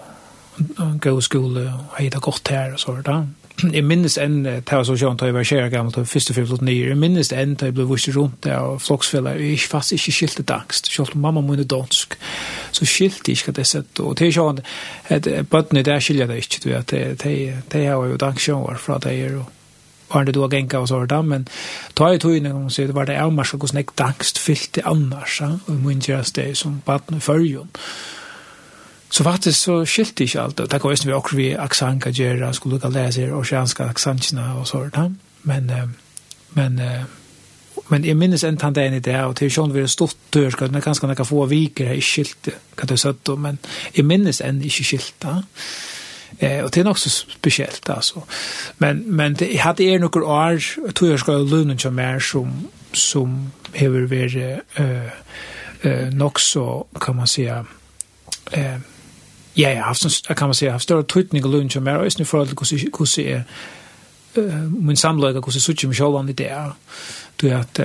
en 0.80 1.00
god 1.00 1.22
skole 1.22 1.66
og 1.72 1.98
heita 2.00 2.20
godt 2.24 2.48
her 2.52 2.74
og 2.74 2.80
så 2.80 2.96
da. 3.06 3.24
Jeg 3.72 3.86
minnes 3.88 4.18
enn 4.20 4.42
til 4.68 4.84
så 4.84 4.98
sjønt 5.00 5.22
da 5.22 5.30
jeg 5.30 5.36
var 5.36 5.48
kjære 5.48 5.70
gammel 5.72 5.94
til 5.96 6.06
første 6.12 6.34
fyrt 6.36 6.62
nye. 6.62 6.90
Jeg 6.90 7.00
minnes 7.00 7.32
enn 7.32 7.56
til 7.56 7.72
jeg 7.72 7.76
ble 7.78 7.86
vurs 7.88 8.08
rundt 8.16 8.42
der 8.44 8.60
og 8.60 8.82
floksfeller. 8.84 9.40
Jeg 9.40 9.54
er 9.56 9.68
fast 9.72 9.96
ikke 9.96 10.12
skilte 10.12 10.44
dagst. 10.44 10.92
Selv 10.92 11.16
om 11.16 11.24
mamma 11.24 11.42
min 11.42 11.64
er 11.64 11.70
dansk, 11.72 12.18
så 12.76 12.86
skilte 12.86 13.32
jeg 13.32 13.40
ikke 13.40 13.56
det 13.56 13.68
sett. 13.68 14.00
Og 14.04 14.18
til 14.20 14.34
sjønt, 14.36 14.60
bøttene 15.52 15.86
der 15.88 16.04
skiljer 16.04 16.28
det 16.28 16.42
ikke. 16.44 16.62
du 16.64 16.70
vet, 16.70 16.92
det 17.72 17.86
har 17.88 17.96
jo 17.96 18.20
dansksjønner 18.20 18.76
fra 18.80 19.00
det 19.00 19.16
er 19.24 19.40
og 19.40 19.52
har 20.16 20.24
det 20.24 20.74
og 20.74 20.88
så 20.88 20.98
var 20.98 21.06
det, 21.06 21.26
men 21.26 21.48
ta 21.96 22.14
i 22.14 22.18
tog 22.18 22.36
in 22.36 22.46
och 22.46 22.72
det 22.78 22.96
var 22.96 23.06
det 23.06 23.18
avmars 23.18 23.54
og 23.54 23.60
hvordan 23.60 23.78
jeg 23.78 23.98
dagst 23.98 24.40
fyllt 24.40 24.76
det 24.76 24.84
annars 24.86 25.42
och 25.42 25.76
mun 25.76 26.00
görs 26.00 26.32
det 26.32 26.58
som 26.58 26.82
partner 26.86 27.20
förjon 27.20 27.70
så 29.10 29.24
faktisk 29.24 29.60
så 29.60 29.86
skilte 29.86 30.24
inte 30.24 30.42
allt 30.42 30.60
och 30.60 30.70
tack 30.70 30.84
vare 30.84 30.96
vi 31.06 31.14
också 31.14 31.36
vi 31.36 31.56
aksanka 31.56 32.10
gera 32.10 32.54
skulle 32.54 32.76
lukka 32.76 32.88
kunna 32.88 33.00
läsa 33.00 33.36
och 33.36 33.48
svenska 33.48 33.84
axankna 33.86 34.56
och 34.56 34.68
sådär 34.68 35.14
men 35.42 35.94
men 36.50 36.82
men 37.88 38.04
jag 38.04 38.18
minns 38.18 38.44
en 38.44 38.58
tant 38.58 38.78
i 38.78 39.00
det, 39.00 39.24
og 39.26 39.36
til 39.36 39.52
sjön 39.52 39.74
vi 39.74 39.82
er 39.82 39.88
stort 39.88 40.16
dør, 40.34 40.50
skal 40.50 40.74
det 40.74 40.84
ganske 40.84 41.08
nekka 41.08 41.24
få 41.24 41.46
viker 41.46 41.92
i 41.94 42.02
skilte 42.02 42.52
kan 42.78 42.88
du 42.88 42.98
sett, 42.98 43.30
men 43.38 43.58
jag 43.98 44.06
minns 44.06 44.42
en 44.42 44.62
inte 44.62 44.84
skilta. 44.84 45.44
Eh, 46.40 46.64
och 46.64 46.72
det 46.72 46.80
är 46.80 46.86
er 46.86 46.90
också 46.90 47.10
speciellt 47.10 47.90
alltså. 47.90 48.24
Men 48.78 49.16
men 49.16 49.34
det 49.34 49.54
jag 49.54 49.64
hade 49.64 49.84
är 49.84 50.00
några 50.00 50.26
år 50.26 50.92
tror 50.92 51.12
jag 51.12 51.20
ska 51.20 51.32
lönen 51.32 51.80
som 51.80 51.96
mer 51.96 52.20
som 52.20 52.68
som 52.94 53.52
behöver 53.72 54.02
vara 54.02 54.60
eh 54.76 55.10
eh 55.82 56.14
nog 56.14 56.40
så 56.40 56.88
kan 57.02 57.16
man 57.16 57.28
säga 57.28 57.66
eh 58.52 58.78
ja 59.54 59.70
ja 59.70 59.84
haft 59.84 60.28
kan 60.28 60.48
man 60.48 60.56
säga 60.56 60.72
haft 60.72 60.84
större 60.84 61.04
tryckning 61.04 61.46
och 61.46 61.52
lunch 61.52 61.78
och 61.78 61.84
mer 61.84 61.96
är 61.96 62.20
nu 62.20 62.26
för 62.26 62.42
att 62.42 62.50
hur 62.72 62.90
hur 63.00 63.20
är 63.20 63.44
eh 64.34 64.62
min 64.62 64.98
samlag 64.98 65.38
hur 65.38 65.52
så 65.52 65.72
mycket 65.72 65.98
själva 65.98 66.24
det 66.24 66.34
där. 66.34 66.72
Du 67.36 67.52
att 67.52 67.80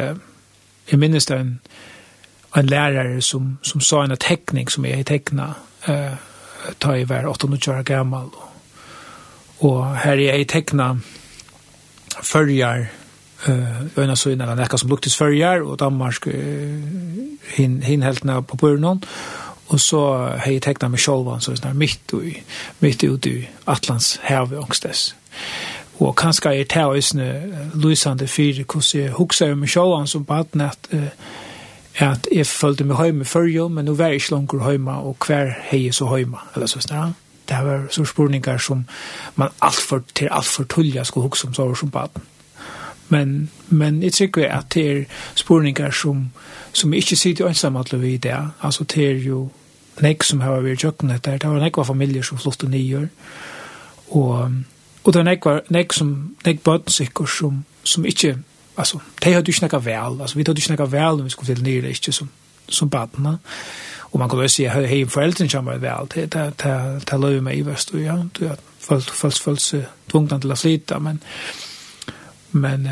jag 0.86 0.98
minns 0.98 1.26
det 1.26 1.36
en 1.36 1.58
en 2.54 2.66
lärare 2.66 3.22
som 3.22 3.58
som 3.62 3.80
sa 3.80 4.04
en 4.04 4.16
teckning 4.16 4.68
som 4.68 4.84
jag 4.84 5.06
teckna 5.06 5.54
eh 5.84 6.12
ta 6.80 6.94
i 6.96 7.08
vær 7.08 7.28
8-9 7.30 7.70
år 7.72 7.82
gammal. 7.82 8.30
Og 8.34 8.50
og 9.60 9.96
her 10.04 10.12
er 10.12 10.38
jeg 10.38 10.48
tekna 10.48 10.94
fyrjar, 12.22 12.86
uh, 13.48 13.98
øyna 13.98 14.16
så 14.16 14.32
innan 14.32 14.56
nekka 14.56 14.76
som 14.80 14.88
luktis 14.88 15.16
fyrjar, 15.16 15.62
og 15.62 15.78
Danmark 15.80 16.26
uh, 16.26 16.32
hin, 17.56 17.82
hin 17.82 18.02
heltna 18.02 18.40
på 18.40 18.56
burnon, 18.56 19.02
og 19.68 19.80
så 19.80 20.00
har 20.38 20.52
jeg 20.52 20.62
tekna 20.62 20.88
med 20.88 20.98
sjolvan, 20.98 21.40
så 21.40 21.52
er 21.52 21.72
mitt, 21.72 22.12
ui, 22.12 22.32
mitt 22.80 23.04
ut 23.04 23.26
i 23.26 23.48
Atlans 23.66 24.18
hev 24.22 24.56
ångstes. 24.58 25.14
Og 26.00 26.16
kanskje 26.16 26.54
er 26.54 26.64
det 26.64 26.84
også 26.84 27.32
lysande 27.74 28.26
fyrir 28.26 28.64
hvordan 28.64 29.02
jeg 29.04 29.12
hukser 29.12 29.54
med 29.54 29.68
sjolvan 29.68 30.06
som 30.06 30.24
på 30.24 30.34
at 30.34 30.88
uh, 30.92 31.04
at 31.98 32.28
jeg 32.32 32.46
følte 32.46 32.84
meg 32.84 33.04
hjemme 33.04 33.24
før 33.24 33.48
jo, 33.50 33.68
men 33.68 33.84
nå 33.84 33.94
var 33.94 34.06
jeg 34.06 34.14
ikke 34.14 34.34
langt 34.34 34.70
hjemme, 34.70 34.92
og 34.92 35.16
hver 35.26 35.50
hei 35.70 35.90
så 35.92 36.16
hjemme, 36.16 36.38
eller 36.54 36.66
så 36.66 36.80
snart. 36.80 37.12
Det 37.48 37.58
var 37.66 37.86
så 37.90 38.04
spurningar 38.04 38.58
som 38.58 38.84
man 39.36 39.48
alt 39.62 39.80
for, 39.88 40.02
til 40.14 40.28
alt 40.30 40.46
for 40.46 40.64
tullja 40.64 41.04
skulle 41.04 41.28
huske 41.28 41.48
om 41.48 41.54
sover 41.54 41.74
som 41.74 41.90
baden. 41.90 42.22
Men, 43.08 43.50
men 43.68 44.02
jeg 44.02 44.12
tykker 44.12 44.48
at 44.48 44.74
det 44.74 44.90
er 44.90 45.04
spurningar 45.34 45.90
som, 45.90 46.30
som 46.72 46.92
ikke 46.92 47.16
sitter 47.16 47.48
ensam 47.48 47.76
alle 47.76 48.00
vi 48.00 48.14
i 48.14 48.16
det. 48.16 48.36
Altså 48.62 48.84
det 48.84 49.10
er 49.10 49.18
jo 49.18 49.48
nek 50.00 50.22
som 50.22 50.40
har 50.40 50.62
vært 50.62 50.84
kjøkken 50.84 51.10
etter, 51.10 51.38
det 51.38 51.50
var 51.50 51.60
nek 51.60 51.76
var 51.76 51.88
familier 51.88 52.22
som 52.22 52.38
flottet 52.38 52.70
nyer, 52.70 53.08
og, 54.10 54.52
og 55.04 55.12
det 55.12 55.18
var 55.18 55.26
nek, 55.26 55.44
var, 55.44 55.60
nek 55.68 55.92
som 55.92 56.36
nek 56.46 56.62
bøtten 56.64 56.92
sikker 56.92 57.26
som, 57.26 57.64
som 57.84 58.06
ikke 58.06 58.36
alltså 58.74 59.00
det 59.20 59.32
har 59.32 59.42
du 59.42 59.52
snacka 59.52 59.78
väl 59.78 60.20
alltså 60.20 60.38
vi 60.38 60.42
hade 60.42 60.54
du 60.54 60.60
snacka 60.60 60.86
väl 60.86 61.16
när 61.16 61.24
vi 61.24 61.30
skulle 61.30 61.54
till 61.54 61.64
nere 61.64 61.88
inte 61.88 62.12
som 62.12 62.28
som 62.68 62.88
barn 62.88 63.38
och 63.98 64.18
man 64.18 64.28
kan 64.28 64.38
väl 64.38 64.50
se 64.50 64.68
hur 64.68 64.86
hej 64.86 65.06
föräldern 65.06 65.48
som 65.48 65.64
var 65.64 65.76
väl 65.76 66.06
det 66.14 66.26
det 66.26 66.52
det 66.56 67.00
det 67.10 67.18
låg 67.18 67.42
mig 67.42 67.58
i 67.58 67.62
väst 67.62 67.90
och 67.90 68.00
ja. 68.00 68.26
Du 68.38 68.48
har 68.48 68.56
fast 68.78 69.10
fast 69.10 69.38
fast 69.38 69.74
tvungna 70.10 70.40
till 70.40 70.52
att 70.52 70.60
flytta 70.60 70.98
men 70.98 71.18
men 72.50 72.88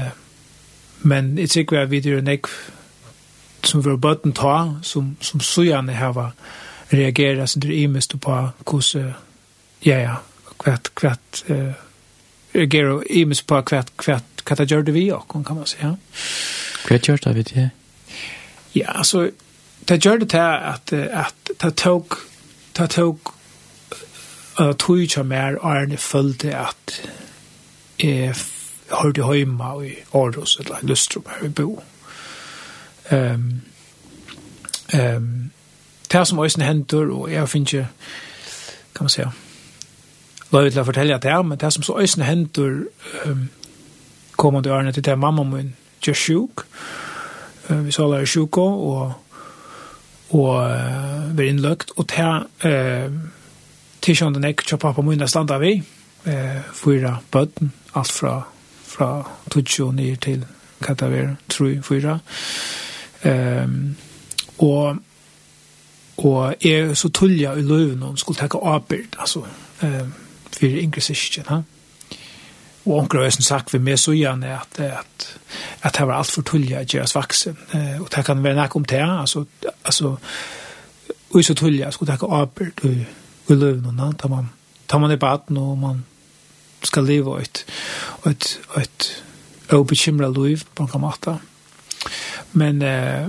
men 0.99 1.37
det 1.37 1.57
gick 1.57 1.72
väl 1.72 1.87
vidare 1.87 2.20
neck 2.20 2.45
som 3.62 3.83
var 3.83 3.97
botten 3.97 4.33
ta 4.33 4.74
som 4.83 5.16
som 5.20 5.41
så 5.41 5.64
gärna 5.64 5.93
här 5.93 6.12
var 6.12 6.33
reagera 6.89 7.47
så 7.47 7.59
det 7.59 7.74
är 7.74 7.89
mest 7.89 8.20
på 8.20 8.49
kus 8.66 8.97
ja 9.81 9.97
ja 9.97 10.16
kvart 10.59 10.95
kvart 10.95 11.45
eh 11.47 11.72
reagera 12.53 13.05
i 13.05 13.24
mest 13.24 13.47
på 13.47 13.62
kvart 13.62 13.97
kvart 13.97 14.38
hva 14.49 14.57
det 14.57 14.70
gjør 14.70 14.82
det 14.82 14.94
vi 14.94 15.09
også, 15.12 15.42
kan 15.46 15.57
man 15.57 15.66
si, 15.68 15.76
ja. 15.82 15.92
Hva 16.88 16.99
gjør 16.99 17.22
det 17.24 17.34
vi 17.36 17.42
det? 17.42 17.70
Ja, 18.76 18.99
altså, 18.99 19.30
det 19.88 20.05
gjør 20.05 20.16
det 20.16 20.30
til 20.30 20.38
at, 20.38 20.92
at 20.92 21.53
det 21.62 21.74
tok, 21.76 22.18
det 22.78 22.90
tog, 22.90 23.34
uh, 24.61 24.72
tog 24.72 25.01
ikke 25.01 25.24
mer 25.24 25.59
Arne 25.62 25.96
følte 25.96 26.57
at 26.57 27.01
jeg 28.01 28.34
hørte 29.03 29.34
hjemme 29.34 29.86
i 29.86 29.94
Aarhus, 30.14 30.57
eller 30.61 30.76
Løstrup 30.82 31.28
her 31.28 31.42
vi 31.42 31.49
bo. 31.49 31.82
Um, 33.12 33.61
um, 34.94 35.51
det 36.12 36.26
som 36.26 36.38
også 36.38 36.62
hender, 36.62 37.12
og 37.12 37.32
jeg 37.32 37.49
finner 37.49 37.66
ikke, 37.66 37.88
kan 38.94 39.05
man 39.05 39.09
si, 39.09 39.22
Lå 40.53 40.61
vil 40.64 40.74
jeg 40.74 40.84
fortelle 40.84 41.14
at 41.14 41.22
det 41.22 41.30
er, 41.30 41.42
men 41.42 41.59
det 41.59 41.72
som 41.72 41.82
så 41.82 41.99
øyne 41.99 42.24
hender 42.24 42.84
um, 43.26 43.49
kommande 44.39 44.72
årene 44.72 44.93
til 44.95 45.05
det 45.05 45.18
mamma 45.18 45.45
min 45.45 45.74
gjør 46.05 46.14
sjuk. 46.14 46.64
Uh, 47.68 47.84
Vi 47.86 47.93
så 47.93 48.07
alle 48.07 48.22
er 48.22 48.30
sjuka 48.30 48.61
og, 48.61 49.12
og 50.30 50.55
uh, 50.55 51.39
vi 51.39 51.45
er 51.45 51.49
innløkt. 51.49 51.93
Og 51.97 52.09
til 52.09 52.47
uh, 52.64 53.12
tilkjønne 54.03 54.43
nek 54.43 54.62
kjøper 54.62 54.89
pappa 54.89 55.03
min 55.03 55.26
stand 55.28 55.51
av 55.51 55.64
vi. 55.64 55.78
Uh, 56.26 56.62
fyra 56.74 57.18
bøtten, 57.32 57.72
alt 57.95 58.12
fra, 58.12 58.41
fra 58.86 59.11
tutsjo 59.51 59.91
ned 59.93 60.16
til 60.22 60.47
kataver, 60.82 61.34
tru, 61.49 61.82
fyra. 61.82 62.18
Um, 63.24 63.97
og 64.59 64.97
og 66.18 66.55
er 66.66 66.95
så 66.95 67.09
tullja 67.09 67.53
i 67.55 67.62
løven 67.62 68.03
og 68.03 68.18
skulle 68.18 68.39
takke 68.39 68.59
avbyrd, 68.59 69.16
altså, 69.18 69.39
um, 69.82 70.14
for 70.53 70.66
yngre 70.66 71.01
syskjen, 71.01 71.45
ha? 71.47 71.55
Ja? 71.55 71.78
og 72.89 72.99
onker 72.99 73.20
har 73.22 73.30
sagt 73.30 73.72
vi 73.74 73.78
med 73.78 73.97
så 74.01 74.12
gjerne 74.16 74.55
at, 74.55 74.80
at, 74.80 75.26
at 75.82 75.97
det 75.99 76.07
var 76.07 76.18
alt 76.18 76.30
for 76.32 76.43
tullig 76.43 76.76
at 76.76 76.89
gjøres 76.89 77.14
vaksen. 77.14 77.59
Eh, 77.74 78.01
og 78.01 78.09
det 78.14 78.24
kan 78.24 78.45
være 78.45 78.57
nek 78.57 78.76
om 78.76 78.84
det, 78.84 79.03
altså, 79.03 79.45
altså 79.84 80.16
og 81.30 81.45
så 81.45 81.55
tullig 81.55 81.84
at 81.84 81.95
skulle 81.95 82.12
ikke 82.12 82.26
arbeid 82.26 82.84
og, 82.84 82.95
og 83.49 83.57
løvnene, 83.57 84.12
da 84.22 84.28
man, 84.28 84.49
da 84.93 84.99
man 84.99 85.11
er 85.11 85.16
baden 85.16 85.57
og 85.57 85.78
man 85.78 86.05
skal 86.82 87.05
leve 87.05 87.41
et, 87.43 87.64
et, 88.26 88.61
et, 88.76 89.24
et 89.68 89.74
obekymret 89.74 90.39
liv 90.39 90.64
på 90.74 90.89
en 90.95 91.01
måte. 91.01 91.36
Men, 92.53 92.82
eh, 92.82 93.28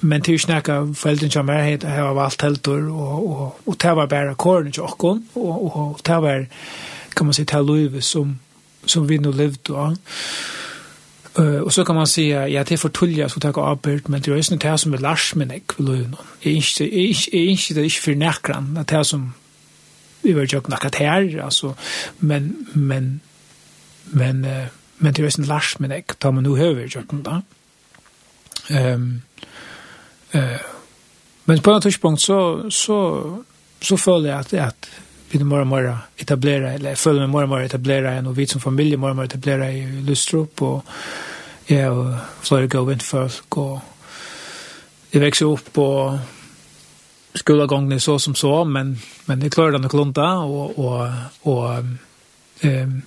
men 0.00 0.22
til 0.22 0.38
å 0.38 0.44
snakke 0.44 0.80
foreldrene 0.94 1.32
som 1.32 1.50
er 1.50 1.62
her, 1.64 1.86
har 1.88 2.14
valgt 2.14 2.42
helter, 2.42 2.86
og 2.92 3.26
og 3.26 3.60
og 3.66 3.76
det 3.82 3.96
var 3.96 4.06
bare 4.06 4.34
kårene 4.34 4.70
til 4.70 4.82
åkken, 4.82 5.24
og 5.34 5.64
og 5.64 5.76
og 5.76 6.00
det 6.06 6.22
var 6.22 6.46
kan 7.16 7.26
man 7.26 7.34
si, 7.34 7.44
till 7.44 7.66
Louis 7.66 8.04
som 8.04 8.38
som 8.86 9.08
vi 9.08 9.18
nu 9.18 9.32
levde 9.32 9.74
av. 9.74 9.96
Uh, 11.38 11.62
og 11.62 11.72
så 11.72 11.84
kan 11.84 11.94
man 11.94 12.06
säga, 12.06 12.48
ja 12.48 12.62
det 12.62 12.72
er 12.72 12.72
är 12.72 12.76
förtulja 12.76 13.28
så 13.28 13.40
tacka 13.40 13.60
avbörd, 13.60 14.08
men 14.08 14.22
det 14.22 14.28
er 14.28 14.36
ju 14.36 14.56
det 14.56 14.80
som 14.80 14.94
er 14.94 14.98
lars 14.98 15.34
men 15.34 15.50
jag 15.50 15.62
vil 15.78 15.86
du 15.86 16.08
nå. 16.08 16.16
Jeg 16.44 16.52
er 16.52 17.50
ikke 17.50 17.74
det 17.74 17.84
ikke 17.84 18.02
for 18.02 18.14
nekran, 18.14 18.76
det 18.76 18.92
er 18.92 19.02
som 19.02 19.34
vi 20.22 20.32
var 20.32 20.46
ju 20.52 20.60
knackat 20.60 20.94
her, 20.94 21.44
altså, 21.44 21.72
men, 22.18 22.66
men, 22.74 23.20
men, 24.04 24.44
uh, 24.44 24.66
men 24.98 25.14
det 25.14 25.24
er 25.24 25.38
ju 25.38 25.44
lars 25.44 25.80
men 25.80 25.90
jag 25.90 26.04
da 26.22 26.30
man 26.30 26.42
nu 26.42 26.58
över 26.58 26.86
ju 26.86 27.02
da. 27.22 27.40
Um, 28.70 29.22
uh, 30.34 30.40
men 31.44 31.60
på 31.60 31.72
en 31.72 31.82
tidspunkt 31.82 32.20
så, 32.20 32.70
så, 32.70 33.22
så 33.82 33.96
føler 33.96 34.28
jeg 34.28 34.38
at, 34.38 34.52
at 34.54 34.74
vi 35.30 35.42
mer 35.42 35.64
og 35.64 35.66
mer 35.66 35.88
etablera, 36.18 36.74
eller 36.74 36.94
jeg 36.94 36.98
føler 36.98 37.26
meg 37.26 37.34
mer 37.34 37.46
og 37.46 37.52
mer 37.54 37.66
etablera 37.66 38.14
enn, 38.16 38.28
og 38.30 38.36
vi 38.36 38.46
som 38.46 38.62
familie 38.62 38.98
mer 39.00 39.14
og 39.14 39.20
mer 39.20 39.30
etablera 39.30 39.70
i 39.72 39.82
Lustrup, 40.06 40.62
og 40.62 40.84
jeg 41.68 41.90
og 41.90 42.14
flere 42.46 42.70
gav 42.70 42.90
inn 42.92 43.02
folk, 43.02 43.58
og 43.58 43.80
jeg 45.12 45.22
vekser 45.22 45.50
opp, 45.50 45.78
og 45.78 46.18
skolegången 47.36 48.00
så 48.00 48.18
som 48.18 48.34
så, 48.34 48.64
men, 48.64 48.96
men 49.26 49.42
jeg 49.42 49.52
klarer 49.52 49.76
det 49.76 49.82
nok 49.82 49.90
klunta, 49.90 50.28
og, 50.46 50.78
og, 50.78 51.10
og 51.42 51.84
um, 52.64 53.02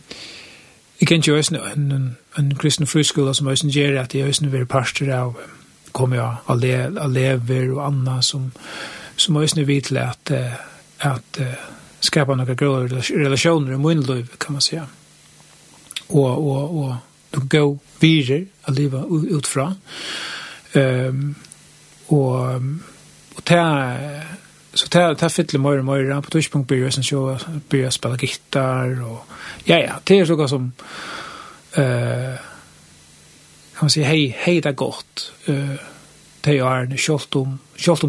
jeg 0.99 1.07
kan 1.07 1.17
ikke 1.17 1.37
høysen 1.39 1.55
en, 1.55 1.91
en, 1.91 2.17
en 2.37 2.55
kristen 2.59 2.87
friskola 2.87 3.33
som 3.33 3.47
høysen 3.47 3.71
gjør 3.71 4.01
at 4.01 4.15
jeg 4.15 4.27
høysen 4.27 4.51
vil 4.51 4.67
pastor 4.67 5.09
av, 5.15 5.39
kommer 5.95 6.19
jeg, 6.19 6.35
av 6.51 7.05
elever 7.07 7.71
og 7.71 7.85
andre 7.87 8.19
som, 8.23 8.51
som 9.15 9.39
høysen 9.39 9.63
vil 9.67 9.81
til 9.87 9.97
at, 10.03 10.31
at, 10.31 11.39
at 11.39 11.78
skapa 11.99 12.35
några 12.35 12.53
goda 12.53 13.01
relationer 13.01 13.73
i 13.73 13.77
min 13.77 14.01
liv 14.01 14.27
kan 14.37 14.53
man 14.53 14.61
säga. 14.61 14.87
Och 16.07 16.29
och 16.29 16.79
och 16.79 16.95
de 17.29 17.47
go 17.47 17.79
vidare 17.99 18.45
att 18.61 18.75
leva 18.75 19.03
utifrån. 19.29 19.75
Ehm 20.73 21.09
um, 21.09 21.35
och 22.09 22.55
och 23.35 23.43
ta 23.43 23.95
så 24.73 24.87
ta 24.87 25.15
ta 25.15 25.29
fyller 25.29 25.59
mer 25.59 25.77
och 25.77 25.85
mer 25.85 26.21
på 26.21 26.29
touchpunkt 26.29 26.67
blir 26.67 26.83
det 26.85 26.91
sen 26.91 27.03
så 27.03 27.39
blir 27.69 27.83
jag 27.83 27.93
spela 27.93 28.17
gitarr 28.17 29.03
och 29.03 29.25
ja 29.63 29.77
ja 29.77 29.93
det 30.03 30.19
är 30.19 30.25
så 30.25 30.47
som 30.47 30.71
eh 31.73 32.35
kan 33.73 33.85
man 33.85 33.89
säga 33.89 34.07
hej 34.07 34.35
hej 34.39 34.61
det 34.61 34.71
gott 34.71 35.31
eh 35.45 35.79
det 36.41 36.57
är 36.57 36.75
en 36.75 36.97
skolt 36.97 37.35
om 37.35 37.59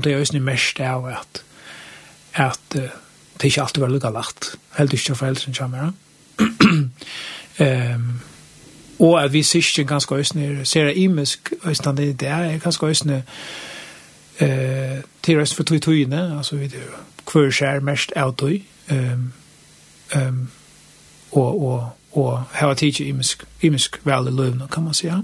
det 0.02 0.12
är 0.12 0.34
ju 0.34 0.40
mest 0.40 0.80
av 0.80 1.06
att 1.06 1.44
att 2.32 2.76
uh, 2.76 2.82
det 3.40 3.46
er 3.46 3.50
ikke 3.50 3.62
alltid 3.62 3.82
vært 3.82 3.92
lukket 3.92 4.12
lagt. 4.12 4.48
Helt 4.76 4.92
ikke 4.92 5.14
for 5.14 5.14
foreldrene 5.14 5.54
kommer. 5.54 5.92
um, 7.60 8.20
og 9.00 9.24
at 9.24 9.32
vi 9.32 9.42
sørste 9.42 9.84
ganske 9.84 10.14
øsne, 10.14 10.66
ser 10.66 10.84
jeg 10.84 10.96
imisk 10.96 11.52
øsne, 11.64 11.96
det 11.96 12.22
er 12.22 12.58
ganske 12.58 12.86
øsne 12.86 13.22
eh, 14.40 14.98
til 15.22 15.36
øsne 15.36 15.56
for 15.56 15.62
tog 15.62 15.82
togene, 15.82 16.36
altså 16.36 16.56
vi 16.56 16.66
det 16.66 16.82
hver 17.32 17.50
skjer 17.50 17.80
mest 17.80 18.12
av 18.16 18.34
tog, 18.36 18.60
um, 18.90 19.32
um, 20.16 20.48
og, 21.32 21.62
og, 21.62 21.88
og 22.12 22.42
her 22.52 22.74
tid 22.74 22.92
tidsi 22.92 23.04
imisk, 23.04 23.44
imisk 23.62 24.00
vel 24.04 24.28
i 24.28 24.30
løvna, 24.30 24.66
kan 24.66 24.82
man 24.82 24.94
säga. 24.94 25.22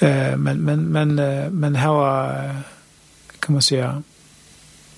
Eh, 0.00 0.38
men, 0.38 0.60
men, 0.60 0.92
men, 0.92 1.14
men 1.52 1.76
hava, 1.76 2.34
kan 3.42 3.52
man 3.52 3.62
si, 3.62 3.74
ja, 3.74 3.92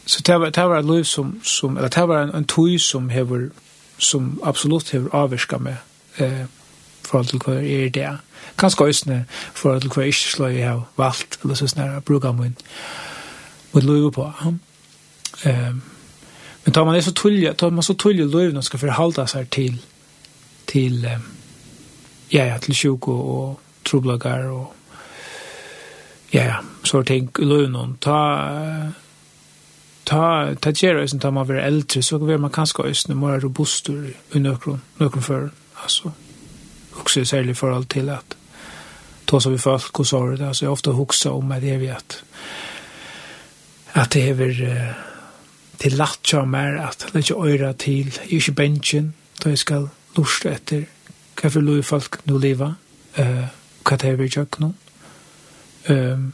Så 0.09 0.23
det 0.27 0.41
var, 0.41 0.51
det 0.51 0.63
var 0.65 0.79
en 0.79 0.97
liv 0.97 1.05
som, 1.05 1.41
som 1.45 1.77
eller 1.77 1.89
det 1.89 2.09
var 2.09 2.23
en, 2.23 2.35
en 2.35 2.45
tøy 2.49 2.79
som 2.81 3.11
hever, 3.13 3.51
som 3.99 4.41
absolutt 4.45 4.91
hever 4.91 5.13
avvirka 5.13 5.59
med 5.59 5.77
eh, 6.17 6.47
forhold 7.05 7.27
til 7.29 7.43
hva 7.45 7.57
er 7.61 7.91
det. 7.93 8.09
Kanskje 8.59 8.87
øsne 8.89 9.19
forhold 9.29 9.83
til 9.85 9.93
hva 9.93 10.03
er 10.03 10.13
ikke 10.13 10.33
slå 10.33 10.49
jeg 10.53 10.69
har 10.69 10.87
valgt, 10.97 11.39
eller 11.43 11.55
så 11.55 11.69
snarere 11.69 12.01
bruker 12.01 12.33
min, 12.33 12.57
min 13.75 13.85
liv 13.85 14.11
på. 14.13 14.33
Eh, 15.45 15.75
men 16.65 16.73
tar 16.73 16.85
man 16.85 16.95
det 16.95 17.05
så 17.05 17.13
tullig, 17.13 17.57
tar 17.57 17.71
man 17.71 17.83
så 17.83 17.95
tullig 17.95 18.27
liv 18.27 18.49
når 18.49 18.63
man 18.63 18.63
skal 18.63 18.81
forholde 18.81 19.27
seg 19.27 19.51
til, 19.51 19.77
til, 20.67 21.05
eh, 21.05 21.21
ja, 22.33 22.45
ja, 22.45 22.57
til 22.59 22.75
sjuk 22.75 23.09
og, 23.09 23.29
og 23.37 23.61
troblagar 23.85 24.49
og, 24.49 24.73
ja, 26.33 26.45
ja, 26.45 26.57
så 26.85 27.03
ting, 27.03 27.31
liv 27.39 27.69
noen, 27.69 27.97
ta, 28.01 28.17
eh, 28.49 29.08
ta 30.09 30.55
ta 30.61 30.73
gera 30.73 31.09
sen 31.09 31.21
ta 31.21 31.31
man 31.31 31.49
ver 31.49 31.61
eldre 31.61 32.03
så 32.03 32.19
går 32.19 32.39
man 32.39 32.51
kanskje 32.51 32.85
ösna 32.85 33.15
mer 33.15 33.41
robustur 33.41 34.15
i 34.33 34.39
nökron 34.39 34.81
nökron 34.97 35.23
för 35.23 35.51
alltså 35.75 36.13
också 37.01 37.25
särskilt 37.25 37.59
för 37.59 37.71
allt 37.71 37.89
till 37.89 38.09
att 38.09 38.37
ta 39.25 39.41
så 39.41 39.51
vi 39.51 39.59
folk 39.59 39.99
och 40.01 40.07
så 40.07 40.27
det 40.27 40.49
alltså 40.49 40.65
jag 40.65 40.73
ofta 40.73 40.91
huxa 40.91 41.31
om 41.31 41.49
det 41.49 41.77
vi 41.77 41.91
att 41.91 42.23
att 43.93 44.11
det 44.11 44.31
är 44.31 44.97
till 45.77 45.97
lätt 45.97 46.33
mer 46.47 46.77
är 46.77 46.91
det 46.99 47.15
lägga 47.15 47.35
öra 47.35 47.73
till 47.73 48.21
i 48.29 48.51
benchen 48.51 49.13
då 49.43 49.51
jag 49.51 49.59
ska 49.59 49.89
lusta 50.17 50.49
efter 50.49 50.87
varför 51.43 51.61
lov 51.61 51.83
folk 51.83 52.25
nu 52.25 52.39
leva 52.39 52.75
eh 53.15 53.45
vad 53.91 54.01
det 54.01 54.09
är 54.09 54.17
vi 54.17 54.31
jag 54.35 54.51
kan 54.51 54.75
ehm 55.85 56.33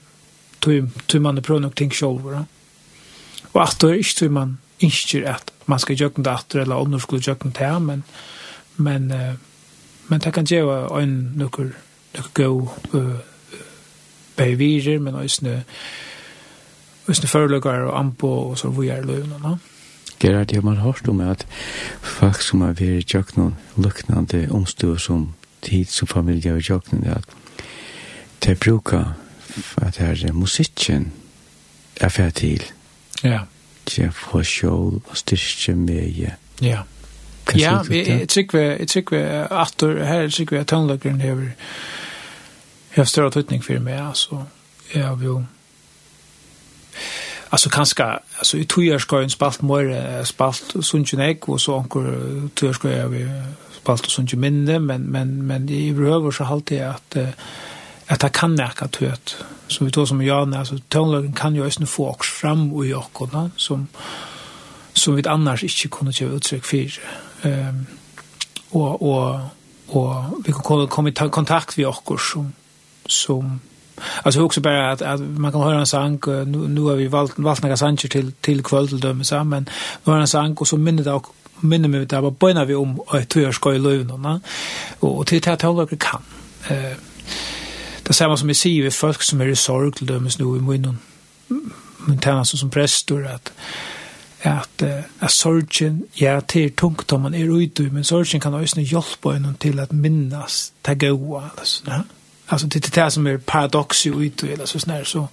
tu 0.60 0.88
tu 1.06 1.18
man 1.18 1.42
prøver 1.42 1.60
nok 1.60 1.76
ting 1.76 1.90
sjølv, 1.90 2.44
Og 3.54 3.62
at 3.62 3.76
det 3.80 3.90
er 3.90 3.94
ikke 4.02 4.14
tror 4.18 4.28
man 4.28 4.58
ikke 4.80 5.28
at 5.28 5.52
man 5.66 5.78
skal 5.78 5.96
gjøre 5.96 6.22
det 6.22 6.32
etter, 6.32 6.60
eller 6.60 6.84
du 6.84 6.98
skulle 6.98 7.22
gjøre 7.22 7.36
det 7.44 7.56
her, 7.56 7.78
men, 7.78 8.04
men, 8.76 9.12
men 10.08 10.20
det 10.20 10.32
kan 10.34 10.44
gjøre 10.44 11.02
en 11.02 11.14
noen 11.36 11.74
noen 12.14 12.34
gå 12.34 12.48
uh, 12.94 13.14
bevirer, 14.36 14.98
men 14.98 15.14
også 15.14 15.62
Hvis 17.06 17.18
det 17.18 17.30
foreligger 17.30 17.70
og 17.70 17.98
anpå 18.00 18.28
og 18.28 18.58
så 18.58 18.68
vi 18.68 18.88
er 18.88 19.02
løvene, 19.04 19.38
no? 19.42 19.56
Gerard, 20.20 20.52
jeg 20.52 20.62
har 20.62 20.80
hørt 20.80 21.08
om 21.08 21.20
at 21.20 21.46
folk 22.00 22.40
som 22.40 22.60
har 22.60 22.72
vært 22.72 22.80
i 22.80 23.02
tjøkkenen 23.02 23.54
lukknande 23.76 24.48
omstå 24.50 24.96
som 24.96 25.34
tid 25.62 25.84
som 25.84 26.08
familie 26.08 26.56
i 26.58 26.62
tjøkkenen, 26.62 27.04
at 27.04 27.24
de 28.46 28.54
bruker 28.54 29.12
at 29.76 29.98
det 29.98 30.24
er 30.24 30.32
musikken 30.32 31.12
er 32.00 32.08
ferdig 32.08 32.34
til 32.34 32.73
Ja. 33.22 33.40
Jeg 33.98 34.14
får 34.14 34.42
sjål 34.42 35.02
og 35.06 35.16
styrke 35.16 35.74
med 35.74 36.08
Ja. 36.08 36.30
Ja, 36.62 36.82
ja 37.54 37.78
jeg 37.90 38.28
tykker 38.28 38.58
vi 38.58 38.64
jeg 38.64 38.88
tykker 38.88 39.16
vi, 39.16 39.22
at 39.50 40.06
her 40.08 40.28
tykker 40.28 40.56
vi 40.56 40.60
at 40.60 40.66
tannløkeren 40.66 41.20
hever 41.20 41.50
har 42.94 43.04
større 43.04 43.30
tøytning 43.30 43.64
for 43.64 43.78
meg, 43.78 44.08
altså. 44.08 44.44
Jeg 44.94 45.04
har 45.04 45.18
jo 45.24 45.44
Alltså 47.50 47.70
kanske 47.70 48.04
alltså 48.38 48.56
i 48.56 48.64
två 48.64 48.80
år 48.94 48.98
ska 48.98 49.20
en 49.22 49.30
spalt 49.30 49.62
mer 49.62 50.24
spalt 50.24 50.76
sunchen 50.80 51.20
ek 51.20 51.48
och 51.48 51.60
så 51.60 51.78
anker 51.78 52.48
två 52.54 52.68
år 52.68 52.72
ska 52.72 52.88
jag 52.88 53.08
vi 53.08 53.26
spalt 53.72 54.10
sunchen 54.10 54.40
minne 54.40 54.78
men 54.78 55.00
men 55.12 55.42
men 55.42 55.68
i 55.68 55.92
behöver 55.92 56.30
så 56.30 56.44
halt 56.44 56.68
det 56.68 56.80
att 56.80 57.16
at 58.08 58.22
det 58.22 58.32
kan 58.32 58.50
nekka 58.50 58.86
tøyt. 58.92 59.36
Så 59.68 59.84
vi 59.84 59.90
tog 59.90 60.08
som 60.08 60.22
Jan, 60.22 60.54
altså 60.54 60.78
tøgnløggen 60.90 61.32
kan 61.32 61.56
jo 61.56 61.64
også 61.64 61.86
få 61.86 62.08
oss 62.10 62.30
fram 62.40 62.72
og 62.72 62.86
i 62.86 62.92
okkona, 62.92 63.48
som, 63.56 63.88
som 64.94 65.16
vi 65.16 65.24
annars 65.26 65.62
ikke 65.62 65.88
kunne 65.88 66.12
gjøre 66.12 66.34
uttrykk 66.40 66.64
for. 66.64 66.98
Um, 67.44 67.86
og, 68.72 69.02
og, 69.02 69.48
og 69.88 70.42
vi 70.46 70.52
kunne 70.52 70.88
komme 70.88 71.10
i 71.10 71.28
kontakt 71.30 71.78
med 71.78 71.86
okkor 71.86 72.16
som, 72.16 72.52
som 73.06 73.60
Alltså 74.22 74.40
också 74.42 74.60
bara 74.60 74.92
att, 74.92 75.02
att 75.02 75.20
man 75.20 75.52
kan 75.52 75.60
höra 75.60 75.78
en 75.78 75.86
sang 75.86 76.20
nu, 76.26 76.68
nu 76.68 76.80
har 76.80 76.94
vi 76.94 77.06
valt 77.06 77.32
valt 77.36 77.62
några 77.62 77.76
sanger 77.76 78.08
till 78.08 78.32
till 78.32 78.62
kväll 78.62 79.00
dem 79.00 79.24
så 79.24 79.44
men 79.44 79.68
var 80.04 80.18
en 80.18 80.26
sang 80.26 80.54
och 80.54 80.68
så 80.68 80.76
minnet 80.76 81.06
och 81.06 81.26
minnet 81.60 81.90
mig 81.90 82.06
det 82.06 82.20
var 82.20 82.30
bönar 82.30 82.64
vi 82.64 82.74
om 82.74 83.00
att 83.08 83.28
två 83.28 83.52
ska 83.52 83.74
i 83.74 83.78
lövna 83.78 84.40
och 85.00 85.18
och 85.18 85.26
till 85.26 85.48
att 85.48 85.62
hålla 85.62 85.86
kan 85.86 86.22
eh 86.68 86.96
Det 88.04 88.10
är 88.10 88.12
samma 88.12 88.36
som 88.36 88.48
vi 88.48 88.54
ser 88.54 88.82
vid 88.82 88.94
folk 88.94 89.22
som 89.22 89.40
är 89.40 89.48
i 89.48 89.56
sorg 89.56 89.92
till 89.92 90.06
dömes 90.06 90.38
nu 90.38 90.44
i 90.44 90.60
munnen. 90.60 90.98
Men 92.06 92.16
det 92.16 92.44
som 92.44 92.70
prästor 92.70 93.26
att 93.26 93.52
at, 94.44 94.82
at 95.20 95.30
sorgen 95.30 96.04
ja 96.20 96.40
till 96.40 96.72
tungt 96.76 97.12
om 97.12 97.20
man 97.20 97.34
er 97.34 97.48
ute 97.48 97.82
men 97.82 98.04
sorgen 98.04 98.40
kan 98.40 98.54
også 98.54 98.80
hjelpe 98.80 99.36
en 99.36 99.56
til 99.60 99.80
at 99.80 99.92
minnas 99.92 100.72
ta 100.84 100.94
goa 100.94 101.48
altså 101.58 101.82
ja 101.86 102.00
alltså 102.48 102.66
det 102.66 102.94
det 102.94 103.12
som 103.12 103.26
är 103.26 103.36
paradox 103.36 104.06
ju 104.06 104.26
ute 104.26 104.52
eller 104.52 104.66
så 104.66 104.78
snär 104.78 105.04
så 105.04 105.26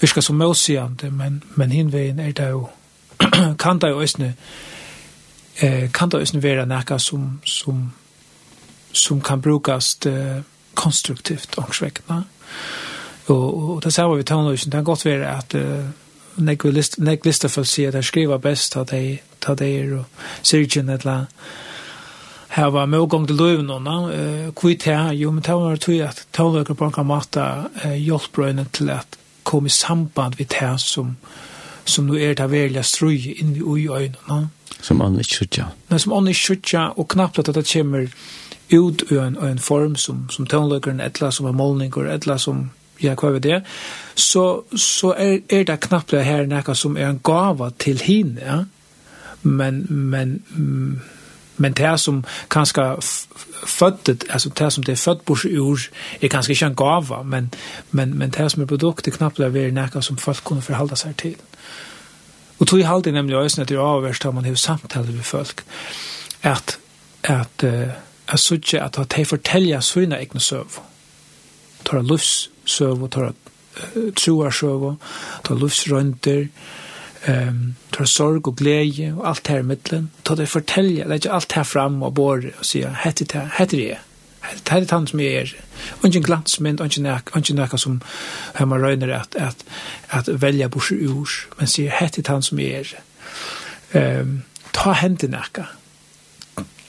vi 0.00 0.06
ska 0.06 0.22
som 0.22 0.36
mosiande 0.36 1.10
men 1.10 1.42
men 1.54 1.70
hinvägen 1.70 2.18
är 2.18 2.32
det 2.32 2.48
ju 2.48 2.64
kan 3.58 3.78
det 3.78 3.88
ju 3.88 4.02
ösne 4.02 4.34
eh 5.56 5.90
kan 5.90 6.08
det 6.08 6.18
ösne 6.18 6.40
vara 6.40 6.64
näka 6.64 6.98
som 6.98 7.40
som 7.44 7.92
som 8.92 9.20
kan 9.20 9.40
brukas 9.40 10.06
eh 10.06 10.42
konstruktivt 10.74 11.58
ångsvekkene. 11.58 12.22
Og, 13.30 13.46
og 13.70 13.82
det 13.84 13.92
ser 13.94 14.10
vi 14.10 14.22
tar 14.22 14.36
tonløsene, 14.36 14.72
det 14.72 14.78
kan 14.78 14.84
godt 14.84 15.04
være 15.06 15.32
at 15.38 15.54
uh, 15.54 16.42
nekve 16.42 16.72
list, 16.74 16.98
nek 16.98 17.26
lista 17.26 17.48
for 17.48 17.66
å 17.66 17.88
at 17.88 17.98
jeg 17.98 18.08
skriver 18.08 18.42
best 18.42 18.76
at 18.76 18.92
jeg 18.92 19.20
ta 19.40 19.54
det 19.54 19.68
er 19.80 19.92
og 20.00 20.24
sirgen 20.42 20.90
et 20.90 21.06
eller 21.06 21.26
her 22.50 22.72
var 22.74 22.86
med 22.90 22.98
ågang 22.98 23.28
til 23.28 23.38
løven 23.38 23.70
og 23.70 23.82
nå, 23.82 23.96
kvitt 24.58 24.82
her, 24.82 25.12
jo, 25.14 25.30
men 25.30 25.44
det 25.46 25.54
var 25.54 25.76
tog 25.78 26.00
at 26.02 26.24
tonløkene 26.34 26.76
på 26.76 26.88
en 26.88 26.96
kan 26.96 27.06
måte 27.06 27.44
uh, 27.84 28.66
til 28.72 28.90
at 28.90 29.16
kom 29.44 29.66
i 29.66 29.72
samband 29.72 30.34
vi 30.38 30.44
det 30.44 30.80
som 30.80 31.16
som 31.84 32.06
nu 32.06 32.18
er 32.18 32.34
det 32.34 32.50
velja 32.50 32.82
strøy 32.82 33.34
inn 33.40 33.56
i 33.56 33.88
øynene. 33.88 34.48
Som 34.80 35.00
ånden 35.00 35.20
ikke 35.20 35.40
skjøtja. 35.40 35.70
Nei, 35.90 35.98
som 35.98 36.12
ånden 36.16 36.32
ikke 36.32 36.46
skjøtja, 36.46 36.84
og 36.96 37.08
knappt 37.12 37.42
at 37.42 37.50
det 37.54 37.66
kommer 37.72 38.06
ut 38.72 39.04
i 39.10 39.14
en, 39.14 39.36
en 39.36 39.58
form 39.58 39.96
som, 39.96 40.26
som 40.30 40.46
tånløkeren, 40.46 41.00
etla 41.00 41.30
som 41.30 41.46
er 41.46 41.56
målninger, 41.56 42.06
etla 42.14 42.38
som 42.38 42.70
ja, 43.02 43.14
hva 43.16 43.32
er 43.34 43.40
det, 43.44 43.60
så, 44.14 44.62
så 44.76 45.14
er, 45.16 45.38
er 45.48 45.64
det 45.64 45.80
knappt 45.86 46.12
det 46.12 46.24
her 46.24 46.46
nekka 46.46 46.74
som 46.76 46.96
er 46.96 47.08
en 47.08 47.22
gava 47.24 47.70
til 47.78 48.02
henne, 48.04 48.40
ja? 48.44 48.58
men, 49.42 49.86
men, 49.88 50.42
men 51.56 51.76
det 51.76 51.94
som 52.00 52.24
kanskje 52.52 52.84
født, 53.66 54.08
altså 54.30 54.50
det 54.58 54.72
som 54.72 54.84
det 54.84 54.92
er 54.92 55.00
født 55.00 55.24
bors 55.24 55.44
ord, 55.44 55.88
er 56.20 56.28
kanskje 56.28 56.52
ikke 56.52 56.66
en 56.66 56.76
gava, 56.76 57.22
men, 57.22 57.48
men, 57.90 58.18
men 58.18 58.30
det 58.30 58.50
som 58.52 58.62
er 58.62 58.68
produkt 58.68 59.08
er 59.08 59.16
knappt 59.16 59.40
det 59.40 59.64
er 59.64 59.72
nekka 59.72 60.00
som 60.04 60.20
folk 60.20 60.44
kunne 60.44 60.62
forholde 60.62 60.96
seg 60.96 61.16
til. 61.16 61.36
Og 62.60 62.68
tog 62.68 62.78
i 62.78 62.84
halvdelen 62.84 63.16
nemlig 63.16 63.36
også, 63.36 63.62
at 63.62 63.68
det 63.68 63.76
er 63.76 63.80
avverst 63.80 64.24
har 64.24 64.36
man 64.36 64.46
jo 64.46 64.56
samtale 64.56 65.12
med 65.12 65.24
folk, 65.24 65.64
at, 66.42 66.78
at 67.24 67.64
uh, 67.64 67.88
jeg 68.30 68.38
sier 68.38 68.84
at 68.84 68.98
de 69.16 69.24
forteller 69.24 69.80
sine 69.80 70.18
egne 70.18 70.40
søv. 70.40 70.78
Tar 71.84 72.02
av 72.02 72.10
livssøv, 72.10 73.08
tar 73.10 73.30
av 73.30 74.12
troarsøv, 74.18 74.86
tar 75.44 75.56
av 75.56 75.62
livsrønter, 75.62 76.46
um, 77.28 77.62
tar 77.94 78.10
sorg 78.10 78.48
og 78.48 78.56
glede 78.60 79.12
og 79.14 79.24
alt 79.32 79.50
her 79.50 79.64
i 79.64 79.66
middelen. 79.66 80.10
Ta 80.24 80.36
det 80.38 80.48
fortelje, 80.52 81.08
legge 81.08 81.32
alt 81.32 81.52
her 81.56 81.66
fram 81.66 82.02
og 82.02 82.14
bor 82.18 82.44
og 82.44 82.64
sier, 82.66 82.94
hette 83.04 83.24
det, 83.24 83.48
hette 83.58 83.76
det 83.76 83.98
Det 84.40 84.72
Hette 84.72 84.96
det 84.96 85.08
som 85.10 85.20
jeg 85.20 85.34
er. 85.36 85.50
Ingen 86.04 86.22
glansmynd, 86.22 86.80
og 86.80 86.86
ikke 86.86 87.00
ingen 87.36 87.56
nek 87.56 87.78
som 87.78 88.00
man 88.58 88.82
røyner 88.82 89.12
at, 89.12 89.36
at, 89.36 89.64
at 90.10 90.42
velja 90.42 90.68
bors 90.68 90.90
ur, 90.92 91.28
men 91.58 91.66
sier, 91.66 91.90
hette 91.90 92.22
det 92.22 92.28
han 92.32 92.42
som 92.42 92.58
jeg 92.58 92.80
er. 92.80 94.20
Um, 94.22 94.42
ta 94.72 94.92
hente 94.92 95.28
nek. 95.28 95.60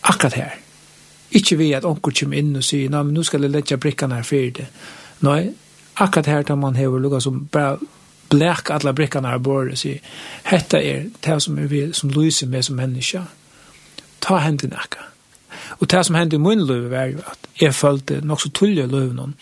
Akkurat 0.03 0.33
her. 0.33 0.55
Ikke 1.31 1.57
vi 1.57 1.71
at 1.73 1.85
onker 1.87 2.11
kommer 2.19 2.37
inn 2.37 2.55
og 2.59 2.63
sier, 2.63 2.89
nei, 2.91 3.03
men 3.03 3.15
nå 3.15 3.23
skal 3.23 3.45
jeg 3.45 3.53
lette 3.53 3.79
brikkene 3.79 4.19
her 4.19 4.27
for 4.27 4.55
det. 4.57 4.67
Nei, 5.23 5.41
akkurat 5.95 6.27
her 6.27 6.43
tar 6.43 6.59
man 6.59 6.75
hever 6.75 6.99
lukket 6.99 7.23
som 7.23 7.45
bare 7.51 7.77
blek 8.31 8.71
alle 8.71 8.93
brikkene 8.95 9.31
her 9.31 9.43
bor 9.43 9.67
og 9.67 9.77
sier, 9.79 9.99
hette 10.47 10.79
er 10.79 11.07
det 11.23 11.37
som 11.43 11.59
er 11.59 11.69
vi 11.71 11.85
som 11.93 12.11
lyser 12.11 12.47
med 12.51 12.67
som 12.67 12.75
menneske. 12.79 13.23
Ta 14.21 14.39
hendene 14.43 14.79
akka. 14.79 15.07
Og 15.79 15.89
det 15.91 16.05
som 16.05 16.15
hendte 16.15 16.35
i 16.35 16.39
min 16.39 16.63
løyve 16.65 16.89
var 16.91 17.09
jo 17.11 17.23
at 17.27 17.49
jeg 17.61 17.75
følte 17.75 18.21
nok 18.25 18.41
så 18.41 18.49
tullige 18.49 18.87
løyve 18.87 19.13
noen, 19.13 19.35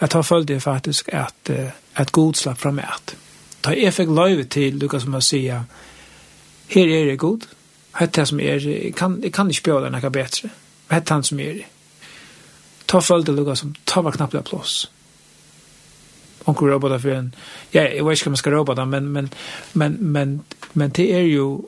at 0.00 0.14
jeg 0.14 0.24
følte 0.24 0.60
faktisk 0.60 1.08
at, 1.12 1.50
at 1.96 2.12
god 2.12 2.34
slapp 2.34 2.60
fra 2.60 2.70
meg 2.70 2.88
at. 2.92 3.16
Da 3.64 3.74
jeg 3.74 3.94
fikk 3.94 4.12
løyve 4.14 4.44
til, 4.44 4.76
lukket 4.80 5.02
som 5.02 5.16
å 5.16 5.22
si, 5.24 5.46
her 5.46 6.92
er 6.98 7.10
det 7.10 7.18
god, 7.18 7.46
hette 7.98 8.20
det 8.20 8.28
som 8.28 8.40
er, 8.40 8.60
jeg 8.60 8.94
kan, 8.96 9.18
jeg 9.22 9.32
kan 9.32 9.50
ikke 9.50 9.70
bjøre 9.70 9.86
deg 9.86 9.96
noe 9.96 10.12
bedre 10.12 10.52
hette 10.88 11.14
han 11.14 11.24
som 11.24 11.40
er 11.40 11.64
Ta 12.86 13.00
følte 13.02 13.32
lukka 13.34 13.56
som 13.56 13.74
ta 13.84 14.00
var 14.00 14.12
knappt 14.12 14.44
plås. 14.46 14.90
Onkel 16.44 16.68
robotar 16.68 16.98
för 16.98 17.08
en, 17.08 17.34
ja, 17.70 17.82
jag 17.82 18.04
vet 18.04 18.18
inte 18.18 18.28
om 18.28 18.32
man 18.32 18.36
ska 18.36 18.50
robotar, 18.50 18.84
men, 18.84 19.12
men, 19.12 19.30
men, 19.72 19.92
men, 19.92 20.42
men 20.72 20.90
det 20.90 21.12
är 21.12 21.20
ju, 21.20 21.58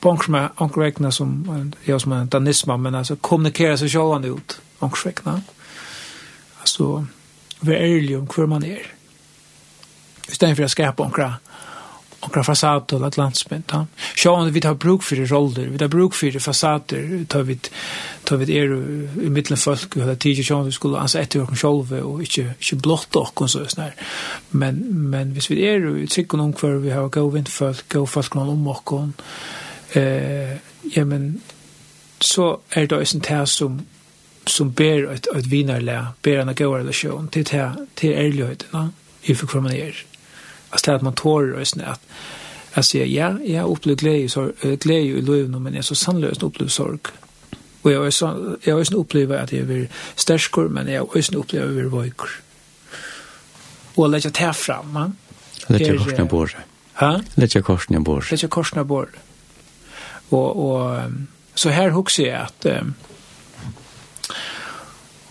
på 0.00 0.10
onkur, 0.10 0.48
onkel 0.56 0.82
vekna 0.82 1.12
som, 1.12 1.72
jag 1.84 2.00
som 2.00 2.12
en 2.12 2.28
danisma, 2.28 2.76
men 2.76 2.94
alltså 2.94 3.16
kommunikera 3.16 3.76
sig 3.76 3.88
själva 3.88 4.26
ut, 4.26 4.60
onkur 4.78 5.04
vekna. 5.04 5.42
Altså, 6.60 7.06
være 7.60 7.78
ærlig 7.78 8.18
om 8.18 8.26
hver 8.26 8.46
man 8.46 8.64
er. 8.64 8.92
I 10.28 10.34
stedet 10.34 10.56
for 10.56 10.64
å 10.64 10.68
skapa 10.68 11.04
onkur 11.04 11.36
okra 12.26 12.42
fasader 12.44 12.96
eller 12.96 13.16
landsmynd. 13.16 13.72
Sjåan 14.16 14.52
vi 14.52 14.60
tar 14.60 14.74
bruk 14.74 15.02
for 15.06 15.22
roller, 15.30 15.70
vi 15.72 15.78
tar 15.78 15.90
bruk 15.92 16.14
for 16.14 16.38
fasader, 16.40 17.24
tar 17.28 17.46
vi 17.48 17.58
tar 18.26 18.36
vi 18.42 18.58
er 18.58 18.72
i 19.22 19.30
middelen 19.30 19.58
folk, 19.58 19.96
vi 19.96 20.04
tar 20.04 20.20
tidlig 20.20 20.46
sjåan 20.46 20.66
vi 20.66 20.74
skulle 20.74 21.00
ansa 21.00 21.22
etter 21.22 21.44
okken 21.44 21.60
sjolve 21.60 22.02
og 22.02 22.22
ikke, 22.26 22.56
ikke 22.60 22.80
blått 22.82 23.16
okken 23.16 23.48
så 23.48 23.64
sånn 23.70 23.92
Men, 24.50 24.80
men 25.10 25.34
hvis 25.36 25.50
vi 25.50 25.62
er 25.66 25.86
i 26.02 26.06
trykken 26.10 26.42
om 26.42 26.54
hver 26.54 26.80
vi 26.82 26.94
har 26.94 27.08
gau 27.08 27.30
vindfolk, 27.30 27.86
gau 27.88 28.06
folk 28.06 28.34
noen 28.34 28.56
om 28.56 28.72
okken, 28.74 29.12
eh, 29.94 30.56
ja, 30.96 31.04
men 31.04 31.36
så 32.20 32.56
er 32.74 32.86
det 32.86 32.98
også 32.98 33.16
en 33.16 33.28
tæs 33.28 33.60
som 33.60 33.84
som 34.46 34.70
ber 34.72 35.10
et, 35.10 35.26
et 35.34 35.50
vinarle, 35.50 35.96
ber 36.22 36.40
en 36.40 36.52
av 36.52 36.54
gau 36.54 36.74
relasjon 36.76 37.28
til, 37.34 37.44
til 37.44 38.12
ærlighet, 38.12 38.66
ærligheten, 38.70 38.92
i 39.26 39.34
for 39.34 39.50
hva 39.50 39.64
man 39.64 39.74
er. 39.74 39.98
Alltså 40.76 40.92
att 40.92 41.02
man 41.02 41.12
tår 41.12 41.52
och 41.52 41.68
snä 41.68 41.86
att 41.86 42.00
jag 42.74 42.84
säger 42.84 43.06
ja, 43.06 43.38
jag 43.44 43.62
har 43.62 43.68
upplevt 43.68 44.00
glädje 44.00 44.28
så 44.28 44.52
glädje 44.60 45.16
i 45.16 45.22
livet 45.22 45.60
men 45.60 45.74
jag 45.74 45.84
så 45.84 45.94
sannlöst 45.94 46.42
upplevt 46.42 46.72
sorg. 46.72 46.98
Och 47.82 47.92
jag 47.92 48.00
har 48.02 48.10
så 48.10 48.56
jag 48.62 48.74
har 48.74 48.84
ju 48.84 48.96
upplevt 48.96 49.30
att 49.30 49.52
jag 49.52 49.66
blir 49.66 49.88
starkare 50.14 50.68
men 50.68 50.88
jag 50.92 51.00
har 51.00 51.16
ju 51.16 51.20
upplevt 51.20 51.44
att 51.44 51.52
jag 51.52 51.68
blir 51.68 51.84
vågor. 51.84 52.30
Och 53.94 54.08
lägga 54.08 54.30
det 54.30 54.52
fram, 54.52 54.94
va? 54.94 55.12
Lägga 55.66 55.98
korsen 55.98 56.28
på 56.28 56.46
sig. 56.46 56.60
Ha? 56.94 57.20
Lägga 57.34 57.62
korsen 57.62 58.04
på 58.04 58.20
sig. 58.20 58.36
Lägga 58.36 58.48
korsen 58.48 58.88
på 58.88 59.02
sig. 59.02 59.20
Och 60.28 60.50
och 60.66 61.00
så 61.54 61.68
här 61.68 61.90
husar 61.90 62.24
jag 62.24 62.40
att 62.42 62.66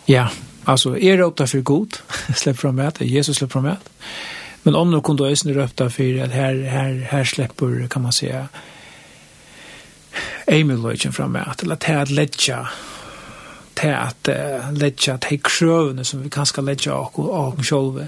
ja, 0.06 0.30
alltså 0.64 0.98
är 0.98 1.18
det 1.18 1.26
ofta 1.26 1.48
för 1.48 1.60
god. 1.60 1.98
släpp 2.36 2.58
fram 2.58 2.76
med 2.76 2.94
Jesus 3.00 3.38
släpp 3.38 3.52
fram 3.52 3.64
med. 3.64 3.78
Men 4.66 4.76
om 4.76 4.92
nu 4.92 5.02
kunde 5.02 5.24
ösn 5.24 5.54
röpta 5.54 5.90
för 5.90 6.24
att 6.24 6.32
här 6.32 6.56
här 6.56 7.08
här 7.10 7.24
släpper 7.24 7.88
kan 7.88 8.02
man 8.02 8.14
säga 8.14 8.48
Emil-logen 10.48 11.14
framme 11.14 11.40
att 11.40 11.64
eller 11.64 11.76
till 11.76 11.96
att 11.96 12.10
lägga 12.10 12.70
at 13.76 14.28
att 14.28 14.78
ledja 14.78 15.18
til 15.18 15.40
krøvene 15.44 16.04
som 16.04 16.24
vi 16.24 16.30
kan 16.30 16.46
skal 16.46 16.66
lägga 16.66 16.94
og 16.94 17.20
och 17.20 17.72
om 17.72 18.08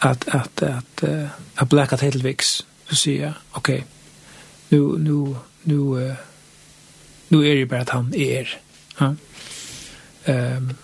at, 0.00 0.28
att 0.28 0.62
att 0.62 1.02
uh, 1.02 1.28
att 1.56 1.68
blekka 1.68 1.96
til 1.96 2.24
viks. 2.24 2.66
Så 2.88 2.94
sier 2.94 3.20
jeg, 3.22 3.32
okej 3.52 3.84
nu 4.70 4.98
nu 4.98 5.36
nu 5.62 6.14
nu 7.28 7.46
är 7.46 7.54
det 7.54 7.68
bare 7.68 7.80
att 7.80 7.90
han 7.90 8.14
er 8.14 8.48
ja 9.00 9.14
ehm 10.24 10.74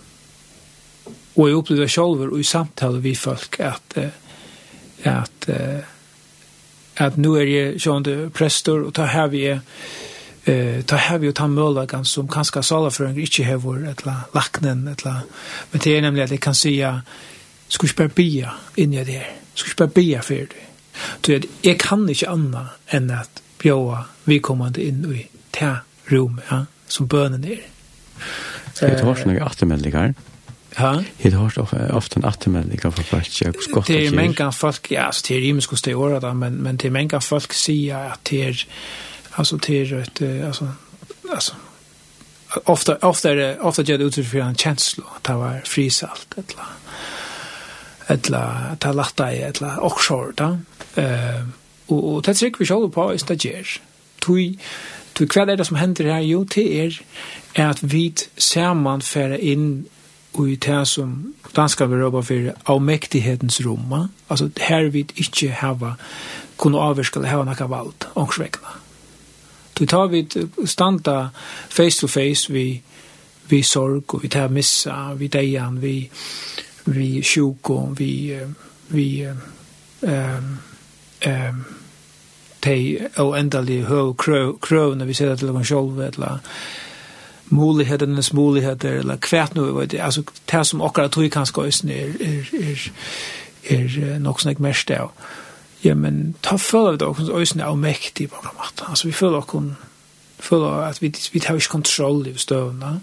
och 1.35 1.49
jeg 1.49 1.55
upplever 1.55 1.87
själv 1.87 2.21
och 2.21 2.39
i 2.39 2.43
samtale 2.43 2.99
vi 2.99 3.15
folk 3.15 3.59
att 3.59 3.97
at 5.03 5.49
uh, 5.49 5.79
at 6.99 7.17
nu 7.17 7.35
er 7.39 7.47
jeg 7.47 7.81
sjående 7.81 8.29
prester, 8.35 8.85
og 8.85 8.93
ta 8.93 9.05
her 9.05 9.27
vi 9.31 9.45
er 9.47 9.59
uh, 10.47 10.81
ta 10.87 10.95
her 10.95 11.17
vi 11.17 11.29
og 11.31 11.35
ta 11.35 11.47
mølagan 11.47 12.05
som 12.05 12.27
kanskje 12.27 12.63
salaføringer 12.63 13.23
ikke 13.23 13.47
hever 13.47 13.83
et 13.83 13.91
etla 13.99 14.15
laknen 14.35 14.87
et 14.87 14.99
etla 14.99 15.21
men 15.71 15.81
det 15.83 15.97
er 15.97 16.01
nemlig 16.01 16.23
at 16.23 16.31
jeg 16.31 16.39
kan 16.39 16.53
seia 16.53 16.99
skulle 17.69 17.89
ikke 17.89 17.97
bare 17.97 18.15
bia 18.15 18.55
inni 18.77 18.99
av 18.99 19.05
det 19.05 19.19
her? 19.19 19.33
Skulle 19.53 19.71
ikke 19.71 19.77
bare 19.83 19.95
bia 19.95 20.21
for 20.25 20.33
det? 20.33 20.65
Så 21.25 21.31
jeg 21.31 21.43
eg 21.63 21.77
kan 21.79 22.07
ikke 22.09 22.29
anna 22.29 22.65
enn 22.91 23.11
at 23.13 23.43
bjåa 23.61 24.03
vi 24.25 24.39
kommande 24.43 24.83
inn 24.83 25.05
i 25.13 25.27
ta 25.55 25.75
rom 26.11 26.39
ja, 26.49 26.63
som 26.87 27.07
bønen 27.07 27.45
er 27.45 27.61
Skal 28.73 28.91
vi 28.91 28.99
ta 28.99 29.05
varsnøy 29.07 29.39
attermeldingar? 29.43 30.13
Ja. 30.79 31.03
Det 31.21 31.33
har 31.33 31.45
också 31.45 31.77
ofta 31.93 32.19
en 32.19 32.25
attermelding 32.25 32.79
av 32.85 32.91
folk. 32.91 33.41
Jag 33.41 33.63
skott. 33.63 33.87
Det 33.87 34.07
är 34.07 34.11
många 34.11 34.51
folk, 34.51 34.91
ja, 34.91 35.11
så 35.11 35.25
det 35.27 35.35
är 35.35 35.39
ju 35.39 35.61
skulle 35.61 35.95
åra 35.95 36.19
där, 36.19 36.33
men 36.33 36.53
men 36.53 36.77
det 36.77 36.87
är 36.87 36.91
många 36.91 37.21
folk 37.21 37.53
säger 37.53 38.09
att 38.11 38.25
det 38.25 38.43
är 38.43 38.67
alltså 39.31 39.57
det 39.57 39.81
är 39.81 39.93
ett 39.93 40.45
alltså 40.45 40.67
alltså 41.31 41.53
ofta 42.63 42.95
ofta 42.95 43.31
är 43.31 43.61
ofta 43.61 43.81
gör 43.81 43.97
det 43.97 44.03
utifrån 44.03 44.41
för 44.41 44.49
en 44.49 44.55
känsla 44.55 45.03
att 45.15 45.23
det 45.23 45.33
var 45.33 45.61
frisalt 45.65 46.33
eller 46.37 46.65
eller 48.07 48.75
ta 48.75 48.91
latta 48.91 49.33
i 49.33 49.41
eller 49.41 49.83
offshore 49.83 50.31
då. 50.35 50.59
Eh 51.01 51.43
og 51.87 52.03
og 52.03 52.25
det 52.25 52.33
tycker 52.33 52.59
vi 52.59 52.65
själva 52.65 52.89
på 52.89 53.13
är 53.13 53.17
stagiär. 53.17 53.81
Tui 54.21 54.59
tui 55.13 55.27
kvad 55.27 55.49
är 55.49 55.57
det 55.57 55.65
som 55.65 55.75
händer 55.75 56.05
här 56.05 56.19
jo 56.19 56.43
det 56.43 56.85
er 56.85 57.01
at 57.55 57.93
vi 57.93 58.13
man 58.73 59.01
færa 59.01 59.37
inn 59.37 59.85
og 60.33 60.49
i 60.49 60.55
det 60.55 60.87
som 60.87 61.33
danska 61.55 61.85
vi 61.85 61.95
råpa 61.95 62.21
for 62.21 62.51
avmektighetens 62.73 63.61
romma, 63.65 64.07
altså 64.29 64.49
her 64.57 64.89
vi 64.89 65.05
ikke 65.15 65.49
hava 65.49 65.93
kunne 66.57 66.79
avvirskale 66.79 67.27
hava 67.27 67.43
nakka 67.43 67.65
vald, 67.65 68.07
ångsvekna. 68.15 68.75
Du 69.79 69.85
tar 69.85 70.07
vi 70.07 70.27
standa 70.65 71.29
face 71.69 71.99
to 71.99 72.07
face 72.07 72.53
vi, 72.53 72.81
vi 73.49 73.61
sorg 73.63 74.13
og 74.13 74.23
vi 74.23 74.27
tar 74.27 74.47
missa, 74.47 75.13
vi 75.13 75.27
deian, 75.27 75.81
vi, 75.81 76.09
vi 76.85 77.21
sjuk 77.23 77.69
og 77.69 77.99
vi, 77.99 78.37
vi 78.89 79.25
um, 80.01 80.57
um, 81.27 81.65
o 83.17 83.23
og 83.23 83.53
ho 83.87 84.13
høy 84.15 84.53
krøvene 84.61 85.05
vi 85.07 85.15
at 85.23 85.39
til 85.39 85.47
dem 85.47 85.63
selv, 85.63 85.99
eller 85.99 86.39
muligheternas 87.49 88.33
muligheter 88.33 88.99
eller 88.99 89.17
kvært 89.17 89.55
noe, 89.55 89.73
vet 89.79 89.93
jeg. 89.93 90.03
Altså, 90.05 90.23
det 90.51 90.67
som 90.67 90.81
akkurat 90.81 91.11
tog 91.11 91.25
att 91.25 91.31
tog 91.31 91.53
kanske 91.53 91.91
er, 91.91 92.15
er, 92.19 92.91
er, 93.63 93.75
er 93.75 94.19
nok 94.19 94.23
nog 94.23 94.41
snack 94.41 94.59
mest 94.59 94.87
där. 94.87 95.09
Ja 95.81 95.95
men 95.95 96.33
ta 96.41 96.57
för 96.57 96.97
det 96.97 97.05
också 97.05 97.31
ösn 97.33 97.59
er 97.59 97.75
mäktig 97.75 98.29
på 98.29 98.41
noen 98.43 98.55
måte. 98.57 98.85
Altså, 98.89 99.07
vi 99.07 99.13
føler 99.13 99.37
och 99.37 99.63
føler 100.39 100.67
at 100.67 101.01
vi 101.01 101.13
vi 101.31 101.39
tar 101.39 101.55
ikke 101.55 101.69
kontroll 101.69 102.27
i 102.27 102.37
stövna. 102.37 102.99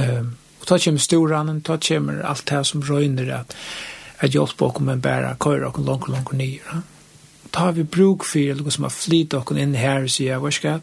Um, 0.00 0.36
og 0.60 0.66
ta 0.66 0.78
kommer 0.78 1.00
storanen, 1.00 1.62
ta 1.62 1.76
kommer 1.76 2.22
alt 2.22 2.48
det 2.50 2.66
som 2.66 2.82
røyner 2.82 3.34
at 3.40 3.56
at 4.18 4.30
hjelp 4.30 4.62
och 4.62 4.82
men 4.82 5.00
bära 5.00 5.36
köra 5.44 5.68
och 5.68 5.78
långt 5.78 6.08
långt 6.08 6.32
ner. 6.32 6.82
Ta 7.50 7.70
vi 7.70 7.82
bruk 7.82 8.24
för 8.24 8.64
det 8.64 8.70
som 8.70 8.84
har 8.84 8.90
flytt 8.90 9.34
och 9.34 9.58
in 9.58 9.74
här 9.74 10.06
så 10.06 10.22
jag 10.22 10.40
vad 10.40 10.52
ska 10.52 10.80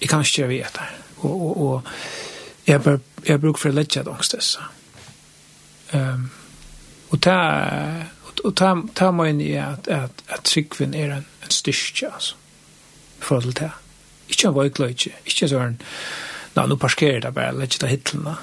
jeg 0.00 0.08
kan 0.08 0.24
ikke 0.24 0.46
gjøre 0.46 0.72
det. 0.76 0.88
Og, 1.18 1.34
og, 1.46 1.62
og 1.66 1.82
jeg, 2.66 2.82
bare, 2.82 3.00
jeg 3.26 3.40
bruker 3.40 3.60
for 3.60 3.72
å 3.72 3.76
lette 3.76 4.04
det 4.06 4.16
disse. 4.32 4.68
Um, 5.92 6.30
og 7.10 7.20
ta, 7.22 7.36
og 8.44 8.54
ta, 8.56 8.74
ta 8.94 9.10
meg 9.10 9.34
inn 9.34 9.42
i 9.44 9.52
at, 9.58 9.88
at, 9.90 10.22
at 10.30 10.46
tryggven 10.46 10.94
er 10.94 11.16
en, 11.18 11.26
en 11.42 11.52
styrke, 11.52 12.12
altså, 12.12 12.38
i 13.18 13.24
forhold 13.26 13.58
til 13.58 13.66
det. 13.66 13.72
Ikke 14.30 14.48
en 14.48 14.56
vøykløyke, 14.56 15.16
ikke 15.26 15.50
sånn, 15.50 15.80
nå, 16.54 16.66
nå 16.70 16.78
parkerer 16.80 17.24
det 17.24 17.34
bare, 17.34 17.56
lette 17.58 17.82
det 17.82 17.90
hittelene. 17.90 18.36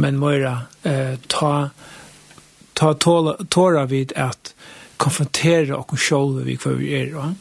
Men 0.00 0.18
Moira, 0.18 0.56
eh, 0.82 1.14
ta, 1.30 1.70
ta 2.74 2.92
tåla, 2.94 3.36
tåra 3.48 3.84
vid 3.86 4.12
at 4.16 4.54
konfrontera 5.00 5.76
och 5.76 6.00
själva 6.00 6.40
vi 6.40 6.56
kvar 6.56 6.72
vi 6.72 6.94
är. 6.94 7.14
Va? 7.14 7.34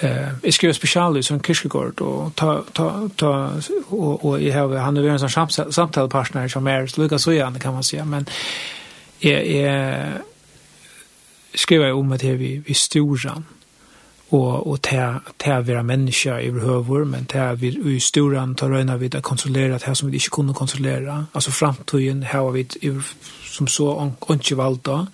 Eh, 0.00 0.28
jag 0.42 0.54
skrev 0.54 0.72
special 0.72 1.22
som 1.22 1.40
kyrkogård 1.40 2.00
och 2.00 2.34
ta 2.34 2.64
ta 2.72 3.08
ta 3.16 3.52
och 3.88 4.24
och 4.24 4.40
i 4.40 4.50
har 4.50 4.76
han 4.76 4.96
är 4.96 5.08
en 5.08 5.28
sån 5.30 5.48
samtalspartner 5.72 6.48
som 6.48 6.66
är 6.66 6.86
så 6.86 7.02
lika 7.02 7.18
så 7.18 7.32
igen 7.32 7.60
kan 7.60 7.74
man 7.74 7.84
säga 7.84 8.04
men 8.04 8.26
jag 9.18 9.42
är 9.42 10.22
skriver 11.54 11.92
om 11.92 12.12
att 12.12 12.24
vi 12.24 12.62
vi 12.66 12.74
stora 12.74 13.42
och 14.28 14.66
och 14.66 14.82
ta 14.82 15.20
ta 15.36 15.60
vara 15.60 15.82
människor 15.82 16.40
i 16.40 16.52
behöver 16.52 17.04
men 17.04 17.26
ta 17.26 17.52
vi 17.52 17.96
i 17.96 18.00
stora 18.00 18.54
tar 18.56 18.68
röna 18.68 18.96
vid 18.96 19.14
att 19.14 19.22
kontrollera 19.22 19.78
det 19.78 19.94
som 19.94 20.10
vi 20.10 20.16
inte 20.16 20.28
kunde 20.30 20.54
kontrollera. 20.54 21.26
Alltså 21.32 21.50
framtiden 21.50 22.22
här 22.22 22.38
har 22.38 22.50
vi 22.50 22.66
som 23.44 23.66
så 23.66 24.12
inte 24.28 24.54
valda 24.54 25.06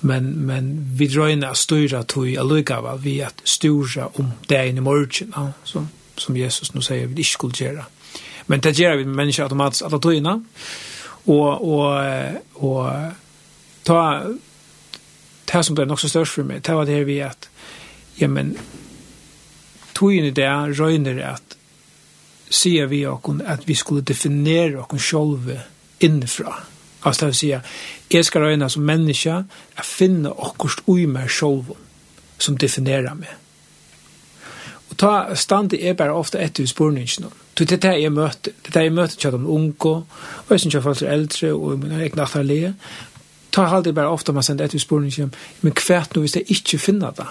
men 0.00 0.46
men 0.46 0.86
vi 0.98 1.06
drøyna 1.06 1.54
störa 1.54 2.02
tøy 2.02 2.36
alluga 2.38 2.80
va 2.80 2.96
vi 2.96 3.20
at 3.20 3.42
stora 3.44 4.10
om 4.14 4.32
det 4.48 4.68
i 4.68 4.80
morgen 4.80 5.32
ja, 5.36 5.52
som 5.64 5.88
som 6.16 6.36
Jesus 6.36 6.74
nu 6.74 6.82
säger 6.82 7.06
vi 7.06 7.12
inte 7.12 7.24
skulle 7.24 7.54
gjera 7.56 7.84
men 8.46 8.60
det 8.60 8.78
gör 8.78 8.96
vi 8.96 9.04
med 9.04 9.16
människor 9.16 9.42
automatiskt 9.42 9.82
alla 9.82 10.40
og 11.26 11.64
og 11.64 12.02
og 12.54 12.84
och 12.84 13.12
ta 13.84 14.22
det 15.52 15.64
som 15.64 15.74
blev 15.74 15.92
också 15.92 16.08
størst 16.08 16.32
for 16.32 16.42
meg, 16.42 16.66
det 16.66 16.74
var 16.74 16.84
det 16.84 17.06
vi 17.06 17.18
at, 17.18 17.48
ja 18.20 18.28
men 18.28 18.56
tog 19.94 20.14
in 20.14 20.34
det 20.34 20.80
røyner 20.80 21.22
at, 21.24 21.56
sier 22.50 22.86
vi 22.86 23.06
och 23.06 23.30
at 23.46 23.68
vi 23.68 23.74
skulle 23.74 24.00
definiera 24.00 24.80
och 24.80 25.00
själva 25.00 25.60
inifrån 26.00 26.54
Altså 27.04 27.20
det 27.20 27.26
vil 27.26 27.34
si, 27.34 27.52
jeg 28.10 28.24
skal 28.24 28.42
røyne 28.42 28.70
som 28.70 28.82
menneske, 28.82 29.44
att 29.76 29.86
finna 29.86 30.30
akkurat 30.30 30.82
ui 30.86 31.06
meg 31.06 31.30
selv 31.30 31.76
som 32.38 32.56
definerer 32.58 33.14
meg. 33.14 33.28
Og 34.90 34.96
ta 34.96 35.34
stand 35.34 35.74
er 35.74 35.94
bare 35.94 36.12
ofte 36.12 36.38
etter 36.38 36.66
spørningen. 36.66 37.28
Du, 37.58 37.64
det 37.64 37.72
er 37.72 37.90
det 37.90 38.02
jeg 38.02 38.12
møter. 38.12 38.52
Det 38.62 38.70
er 38.70 38.78
det 38.78 38.82
jeg 38.82 38.92
møter 38.92 39.16
til 39.16 39.32
de 39.32 39.46
unge, 39.46 39.74
og 39.84 40.50
jeg 40.50 40.60
synes 40.60 40.74
jeg 40.74 40.82
folk 40.82 41.02
er 41.02 41.12
eldre, 41.12 41.52
og 41.52 41.70
jeg 41.70 41.78
mener, 41.78 41.98
jeg 41.98 42.12
knatter 42.12 42.42
le. 42.42 42.74
Ta 43.52 43.62
halde 43.62 43.92
bare 43.92 44.08
ofte 44.08 44.32
man 44.32 44.42
sender 44.42 44.64
etter 44.64 44.78
spørningen, 44.78 45.34
men 45.60 45.72
hvert 45.86 46.14
nå 46.14 46.20
hvis 46.20 46.36
jeg 46.36 46.50
ikke 46.50 46.78
finner 46.78 47.10
det. 47.10 47.26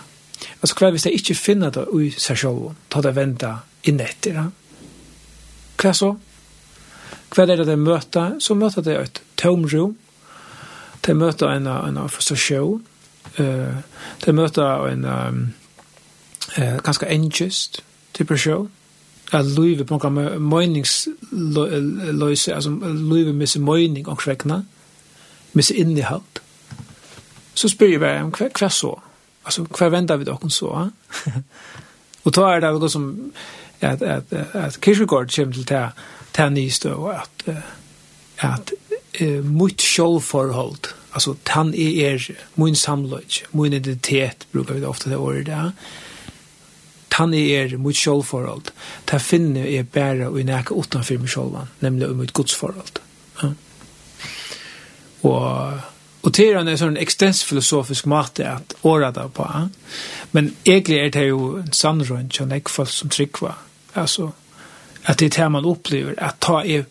Altså 0.61 0.75
hva 0.75 0.85
hvert 0.85 0.93
hvis 0.93 1.05
jeg 1.05 1.13
ikke 1.13 1.35
finner 1.35 1.69
det 1.69 1.85
i 2.01 2.09
seg 2.11 2.37
selv, 2.37 2.71
ta 2.89 3.01
det 3.01 3.15
venta 3.15 3.53
inn 3.83 3.99
etter. 3.99 4.41
Hva 5.77 5.93
så? 5.93 6.15
Hva 7.35 7.43
er 7.43 7.55
det 7.55 7.67
jeg 7.67 7.79
møter, 7.79 8.37
så 8.39 8.55
møter 8.55 8.81
det 8.81 8.99
ut 9.01 9.21
tomrum. 9.37 9.97
De 11.05 11.13
møter 11.13 11.49
en, 11.49 11.67
en 11.67 12.09
frustrasjon. 12.09 12.85
Uh, 13.39 13.75
de 14.25 14.33
møter 14.33 14.87
en 14.87 15.05
um, 15.05 15.53
uh, 16.57 16.77
ganske 16.83 17.07
engest 17.07 17.83
depresjon. 18.17 18.71
At 19.33 19.45
livet 19.45 19.87
på 19.87 19.97
noen 19.97 20.41
meningsløse, 20.41 22.55
altså 22.55 22.69
livet 23.11 23.35
med 23.35 23.47
sin 23.47 23.65
mening 23.65 24.07
og 24.07 24.21
skrekkene, 24.21 24.65
med 25.53 25.63
sin 25.63 25.75
innehalt. 25.75 26.41
Så 27.53 27.69
spør 27.69 27.91
jeg 27.91 27.99
bare, 27.99 28.23
hva, 28.23 28.47
hva 28.59 28.69
så? 28.69 28.99
Alltså 29.45 29.63
hva 29.63 29.89
venter 29.91 30.17
vi 30.17 30.23
dere 30.27 30.49
så? 30.51 30.89
og 32.25 32.35
da 32.35 32.41
er 32.51 32.59
det 32.63 32.71
noe 32.75 32.89
som 32.91 33.31
at, 33.81 34.01
at, 34.01 34.23
at 34.53 34.81
Kirchegård 34.81 35.31
kommer 35.35 35.53
til 35.53 35.63
å 35.63 35.69
ta, 35.69 35.81
ta 36.33 36.49
nye 36.49 36.71
støv, 36.73 37.05
at, 37.13 37.49
at 38.45 38.73
eh, 39.19 39.43
mot 39.43 39.81
sjålforhold, 39.81 40.91
altså 41.13 41.35
tan 41.45 41.73
er, 41.73 42.13
er 42.13 42.27
min 42.55 42.75
samløg, 42.75 43.43
min 43.51 43.73
identitet, 43.73 44.47
brukar 44.51 44.73
vi 44.73 44.83
det 44.83 44.89
ofte 44.89 45.09
det 45.09 45.17
året 45.17 45.45
der, 45.45 45.71
han 47.17 47.33
er 47.33 47.77
mot 47.81 47.97
sjålforhold, 47.97 48.69
ta 49.09 49.17
finner 49.17 49.65
er 49.65 49.87
bare 49.89 50.27
og 50.29 50.37
nækka 50.45 50.75
utanfyr 50.77 51.17
med 51.17 51.31
sjålvan, 51.33 51.71
nemlig 51.81 52.11
mot 52.13 52.33
godsforhold. 52.33 52.99
Ja. 53.41 53.53
Og 55.25 55.79
Og 56.27 56.33
det 56.35 56.49
er 56.49 56.57
en 56.59 56.73
sånn 56.75 56.97
ekstensfilosofisk 56.99 58.07
måte 58.11 58.43
at 58.49 58.73
åra 58.83 59.13
det 59.15 59.29
på. 59.37 59.45
Men 60.35 60.49
egentlig 60.65 60.97
er 60.99 61.13
det 61.15 61.27
jo 61.29 61.53
en 61.61 61.71
sannrønn 61.71 62.27
som 62.35 62.51
jeg 62.51 62.65
folk 62.67 62.91
som 62.91 63.11
tryggva. 63.13 63.53
Altså, 63.95 64.31
at 65.05 65.21
det 65.21 65.29
er 65.29 65.35
det 65.37 65.51
man 65.53 65.69
opplever, 65.69 66.17
at 66.17 66.41
ta 66.43 66.59
i 66.67 66.81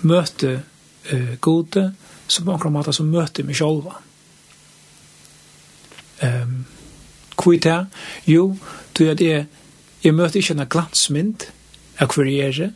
møte 0.00 0.62
eh, 1.08 1.36
gode, 1.40 1.92
som 2.26 2.44
på 2.44 2.54
akkurat 2.54 2.72
måte 2.72 2.92
som 2.92 3.10
møter 3.10 3.44
meg 3.44 3.56
selv. 3.56 3.88
Um, 6.20 6.66
hvor 7.42 7.54
er 7.54 7.58
det? 7.64 7.86
Jo, 8.26 8.56
du 8.98 9.06
er 9.08 9.14
det, 9.14 9.46
jeg 10.04 10.14
møter 10.14 10.40
ikke 10.40 10.54
en 10.58 10.68
glansmynd 10.68 11.46
av 12.00 12.12
hver 12.12 12.28
jeg 12.28 12.60
er, 12.60 12.74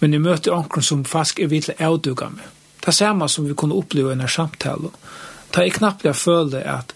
men 0.00 0.12
jeg 0.12 0.20
møter 0.20 0.52
noen 0.52 0.84
som 0.84 1.04
faktisk 1.04 1.40
er 1.40 1.50
vidt 1.52 1.70
å 1.72 1.78
avdukke 1.90 2.28
meg. 2.34 2.52
Det 2.80 2.92
er 2.92 2.98
samme 3.00 3.28
som 3.28 3.48
vi 3.48 3.56
kunne 3.56 3.74
oppleve 3.74 4.12
i 4.12 4.14
denne 4.14 4.28
samtalen. 4.28 4.92
Det 5.54 5.64
er 5.64 5.74
knappt 5.74 6.04
jeg 6.04 6.20
føler 6.20 6.68
at 6.68 6.92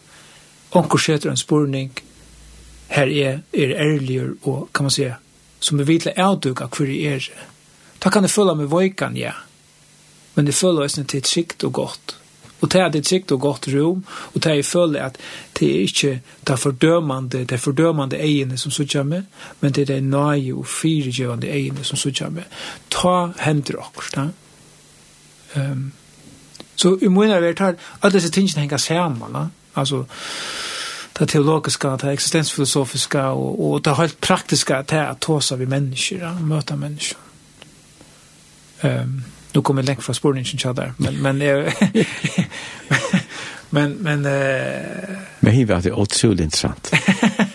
noen 0.74 1.00
skjeter 1.00 1.32
en 1.32 1.40
spørning, 1.40 1.90
her 2.90 3.06
er, 3.06 3.40
er 3.52 3.76
ærlig 3.78 4.20
og, 4.42 4.68
kan 4.74 4.86
man 4.86 4.94
si, 4.94 5.06
som 5.60 5.80
er 5.80 5.88
vidt 5.88 6.10
å 6.10 6.16
avdukke 6.30 6.68
hver 6.68 6.90
jeg 6.90 7.14
er. 7.16 7.46
Da 8.02 8.10
kan 8.10 8.24
jeg 8.26 8.34
føle 8.34 8.56
meg 8.58 8.70
vøykan, 8.70 9.16
ja. 9.16 9.32
Ja 9.32 9.49
men 10.34 10.46
det 10.46 10.54
føler 10.54 10.86
oss 10.86 10.98
til 11.08 11.22
trygt 11.22 11.64
og 11.64 11.72
godt. 11.72 12.16
Og 12.60 12.72
det 12.72 12.80
er 12.80 12.88
det 12.88 13.04
trygt 13.06 13.32
og 13.32 13.40
godt 13.40 13.68
rom, 13.72 14.04
og 14.34 14.42
det 14.44 14.52
er 14.52 14.62
føler 14.62 15.02
at 15.02 15.16
det 15.58 15.68
er 15.68 15.80
ikke 15.80 16.20
det 16.46 16.58
fordømende, 16.58 17.44
det 17.44 17.60
fordømende 17.60 18.18
egene 18.18 18.58
som 18.58 18.70
sitter 18.70 19.02
med, 19.02 19.22
men 19.60 19.72
det 19.72 19.82
er 19.82 19.94
det 19.94 20.02
nøye 20.04 20.54
og 20.54 20.66
firegjøvende 20.66 21.48
egene 21.48 21.84
som 21.84 21.96
sitter 21.96 22.28
med. 22.28 22.44
Ta 22.90 23.32
hender 23.38 23.80
okkur, 23.80 24.10
da. 24.16 24.28
Um, 25.56 25.92
så 26.76 26.98
i 27.02 27.08
munna 27.08 27.40
vi 27.40 27.54
tar, 27.54 27.74
alle 28.02 28.12
disse 28.12 28.30
tingene 28.30 28.60
henger 28.60 28.76
sammen, 28.76 29.32
da. 29.32 29.46
Altså, 29.74 30.04
det 31.18 31.28
teologiska, 31.28 31.96
det 31.96 32.12
eksistensfilosofiske, 32.12 33.20
og, 33.20 33.60
og 33.70 33.84
det 33.84 33.96
helt 33.96 34.20
praktiska, 34.20 34.82
det 34.82 34.98
er 34.98 35.10
at 35.10 35.20
tåsa 35.20 35.56
vi 35.56 35.66
mennesker, 35.66 36.20
da, 36.20 36.32
møta 36.40 36.76
mennesker. 36.76 37.18
Um, 38.84 39.22
Nu 39.52 39.62
kommer 39.62 39.82
länk 39.82 40.02
från 40.02 40.14
spårningen 40.14 40.58
så 40.58 40.72
där. 40.72 40.92
Men, 40.96 41.14
men, 41.14 41.38
men, 43.70 43.92
men, 43.92 44.26
eh 44.26 45.18
men 45.40 45.52
hur 45.52 45.66
var 45.66 45.80
det 45.80 45.92
otroligt 45.92 46.40
intressant. 46.40 46.92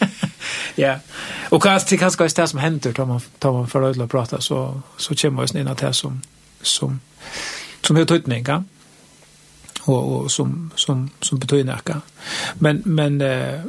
ja. 0.75 0.99
Och 1.49 1.63
kanske 1.63 1.89
det 1.89 1.97
kanske 1.97 2.23
är 2.23 2.41
det 2.41 2.47
som 2.47 2.59
händer 2.59 2.93
tar 2.93 3.05
man, 3.05 3.21
tar 3.39 3.53
man 3.53 3.67
för 3.67 4.03
att 4.03 4.09
prata 4.09 4.41
så, 4.41 4.81
så 4.97 5.15
kommer 5.15 5.43
oss 5.43 5.55
in 5.55 5.67
att 5.67 5.77
det 5.77 5.93
som, 5.93 6.21
som, 6.61 6.99
som 7.81 7.95
har 7.95 8.05
tagit 8.05 8.27
mig. 8.27 8.43
Ja? 8.47 8.63
Och, 9.81 10.15
och 10.15 10.31
som, 10.31 10.71
som, 10.75 11.09
som 11.21 11.39
betyder 11.39 11.63
näka 11.63 12.01
Men, 12.53 12.81
men, 12.85 13.21
eh 13.21 13.59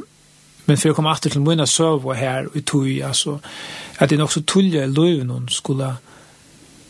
Men 0.65 0.77
för 0.77 0.89
att 0.89 0.95
komma 0.95 1.11
åter 1.11 1.29
till 1.29 1.41
mina 1.41 1.65
server 1.65 2.13
här 2.13 2.49
i 2.53 2.61
tog 2.61 3.01
alltså 3.01 3.39
att 3.97 4.09
det 4.09 4.23
också 4.23 4.41
tulja 4.41 4.83
i 4.83 4.87
löven 4.87 5.47
skulle 5.49 5.95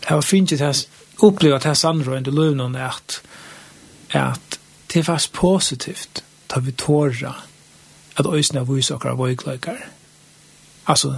ha 0.06 0.22
finnit 0.22 0.50
det 0.50 0.88
uppleva 1.20 1.60
det 1.60 1.68
här 1.68 1.74
sandra 1.74 2.18
under 2.18 2.32
lunan 2.32 2.76
är 2.76 2.84
att, 2.84 3.22
att 4.10 4.60
det 4.88 5.00
är 5.00 5.04
fast 5.04 5.32
positivt 5.32 6.24
tar 6.48 6.62
vi 6.62 6.72
tåra 6.72 7.36
att 8.14 8.26
ösna 8.26 8.64
vysakar 8.64 9.10
av 9.10 9.30
öglökar. 9.30 9.90
Alltså, 10.84 11.18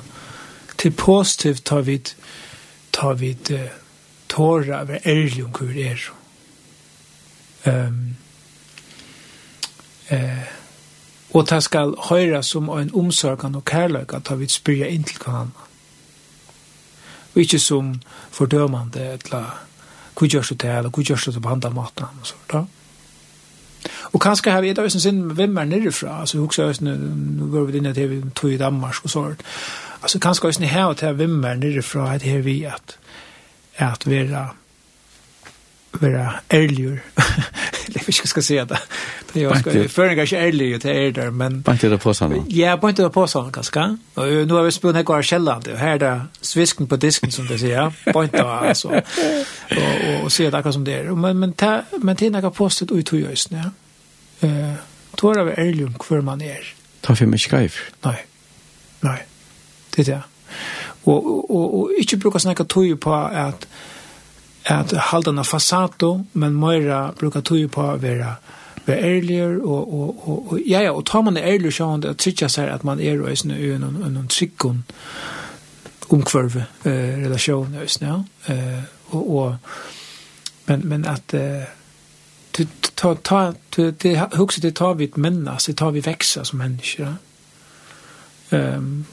till 0.75 0.93
positivt 0.93 1.63
tar 1.63 1.81
vi 1.81 2.01
tar 2.91 3.13
vi 3.13 3.37
tåra 4.27 4.79
över 4.79 4.99
ärlig 5.03 5.45
om 5.45 5.53
hur 5.59 5.73
det 5.73 5.87
är. 5.87 6.11
Um, 7.63 8.15
eh, 10.07 10.43
og 11.33 11.49
det 11.49 11.63
skal 11.63 11.95
høyra 12.09 12.41
som 12.41 12.69
en 12.69 12.95
omsorgan 12.95 13.55
og 13.55 13.65
kærløyga 13.65 14.19
tar 14.19 14.35
vi 14.35 14.47
spyrja 14.47 14.87
inn 14.87 15.03
til 15.03 15.17
hverandre. 15.17 15.67
Og 17.33 17.41
ikke 17.41 17.59
som 17.59 18.01
fordømande 18.31 19.03
eller 19.05 19.59
hur 20.19 20.27
görs 20.27 20.49
det 20.49 20.67
eller 20.67 20.91
hur 20.95 21.03
görs 21.03 21.25
det 21.25 21.41
på 21.41 21.49
andra 21.49 21.69
maten 21.69 22.07
och 22.21 22.27
så 22.27 22.35
där. 22.47 22.65
Och 24.11 24.21
kanske 24.21 24.51
har 24.51 24.61
vi 24.61 24.73
det 24.73 24.89
sen 24.89 25.01
sin 25.01 25.35
vem 25.35 25.57
är 25.57 25.65
nere 25.65 25.79
nerifrån, 25.79 26.09
alltså 26.09 26.37
hur 26.37 26.45
också 26.45 26.73
nu 26.79 26.97
nu 27.37 27.45
går 27.45 27.65
vi 27.65 27.77
in 27.77 27.85
i 27.85 27.93
TV 27.93 28.21
två 28.33 28.49
i 28.49 28.57
Danmark 28.57 29.03
och 29.03 29.09
sånt. 29.09 29.43
Alltså 30.01 30.19
kanske 30.19 30.47
är 30.47 30.59
ni 30.59 30.65
här 30.65 30.87
och 30.87 30.97
till 30.97 31.13
vem 31.13 31.43
är 31.43 31.55
nere 31.55 31.69
nerifrån 31.69 32.07
att 32.07 32.21
här 32.21 32.39
vi 32.39 32.65
att 32.65 32.97
att 33.77 34.07
vara 34.07 34.49
vara 35.91 36.33
ärlig. 36.47 36.99
Jag 37.87 37.93
vet 37.93 38.07
inte 38.07 38.27
ska 38.27 38.41
säga 38.41 38.65
det. 38.65 38.79
Det 39.33 39.39
jag 39.41 39.59
ska 39.59 39.89
för 39.89 40.15
kanske 40.15 40.37
ärlig 40.37 40.81
till 40.81 40.89
är 40.89 41.11
där 41.11 41.31
men 41.31 41.63
Inte 41.67 41.89
det 41.89 41.97
på 41.97 42.13
såna. 42.13 42.35
Ja, 42.47 42.77
på 42.77 42.89
inte 42.89 43.09
på 43.09 43.27
såna 43.27 43.51
kanske. 43.51 43.97
Och 44.13 44.25
nu 44.25 44.53
har 44.53 44.63
vi 44.63 44.71
spelat 44.71 44.93
några 44.93 45.05
kvar 45.05 45.21
källan 45.21 45.61
det 45.65 45.77
här 45.77 45.99
där 45.99 46.25
svisken 46.41 46.87
på 46.87 46.95
disken 46.95 47.31
som 47.31 47.47
det 47.47 47.59
säger. 47.59 47.93
På 48.13 48.23
inte 48.23 48.43
alltså. 48.43 48.87
Och 48.87 50.23
och 50.23 50.31
se 50.31 50.49
där 50.49 50.71
som 50.71 50.83
det 50.83 50.93
är. 50.93 51.03
Men 51.03 51.39
men 51.39 51.53
ta 51.53 51.81
men 52.01 52.15
till 52.15 52.31
några 52.31 52.51
postet 52.51 52.91
ut 52.91 53.13
hur 53.13 53.19
just 53.19 53.51
nu. 53.51 53.61
Eh 54.39 54.73
tror 55.19 55.37
jag 55.37 55.47
är 55.47 55.59
ärlig 55.59 55.97
kvar 55.99 56.21
man 56.21 56.41
är. 56.41 56.73
Ta 57.01 57.15
för 57.15 57.25
mig 57.25 57.39
skriv. 57.39 57.73
Nej. 58.01 58.25
Nej. 58.99 59.25
Det 59.95 60.01
är 60.01 60.05
det. 60.05 60.21
Och 61.03 61.51
och 61.51 61.79
och 61.79 61.91
inte 61.97 62.17
brukar 62.17 62.39
snacka 62.39 62.63
tog 62.63 62.99
på 62.99 63.13
att 63.13 63.67
at 64.65 64.91
halda 64.91 65.31
na 65.31 65.43
fasato, 65.43 66.25
men 66.33 66.57
møyra 66.59 67.13
bruka 67.17 67.41
tog 67.41 67.69
på 67.71 67.85
å 67.93 67.99
være 68.01 68.35
være 68.89 69.01
ærligere, 69.03 69.61
og, 69.61 69.93
og, 69.93 70.29
og, 70.29 70.51
og, 70.51 70.59
ja, 70.67 70.81
ja, 70.81 70.91
og 70.91 71.05
tar 71.05 71.21
man 71.21 71.35
det 71.35 71.61
så 71.61 71.71
sånn, 71.71 72.01
det 72.01 72.17
trykker 72.17 72.47
seg 72.47 72.71
at 72.73 72.83
man 72.83 72.99
er 72.99 73.21
og 73.21 73.29
en, 73.29 73.51
en, 73.51 73.83
en 73.83 74.03
øyne 74.05 74.27
trykken 74.27 74.83
omkvarve 76.09 76.65
eh, 76.85 77.19
relasjon 77.21 77.75
ja. 78.01 78.15
Eh, 78.47 78.83
og, 79.13 79.35
og, 79.35 79.55
men, 80.65 80.87
men 80.89 81.05
at 81.05 81.33
eh, 81.33 81.69
ta, 82.95 83.13
ta, 83.13 83.53
det, 83.75 84.15
hukse 84.37 84.61
det 84.61 84.75
tar 84.75 84.93
vi 84.97 85.09
et 85.09 85.17
mennes, 85.17 85.65
det 85.65 85.77
tar 85.77 85.91
vi 85.91 86.05
veksa 86.05 86.43
som 86.43 86.59
mennesker, 86.59 87.05
ja. 87.05 87.15
Um, 88.51 89.05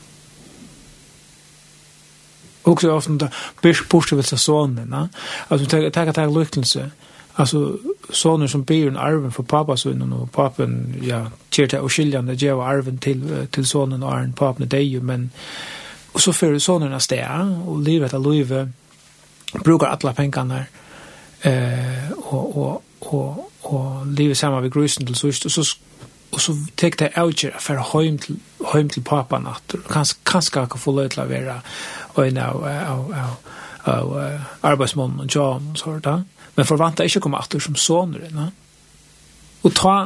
Och 2.66 2.80
så 2.80 2.92
ofta 2.92 3.12
där 3.12 3.30
bish 3.62 3.88
push 3.88 4.12
vill 4.12 4.24
så 4.24 4.36
sonen 4.36 4.90
va 4.90 5.08
alltså 5.48 5.66
ta 5.66 5.90
ta 5.90 6.12
ta 6.12 6.26
lyckelse 6.26 6.90
alltså 7.34 7.78
sonen 8.10 8.48
som 8.48 8.62
ber 8.62 8.86
en 8.86 8.96
arven 8.96 9.32
för 9.32 9.42
pappa 9.42 9.76
så 9.76 9.90
innan 9.90 10.12
och 10.12 10.32
pappan 10.32 10.94
ja 11.02 11.30
tjärta 11.50 11.80
och 11.80 11.92
skiljande 11.92 12.34
ge 12.34 12.50
arven 12.50 12.98
till 12.98 13.46
till 13.50 13.66
sonen 13.66 14.02
och 14.02 14.12
arven 14.12 14.32
pappen 14.32 14.68
det 14.68 14.76
är 14.76 14.80
ju 14.80 15.00
men 15.00 15.30
och 16.12 16.20
så 16.20 16.32
för 16.32 16.58
sonen 16.58 16.92
att 16.92 17.02
stä 17.02 17.28
och 17.66 17.80
livet 17.80 18.14
att 18.14 18.26
leva 18.26 18.68
brukar 19.64 19.86
alla 19.86 20.12
pengarna 20.12 20.64
eh 21.40 22.10
och 22.16 22.56
och 22.56 22.82
och 22.98 23.52
och 23.60 24.06
leva 24.06 24.34
samma 24.34 24.60
vid 24.60 24.72
grusen 24.72 25.06
till 25.06 25.14
så 25.14 25.32
så 25.32 25.62
och 26.30 26.40
så 26.40 26.52
tek 26.74 26.98
det 26.98 27.22
out 27.22 27.44
för 27.58 27.74
hem 27.76 28.18
till 28.18 28.36
hem 28.72 28.88
till 28.88 29.02
pappa 29.02 29.38
natt 29.38 29.74
kanske 29.88 30.18
kanske 30.22 30.66
kan 30.66 30.78
få 30.78 30.92
lov 30.92 31.04
att 31.04 31.16
vara 31.16 31.62
og 32.16 32.26
en 32.26 32.38
av, 32.42 32.62
av, 32.64 33.10
av, 33.12 33.34
av 33.92 34.14
arbeidsmånen 34.66 35.24
og 35.24 35.34
John 35.34 35.72
og 35.72 35.80
sånt. 35.80 36.08
Men 36.56 36.68
forvanta 36.68 37.04
ikke 37.04 37.20
å 37.20 37.26
komme 37.26 37.40
atter 37.40 37.60
som 37.60 37.76
soner. 37.76 38.30
Ne? 38.32 38.50
Og 39.62 39.74
ta 39.76 39.96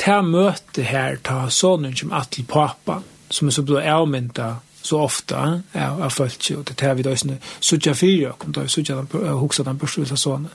ta 0.00 0.20
møte 0.24 0.84
her, 0.84 1.18
ta 1.22 1.48
sonen 1.52 1.96
som 1.96 2.12
atter 2.16 2.44
pappa, 2.48 3.00
som 3.30 3.48
er 3.48 3.56
så 3.56 3.64
blå 3.66 3.80
avmynda 3.80 4.54
så 4.84 5.00
ofta 5.00 5.62
ja, 5.72 5.88
av 6.04 6.10
følt 6.10 6.42
sig 6.42 6.56
och 6.56 6.64
det 6.64 6.80
här 6.80 6.94
vid 6.94 7.06
ösne 7.06 7.38
sutja 7.60 7.94
fyra 7.94 8.32
kom 8.32 8.52
da 8.52 8.68
sutja 8.68 8.96
den 8.96 9.28
hoksa 9.28 9.62
den 9.62 9.78
personliga 9.78 10.16
sonen. 10.16 10.50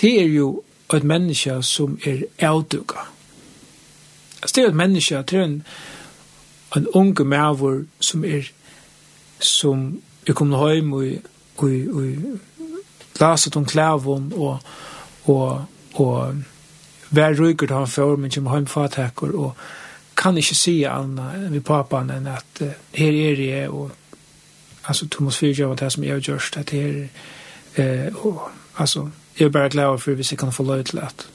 Det 0.00 0.20
er 0.20 0.26
jo 0.26 0.64
et 0.92 1.04
menneske 1.04 1.62
som 1.62 1.98
er 2.04 2.24
avduga. 2.40 3.06
Det 4.42 4.58
er 4.58 4.68
et 4.68 4.74
menneske, 4.74 5.22
det 5.22 5.38
er 5.38 5.44
en, 5.44 5.62
en 6.76 6.88
unge 6.88 7.24
mæver 7.24 7.82
som 8.00 8.24
er 8.24 8.50
som 9.40 10.02
er 10.26 10.32
kommet 10.32 10.72
hjem 10.72 10.92
og, 10.92 11.04
og, 11.56 11.70
og 11.92 12.38
glaset 13.14 13.56
om 13.56 13.64
klæven 13.66 14.32
og, 14.36 14.58
og, 15.24 15.64
og 15.94 16.34
vær 17.10 17.34
rykker 17.40 17.74
han 17.74 17.86
for, 17.86 18.16
men 18.16 18.30
kommer 18.30 18.54
hjem 18.56 18.66
fattaker 18.66 19.34
og 19.36 19.56
kan 20.16 20.36
ikke 20.36 20.54
si 20.54 20.82
anna 20.84 21.32
vi 21.50 21.60
papan 21.60 22.10
enn 22.12 22.28
at 22.30 22.60
uh, 22.60 22.68
her 22.94 23.12
er 23.12 23.40
jeg 23.42 23.70
og 23.70 23.90
altså 24.88 25.08
Thomas 25.08 25.38
Fyrtjøv 25.38 25.68
var 25.68 25.76
det 25.80 25.92
som 25.92 26.04
jeg 26.04 26.12
har 26.12 26.20
gjort 26.20 26.56
at 26.56 26.70
her 26.70 27.06
eh, 27.76 28.26
og 28.26 28.50
altså 28.78 29.08
jeg 29.38 29.44
er 29.46 29.50
bare 29.50 29.70
glad 29.70 29.98
for 29.98 30.14
hvis 30.14 30.32
jeg 30.32 30.38
kan 30.38 30.52
få 30.52 30.62
lov 30.62 30.84
til 30.84 30.98
at 30.98 31.26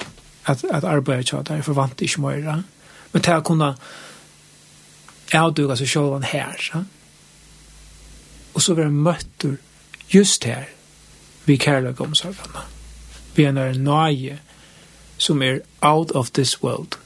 at, 0.45 0.64
at 0.72 0.84
arbeide 0.84 1.23
til 1.23 1.38
der 1.47 1.61
for 1.61 1.73
vant 1.73 2.01
ikke 2.01 2.22
mer 2.22 2.61
men 3.14 3.22
til 3.23 3.34
å 3.34 3.39
kunne 3.41 3.73
avduga 5.34 5.76
seg 5.76 5.90
sjålan 5.91 6.24
her, 6.24 6.56
ja? 6.74 6.84
og 8.54 8.62
så 8.62 8.74
være 8.74 8.91
møttur 8.91 9.58
just 10.14 10.44
her, 10.44 10.66
vi 11.45 11.58
kærløk 11.58 11.99
omsorgarna. 12.02 12.66
Vi 13.36 13.44
er 13.44 13.54
nær 13.54 13.78
nøye 13.78 14.40
som 15.18 15.41
er 15.41 15.60
out 15.82 16.12
of 16.12 16.32
this 16.32 16.64
world. 16.64 16.98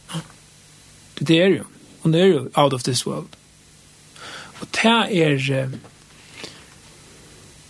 Det 1.20 1.38
er 1.42 1.48
jo, 1.48 1.64
og 2.04 2.14
det 2.14 2.22
er 2.22 2.26
jo 2.26 2.50
out 2.56 2.74
of 2.74 2.84
this 2.84 3.06
world. 3.08 3.28
Og 4.62 4.68
det 4.76 4.86
er, 4.86 5.70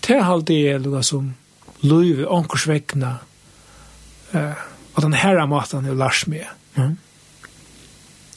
det 0.07 0.15
er 0.15 0.23
alltid 0.23 0.68
er 0.68 0.80
noe 0.80 1.03
som 1.03 1.34
løyve, 1.82 2.28
ånkersvekkene, 2.28 3.11
uh, 4.34 4.65
og 4.94 5.03
den 5.03 5.14
herra 5.14 5.45
maten 5.45 5.86
er 5.86 5.98
lars 5.98 6.28
med. 6.28 6.45
Mm 6.76 6.98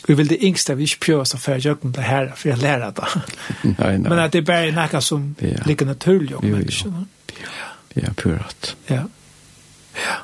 vi 0.07 0.15
vill 0.15 0.29
det 0.29 0.39
yngsta 0.45 0.75
vi 0.75 0.85
ikke 0.85 1.01
inte 1.01 1.21
oss 1.21 1.35
å 1.35 1.41
føre 1.41 1.63
jøkken 1.65 1.95
det 1.97 2.05
her, 2.05 2.33
for 2.37 2.49
jeg 2.49 2.59
lærer 2.59 2.91
det. 2.91 3.09
nei, 3.79 3.97
nei. 3.97 4.09
Men 4.09 4.19
at 4.19 4.33
det 4.33 4.43
er 4.43 4.49
bare 4.51 4.75
noe 4.77 5.01
som 5.01 5.31
ja. 5.41 5.65
ligger 5.67 5.87
naturlig 5.87 6.37
om 6.37 6.45
menneskene. 6.45 7.07
Ja, 7.41 7.57
ja, 7.97 8.13
pjörat. 8.17 8.77
Ja. 8.91 9.05
Ja. 10.05 10.21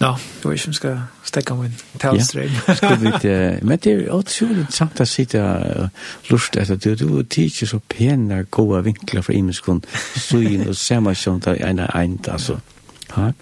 Ja, 0.00 0.16
jeg 0.44 0.50
vet 0.50 0.58
ikke 0.58 0.66
om 0.66 0.70
jag 0.70 0.74
ska 0.74 0.98
stäcka 1.24 1.54
min 1.54 1.74
talstrøm. 1.98 2.50
Ja, 2.68 2.74
ska 2.74 2.94
vi 2.94 3.06
ikke. 3.06 3.58
Men 3.66 3.78
det 3.78 3.92
er 3.92 3.98
är 3.98 4.12
otroligt 4.12 4.72
samt 4.72 5.00
att 5.00 5.08
sitta 5.08 5.88
lust 6.30 6.56
efter 6.56 6.76
det. 6.76 6.98
Du 6.98 7.22
teacher 7.22 7.66
så 7.66 7.78
pene 7.78 8.44
gode 8.50 8.84
vinkler 8.84 9.22
goda 9.22 9.22
imenskene. 9.22 9.22
för 9.22 9.32
imenskon. 9.32 9.82
Syn 10.16 10.68
och 10.68 10.76
samma 10.76 11.14
sånt 11.14 11.44
där 11.44 11.62
ena 11.62 11.86
ent 11.86 12.28
altså. 12.28 12.58
Ja. 13.16 13.32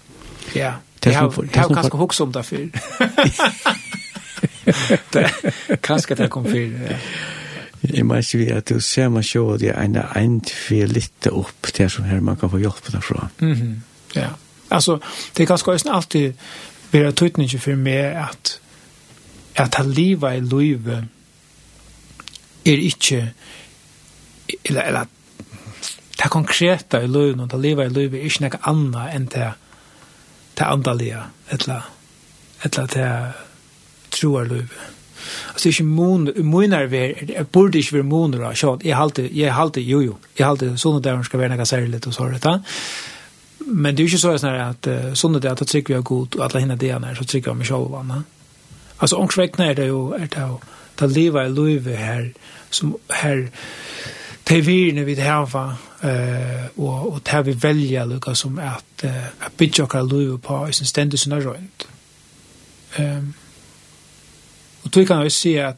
Ja. 0.55 0.73
Det 1.05 1.13
har 1.13 1.33
jag 1.53 1.73
kanske 1.73 1.97
hooks 1.97 2.19
om 2.19 2.31
därför. 2.31 2.69
Det 5.11 5.31
kanske 5.81 6.15
det 6.15 6.27
kom 6.27 6.45
för. 6.45 6.97
Jag 7.81 8.05
må 8.05 8.21
vi 8.33 8.51
att 8.51 8.65
du 8.65 8.81
ser 8.81 9.09
man 9.09 9.23
sjå 9.23 9.57
det 9.57 9.65
jeg 9.65 9.85
en 9.85 9.97
ent 10.15 10.49
for 10.49 10.87
litt 10.87 11.27
opp 11.27 11.67
til 11.73 11.89
som 11.89 12.03
här 12.03 12.19
man 12.19 12.37
kan 12.37 12.49
få 12.49 12.59
hjälp 12.59 12.91
därifrån. 12.91 13.29
Mhm. 13.39 13.81
Ja. 14.15 14.29
Alltså 14.69 14.99
det 15.37 15.43
er 15.43 15.47
ganske 15.47 15.71
også 15.71 15.89
alltid 15.91 16.33
være 16.91 17.11
tøytning 17.11 17.59
för 17.59 17.75
mig 17.75 18.15
att 18.15 18.59
att 19.55 19.75
ha 19.75 19.83
livet 19.83 20.37
i 20.37 20.41
livet 20.41 21.03
är 22.63 22.77
inte 22.77 23.27
eller, 24.63 24.81
eller 24.81 25.05
det 26.17 26.29
konkreta 26.29 27.03
i 27.03 27.07
livet 27.07 27.39
och 27.39 27.53
att 27.53 27.61
leva 27.61 27.85
i 27.85 27.89
livet 27.89 28.19
är 28.19 28.23
inte 28.23 28.43
något 28.43 28.59
annat 28.61 29.13
än 29.13 29.25
det 29.25 29.53
det 30.57 30.67
andalige, 30.67 31.21
etla, 31.51 31.81
etla 32.65 32.85
til 32.91 33.33
troarløyve. 34.15 34.91
Altså 35.53 35.69
ikke 35.69 35.83
mon, 35.83 36.29
moner 36.43 36.85
ver, 36.87 37.25
jeg 37.27 37.47
burde 37.47 37.79
ikke 37.79 37.97
være 37.97 38.07
moner 38.07 38.43
så 38.53 38.53
sjån, 38.61 38.81
jeg 38.85 38.97
halte, 38.97 39.29
jeg 39.33 39.53
halte, 39.53 39.81
jo 39.81 40.01
jo, 40.01 40.17
jeg 40.37 40.45
halte, 40.47 40.77
sånne 40.77 41.01
der 41.01 41.23
skal 41.23 41.39
være 41.39 41.55
noe 41.55 41.65
særlig 41.65 42.01
og 42.05 42.13
så 42.13 42.27
rett, 42.29 42.47
men 43.65 43.95
det 43.95 44.03
er 44.03 44.05
jo 44.05 44.11
ikke 44.13 44.21
så 44.21 44.35
sånn 44.37 44.59
at 44.61 44.89
sånne 45.17 45.41
der, 45.41 45.55
at 45.55 45.65
trykker 45.65 45.95
vi 45.95 45.97
er 45.97 46.05
god, 46.05 46.35
og 46.37 46.45
alle 46.45 46.61
henne 46.61 46.77
det 46.77 46.91
er, 46.93 47.15
så 47.17 47.25
trykker 47.25 47.55
vi 47.55 47.63
meg 47.63 47.69
sjål, 47.69 47.87
va? 47.89 48.21
Altså, 48.99 49.17
omkvekkene 49.17 49.71
er 49.71 49.79
det 49.79 49.87
jo, 49.87 50.01
er 50.13 50.29
det 50.29 50.43
jo, 50.43 50.59
det 50.99 51.11
lever 51.11 51.47
i 51.47 51.53
løyve 51.55 51.95
her, 51.97 52.27
som 52.69 52.95
her, 53.11 53.47
det 54.47 54.65
virne 54.65 55.05
vi 55.05 55.15
hava 55.15 55.75
eh 56.03 56.65
og 56.77 57.13
og 57.13 57.21
det 57.25 57.45
vi 57.45 57.53
velja 57.61 58.05
lukka 58.05 58.33
som 58.33 58.59
at 58.59 59.03
uh, 59.03 59.45
at 59.45 59.51
bitja 59.57 59.83
okkar 59.83 60.03
lov 60.03 60.37
på 60.39 60.67
i 60.67 60.73
sin 60.73 60.85
stendig 60.85 61.19
sinna 61.19 61.39
rundt. 61.39 61.87
Ehm 62.99 63.33
og 64.83 64.91
tog 64.91 65.07
kan 65.07 65.23
vi 65.23 65.29
se 65.29 65.49
at 65.49 65.75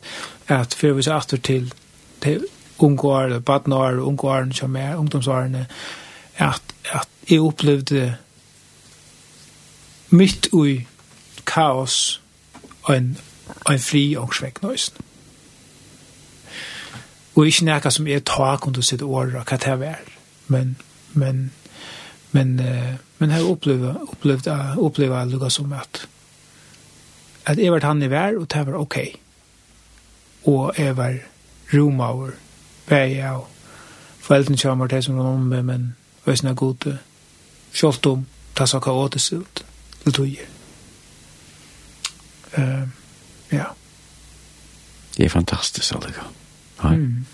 at 0.48 0.73
for 0.73 0.94
vi 0.94 1.02
så 1.02 1.14
atter 1.14 1.38
til 1.38 1.73
til 2.22 2.45
ungår, 2.80 3.39
badnar, 3.39 3.99
ungår, 3.99 4.48
som 4.53 4.76
er 4.76 4.95
ungdomsvarene, 4.95 5.65
at, 6.38 6.61
at 6.91 7.07
jeg 7.30 7.41
opplevde 7.41 8.15
mitt 10.10 10.48
ui 10.53 10.88
kaos 11.45 12.22
og 12.84 12.95
en, 12.98 13.18
en 13.69 13.80
fri 13.80 14.15
ångsvekk 14.15 14.61
nøysen. 14.64 15.06
Og 17.38 17.47
ikke 17.47 17.68
nekka 17.68 17.89
som 17.93 18.07
er 18.09 18.23
tak 18.26 18.68
under 18.68 18.81
sitt 18.81 19.01
år, 19.05 19.30
året, 19.30 19.45
hva 19.45 19.57
det 19.77 19.88
er. 19.88 20.05
Men, 20.47 20.76
men, 21.14 21.51
men, 22.31 22.59
uh, 22.59 22.95
men 23.19 23.30
jeg 23.30 23.38
har 23.39 23.51
opplevd, 23.51 23.85
opplevd, 24.09 24.47
opplevd 24.81 25.31
lukka 25.31 25.49
som 25.53 25.73
at 25.73 26.07
at 27.47 27.59
jeg 27.59 27.72
var 27.72 27.85
han 27.85 28.03
i 28.03 28.09
vær, 28.11 28.35
og 28.39 28.49
det 28.51 28.65
var 28.68 28.76
ok. 28.76 28.97
Og 30.45 30.73
jeg 30.77 30.97
var 30.97 31.14
romaver, 31.73 32.31
vei 32.89 33.19
av 33.23 33.45
og 33.45 33.47
foreldrene 34.27 34.59
kommer 34.59 34.88
til 34.91 35.03
som 35.03 35.15
var 35.15 35.30
om 35.31 35.45
meg, 35.47 35.64
men 35.65 35.85
væsna 36.26 36.53
gode, 36.53 36.97
kjolt 37.73 38.05
om, 38.05 38.26
ta 38.55 38.65
sakka 38.68 38.91
ut, 38.91 39.15
til 40.03 40.14
tog. 40.14 40.35
Uh, 42.57 42.84
ja. 43.51 43.72
Det 45.18 45.26
er 45.26 45.30
fantastisk, 45.30 45.95
Allega. 45.95 46.27
Ja. 46.27 46.47
Nei. 46.83 46.95
Mm. 46.95 47.25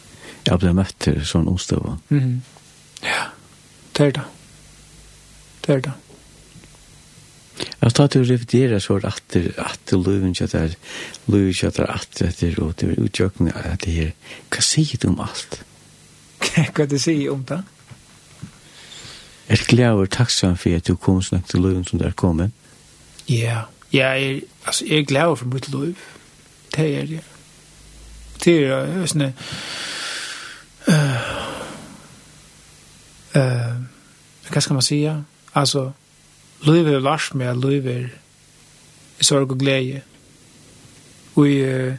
Jeg 0.44 0.60
ble 0.60 0.74
møtt 0.76 0.96
til 1.04 1.20
sånn 1.28 1.48
omstøve. 1.52 1.98
Mm. 2.12 2.42
Ja, 3.04 3.28
det 3.98 4.08
er 4.08 4.16
det. 4.18 4.26
Det 5.64 5.76
er 5.76 5.84
det. 5.88 5.94
Jeg 7.84 7.94
tar 7.94 8.10
til 8.10 8.24
å 8.24 8.28
revidere 8.28 8.80
så 8.82 8.98
at 9.06 9.22
det 9.34 9.44
er 9.52 9.60
at 9.68 9.94
løven 9.94 10.34
kjøtt 10.36 10.56
er 10.58 10.74
løven 11.32 11.54
kjøtt 11.54 11.80
er 11.84 11.92
at 11.94 12.18
det 12.18 12.48
er 12.48 12.58
og 12.64 12.74
det 12.80 12.90
er 12.90 13.04
utjøkning 13.04 13.54
at 13.54 13.86
det 13.86 13.94
er 14.08 14.12
hva 14.50 14.64
sier 14.66 15.00
du 15.00 15.12
om 15.12 15.22
alt? 15.24 15.62
Hva 16.76 16.86
du 16.90 16.98
sier 17.00 17.32
om 17.32 17.44
det? 17.48 17.62
Er 19.48 19.60
det 19.62 19.68
glede 19.70 20.04
og 20.04 20.10
takksam 20.12 20.58
for 20.60 20.76
at 20.76 20.88
du 20.88 20.98
kom 21.00 21.22
snakk 21.24 21.48
til 21.52 21.64
løven 21.64 21.86
som 21.88 22.00
du 22.00 22.06
er 22.08 22.16
kommet. 22.20 22.52
Ja, 23.30 23.70
ja 23.94 24.12
jeg 24.12 24.34
er, 24.34 24.42
altså, 24.66 24.86
jeg 24.90 25.00
er 25.00 25.08
glad 25.08 25.38
for 25.40 25.54
mitt 25.54 25.70
løv. 25.72 25.94
Det 26.76 26.90
er 26.98 27.08
det. 27.08 27.22
Ja 27.22 27.33
det 28.44 28.56
er 28.68 29.06
sånn 29.06 29.28
eh 29.28 29.34
eh 33.34 33.76
vad 34.50 34.64
ska 34.64 34.74
man 34.74 34.82
säga 34.82 35.24
alltså 35.54 35.94
Løyver 36.64 37.00
lars 37.00 37.34
med 37.34 37.58
løyver 37.58 38.10
i 39.20 39.24
sorg 39.24 39.52
og 39.52 39.60
glede. 39.60 40.02
Vi, 41.36 41.64
uh, 41.64 41.94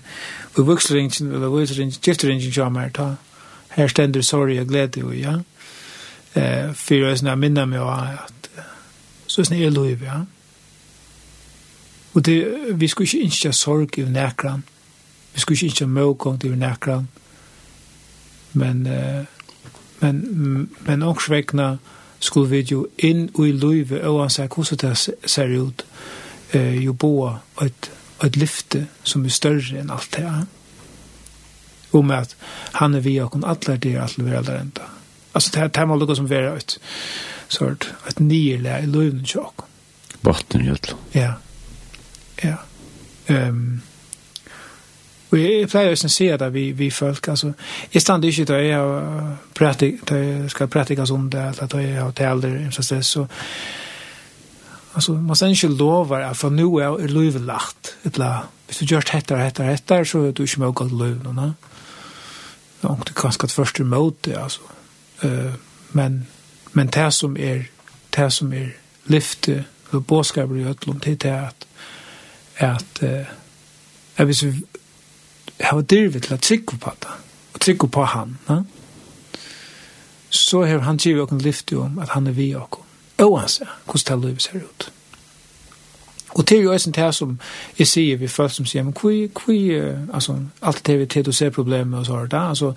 vi 0.56 0.62
vuxler 0.62 0.98
ingen, 0.98 1.32
eller 1.32 1.48
vi 1.48 1.60
vuxler 1.60 1.80
ingen, 1.80 2.00
gifter 2.02 2.28
ingen 2.28 2.52
kjammer, 2.52 2.88
ta. 2.88 3.14
Her 3.68 3.88
stender 3.88 4.22
sorg 4.22 4.60
og 4.60 4.66
glede, 4.66 5.04
og 5.04 5.16
ja. 5.16 5.38
Eh, 6.34 6.72
fyrir 6.74 7.12
jeg 7.12 7.20
sånn 7.20 7.38
minna 7.38 7.62
meg 7.70 7.78
av 7.78 8.24
at 8.24 8.48
så 9.30 9.44
sånn 9.44 9.60
det 9.60 9.68
løyver, 9.70 10.06
ja. 10.06 10.16
Og 12.14 12.24
det, 12.26 12.38
vi 12.74 12.88
skulle 12.88 13.06
ikke 13.06 13.26
innskja 13.28 13.52
sorg 13.54 13.98
i 13.98 14.06
nekran, 14.10 14.64
vi 15.34 15.40
skulle 15.40 15.56
ikke 15.56 15.66
ikke 15.66 15.86
møgång 15.86 16.40
til 16.40 16.58
nekran, 16.58 17.08
men, 18.52 18.86
uh, 18.86 19.24
men, 20.00 20.70
men 20.86 21.02
også 21.02 21.32
vekna 21.32 21.76
skulle 22.18 22.50
vi 22.50 22.62
jo 22.70 22.86
inn 22.98 23.28
i 23.38 23.52
løyve, 23.52 24.00
og 24.08 24.20
han 24.22 24.30
sier 24.30 24.48
hvordan 24.48 24.90
det 24.90 25.30
ser 25.30 25.56
ut, 25.58 25.86
uh, 26.54 26.84
jo 26.84 26.92
boa 26.92 27.38
et, 27.62 27.90
et 28.24 28.36
lyfte 28.36 28.86
som 29.02 29.24
er 29.24 29.34
større 29.34 29.80
enn 29.80 29.90
alt 29.90 30.10
det 30.14 30.24
her. 30.24 30.44
Om 31.94 32.10
at 32.10 32.36
han 32.80 32.94
er 32.94 33.00
vi 33.00 33.18
og 33.22 33.30
kun 33.30 33.44
atler 33.46 33.76
det 33.78 33.94
er 33.94 34.02
atler 34.02 34.24
vi 34.24 34.34
er 34.34 34.60
enda. 34.60 34.88
Altså 35.34 35.50
det 35.52 35.60
her, 35.60 35.68
det 35.68 35.76
her 35.76 35.86
må 35.86 35.96
lukka 35.98 36.14
som 36.14 36.30
er 36.30 36.54
et 36.54 36.78
sort, 37.48 37.94
et 38.08 38.20
nyrle 38.20 38.78
i 38.82 38.86
løyven 38.86 39.24
tjokk. 39.26 39.66
Botten, 40.22 40.64
jøtla. 40.64 40.96
Ja, 41.14 41.32
ja. 42.42 42.56
Um, 43.28 43.82
Og 45.30 45.40
jeg 45.40 45.68
pleier 45.68 45.94
å 45.94 46.08
se 46.10 46.26
det 46.38 46.48
vi, 46.54 46.64
vi 46.72 46.90
folk. 46.90 47.28
altså, 47.28 47.52
jeg 47.94 48.02
stannar 48.02 48.28
ikke 48.28 48.44
til 48.44 48.66
jag, 48.66 49.36
pratik, 49.54 50.06
då 50.08 50.16
jag 50.16 50.50
ska 50.50 50.66
praktika 50.66 51.06
sånt 51.06 51.32
där, 51.32 51.66
då 51.70 51.80
jag 51.80 52.02
har 52.02 52.12
tävlar 52.12 52.70
så 52.70 52.82
Så, 53.02 53.26
alltså, 54.92 55.12
man 55.12 55.36
sen 55.36 55.76
lover, 55.76 56.20
at 56.20 56.36
for 56.36 56.50
nå 56.50 56.78
er 56.78 57.04
är 57.04 57.08
livet 57.08 57.42
lagt. 57.42 57.96
Eller, 58.04 58.48
hvis 58.66 58.78
du 58.78 58.84
gjør 58.84 59.02
hettar, 59.12 59.36
hettar, 59.36 59.64
hettar, 59.64 60.04
så 60.04 60.18
er 60.18 60.32
du 60.32 60.42
ikke 60.42 60.60
med 60.60 60.68
å 60.68 60.72
gå 60.72 60.88
til 60.88 60.98
livet. 60.98 61.34
Ne? 61.34 61.54
Det 62.82 62.90
er 62.90 62.96
ikke 63.00 63.22
ganske 63.22 63.44
et 63.44 63.52
første 63.52 63.84
måte, 63.84 64.38
altså. 64.38 64.60
Uh, 65.24 65.54
men, 65.92 66.26
men 66.72 66.86
det 66.86 67.12
som 67.14 67.36
er, 67.36 67.62
det 68.16 68.32
som 68.32 68.52
er 68.52 68.68
lyfte, 69.06 69.64
og 69.90 70.06
båskaper 70.06 70.56
i 70.56 70.64
Øtlund, 70.64 71.00
det 71.00 71.24
er 71.24 71.46
at, 71.46 71.66
at, 72.56 73.02
uh, 73.02 73.26
at 74.16 74.24
hvis 74.24 74.44
vi 74.44 74.52
har 75.64 75.80
dirvet 75.80 76.22
til 76.22 76.36
å 76.36 76.40
trykke 76.40 76.78
på 76.80 76.94
det, 77.02 77.18
og 77.54 77.60
trykke 77.60 77.88
på 77.88 78.08
han, 78.14 78.38
ja? 78.48 78.62
så 80.34 80.64
har 80.66 80.82
han 80.86 80.98
givet 80.98 81.22
oss 81.32 81.32
en 81.32 81.78
om 81.78 81.98
at 82.02 82.08
han 82.08 82.26
er 82.26 82.32
vi 82.32 82.54
og 82.54 82.80
og 83.18 83.40
han 83.40 83.48
ser, 83.48 83.70
hvordan 83.84 84.20
det 84.20 84.28
livet 84.28 84.42
ser 84.42 84.56
ut. 84.56 84.92
Og 86.34 86.46
til 86.46 86.62
jo 86.62 86.72
eisen 86.72 86.92
det 86.92 87.14
som 87.14 87.40
jeg 87.78 87.86
sier 87.86 88.16
vi 88.16 88.28
folk 88.28 88.50
som 88.50 88.66
sier, 88.66 88.82
men 88.82 88.94
hvor, 89.00 89.12
hvor, 89.44 90.14
altså, 90.14 90.34
alt 90.62 90.86
det 90.86 90.98
vi 90.98 91.06
til 91.06 91.28
å 91.28 91.32
se 91.32 91.50
problemet 91.50 91.98
og 91.98 92.06
så 92.06 92.16
har 92.16 92.26
det, 92.26 92.40
altså, 92.48 92.72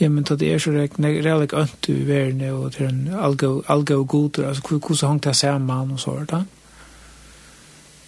ja, 0.00 0.08
men 0.08 0.24
det 0.24 0.42
er 0.42 0.58
så 0.58 0.70
reellig 0.70 1.52
ønt 1.52 1.88
i 1.88 1.96
verden, 2.06 2.44
og 2.50 2.72
det 2.72 2.80
er 2.80 2.88
en 2.88 3.08
algo, 3.18 3.62
algo 3.68 4.04
god, 4.04 4.38
altså, 4.38 4.62
hvordan 4.62 5.08
hangt 5.08 5.24
det 5.24 5.36
sammen 5.36 5.92
og 5.92 6.00
så 6.00 6.10
har 6.18 6.24
det, 6.30 6.44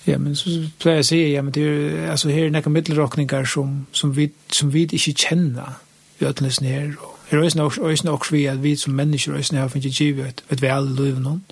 Ja, 0.09 0.17
men 0.19 0.37
så 0.37 0.51
pleier 0.81 1.03
jeg 1.03 1.05
å 1.05 1.09
si, 1.09 1.19
ja, 1.35 1.43
men 1.45 1.53
det 1.53 1.65
er, 1.69 2.07
altså, 2.15 2.31
her 2.33 2.47
er 2.49 2.53
nekka 2.55 2.71
middelrockningar 2.73 3.45
som, 3.45 3.83
som, 3.93 4.15
vi, 4.17 4.31
som 4.53 4.71
vi 4.73 4.87
ikke 4.87 5.13
kjenner 5.13 5.75
i 6.21 6.25
ødelsen 6.25 6.67
her, 6.67 6.95
og 7.05 7.19
her 7.29 7.43
er 7.43 7.69
også 7.69 8.07
nok 8.07 8.31
vi 8.33 8.47
at 8.49 8.63
vi 8.63 8.73
som 8.77 8.97
mennesker 8.97 9.37
også 9.37 9.57
har 9.57 9.69
finnet 9.69 10.01
givet 10.01 10.31
et, 10.31 10.41
et 10.51 10.63
vel 10.65 10.89
liv 10.97 11.21
noen, 11.21 11.43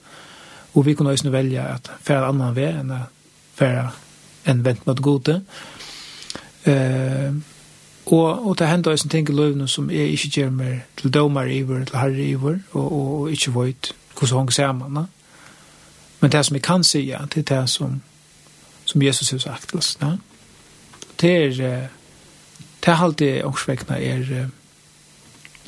og 0.73 0.87
vi 0.87 0.95
kunne 0.95 1.13
også 1.13 1.31
velge 1.31 1.61
at 1.61 1.91
færre 2.01 2.31
annan 2.33 2.57
vei 2.57 2.71
enn 2.71 2.95
færre 3.57 3.91
enn 4.47 4.65
vent 4.65 4.87
mot 4.87 5.01
gode. 5.03 5.41
Uh, 6.67 7.37
og, 8.07 8.47
og 8.47 8.59
det 8.59 8.69
hender 8.69 8.91
også 8.91 9.09
ting 9.09 9.29
i 9.29 9.37
livet 9.37 9.71
som 9.71 9.91
er 9.91 10.13
ikke 10.15 10.33
gjør 10.41 10.51
mer 10.51 10.75
til 10.97 11.13
domar 11.15 11.51
iver, 11.51 11.85
til 11.85 11.99
herre 11.99 12.25
iver, 12.25 12.59
og, 12.73 12.93
og, 12.93 13.21
og 13.21 13.31
ikke 13.31 13.55
vet 13.55 13.95
hvordan 14.19 14.39
hun 14.39 14.51
ser 14.51 14.73
man. 14.73 15.07
Men 16.21 16.33
det 16.33 16.47
som 16.47 16.55
jeg 16.55 16.63
kan 16.63 16.85
si, 16.85 17.01
ja, 17.11 17.19
det 17.35 17.51
er 17.51 17.61
det 17.61 17.71
som 17.71 18.01
som 18.87 19.03
Jesus 19.03 19.31
har 19.31 19.39
sagt 19.39 19.69
til 19.69 19.79
oss. 19.79 19.99
Ja? 20.01 20.13
Det 21.21 21.33
er, 21.37 21.89
det 22.85 22.93
er 22.93 23.03
alltid 23.03 23.45
årsvekkene 23.45 23.99
er, 24.01 24.49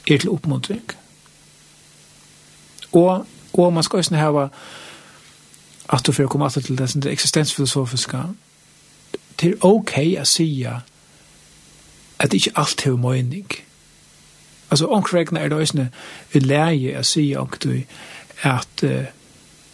er 0.09 0.19
til 0.19 0.31
oppmuntring. 0.31 0.85
Og, 2.93 3.27
og 3.53 3.73
man 3.73 3.83
skal 3.83 3.97
også 3.97 4.17
ha 4.17 4.49
at 5.89 6.07
du 6.07 6.13
får 6.13 6.27
komme 6.27 6.51
til 6.51 6.79
det, 6.79 6.95
det 6.95 7.13
eksistensfilosofiske, 7.13 8.19
det 9.41 9.51
er 9.51 9.65
ok 9.65 9.93
å 10.21 10.25
si 10.25 10.67
at 12.19 12.35
ikke 12.35 12.53
alt 12.57 12.85
har 12.85 12.97
mening. 12.97 13.47
Altså, 14.71 14.87
ångsvekkene 14.87 15.41
er 15.41 15.49
det 15.49 15.59
også 15.59 15.87
en 16.35 16.43
leie 16.43 16.99
å 16.99 17.03
si 17.03 17.33
at, 17.33 17.67
at, 18.43 18.85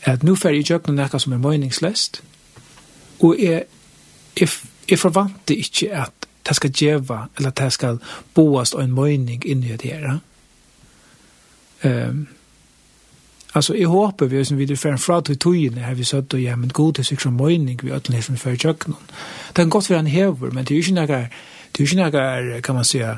at 0.04 0.22
nå 0.22 0.36
får 0.36 0.48
jeg 0.48 0.58
ikke 0.58 0.92
noe 0.92 1.18
som 1.18 1.32
er 1.32 1.42
meningsløst, 1.42 2.22
Og 3.20 3.36
jeg, 3.38 3.64
jeg, 4.40 4.48
jeg 4.90 4.98
forvante 4.98 5.56
ikke 5.56 5.92
at 5.94 6.10
det 6.48 6.56
skal 6.56 6.70
djeva, 6.70 7.18
eller 7.36 7.50
at 7.50 7.58
det 7.58 7.72
skal 7.72 7.98
boast 8.34 8.74
og 8.74 8.84
en 8.84 8.92
møyning 8.92 9.46
inni 9.46 9.76
det 9.76 9.92
her. 9.92 10.18
Um, 11.84 12.28
altså, 13.54 13.74
jeg 13.74 13.86
håper 13.86 14.26
vi, 14.26 14.44
som 14.44 14.58
vi 14.58 14.72
er 14.72 14.76
ferdig 14.76 15.00
fra 15.00 15.20
til 15.20 15.38
togene, 15.38 15.80
har 15.80 15.94
vi 15.94 16.04
søtt 16.04 16.34
og 16.34 16.42
ja, 16.42 16.56
men 16.56 16.68
god 16.68 16.92
til 16.92 17.04
sikkert 17.04 17.32
møyning 17.32 17.84
vi 17.84 17.92
øtlen 17.92 18.14
her 18.14 18.22
som 18.22 18.36
før 18.36 18.54
kjøkkenen. 18.54 18.98
Det 19.48 19.54
kan 19.54 19.70
godt 19.70 19.90
være 19.90 20.00
en 20.00 20.06
hever, 20.06 20.50
men 20.50 20.64
det 20.64 20.70
er 20.70 20.74
jo 20.74 20.82
ikke 20.82 20.94
noe, 20.94 21.06
det 21.06 21.14
er 21.14 21.80
jo 21.80 21.84
ikke 21.84 21.96
noe, 21.96 22.60
kan 22.60 22.74
man 22.74 22.84
sige, 22.84 23.16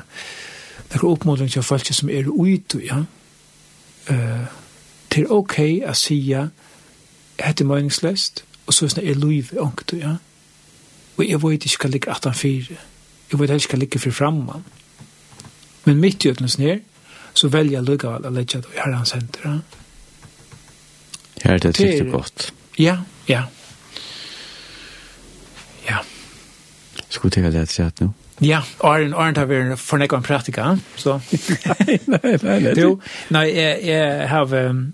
det 0.89 0.95
er 0.95 1.05
oppmåling 1.05 1.51
til 1.51 1.63
folk 1.63 1.93
som 1.93 2.09
er 2.09 2.27
ute, 2.27 2.85
ja. 2.85 3.03
Uh, 4.09 4.47
det 5.11 5.23
er 5.23 5.31
ok 5.31 5.59
å 5.87 5.93
si 5.93 6.31
at 6.31 6.49
det 7.37 7.61
er 7.61 7.67
møyningsløst, 7.67 8.43
og 8.67 8.73
så 8.73 8.85
er 8.85 9.01
det 9.01 9.15
liv 9.15 9.53
i 9.53 9.57
ångt, 9.63 9.93
ja. 9.95 10.17
Og 11.17 11.29
jeg 11.29 11.41
vet 11.43 11.65
ikke 11.65 11.87
hva 11.87 11.89
ligger 11.89 12.13
18-4. 12.13 12.77
Jeg 13.31 13.39
vet 13.39 13.49
ikke 13.55 13.73
hva 13.73 13.79
ligger 13.79 13.99
for 13.99 14.11
fremme. 14.11 14.61
Men 15.85 16.01
mitt 16.03 16.25
i 16.25 16.29
øknes 16.29 16.57
ned, 16.59 16.83
så 17.33 17.47
velger 17.47 17.77
jeg 17.77 17.87
lukka 17.87 18.11
vel 18.15 18.27
å 18.27 18.33
legge 18.35 18.61
det 18.61 18.75
i 18.75 18.81
herrens 18.81 19.15
henter, 19.15 19.45
ja. 19.45 19.57
Ja, 21.45 21.57
det 21.57 21.69
er 21.69 21.77
sikkert 21.77 22.11
godt. 22.11 22.53
Ja, 22.81 22.97
ja. 23.29 23.43
Ja. 25.87 26.01
Skulle 27.09 27.31
til 27.31 27.45
å 27.47 27.51
lete 27.53 27.71
seg 27.71 27.91
at 27.91 28.01
nå? 28.01 28.11
Ja, 28.43 28.61
Arne, 28.85 29.15
Arne 29.17 29.39
har 29.39 29.49
vært 29.49 29.81
fornekket 29.81 30.17
en 30.17 30.25
praktika, 30.25 30.65
så. 30.97 31.19
nei, 32.13 32.33
nei, 32.43 32.57
nei. 32.67 32.73
Jo, 32.77 32.97
nei, 33.33 33.47
jeg, 33.53 33.83
jeg 33.87 34.31
har... 34.33 34.57
Um, 34.69 34.87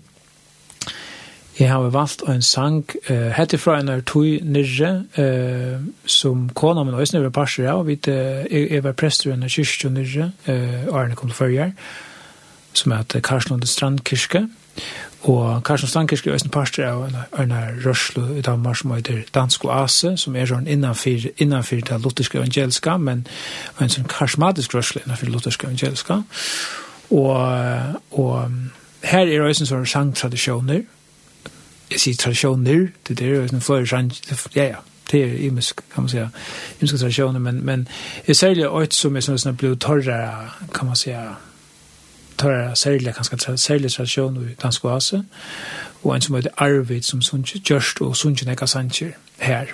Jeg 1.58 1.70
har 1.70 1.90
valgt 1.94 2.22
en 2.28 2.42
sang 2.42 2.84
uh, 3.10 3.28
hette 3.30 3.58
fra 3.58 3.76
en 3.78 3.88
av 3.88 4.00
tog 4.02 4.26
nirre 4.42 5.04
uh, 5.18 5.84
som 6.06 6.48
kona 6.50 6.82
min 6.82 6.96
også 6.98 7.18
nirre 7.18 7.30
parser 7.30 7.68
av. 7.70 7.84
Vi, 7.86 7.94
uh, 8.08 8.42
jeg 8.50 8.82
var 8.82 8.96
prester 8.98 9.30
i 9.30 9.34
en 9.36 9.46
kyrkje 9.48 9.90
nirre, 9.94 10.32
uh, 10.48 10.90
Arne 10.94 11.14
kom 11.14 11.30
til 11.30 11.38
førje 11.38 11.70
som 12.74 12.92
heter 12.92 13.20
Karslund 13.20 13.62
Strandkirke. 13.66 14.48
Og 15.22 15.62
Karslund 15.64 15.88
Strandkirke 15.88 16.30
er 16.30 16.34
også 16.34 16.46
en 16.46 16.50
parser 16.50 16.88
av 16.88 17.04
en, 17.06 17.16
en 17.38 17.54
rørslo 17.84 18.26
i 18.34 18.42
Danmark 18.42 18.76
som 18.76 18.92
heter 18.92 19.22
Dansk 19.34 19.64
Oase, 19.64 20.16
som 20.16 20.36
er 20.36 20.50
sånn 20.50 20.66
innanfyr, 20.66 21.30
innanfyr 21.38 21.84
det 21.86 22.00
lutherske 22.04 22.38
evangeliska, 22.38 22.96
men 22.98 23.26
en 23.80 23.94
sånn 23.94 24.10
karsmatisk 24.10 24.74
rørslo 24.74 25.04
innanfyr 25.04 25.30
det 25.30 25.36
lutherske 25.36 25.68
evangeliska. 25.70 26.18
Og, 27.14 27.38
og 28.10 29.06
her 29.06 29.30
er 29.30 29.46
også 29.46 29.64
en 29.64 29.70
sånn 29.70 29.88
sangtradisjoner, 29.94 30.82
jeg 31.90 32.00
sier 32.00 32.16
tradisjoner, 32.16 32.86
det 33.08 33.20
er 33.20 33.28
jo 33.28 33.60
flere 33.60 33.86
sjans, 33.86 34.22
ja, 34.56 34.64
ja, 34.64 34.76
det 35.12 35.24
er 35.24 35.46
imisk, 35.46 35.80
kan 35.94 36.02
man 36.02 36.08
säga, 36.08 36.28
imiska 36.80 36.96
tradisjoner, 36.98 37.38
men, 37.38 37.66
men 37.66 37.88
jeg 38.26 38.36
ser 38.36 38.46
særlig 38.46 38.68
også 38.68 39.00
som 39.00 39.16
er 39.16 39.20
sånn 39.20 39.56
blod 39.56 39.76
torrere, 39.76 40.50
kan 40.74 40.86
man 40.86 40.96
säga, 40.96 41.34
torrere, 42.38 42.76
særlig, 42.76 43.14
kanskje 43.14 43.56
særlig 43.56 43.92
tradisjoner 43.92 44.40
i 44.40 44.54
dansk 44.62 44.84
oase, 44.84 45.22
og 46.02 46.14
en 46.14 46.20
som 46.20 46.34
heter 46.34 46.50
Arvid, 46.56 47.02
som 47.02 47.22
sunnkje, 47.22 47.60
Gjørst 47.60 48.00
og 48.00 48.16
sunnkje 48.16 48.46
nekka 48.46 48.66
sanger 48.66 49.14
her. 49.38 49.66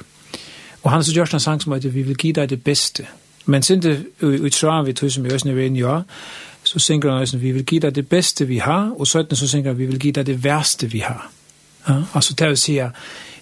Og 0.83 0.91
han 0.91 1.05
som 1.05 1.15
gjørst 1.15 1.35
en 1.35 1.41
sang 1.41 1.63
som 1.63 1.73
heter 1.73 1.89
Vi 1.89 2.03
vil 2.03 2.17
gi 2.17 2.33
deg 2.33 2.51
det 2.51 2.65
beste. 2.65 3.07
Men 3.47 3.63
sin 3.63 3.83
det 3.83 4.07
uttra 4.23 4.83
vi 4.83 4.93
tog 4.93 5.11
som 5.11 5.27
i 5.27 5.33
Øsne 5.33 5.57
Vein, 5.57 5.77
ja, 5.77 6.03
så 6.65 6.79
synger 6.79 7.13
han 7.13 7.23
Øsne, 7.23 7.41
vi 7.41 7.53
vil 7.53 7.65
gi 7.67 7.79
deg 7.79 7.95
det 7.95 8.09
beste 8.09 8.47
vi 8.47 8.59
har, 8.59 8.93
og 8.99 9.07
så 9.07 9.19
er 9.19 9.23
det 9.23 9.39
så 9.39 9.49
synger 9.49 9.71
han, 9.71 9.79
vi 9.79 9.87
vil 9.87 9.99
gi 9.99 10.11
deg 10.11 10.27
det 10.27 10.45
verste 10.45 10.87
vi 10.87 10.99
har. 10.99 11.31
Ja, 11.85 12.03
alltså 12.13 12.35
det 12.35 12.49
vill 12.49 12.57
säga 12.57 12.93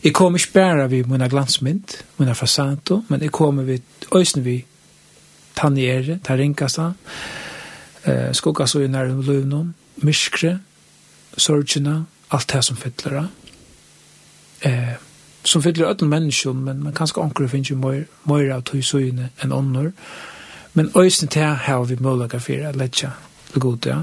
Jag 0.01 0.15
kommer 0.15 0.39
inte 0.39 0.53
bara 0.53 0.87
vid 0.87 1.09
mina 1.09 1.29
glansmynd, 1.29 1.93
mina 2.17 2.35
fasato, 2.35 3.03
men 3.09 3.21
jag 3.21 3.33
kommer 3.33 3.63
vid 3.63 3.83
ösnen 4.13 4.45
vid 4.45 4.65
tanjere, 5.55 6.19
ta 6.23 6.37
rinkasta, 6.37 6.95
eh, 8.03 8.33
skoggasøyner 8.33 9.11
og 9.11 9.25
løvnum, 9.25 9.75
myskre, 9.97 10.59
sorgina, 11.37 12.05
alt 12.31 12.53
det 12.53 12.63
som 12.65 12.77
fyller 12.77 13.11
det. 13.21 13.29
Eh, 14.71 14.95
som 15.45 15.63
fyller 15.63 15.91
ødel 15.91 16.09
menneskjon, 16.09 16.65
men 16.65 16.83
man 16.83 16.93
kanskje 16.93 17.23
anker 17.23 17.47
finnes 17.47 17.71
jo 17.71 17.77
mer 17.77 18.53
av 18.53 18.63
tog 18.63 18.79
tøysøyene 18.79 19.31
enn 19.43 19.53
ånder. 19.53 19.93
Men 20.75 20.91
øyne 20.97 21.11
til 21.11 21.43
her 21.43 21.55
har 21.55 21.85
vi 21.85 21.97
mulighet 22.01 22.43
for 22.43 22.53
å 22.53 22.73
lette 22.77 23.11
det 23.55 23.61
gode, 23.61 23.91
ja 23.91 24.03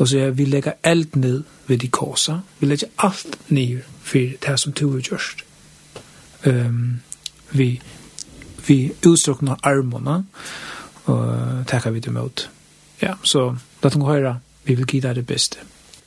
og 0.00 0.08
så 0.08 0.18
er 0.18 0.30
vi 0.30 0.44
legger 0.44 0.72
alt 0.82 1.16
ned 1.16 1.42
ved 1.66 1.78
de 1.78 1.88
korsa. 1.88 2.32
Vi 2.60 2.66
legger 2.66 2.86
alt 2.98 3.38
ned 3.48 3.80
for 4.02 4.18
det 4.18 4.60
som 4.60 4.72
du 4.72 4.96
er 4.96 5.00
gjørst. 5.00 5.44
Um, 6.46 7.00
vi, 7.50 7.82
vi 8.66 8.92
utstrukner 9.06 9.56
armene, 9.62 10.24
og 11.04 11.36
takker 11.66 11.90
vi 11.90 12.00
det 12.00 12.12
mot. 12.12 12.50
Ja, 13.02 13.12
så 13.22 13.54
lad 13.82 13.96
oss 13.96 14.06
høre, 14.06 14.38
vi 14.64 14.74
vil 14.74 14.86
give 14.86 15.02
dig 15.02 15.14
det 15.14 15.26
bedste. 15.26 15.58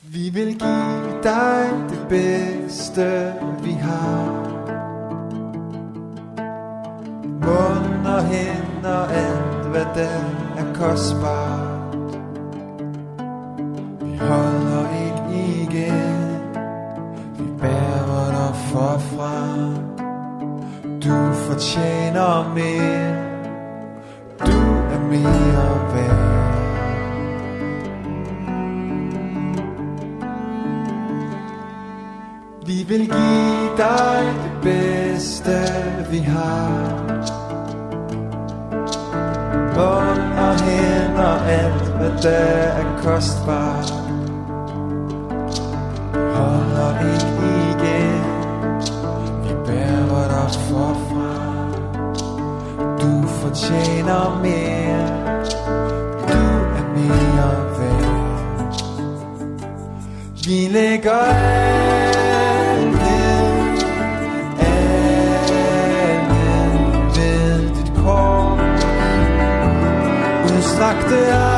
Vi 0.02 0.30
vil 0.30 0.46
give 0.46 1.22
dig 1.22 1.70
det 1.90 2.06
bedste, 2.08 3.32
vi 3.62 3.72
har. 3.72 4.44
Mund 7.24 8.06
og 8.06 8.26
hænder, 8.26 9.06
alt 9.06 9.70
hvad 9.70 9.86
den 9.94 10.36
er 10.56 10.74
kostbar 10.74 11.73
holder 14.18 14.84
ikke 15.06 15.62
igen. 15.62 16.24
Vi 17.38 17.44
bærer 17.60 18.30
dig 18.30 18.54
forfra. 18.54 19.94
Du 21.04 21.32
fortjener 21.34 22.54
mere. 22.54 23.24
Du 24.46 24.60
er 24.94 25.00
mere 25.10 25.94
værd. 25.94 26.34
Vi 32.66 32.84
vil 32.88 33.00
give 33.00 33.76
dig 33.76 34.34
det 34.44 34.62
bedste 34.62 35.50
vi 36.10 36.18
har. 36.18 37.04
Bånd 39.74 40.38
og 40.38 40.60
hænder, 40.60 41.38
alt 41.48 41.88
hvad 41.96 42.22
der 42.22 42.30
er 42.30 43.02
kostbart 43.02 44.03
holder 46.34 46.90
ikke 47.12 47.32
igen. 47.70 48.22
Vi 49.42 49.52
bærer 49.66 50.24
dig 50.28 50.50
forfra 50.68 51.34
Du 53.00 53.26
fortjener 53.26 54.24
mere. 54.42 55.06
Du 56.28 56.42
er 56.78 56.84
mere 56.96 57.50
værd. 57.78 58.14
Vi 60.46 60.68
lægger 60.70 61.12
af 61.12 61.94
Sagte 70.78 71.16
er 71.16 71.53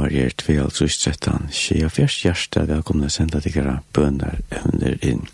nummer 0.00 0.16
er 0.16 0.30
2.13, 0.32 1.50
tjeja 1.52 1.88
fjers 1.92 2.14
hjärsta, 2.24 2.62
velkomna 2.64 3.10
senda 3.12 3.40
tikkara 3.44 3.82
bønar 3.92 4.38
under 4.64 4.94
inn. 5.04 5.26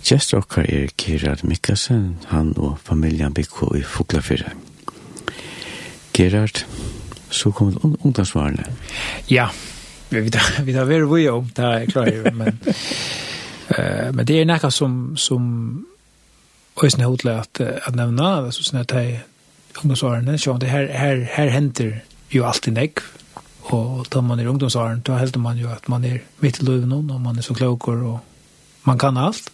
Gjester 0.00 0.40
okkar 0.40 0.64
er 0.64 0.88
Gerard 0.96 1.42
Mikkelsen, 1.44 2.14
han 2.30 2.54
og 2.56 2.78
familien 2.80 3.34
Bikko 3.36 3.74
i 3.76 3.82
Foglafyrre. 3.84 4.54
Gerard, 6.16 6.62
så 7.28 7.52
kommer 7.52 7.76
det 7.76 8.00
ungdomsvarene. 8.00 8.64
Ja, 9.28 9.50
vi 10.08 10.30
tar, 10.32 10.62
vi 10.64 10.72
tar 10.72 10.88
veldig 10.88 11.12
vi 11.12 11.28
om, 11.28 11.52
det 11.56 11.68
er 11.68 11.86
klart, 11.92 12.32
men, 12.40 12.58
uh, 13.76 14.08
men 14.14 14.24
det 14.24 14.40
er 14.40 14.48
nekka 14.48 14.72
som, 14.72 15.18
som 15.20 15.84
Øystein 16.80 17.04
Hodle 17.04 17.42
at, 17.42 17.60
at 17.60 17.92
nevna, 17.92 18.38
altså 18.46 18.64
sånn 18.64 18.86
at 18.86 18.96
jeg 18.96 19.20
ungdomsvarene, 19.82 20.40
så 20.40 20.56
det 20.56 20.72
her, 20.72 20.88
her, 20.96 21.26
her 21.36 21.52
henter 21.60 21.98
jo 22.32 22.48
alltid 22.48 22.78
nekv, 22.80 23.18
Og 23.70 24.06
da 24.12 24.20
man 24.20 24.40
er 24.40 24.48
ungdomsåren, 24.50 25.00
da 25.06 25.18
helder 25.20 25.40
man 25.40 25.58
jo 25.58 25.70
at 25.70 25.88
man 25.88 26.04
er 26.04 26.18
midt 26.40 26.60
i 26.60 26.64
løven 26.64 26.92
og 26.92 27.20
man 27.20 27.38
er 27.38 27.42
så 27.46 27.54
klokker, 27.54 27.92
og 27.92 28.18
man 28.84 28.98
kan 28.98 29.16
alt. 29.16 29.50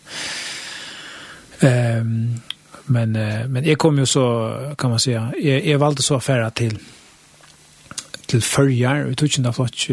Um, 1.62 2.42
men, 2.86 3.16
uh, 3.16 3.50
men 3.50 3.64
jeg 3.64 3.78
kom 3.78 3.98
jo 3.98 4.06
så, 4.06 4.24
kan 4.78 4.90
man 4.90 4.98
säga, 4.98 5.30
jeg, 5.42 5.64
jeg 5.66 5.80
valgte 5.80 6.02
så 6.02 6.14
affæra 6.14 6.50
til 6.50 6.78
til 8.26 8.42
førjar, 8.42 9.04
vi 9.06 9.14
tog 9.14 9.28
ikke 9.28 9.52
flokk, 9.52 9.90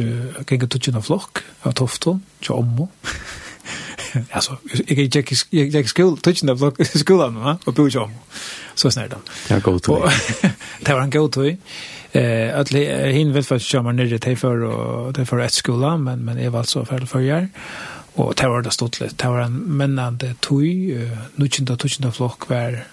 jeg 0.51 0.69
tog 0.69 0.75
ikke 0.75 1.01
flokk 1.01 1.43
av 1.63 1.73
Tofton, 1.73 2.23
ikke 2.41 2.53
ommo. 2.53 2.87
alltså 4.31 4.57
jag 4.87 4.97
gick 4.97 5.15
jag 5.15 5.65
gick 5.65 5.73
jag 5.73 5.89
skol 5.89 6.17
touchen 6.17 6.49
av 6.49 6.59
look 6.59 6.87
skolan 6.87 7.43
va 7.43 7.57
och 7.63 7.73
bo 7.73 7.89
jam 7.89 8.09
så 8.75 8.91
snär 8.91 9.07
då. 9.07 9.17
Ja, 9.49 9.59
go 9.59 9.79
to. 9.79 10.09
Det 10.79 10.93
var 10.93 11.01
en 11.01 11.09
god 11.09 11.31
tog. 11.31 11.57
Eh 12.15 12.59
att 12.59 12.69
hin 12.69 13.33
vill 13.33 13.43
för 13.43 13.59
köra 13.59 13.91
ner 13.91 14.19
det 14.19 14.35
för 14.35 14.63
och 14.63 15.13
det 15.13 15.25
för 15.25 15.39
ett 15.39 15.53
skola 15.53 15.97
men 15.97 16.25
men 16.25 16.37
är 16.37 16.49
väl 16.49 16.65
så 16.65 16.85
för 16.85 16.99
förjar. 16.99 17.49
Och 18.15 18.33
det 18.35 18.47
var 18.47 18.61
det 18.61 18.71
stått 18.71 18.99
lite. 18.99 19.25
Det 19.25 19.29
var 19.29 19.39
en 19.39 19.57
männande 19.57 20.35
toj, 20.39 21.09
nutjunda 21.35 21.75
tujunda 21.75 22.11
flock 22.11 22.49
var 22.49 22.85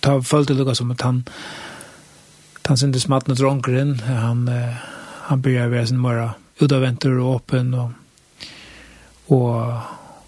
ta 0.00 0.22
följde 0.22 0.54
lukka 0.54 0.74
som 0.74 0.90
att 0.90 1.00
han 1.00 1.24
han 2.62 2.78
syntes 2.78 3.02
smatna 3.02 3.34
och. 3.34 4.00
Han, 4.00 4.50
han 5.20 5.40
började 5.40 5.68
vara 5.68 5.86
sin 5.86 5.98
mörra 5.98 6.30
utaventer 6.58 7.18
och 7.18 7.36
öppen 7.36 7.74
och 7.74 7.90
och 9.26 9.72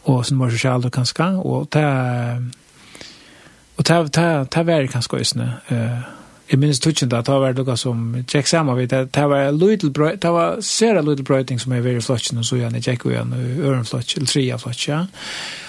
och 0.02 0.26
sen 0.26 0.38
var 0.38 0.50
social 0.50 0.82
då 0.82 0.90
kanske 0.90 1.24
och 1.24 1.70
ta 1.70 1.80
och 3.76 3.84
ta 3.84 4.08
ta 4.08 4.44
ta 4.44 4.62
var 4.62 4.86
kanske 4.86 5.18
just 5.18 5.34
nu 5.34 5.50
eh 5.68 6.17
Jeg 6.48 6.60
minns 6.62 6.80
tutsen 6.80 7.10
da, 7.12 7.20
det 7.20 7.34
var 7.42 7.56
noe 7.58 7.76
som 7.76 8.04
tjekk 8.24 8.48
sammen 8.48 8.78
vidt, 8.78 8.94
det 9.12 9.24
var 9.28 9.50
little 9.52 9.90
brøyt, 9.92 10.22
det 10.22 10.30
var 10.32 10.62
sere 10.64 11.02
little 11.04 11.26
brøyting 11.28 11.60
som 11.60 11.74
er 11.76 11.82
veri 11.84 12.00
flotjen, 12.00 12.40
og 12.40 12.48
så 12.48 12.56
gjerne 12.56 12.80
tjekk 12.80 13.04
og 13.04 13.12
gjerne 13.12 13.40
øren 13.42 13.66
ørenflotj, 13.68 14.14
eller 14.16 14.30
tria 14.32 14.56
flotj, 14.60 14.86
ja. 14.88 15.02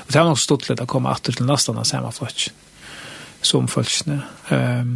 Og 0.06 0.14
det 0.14 0.22
var 0.22 0.30
nok 0.30 0.40
stått 0.40 0.70
litt 0.70 0.84
å 0.84 0.88
komme 0.90 1.12
atter 1.12 1.36
til 1.36 1.50
nesten 1.50 1.82
av 1.82 1.88
samme 1.90 2.14
flotj, 2.16 2.48
som 3.44 3.68
flotjene. 3.72 4.22
Um, 4.54 4.96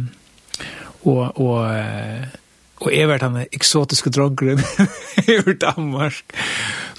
og, 1.04 1.36
og, 1.36 1.60
og 2.80 2.88
jeg 2.94 3.10
var 3.10 3.20
den 3.20 3.42
eksotiske 3.44 4.12
droggren 4.14 4.64
i 5.28 5.36
Danmark, 5.60 6.24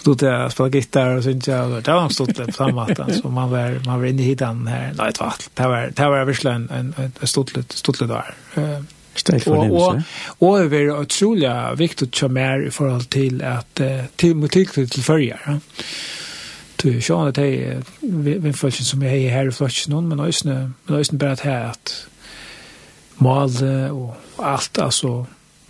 stod 0.06 0.22
jag 0.22 0.45
och 0.45 0.52
spelade 0.52 0.77
gitarr 0.77 1.18
och 1.18 1.23
synes 1.23 1.48
jag 1.48 1.84
det 1.84 1.91
var 1.91 2.10
stort 2.10 2.36
på 2.36 2.52
samma 2.52 2.88
sätt 2.88 3.15
så 3.22 3.30
man 3.30 3.49
var 3.49 3.86
man 3.86 3.99
var 3.99 4.07
inne 4.07 4.23
i 4.23 4.36
den 4.36 4.68
här 4.68 4.94
nej 4.98 5.11
det 5.14 5.19
var 5.19 5.34
det 5.53 5.68
var 5.68 5.91
det 5.95 6.10
var 6.10 6.26
verkligen 6.26 6.69
en 6.69 6.94
en 7.19 7.27
stort 7.27 7.52
stort 7.69 7.99
där 7.99 8.34
eh 8.56 8.80
Stil 9.18 9.41
for 9.41 9.64
dem, 9.64 9.72
og, 9.72 10.02
og 10.40 10.72
det 10.72 10.80
er 10.82 10.99
utrolig 10.99 11.52
viktig 11.77 12.23
å 12.23 12.27
mer 12.27 12.65
i 12.68 12.69
forhold 12.69 13.06
til 13.11 13.40
at 13.44 13.82
til 14.18 14.36
mot 14.36 14.52
tilknytning 14.52 14.91
til 14.91 15.03
førjer. 15.03 15.40
Ja. 15.48 15.53
Du 16.84 17.02
ser 17.02 17.30
at 17.30 17.36
det 17.36 17.45
er 17.68 17.80
vindfølelsen 18.02 18.86
som 18.86 19.03
jeg 19.03 19.32
har 19.32 19.38
her 19.38 19.48
i 19.48 19.56
flotsen 19.56 19.95
men 20.10 20.19
også, 20.19 20.48
men 20.88 20.99
også 20.99 21.18
bare 21.18 21.32
at 21.32 21.45
her 21.48 21.69
at 21.69 21.94
mal 23.19 23.56
og 23.91 24.15
alt, 24.44 24.77
altså 24.80 25.26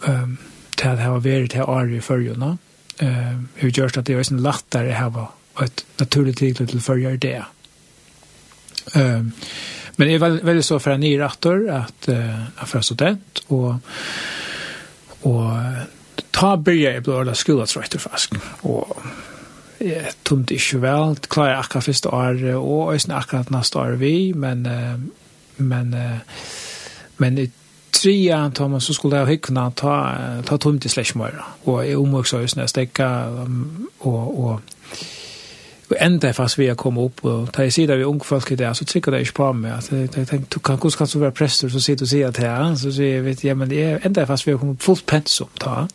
um, 0.07 0.37
til 0.77 0.87
at 0.87 0.97
det 0.97 1.05
har 1.05 1.19
vært 1.19 1.53
her 1.53 1.69
år 1.69 1.93
i 1.93 2.01
førjene. 2.01 2.57
Mm 2.57 2.74
eh 2.99 3.41
hur 3.55 3.69
görs 3.69 3.97
att 3.97 4.05
det 4.05 4.13
är 4.13 4.23
sen 4.23 4.43
lättare 4.43 4.93
att 4.93 5.13
ha 5.13 5.65
ett 5.65 5.85
naturligt 5.97 6.41
regel 6.41 6.67
till 6.67 6.81
följer 6.81 7.17
det. 7.17 7.45
Ehm 8.93 9.31
men 9.95 10.07
det 10.07 10.13
är 10.13 10.19
väl 10.19 10.41
väl 10.41 10.63
så 10.63 10.79
för 10.79 10.91
en 10.91 10.99
ny 10.99 11.19
reaktor 11.19 11.69
att 11.69 12.07
eh 12.07 12.43
för 12.65 12.81
student 12.81 13.43
och 13.47 13.75
och 15.21 15.51
ta 16.31 16.57
börja 16.57 16.97
i 16.97 17.01
blåa 17.01 17.35
skolan 17.35 17.67
så 17.67 17.79
rätt 17.79 18.01
fast 18.01 18.31
och 18.61 18.97
eh 19.79 20.05
tomt 20.23 20.51
i 20.51 20.59
väl 20.73 21.15
klara 21.15 21.59
akkurat 21.59 21.85
första 21.85 22.09
år 22.09 22.55
och 22.55 22.93
ösna 22.93 23.17
akka 23.17 23.45
nästa 23.49 23.79
år 23.79 23.91
vi 23.91 24.33
men 24.33 24.69
men 25.55 25.95
men 27.17 27.37
uh, 27.37 27.49
trea 28.01 28.51
Thomas 28.55 28.85
så 28.85 28.93
skulle 28.93 29.17
jag 29.17 29.27
hyckna 29.27 29.71
ta 29.71 30.15
ta 30.45 30.57
tomt 30.57 30.85
i 30.85 30.89
slashmöra 30.89 31.45
och 31.63 31.85
är 31.85 31.95
omöjligt 31.95 32.57
att 32.57 32.69
stäcka 32.69 33.25
och 33.99 34.39
och 34.39 34.61
och 35.89 35.97
ända 35.99 36.33
fast 36.33 36.57
vi 36.57 36.67
har 36.67 36.75
kommit 36.75 37.05
upp 37.05 37.25
och 37.25 37.53
ta 37.53 37.63
i 37.63 37.71
sida 37.71 37.95
vi 37.95 38.03
ung 38.03 38.19
folk 38.19 38.57
där 38.57 38.73
så 38.73 38.85
tycker 38.85 39.11
det 39.11 39.19
är 39.19 39.31
på 39.33 39.53
mig 39.53 39.71
att 39.71 39.91
jag 39.91 40.11
tänkte 40.11 40.37
du 40.37 40.59
kan 40.59 40.77
kanske 40.77 40.97
kan 40.97 41.07
så 41.07 41.19
vara 41.19 41.31
präster 41.31 41.69
så 41.69 41.79
sitter 41.79 42.03
och 42.03 42.09
säger 42.09 42.27
att 42.27 42.37
här 42.37 42.75
så 42.75 42.91
säger 42.91 43.21
vet 43.21 43.43
jag 43.43 43.57
men 43.57 43.69
det 43.69 43.83
är 43.83 43.99
ända 44.03 44.25
fast 44.25 44.47
vi 44.47 44.51
har 44.51 44.59
kommit 44.59 44.83
fullt 44.83 45.05
pensum 45.05 45.47
ta. 45.59 45.87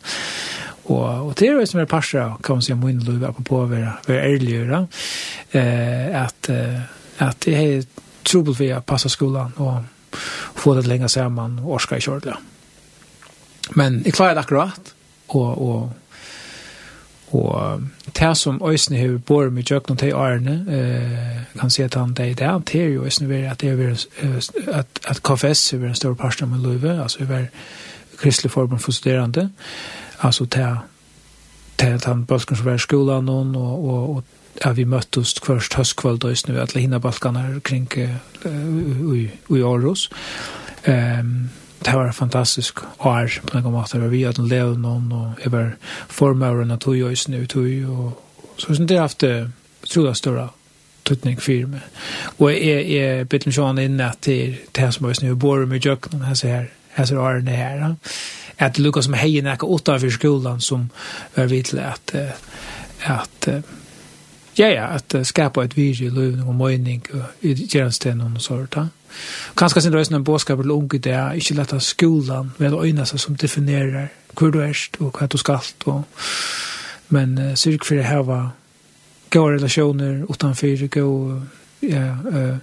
Og 0.83 1.27
og 1.27 1.39
det 1.39 1.47
er 1.47 1.53
jo 1.53 1.65
som 1.65 1.79
er 1.79 1.85
passa 1.85 2.37
kan 2.43 2.55
man 2.55 2.61
se 2.61 2.75
mun 2.75 2.99
luva 2.99 3.31
på 3.31 3.43
på 3.43 3.65
vera 3.65 3.99
vera 4.07 4.25
ærligere 4.25 4.87
eh 5.53 6.23
at 6.23 6.49
at 7.19 7.45
det 7.45 7.55
er 7.55 7.83
trubbel 8.25 8.55
vi 8.59 8.67
har 8.67 8.79
passa 8.79 9.09
skolan 9.09 9.53
og 9.57 9.83
få 10.55 10.75
det 10.75 10.87
lenge 10.87 11.09
sammen 11.09 11.59
og 11.63 11.77
orska 11.77 11.95
i 11.95 12.03
kjørdelig. 12.03 12.35
Men 13.75 14.01
jeg 14.05 14.13
klarer 14.13 14.33
det 14.33 14.43
akkurat, 14.43 14.93
og, 15.29 15.61
og, 15.67 15.93
og 17.31 17.81
det 18.19 18.37
som 18.37 18.61
øyne 18.65 18.97
har 18.97 19.17
bor 19.17 19.49
med 19.49 19.63
kjøkken 19.63 19.97
til 19.97 20.15
årene, 20.15 20.57
eh, 20.67 21.59
kan 21.59 21.69
si 21.69 21.81
at 21.81 21.95
han 21.95 22.13
det 22.13 22.31
er 22.31 22.35
det, 22.35 22.67
det 22.71 22.81
er 22.81 22.87
jo 22.87 23.03
øyne 23.05 23.49
at 23.49 23.61
det 23.61 23.69
er 23.69 24.05
at, 24.73 24.87
at 25.07 25.23
KFS 25.23 25.73
er 25.73 25.87
en 25.87 25.95
stor 25.95 26.13
parstram 26.13 26.49
med 26.49 26.59
løyve, 26.59 27.01
altså 27.03 27.23
vi 27.23 27.33
er 27.33 27.45
kristelig 28.17 28.51
forbund 28.51 28.79
for 28.79 28.91
studerende, 28.91 29.49
altså 30.21 30.45
det 30.45 30.61
er 30.61 30.77
han 32.05 32.25
bølgen 32.25 32.55
som 32.55 32.65
var 32.65 32.73
i 32.73 32.77
skolan 32.77 33.29
og, 33.29 33.55
og, 33.55 34.15
og 34.15 34.23
ja, 34.65 34.71
vi 34.71 34.83
møttes 34.83 35.35
først 35.43 35.73
høstkvöld 35.73 36.23
og 36.23 36.37
nu 36.47 36.59
alle 36.59 36.81
hinna 36.81 36.99
balkaner 36.99 37.59
kring 37.63 37.87
uh, 37.97 39.15
i 39.15 39.29
i 39.49 39.61
Aarhus. 39.61 40.09
Um, 40.87 41.49
det 41.85 41.93
var 41.93 42.11
fantastisk 42.11 42.79
år 42.99 43.41
på 43.47 43.59
noen 43.59 43.73
måte. 43.73 44.09
Vi 44.09 44.23
hadde 44.23 44.47
levd 44.47 44.77
noen, 44.77 45.11
og 45.11 45.39
jeg 45.43 45.51
var 45.51 45.71
formøren 46.09 46.71
av 46.71 46.79
tog 46.79 47.01
og 47.01 47.17
nu 47.27 47.45
tog. 47.45 47.89
Og, 47.89 48.23
så 48.57 48.73
det 48.73 48.97
har 48.97 49.01
haft 49.01 49.23
utrolig 49.83 50.15
større 50.15 50.49
tutning 51.03 51.37
för 51.37 51.65
mig. 51.65 51.81
jeg, 52.39 52.91
är 52.91 53.19
är 53.19 53.23
bitte 53.23 53.51
Sean 53.51 53.79
in 53.79 53.99
att 53.99 54.21
det 54.21 54.77
här 54.77 54.91
som 54.91 55.13
nu 55.21 55.35
bor 55.35 55.65
med 55.65 55.85
jøkken 55.85 56.21
her, 56.21 56.33
så 56.33 56.47
her 56.93 57.05
ser 57.05 57.17
årene 57.17 57.51
her. 57.51 57.75
Ja. 57.75 57.95
At 58.57 58.75
det 58.75 58.83
Lucas 58.83 59.05
som 59.05 59.13
heien 59.13 59.45
er 59.45 59.53
ikke 59.53 59.65
åtta 59.65 59.99
för 59.99 60.09
skolan 60.09 60.61
som 60.61 60.89
var 61.35 61.45
vid 61.45 61.73
at, 61.73 62.15
at 63.01 63.49
ja, 64.57 64.67
ja, 64.67 64.83
att 64.83 65.15
skapa 65.27 65.63
ett 65.63 65.77
virje 65.77 66.07
i 66.07 66.41
og 66.47 66.55
møyning 66.55 67.03
og 67.13 67.23
i 67.41 67.67
tjänsten 67.67 68.21
og 68.21 68.41
sånt. 68.41 68.75
Ja. 68.75 68.87
Kanske 69.57 69.81
sin 69.81 69.93
røysen 69.93 70.15
en 70.15 70.23
båskap 70.23 70.61
till 70.61 70.71
unge 70.71 70.97
det 70.97 71.11
är 71.11 71.33
inte 71.33 71.53
lätta 71.53 71.79
skolan 71.79 72.51
med 72.57 72.73
øyne 72.73 73.05
seg 73.05 73.19
som 73.19 73.35
definierar 73.35 74.07
hur 74.39 74.51
du 74.51 74.61
är 74.61 74.77
och 74.99 75.21
vad 75.21 75.31
du 75.31 75.37
skal. 75.37 75.59
Og, 75.85 76.03
men 77.09 77.37
uh, 77.37 77.55
syrk 77.55 77.85
för 77.85 77.95
det 77.95 78.03
här 78.03 78.23
var 78.23 78.49
relasjoner 79.33 80.25
utenfor 80.29 80.87
gode 80.87 81.41
ja, 81.79 82.17
uh, 82.33 82.57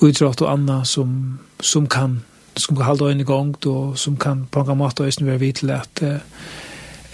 utrått 0.00 0.40
och 0.40 0.52
annat 0.52 0.86
som, 0.86 1.38
som 1.60 1.86
kan 1.86 2.22
som 2.56 2.76
kan 2.76 2.86
hålla 2.86 3.12
i 3.12 3.22
gång 3.22 3.54
då, 3.60 3.94
som 3.94 4.16
kan 4.16 4.46
på 4.46 4.60
en 4.60 4.78
mått 4.78 5.00
öjna 5.00 5.26
vara 5.26 5.36
vid 5.36 5.70
att 5.70 6.02
uh, 6.02 6.16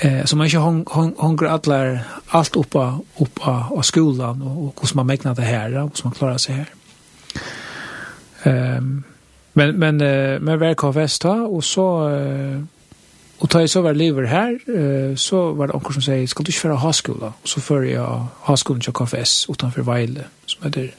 Eh 0.00 0.24
så 0.24 0.36
man 0.36 0.46
inte 0.46 0.58
hungrar 1.16 1.48
alla 1.48 1.98
allt 2.26 2.56
uppa 2.56 3.00
uppa 3.18 3.66
av 3.70 3.82
skolan 3.82 4.42
och 4.42 4.80
hur 4.80 4.96
man 4.96 5.06
mäknar 5.06 5.34
det 5.34 5.42
här 5.42 5.76
och 5.76 5.92
hur 5.96 6.04
man 6.04 6.12
klarar 6.12 6.38
sig 6.38 6.54
här. 6.54 6.68
Ehm 8.42 9.02
men 9.52 9.78
men 9.78 9.96
men 10.44 10.58
verk 10.58 10.78
har 10.78 11.22
då 11.22 11.46
och 11.56 11.64
så 11.64 12.10
och 13.38 13.50
ta 13.50 13.62
i 13.62 13.68
så 13.68 13.82
var 13.82 13.94
lever 13.94 14.22
här 14.22 14.58
så 15.16 15.52
var 15.52 15.66
det 15.66 15.72
också 15.72 15.92
som 15.92 16.02
säger 16.02 16.26
ska 16.26 16.42
du 16.42 16.48
inte 16.48 16.60
föra 16.60 16.74
ha 16.74 16.92
skola 16.92 17.32
och 17.42 17.48
så 17.48 17.60
för 17.60 17.82
jag 17.82 18.26
ha 18.40 18.56
skolan 18.56 18.80
till 18.80 18.92
KFS 18.92 19.46
utanför 19.48 19.82
Vejle 19.82 20.24
som 20.46 20.64
heter 20.64 20.94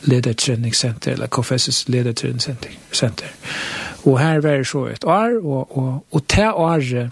ledarträningscenter 0.00 1.12
eller 1.12 1.26
KFS 1.26 1.88
ledarträningscenter 1.88 2.70
center. 2.92 3.30
Och 4.02 4.18
här 4.18 4.40
var 4.40 4.50
det 4.50 4.64
så 4.64 4.86
ett 4.86 5.04
år 5.04 5.46
och 5.46 5.78
och 5.78 6.06
och 6.10 6.26
ta 6.26 6.52
år 6.52 7.10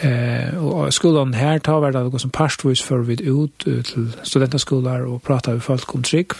Eh, 0.00 0.64
och 0.64 0.94
skolan 0.94 1.34
här 1.34 1.58
tar 1.58 1.80
väl 1.80 2.10
det 2.10 2.18
som 2.18 2.30
pastvis 2.30 2.82
för 2.82 2.98
vi 2.98 3.22
ut 3.22 3.58
till 3.58 4.12
studenterskolar 4.22 5.00
och 5.00 5.22
prata 5.22 5.50
med 5.50 5.62
folk 5.62 5.94
om 5.94 6.02
trick. 6.02 6.32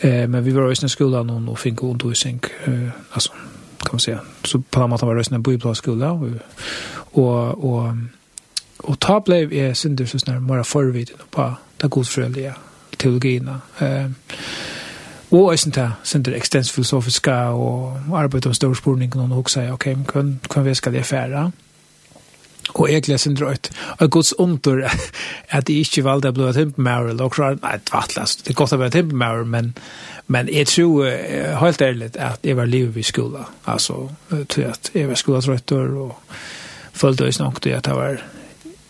Eh, 0.00 0.28
men 0.28 0.44
vi 0.44 0.50
var 0.50 0.62
også 0.62 0.86
i 0.86 0.88
skolan 0.88 1.30
og, 1.30 1.48
og 1.48 1.58
fikk 1.58 1.82
undervisning, 1.82 2.40
eh, 2.66 2.90
alltså 3.12 3.32
kan 3.80 3.90
man 3.92 4.00
säga. 4.00 4.20
Så 4.44 4.62
på 4.70 4.86
något 4.86 5.00
sätt 5.00 5.06
var 5.06 5.14
det 5.14 5.20
også 5.20 5.34
en 5.34 5.42
bibelskola. 5.42 6.12
och 6.12 6.28
och 7.12 7.64
och 7.64 7.94
och 8.78 9.00
ta 9.00 9.20
blev 9.20 9.52
är 9.52 9.74
synder 9.74 10.06
så 10.06 10.18
snart 10.18 10.42
mer 10.42 10.62
forvidt 10.62 11.12
på 11.30 11.54
det 11.82 11.90
godfrølige 11.90 12.54
teologina. 12.98 13.60
Eh, 13.80 14.10
og 15.30 15.44
også 15.44 15.70
ta 15.70 15.90
ekstens 16.02 16.28
ekstensfilosofiska 16.28 17.32
og 17.32 17.98
arbeid 18.14 18.46
om 18.46 18.54
storsporningen 18.54 19.32
og 19.32 19.38
også, 19.38 19.72
ok, 19.72 19.84
kan, 19.84 20.40
kan 20.50 20.64
vi 20.64 20.74
skal 20.74 20.92
det 20.92 21.04
fære? 21.04 21.52
Og 22.74 22.92
jeg 22.92 23.02
gleder 23.02 23.18
sin 23.18 23.34
drøyt. 23.34 23.70
Og 23.98 24.10
gods 24.10 24.32
omtur 24.38 24.82
at 25.50 25.68
jeg 25.68 25.78
ikke 25.78 26.04
valgte 26.04 26.32
å 26.32 26.36
bli 26.36 26.48
et 26.48 26.60
himpemauer, 26.60 27.14
og 27.22 27.32
klart, 27.32 27.62
nei, 27.62 27.78
det 27.78 28.26
det 28.44 28.50
er 28.50 28.58
godt 28.58 28.74
å 28.74 28.80
bli 28.80 28.86
et 28.90 28.98
himpemauer, 29.00 29.44
men, 29.44 29.72
men 30.26 30.50
jeg 30.52 30.66
tror, 30.66 31.06
uh, 31.06 31.56
helt 31.62 31.82
ærlig, 31.82 32.10
at 32.18 32.44
jeg 32.44 32.56
var 32.56 32.66
livet 32.66 32.96
i 32.96 33.06
skola. 33.06 33.46
Altså, 33.66 34.08
til 34.48 34.66
at 34.70 34.90
jeg 34.94 35.08
var 35.08 35.14
skola 35.14 35.40
trøytter, 35.40 35.94
og 35.94 36.18
følte 36.92 37.28
oss 37.28 37.40
nok 37.40 37.62
til 37.62 37.76
at 37.76 37.86
jeg 37.86 37.96
var, 37.96 38.22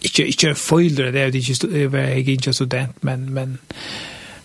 ikke, 0.00 0.26
ikke 0.26 0.54
følte 0.54 1.12
det, 1.12 1.20
er 1.20 1.34
ikke, 1.34 1.78
jeg 1.78 1.92
var 1.92 2.12
ikke 2.16 2.52
student, 2.52 3.04
men, 3.04 3.30
men, 3.34 3.58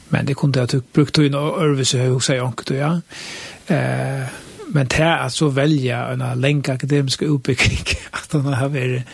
men 0.09 0.27
det 0.27 0.35
kunne 0.35 0.59
jeg 0.59 0.81
brukt 0.93 1.13
tøyne 1.15 1.37
og 1.37 1.63
øvelse, 1.63 1.97
jeg 1.97 2.09
husker 2.09 2.33
jeg 2.33 2.79
ja. 2.79 2.95
Eh, 3.69 4.50
men 4.73 4.87
det 4.87 4.99
er 4.99 5.29
så 5.29 5.49
velja 5.49 6.05
en 6.13 6.23
lenge 6.39 6.73
akademisk 6.73 7.21
utbygging 7.21 7.95
at 8.17 8.31
han 8.31 8.53
har 8.53 8.71
vært 8.71 9.07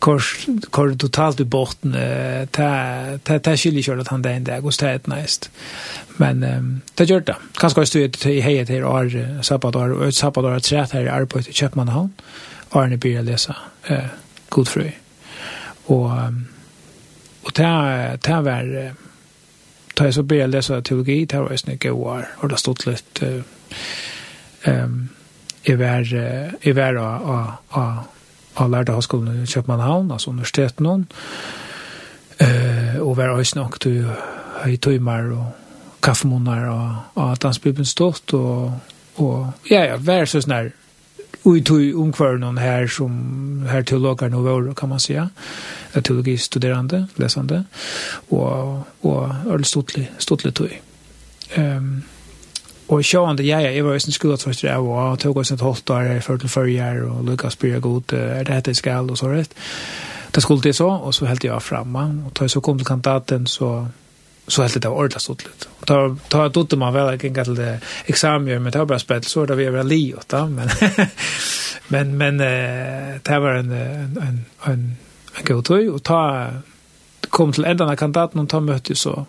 kors 0.00 0.30
kors 0.72 0.96
totalt 0.96 1.40
i 1.40 1.44
botten 1.44 1.94
eh 1.94 2.46
ta 2.52 3.18
ta 3.24 3.38
ta 3.38 3.56
skiljer 3.56 3.82
kör 3.82 3.98
att 3.98 4.08
han 4.08 4.22
där 4.22 4.30
ända 4.30 4.60
går 4.60 4.70
stät 4.70 5.06
näst. 5.06 5.50
Men 6.16 6.44
um, 6.44 6.80
det 6.94 7.04
gör 7.04 7.20
det. 7.20 7.36
Kanske 7.54 7.86
ska 7.86 7.98
det 7.98 8.26
i 8.26 8.40
hejet 8.40 8.68
här 8.68 9.04
är 9.04 9.42
sabbatar 9.42 9.90
och 9.90 10.14
sabbatar 10.14 10.50
att 10.50 10.62
träta 10.62 10.96
här 10.96 11.04
i 11.04 11.08
arbetet 11.08 11.48
i 11.48 11.52
Köpmanhamn. 11.52 12.12
Arne 12.70 12.96
börjar 12.96 13.22
läsa 13.22 13.56
eh 13.86 14.04
god 14.48 14.68
fru. 14.68 14.90
Och 15.86 16.10
och 17.42 17.54
ta 17.54 18.16
ta 18.20 18.40
var 18.40 18.94
ta 19.94 20.12
så 20.12 20.22
börjar 20.22 20.48
läsa 20.48 20.82
teologi, 20.82 21.26
ta 21.26 21.42
var 21.42 21.56
snygga 21.56 21.92
år 21.92 22.28
och 22.36 22.48
det 22.48 22.56
stod 22.56 22.86
lite 22.86 23.42
ehm 24.66 25.08
jeg 25.66 25.78
var 25.78 26.06
jeg 26.64 26.76
var 26.76 26.96
av 26.96 28.08
av 28.60 28.70
lærte 28.70 28.92
høgskolen 28.92 29.42
i 29.42 29.46
København, 29.46 30.10
altså 30.10 30.30
universiteten 30.30 30.86
noen, 30.86 31.06
eh, 32.40 32.98
og 33.00 33.16
var 33.16 33.34
også 33.34 33.58
nok 33.58 33.80
til 33.80 34.04
høytøymer 34.64 35.32
og 35.36 35.46
kaffemåner 36.02 36.66
og 36.68 37.32
at 37.32 37.44
hans 37.44 37.58
bibelen 37.58 37.86
stått, 37.86 38.34
og, 38.34 38.72
og 39.16 39.70
ja, 39.70 39.84
ja, 39.84 39.96
vær 39.96 40.24
så 40.24 40.40
snær 40.40 40.72
ui 41.44 41.60
tui 41.64 41.92
omkvarnen 41.96 42.58
her 42.60 42.86
som 42.90 43.12
her 43.70 43.82
teologerne 43.82 44.36
og 44.36 44.44
våre, 44.44 44.74
kan 44.74 44.88
man 44.88 45.00
säga. 45.00 45.28
Teologistuderande, 45.94 47.06
läsande. 47.16 47.64
Og, 48.30 48.84
og 49.02 49.34
øl 49.50 49.64
stortlig, 49.64 50.10
stortlig 50.18 50.54
tui. 50.54 50.70
Um, 51.56 52.04
Og 52.90 53.04
sjående 53.06 53.46
jeg, 53.46 53.74
jeg 53.74 53.84
var 53.86 53.94
just 53.94 54.10
en 54.10 54.16
skoletrøster 54.16 54.72
av, 54.72 54.86
og 54.90 55.18
tog 55.22 55.36
oss 55.38 55.52
et 55.54 55.62
holdt 55.62 55.86
der, 55.88 56.20
før 56.26 56.40
til 56.42 56.50
førjer, 56.50 57.04
og 57.06 57.24
Lukas 57.24 57.56
blir 57.56 57.78
god, 57.80 58.12
er 58.12 58.42
det 58.44 58.56
hette 58.56 58.74
skal, 58.74 59.10
og 59.10 59.18
så 59.18 59.30
rett. 59.30 59.54
Det 60.34 60.42
skulle 60.42 60.62
det 60.62 60.74
så, 60.76 60.88
og 60.88 61.14
så 61.14 61.26
helt 61.26 61.44
jeg 61.44 61.62
framme, 61.62 62.02
og 62.26 62.34
da 62.34 62.46
jeg 62.46 62.50
så 62.50 62.60
kom 62.60 62.78
til 62.78 62.86
kandidaten, 62.86 63.46
så 63.46 63.86
så 64.50 64.62
helt 64.62 64.82
det 64.82 64.88
var 64.88 64.96
ordentligt 64.96 65.22
stått 65.22 65.44
litt. 65.46 65.66
Da, 65.86 65.96
da 66.32 66.48
dotte 66.50 66.76
man 66.76 66.94
vel 66.94 67.12
ikke 67.14 67.28
engang 67.28 67.46
til 67.46 67.58
det 67.58 67.74
eksamen, 68.10 68.62
men 68.62 68.72
det 68.72 68.80
var 68.80 68.88
bare 68.90 69.02
spett, 69.02 69.28
så 69.28 69.44
da 69.46 69.54
vi 69.54 69.68
var 69.70 69.86
li 69.86 70.00
åt 70.16 70.26
da, 70.30 70.40
men, 70.50 70.70
men, 71.94 72.14
men 72.18 72.38
det 72.38 73.38
var 73.44 73.60
en, 73.60 73.70
en, 73.72 74.16
en, 74.22 74.40
en, 74.66 74.82
en 75.38 75.46
god 75.46 75.62
tøy, 75.62 75.86
og 75.92 76.02
ta, 76.02 76.22
kom 77.30 77.52
til 77.52 77.68
enda 77.70 77.86
av 77.86 78.00
kandidaten, 78.00 78.42
og 78.42 78.50
ta 78.50 78.58
møtte 78.64 78.98
så 78.98 79.20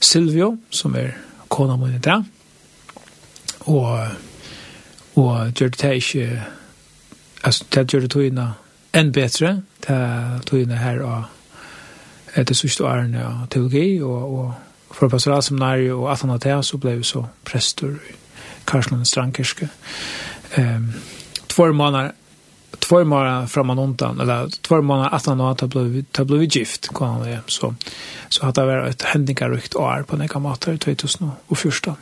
Silvio, 0.00 0.58
som 0.70 0.94
er 0.94 1.16
kona 1.48 1.76
mun 1.76 1.94
i 1.94 1.98
dag. 1.98 2.24
Og, 3.60 4.08
og 5.14 5.52
gjør 5.52 5.68
det 5.68 5.94
ikke, 5.94 6.42
altså 7.44 7.64
det 7.74 7.86
gjør 7.92 8.00
det 8.06 8.10
togene 8.10 8.46
enn 8.96 9.12
bedre, 9.12 9.60
det 9.86 9.98
togene 10.48 10.78
her 10.80 11.02
og 11.04 12.38
etter 12.38 12.54
sørste 12.54 12.84
årene 12.84 13.24
og 13.26 13.50
teologi, 13.50 14.00
og, 14.02 14.38
og 14.38 14.54
for 14.90 15.08
pastoralseminariet 15.08 15.92
og 15.92 16.12
at 16.12 16.20
han 16.20 16.30
hadde 16.30 16.48
det, 16.48 16.64
så 16.64 16.78
ble 16.80 16.96
vi 16.98 17.04
så 17.04 17.24
prester 17.44 17.98
i 17.98 18.16
Karslund 18.68 19.04
Strandkirke. 19.04 19.68
Um, 20.58 20.92
Två 21.48 21.72
månader 21.72 22.10
två 22.88 23.04
månader 23.04 23.46
framan 23.46 23.78
undan 23.78 24.20
eller 24.20 24.48
två 24.62 24.82
månader 24.82 25.16
att 25.16 25.26
han 25.26 25.40
har 25.40 25.66
blivit 25.66 26.12
ta 26.12 26.24
blev 26.24 26.42
gift 26.42 26.88
kan 26.94 27.22
det 27.22 27.40
så 27.46 27.74
så 28.28 28.46
hade 28.46 28.60
det 28.60 28.66
varit 28.66 28.94
ett 28.94 29.02
händingarukt 29.02 29.74
år 29.74 30.04
på 30.06 30.16
den 30.16 30.28
kamater 30.28 30.76
första 31.58 31.94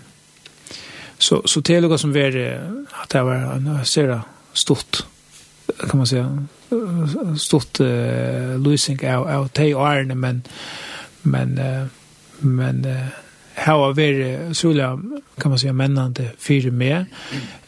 Så 1.19 1.43
så 1.45 1.61
det 1.61 1.99
som 1.99 2.13
var 2.13 2.61
att 2.91 3.09
det 3.09 3.23
var 3.23 3.35
en 3.35 3.85
sera 3.85 4.23
stort 4.53 4.97
kan 5.91 5.99
man 5.99 6.07
säga 6.07 6.47
stort 7.39 7.81
uh, 7.81 8.59
losing 8.59 9.11
av 9.11 9.29
av 9.29 9.49
te 9.49 9.69
iron 9.69 10.21
men 10.21 10.43
men 11.23 11.59
uh, 11.59 11.87
men 12.39 12.85
uh, 12.85 13.07
här 13.55 13.77
var 13.77 13.93
så 14.55 14.73
kan 15.39 15.51
man 15.51 15.59
säga 15.59 15.73
männande 15.73 16.31
fyra 16.39 16.71
med 16.71 17.05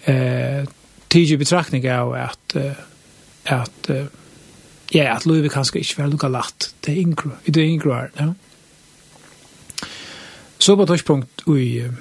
eh 0.04 0.68
tidig 1.08 1.38
betraktning 1.38 1.92
av 1.92 2.12
att 2.12 2.56
at 3.48 3.90
uh, 3.90 4.06
ja, 4.94 5.14
at 5.16 5.26
Løyve 5.26 5.50
kanskje 5.52 5.82
ikke 5.82 6.02
var 6.02 6.12
lukka 6.12 6.30
latt 6.32 6.70
til 6.84 7.00
Ingro, 7.02 7.30
i 7.44 7.50
det 7.50 7.64
Ingro 7.68 7.94
her, 7.94 8.12
ja. 8.18 8.32
Så 10.58 10.74
på 10.76 10.86
tørspunkt 10.88 11.44
ui, 11.46 11.78
uh, 11.84 11.92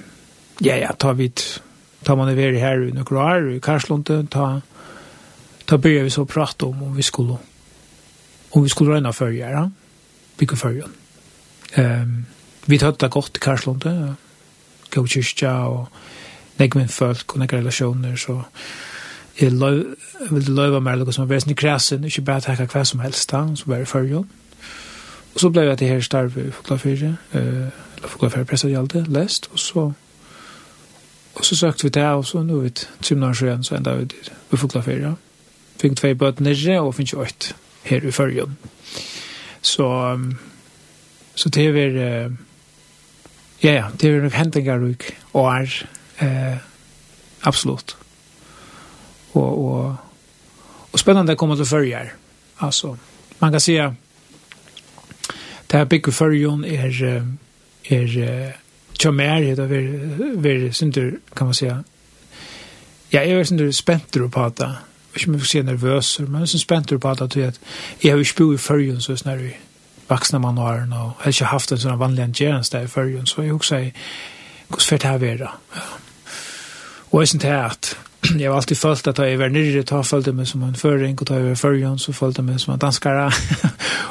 ja, 0.64 0.76
ja, 0.76 0.92
ta 0.98 1.12
vidt, 1.12 1.62
ta 2.04 2.14
man 2.14 2.32
over 2.32 2.58
her 2.58 2.86
i 2.86 2.94
noen 2.94 3.20
år, 3.22 3.50
i 3.56 3.60
Karslunde, 3.62 4.22
ta, 4.30 4.60
ta 5.66 5.76
börjar 5.76 6.08
vi 6.08 6.14
så 6.14 6.24
prate 6.24 6.66
om 6.66 6.82
om 6.82 6.96
vi 6.96 7.02
skulle, 7.02 7.38
om 8.50 8.64
vi 8.64 8.72
skulle 8.72 8.94
røyna 8.96 9.12
før, 9.12 9.30
ja, 9.36 9.68
bygge 10.38 10.56
fyrja. 10.56 10.88
Um, 11.78 12.24
vi 12.66 12.78
tatt 12.78 13.00
det 13.00 13.10
godt 13.10 13.36
i 13.36 13.44
Karslunde, 13.44 13.94
ja, 13.94 14.14
gå 14.88 15.04
kyrkja 15.06 15.52
og 15.68 15.88
negmen 16.58 16.88
folk 16.88 17.34
og 17.34 17.42
negre 17.42 17.60
relasjoner, 17.60 18.16
så, 18.16 18.40
so, 18.40 18.87
jeg 19.40 19.52
vil 20.30 20.50
løyva 20.50 20.80
meg 20.82 20.98
noe 20.98 21.12
som 21.14 21.26
var 21.26 21.36
vesentlig 21.36 21.56
kresen, 21.60 22.04
ikke 22.04 22.24
bare 22.26 22.40
takka 22.40 22.66
hva 22.72 22.84
som 22.84 23.00
helst 23.04 23.30
da, 23.30 23.44
som 23.54 23.70
var 23.70 23.84
i 23.84 23.88
førjon. 23.88 24.26
Og 25.34 25.40
så 25.40 25.50
ble 25.54 25.62
jeg 25.68 25.78
til 25.78 25.92
her 25.92 26.00
starv 26.02 26.38
i 26.40 26.50
Foklafyrre, 26.50 27.12
eller 27.34 27.70
Foklafyrje 28.02 28.48
presset 28.50 28.72
gjaldt 28.72 28.96
lest, 29.08 29.50
og 29.52 29.58
så 29.62 29.90
og 31.38 31.44
så 31.44 31.56
søkte 31.56 31.82
vi 31.82 31.88
det, 31.94 32.02
og 32.02 32.24
så 32.26 32.42
nå 32.42 32.60
vi 32.60 32.70
trimmer 33.02 33.32
sjøen, 33.32 33.62
så 33.64 33.76
enda 33.76 33.94
vi 33.94 34.08
til 34.10 34.32
i 34.52 34.56
Foklafyrre. 34.58 35.14
Fikk 35.78 35.94
tvei 36.00 36.14
bøt 36.18 36.40
nere, 36.42 36.80
og 36.80 36.96
finnes 36.96 37.12
jo 37.12 37.20
åkt 37.22 37.52
her 37.86 38.02
i 38.02 38.10
førjon. 38.10 38.56
Så, 39.62 39.86
så 41.34 41.48
det 41.54 41.68
var, 41.74 42.00
ja, 43.62 43.72
ja, 43.72 43.84
det 44.00 44.14
var 44.14 44.26
nok 44.26 44.32
hentingar 44.32 44.82
og 45.32 45.46
er, 45.54 45.78
eh. 46.20 46.58
Absolutt 47.46 47.96
og 49.34 49.64
og 49.64 49.96
og 50.92 50.98
spennande 50.98 51.36
kommer 51.36 51.56
til 51.56 51.66
till 51.66 52.10
Altså 52.60 52.96
man 53.40 53.50
kan 53.50 53.60
säga 53.60 53.94
det 55.70 55.76
här 55.76 55.84
bygger 55.84 56.12
förjon 56.12 56.64
är 56.64 57.24
är 57.84 58.52
tjomer 58.92 59.56
det 59.56 59.62
är 59.62 60.36
väldigt 60.36 60.76
synder 60.76 61.12
kan 61.36 61.46
man 61.46 61.54
säga. 61.54 61.84
Ja, 63.10 63.22
jag 63.22 63.40
är 63.40 63.44
synder 63.44 63.72
spänt 63.72 64.32
på 64.32 64.40
att 64.40 64.60
ikke 65.18 65.30
mye 65.30 65.44
så 65.44 65.62
nervös 65.62 66.20
men 66.20 66.40
jeg 66.40 66.48
synes 66.48 66.62
spent 66.62 67.00
på 67.00 67.10
at 67.10 67.36
jag 67.36 68.12
har 68.12 68.18
ju 68.18 68.24
bo 68.38 68.52
i 68.54 68.56
førjen, 68.56 69.00
så 69.00 69.16
snar 69.16 69.36
vi 69.36 69.50
vaksne 70.08 70.38
man 70.38 70.56
har, 70.56 70.86
og 70.92 71.12
har 71.18 71.28
ikke 71.28 71.44
haft 71.44 71.72
en 71.72 71.78
sån 71.78 71.98
vanlig 71.98 72.22
angjerens 72.22 72.70
där 72.70 72.82
i 72.82 72.86
førjen, 72.86 73.26
så 73.26 73.42
jag 73.42 73.54
också 73.54 73.68
säger 73.68 73.92
hur 74.68 74.78
svårt 74.78 75.00
det 75.00 75.08
här 75.08 75.24
är 75.24 75.38
då. 75.38 75.48
Och 77.10 77.28
synes 77.28 77.42
det 77.42 77.48
er 77.48 77.64
att 77.64 77.96
jag 78.38 78.50
har 78.50 78.56
alltid 78.56 78.78
följt 78.78 79.06
att 79.06 79.18
jag 79.18 79.38
var 79.38 79.48
nere, 79.48 79.84
jag 79.90 80.06
följde 80.06 80.32
mig 80.32 80.46
som 80.46 80.62
en 80.62 80.74
förring 80.74 81.18
och 81.18 81.30
jag 81.30 81.40
var 81.40 81.54
förrjön 81.54 81.98
så 81.98 82.12
följde 82.12 82.42
mig 82.42 82.58
som 82.58 82.72
en 82.72 82.78
danskare 82.78 83.32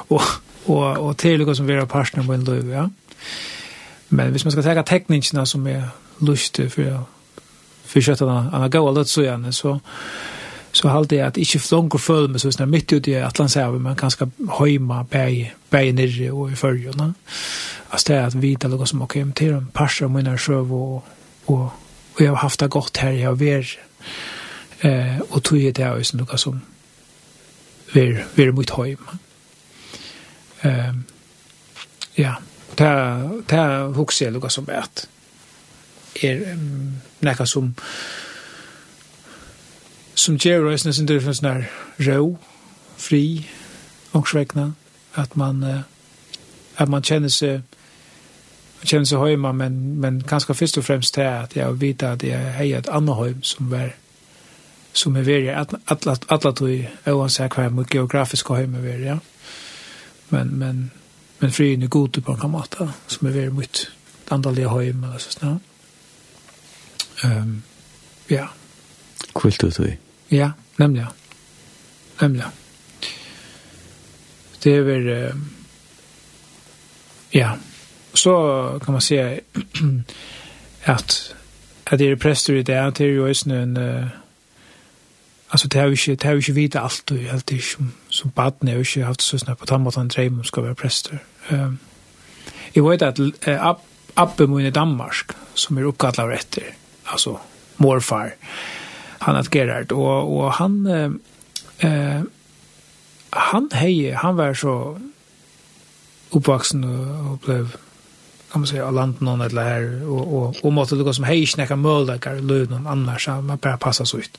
och, 0.07 0.21
och, 0.65 0.97
och 0.97 1.17
till 1.17 1.55
som 1.55 1.65
vi 1.65 1.75
har 1.75 1.85
partner 1.85 2.23
på 2.23 2.33
en 2.33 2.43
löv, 2.43 2.69
ja. 2.69 2.89
Men 4.09 4.31
hvis 4.31 4.45
man 4.45 4.51
ska 4.51 4.63
säga 4.63 4.83
teknikerna 4.83 5.45
som 5.45 5.67
är 5.67 5.89
lustig 6.17 6.71
för 6.71 6.81
jag 6.81 7.03
försökte 7.85 8.25
att 8.51 8.71
gå 8.71 8.87
alldeles 8.87 9.11
så 9.11 9.23
gärna 9.23 9.51
så 9.51 9.79
så 10.71 10.87
halde 10.87 11.15
jeg 11.15 11.25
at 11.25 11.37
ikke 11.41 11.59
flanker 11.63 12.01
føler 12.01 12.29
meg 12.31 12.43
sånn 12.43 12.69
midt 12.69 12.93
ute 12.93 13.11
i 13.11 13.21
Atlantshavet, 13.23 13.81
men 13.81 13.97
ganske 13.97 14.27
høyma 14.59 15.03
bæg, 15.09 15.53
bæg 15.73 15.93
nirri 15.97 16.29
og 16.29 16.51
i 16.53 16.59
følgjene. 16.59 17.13
Altså 17.91 18.11
det 18.11 18.17
er 18.17 18.25
at 18.27 18.37
vi 18.41 18.53
det 18.55 18.71
er 18.73 18.85
som 18.85 19.01
ok, 19.01 19.15
men 19.15 19.33
til 19.33 19.55
en 19.57 19.69
parser 19.73 20.05
av 20.05 20.13
mine 20.13 20.35
sjøv 20.37 20.73
og, 20.75 21.07
og, 21.47 21.63
og 22.13 22.21
jeg 22.21 22.29
har 22.29 22.43
haft 22.43 22.59
det 22.59 22.69
godt 22.69 23.01
her, 23.01 23.15
jeg 23.15 23.29
har 23.29 23.39
vært 23.39 23.77
Eh, 24.81 25.19
og 25.29 25.43
tog 25.43 25.57
det 25.57 25.79
er 25.79 25.89
også 25.89 26.17
noe 26.17 26.37
som 26.37 26.61
ver 27.93 28.23
ver 28.35 28.51
mot 28.51 28.71
heim. 28.77 29.07
Ehm 30.63 31.03
ja, 32.17 32.35
ta 32.77 32.89
ta 33.47 33.87
hugsa 33.93 34.29
lukka 34.29 34.49
som 34.49 34.67
vært. 34.67 35.07
Er 36.23 36.53
um, 36.53 36.97
nekka 37.21 37.45
som 37.45 37.75
som 40.15 40.37
ger 40.37 40.65
oss 40.65 40.85
nästan 40.85 41.05
det 41.05 41.23
finns 41.23 41.41
när 41.41 41.69
ro 41.97 42.37
fri 42.97 43.47
och 44.11 44.27
sväkna 44.29 44.73
att 45.13 45.35
man 45.35 45.83
att 46.75 46.89
man 46.89 47.03
känner 47.03 47.29
sig 47.29 47.61
Jag 48.79 48.87
känner 48.87 49.05
sig 49.05 49.31
hemma 49.31 49.53
men 49.53 49.99
men 49.99 50.23
kanske 50.23 50.53
först 50.53 50.77
och 50.77 50.85
främst 50.85 51.15
det 51.15 51.39
att 51.39 51.55
jag 51.55 51.73
vet 51.73 52.03
att 52.03 52.23
jag 52.23 52.53
har 52.53 52.65
ett 52.65 52.89
annat 52.89 53.27
hem 53.27 53.43
som 53.43 53.69
var 53.69 53.95
som 54.93 55.15
är 55.15 55.21
värre 55.21 55.57
att 55.57 55.73
att 55.85 56.07
att 56.07 56.31
att 56.31 56.45
att 56.45 56.61
vi 56.61 56.89
oavsett 57.05 57.51
kvar 57.51 57.69
mot 57.69 57.93
geografiska 57.93 58.53
hem 58.53 58.75
är 58.75 58.81
värre. 58.81 59.05
Ja. 59.05 59.19
Men 60.29 60.47
men 60.47 60.89
men 61.39 61.51
friden 61.51 61.83
är 61.83 61.87
god 61.87 62.25
på 62.25 62.31
något 62.31 62.51
mått 62.51 62.75
som 63.07 63.27
är 63.27 63.31
värre 63.31 63.49
mycket 63.49 63.87
andliga 64.27 64.69
hem 64.69 65.03
eller 65.03 65.17
så 65.17 65.31
snart. 65.31 65.61
Ehm 67.23 67.31
um, 67.31 67.61
ja. 68.27 68.49
Kult 69.33 69.59
du 69.59 69.83
vi. 69.83 69.97
Ja, 70.27 70.51
nämligen. 70.75 71.07
Nämligen. 72.19 72.49
Det 74.59 74.71
är 74.71 74.81
väl 74.81 75.07
uh, 75.07 75.35
ja, 77.29 77.57
så 78.17 78.79
kan 78.85 78.91
man 78.91 79.01
säga 79.01 79.39
att 80.83 81.33
att 81.83 81.99
det 81.99 82.11
är 82.11 82.15
präster 82.15 82.53
i 82.53 82.63
det 82.63 82.85
att 82.85 82.95
det 82.95 83.03
är 83.03 83.07
ju 83.07 83.33
en 83.51 83.77
uh, 83.77 84.07
alltså 85.47 85.67
det 85.67 85.79
har 85.79 85.87
ju 85.87 85.91
inte 85.91 86.15
det 86.15 86.27
har 86.27 86.33
ju 86.33 86.39
inte 86.39 86.51
vita 86.51 86.79
allt 86.79 87.11
och 87.11 87.17
allt 87.33 87.45
det 87.45 87.63
som 87.63 87.91
som 88.09 88.31
barn 88.35 88.67
har 88.67 88.73
ju 88.73 88.79
inte 88.79 89.03
haft 89.03 89.21
så 89.21 89.39
snabbt 89.39 89.59
på 89.59 89.65
tammat 89.65 90.09
dröm 90.09 90.39
om 90.39 90.43
ska 90.43 90.61
vara 90.61 90.75
präster. 90.75 91.19
Ehm 91.49 91.77
jag 92.73 92.89
vet 92.89 93.01
att 93.01 93.19
app 93.59 93.81
Abbe 94.19 94.47
min 94.47 94.65
i 94.65 94.71
Danmark, 94.71 95.31
som 95.53 95.77
är 95.77 95.83
uppkallad 95.83 96.19
av 96.19 96.29
rätter, 96.29 96.63
alltså 97.03 97.39
morfar, 97.75 98.35
han 99.19 99.35
att 99.35 99.55
Gerard, 99.55 99.91
och, 99.91 100.37
och 100.37 100.53
han, 100.53 100.85
eh, 101.77 102.21
han 103.29 103.69
heje, 103.73 104.15
han 104.15 104.35
var 104.35 104.53
så 104.53 104.99
uppvaksen 106.29 106.83
och, 106.83 107.31
och 107.31 107.37
blev 107.37 107.75
kan 108.51 108.61
man 108.61 108.67
säga 108.67 108.85
av 108.85 108.93
landet 108.93 109.21
någon 109.21 109.41
eller 109.41 109.63
här. 109.63 110.09
Och, 110.09 110.37
och, 110.37 110.55
och 110.65 110.73
måste 110.73 110.95
det 110.95 111.03
gå 111.03 111.13
som 111.13 111.23
hej 111.23 111.45
snacka 111.45 111.75
möjligheter 111.75 112.41
lön 112.41 112.67
någon 112.69 112.87
annars 112.87 113.25
så 113.25 113.31
man 113.31 113.57
bara 113.57 113.77
passa 113.77 114.05
så 114.05 114.17
ut. 114.17 114.37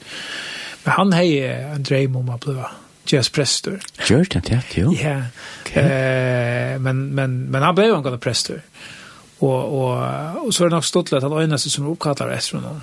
Men 0.85 0.93
han 0.93 1.13
hej 1.13 1.47
en 1.49 1.83
dröm 1.83 2.17
om 2.17 2.29
att 2.29 2.45
bli 2.45 2.63
just 3.07 3.33
präster 3.33 3.81
gör 4.09 4.27
det 4.31 4.43
ja 4.51 4.61
jo. 4.75 4.95
Ja 5.03 5.23
eh 5.81 6.79
men 6.79 7.15
men 7.15 7.45
men 7.51 7.63
han 7.63 7.75
blev 7.75 7.95
en 7.95 8.03
gång 8.03 8.19
präster. 8.19 8.63
Och 9.39 9.81
och 9.81 10.47
och 10.47 10.55
så 10.55 10.65
är 10.65 10.69
det 10.69 10.75
nog 10.75 10.85
stått 10.85 11.13
att 11.13 11.23
han 11.23 11.33
ögnar 11.33 11.57
sig 11.57 11.71
som 11.71 11.89
uppkallar 11.89 12.31
efter 12.31 12.57
honom. 12.57 12.81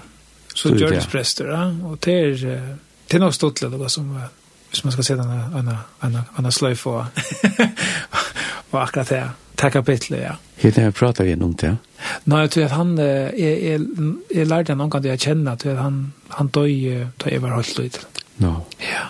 Så 0.53 0.69
gör 0.69 0.91
det 0.91 1.11
präster 1.11 1.45
ja. 1.45 1.87
Och 1.87 1.97
det 1.97 2.13
är 2.13 2.77
det 3.07 3.17
är 3.17 3.19
nog 3.19 3.33
stått 3.33 3.63
att 3.63 3.71
det 3.71 3.77
var 3.77 3.87
som 3.87 4.21
hvis 4.69 4.83
man 4.83 4.93
ska 4.93 5.03
se 5.03 5.15
den 5.15 5.29
en 5.29 5.77
en 5.99 6.23
en 6.37 6.51
slöj 6.51 6.75
för 6.75 7.05
på 8.75 8.81
akkurat 8.81 9.09
det 9.09 9.29
det 9.55 9.71
kapitlet, 9.71 10.23
ja. 10.23 10.35
Helt 10.57 10.77
när 10.77 10.83
jag 10.83 10.95
pratar 10.95 11.25
igen 11.25 11.41
om 11.41 11.55
det? 11.55 11.77
Nej, 12.23 12.39
jag 12.39 12.51
tror 12.51 12.65
att 12.65 12.71
han, 12.71 12.97
jag, 12.97 13.39
jag, 14.29 14.47
lärde 14.47 14.71
honom 14.73 14.91
kan 14.91 15.03
jag 15.03 15.19
känna 15.19 15.51
att 15.51 15.63
han, 15.63 16.13
han 16.27 16.47
dog 16.47 16.67
ju, 16.67 17.07
då 17.17 17.29
jag 17.29 17.39
var 17.39 17.49
helt 17.49 17.77
lite. 17.77 17.99
No. 18.37 18.61
Ja. 18.77 19.01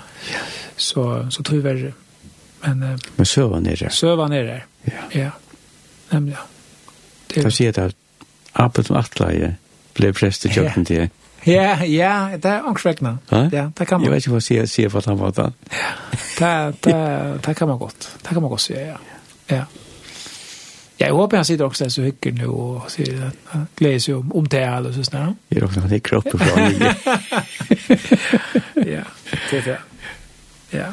Så, 0.76 1.28
så 1.32 1.44
tror 1.44 1.60
jag 1.60 1.64
värre. 1.64 1.94
Men, 2.62 3.00
Men 3.16 3.26
söva 3.26 3.60
ner 3.60 3.76
där? 3.76 3.90
Söva 3.90 4.28
ner 4.28 4.44
där, 4.44 4.66
ja. 4.84 5.20
ja. 5.22 5.30
Nämligen. 6.10 6.40
Det... 7.28 7.42
Jag 7.42 7.54
ser 7.54 7.74
det 7.74 7.86
att 7.86 7.96
Abel 8.52 8.86
och 8.90 9.00
Atlaje 9.00 9.56
blev 9.94 10.14
präst 10.14 10.46
i 10.46 10.50
kyrkan 10.50 10.84
det. 10.84 11.10
Ja, 11.44 11.84
ja, 11.84 12.38
det 12.38 12.50
er 12.50 12.66
ångsväckna. 12.66 13.18
Ja, 13.30 13.72
det 13.78 13.86
kan 13.86 14.00
man. 14.00 14.04
Jag 14.04 14.12
vet 14.12 14.26
ikke 14.26 14.32
hva 14.32 14.42
jag 14.56 14.70
sier 14.70 14.90
på 14.90 15.00
den 15.00 15.18
måten. 15.18 15.54
Ja, 16.40 16.72
det, 16.72 16.74
det, 16.84 17.40
det 17.46 17.54
kan 17.54 17.68
man 17.68 17.80
godt. 17.80 18.18
Det 18.22 18.34
kan 18.34 18.42
man 18.42 18.50
gott 18.50 18.62
säga, 18.62 18.88
ja. 18.88 18.98
Ja. 19.50 19.64
Jeg 21.00 21.12
håper 21.12 21.38
han 21.38 21.46
sitter 21.46 21.66
også 21.66 21.84
der 21.84 21.90
så 21.90 22.02
hycker 22.02 22.32
nu 22.32 22.82
sier 22.88 23.26
at 23.28 23.36
han 23.46 23.68
gleder 23.76 24.00
seg 24.00 24.16
om, 24.16 24.36
om 24.36 24.46
det 24.46 24.62
eller 24.64 24.92
så 24.92 25.04
snart. 25.04 25.36
Jag 25.52 25.64
råkar 25.64 25.82
han 25.82 25.94
ikke 25.94 26.10
kropp 26.10 26.26
och 26.34 26.40
från 26.40 26.74
Ja, 28.86 29.04
det 29.52 29.58
er 29.58 29.62
det. 29.62 29.78
Ja. 30.74 30.92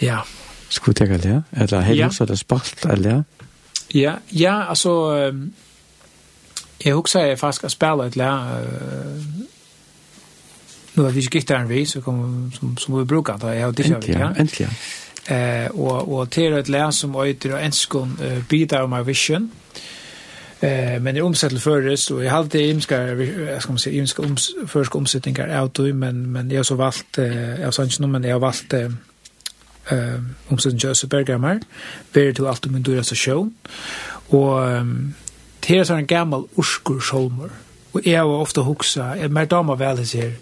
Ja. 0.00 0.18
Skulle 0.68 0.94
du 0.94 0.98
tenke 0.98 1.18
det? 1.18 1.42
Eller 1.52 1.76
har 1.76 1.82
hela 1.82 2.06
også 2.06 2.24
det 2.24 2.38
spalt 2.38 2.86
eller? 2.86 3.22
Ja, 3.94 4.12
ja, 4.30 4.64
alltså 4.64 5.14
jag 6.84 6.98
också 6.98 7.18
är 7.18 7.36
fast 7.36 7.64
att 7.64 7.72
spela 7.72 8.06
ett 8.06 8.16
lä 8.16 8.30
Nå 10.94 11.06
er 11.06 11.10
vi 11.10 11.20
gick 11.20 11.48
där 11.48 11.56
en 11.58 11.68
vis 11.68 11.90
så 11.90 12.00
kommer 12.00 12.50
som 12.50 12.76
som 12.76 12.98
vi 12.98 13.04
brukar 13.04 13.38
ta 13.38 13.54
jag 13.54 13.74
det 13.74 13.86
jag 13.86 14.08
ja. 14.08 14.34
Äntligen. 14.36 14.72
Eh 15.28 15.68
og 15.80 16.12
og 16.12 16.30
til 16.30 16.52
ett 16.52 16.68
län 16.68 16.92
som 16.92 17.16
öter 17.16 17.54
og 17.54 17.64
enskon 17.64 18.18
uh, 18.22 18.44
bidrar 18.48 18.86
my 18.86 19.06
vision. 19.06 19.50
Eh 20.62 21.02
men 21.02 21.14
det 21.14 21.22
omsätter 21.22 21.58
føres 21.58 22.10
og 22.10 22.22
jeg 22.22 22.30
hade 22.30 22.68
imska 22.68 23.16
ska 23.60 23.72
man 23.72 23.78
si 23.78 23.90
imska 23.90 24.22
oms 24.22 24.50
först 24.66 24.94
omsättningar 24.94 25.62
out 25.62 25.78
men 25.94 26.26
men 26.26 26.50
jeg 26.50 26.58
har 26.58 26.62
så 26.62 26.74
valgt 26.74 27.18
eh, 27.18 27.60
jag 27.60 27.74
sa 27.74 27.86
noe 27.98 28.10
men 28.10 28.24
jeg 28.24 28.32
har 28.32 28.38
valgt 28.38 28.72
eh, 28.72 28.90
eh 29.90 30.20
omsetning 30.48 30.84
Joseph 30.84 31.10
Berghammer 31.10 31.58
ber 32.12 32.32
till 32.32 32.46
allt 32.46 32.70
men 32.70 32.82
dyrast 32.82 33.16
show 33.16 33.50
Og 34.28 34.80
um, 34.80 35.14
det 35.60 35.78
är 35.78 35.84
så 35.84 35.94
en 35.94 36.06
gammel 36.06 36.42
urskur 36.56 37.00
solmer. 37.00 37.48
Og 37.92 38.00
jeg 38.06 38.18
har 38.18 38.26
ofte 38.26 38.60
huksa, 38.60 39.02
jeg 39.02 39.30
mer 39.30 39.44
dama 39.44 39.74
vel 39.74 39.96
det 39.96 40.08
ser 40.08 40.32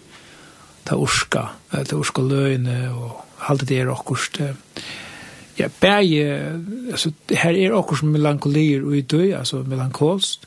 ta 0.85 0.97
urska 0.97 1.41
ta 1.73 1.97
urska 1.97 2.23
löne 2.23 2.91
og 2.95 3.26
halte 3.39 3.67
det 3.67 3.81
er 3.81 3.89
också 3.89 4.55
ja 5.59 5.69
bæje, 5.81 6.61
altså, 6.91 7.13
här 7.31 7.53
är 7.55 7.73
också 7.73 8.07
melankolier 8.07 8.85
och 8.85 9.05
døy, 9.11 9.33
altså 9.33 9.57
melankolst 9.57 10.47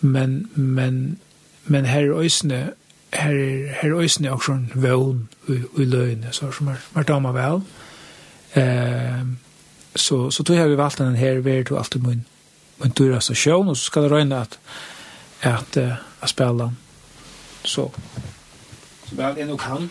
men 0.00 0.48
men 0.54 1.18
men 1.64 1.84
her 1.84 2.00
er 2.00 2.12
òsne, 2.12 2.72
her 3.12 3.30
er, 3.30 3.72
her 3.82 3.90
er 3.90 4.04
òsne 4.04 4.32
också 4.32 4.52
en 4.52 4.70
vån 4.74 5.28
i 5.78 5.84
løyne, 5.84 6.28
så 6.30 6.50
som 6.50 6.68
er, 6.68 6.80
er 6.96 7.02
dama 7.02 7.32
vel. 7.32 7.62
ehm 8.54 9.38
så 9.96 10.30
så 10.30 10.42
tror 10.42 10.56
jeg 10.56 10.70
vi 10.70 10.76
valgt 10.76 10.98
den 10.98 11.16
her, 11.16 11.40
vart 11.40 11.68
du 11.68 11.76
alltid 11.76 12.02
mun 12.02 12.24
men 12.78 12.90
du 12.90 13.14
är 13.14 13.20
så 13.20 13.34
sjön 13.34 13.68
och 13.68 13.78
så 13.78 13.84
skal 13.84 14.02
det 14.02 14.10
røyne 14.10 14.40
at, 14.40 14.58
at, 15.40 15.76
at, 15.76 15.96
at 16.20 16.28
spela 16.28 16.72
så 17.64 17.90
så 19.08 19.14
vel, 19.16 19.38
är 19.38 19.56
kan. 19.56 19.58
han 19.58 19.90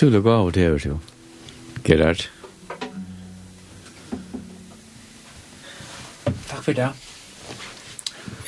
utrolig 0.00 0.22
gav 0.22 0.52
det 0.52 0.62
er 0.64 0.86
jo, 0.86 0.98
Gerard. 1.84 2.28
Takk 6.48 6.62
for 6.64 6.72
det. 6.72 6.88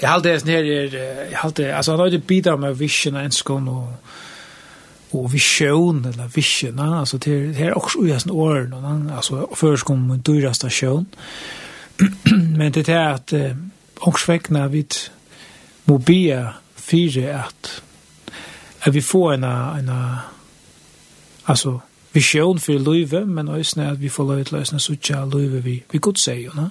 Jeg 0.00 0.08
halte 0.08 0.30
det 0.30 0.40
sånn 0.40 0.52
her, 0.52 0.64
jeg 0.64 1.36
halte, 1.36 1.68
altså 1.76 1.92
han 1.92 2.00
har 2.00 2.14
jo 2.14 2.22
bidra 2.26 2.56
med 2.56 2.78
vision 2.80 3.20
og 3.20 3.26
enskån 3.26 3.68
og, 3.68 4.16
og 5.12 5.28
vision, 5.32 6.00
eller 6.08 6.32
vision, 6.32 6.80
altså 6.80 7.20
det 7.20 7.60
er 7.60 7.76
også 7.76 8.00
ui 8.00 8.10
hans 8.10 8.26
år, 8.32 8.66
altså 9.12 9.46
først 9.54 9.84
kom 9.84 10.08
min 10.08 10.24
dyraste 10.24 10.70
sjøen, 10.70 11.06
men 12.58 12.72
det 12.72 12.88
er 12.88 13.12
at 13.12 13.36
også 14.00 14.32
vekkene 14.32 14.70
vi 14.72 14.86
må 15.86 15.98
be 15.98 16.22
fire 16.76 17.44
at 17.44 17.82
at 18.82 18.94
vi 18.94 19.00
får 19.00 19.32
en, 19.36 19.44
en, 19.44 19.88
en 19.88 20.18
altså 21.46 21.78
vision 22.12 22.58
for 22.58 22.78
løyve, 22.78 23.26
men 23.26 23.48
også 23.48 23.80
at 23.80 24.00
vi 24.00 24.08
får 24.08 24.24
løyve 24.24 24.44
til 24.44 24.56
øyne 24.56 24.80
suttja 24.80 25.24
løyve 25.24 25.64
vi, 25.64 25.82
vi 25.92 25.98
godt 25.98 26.18
sier, 26.18 26.44
jo, 26.44 26.50
ne? 26.54 26.70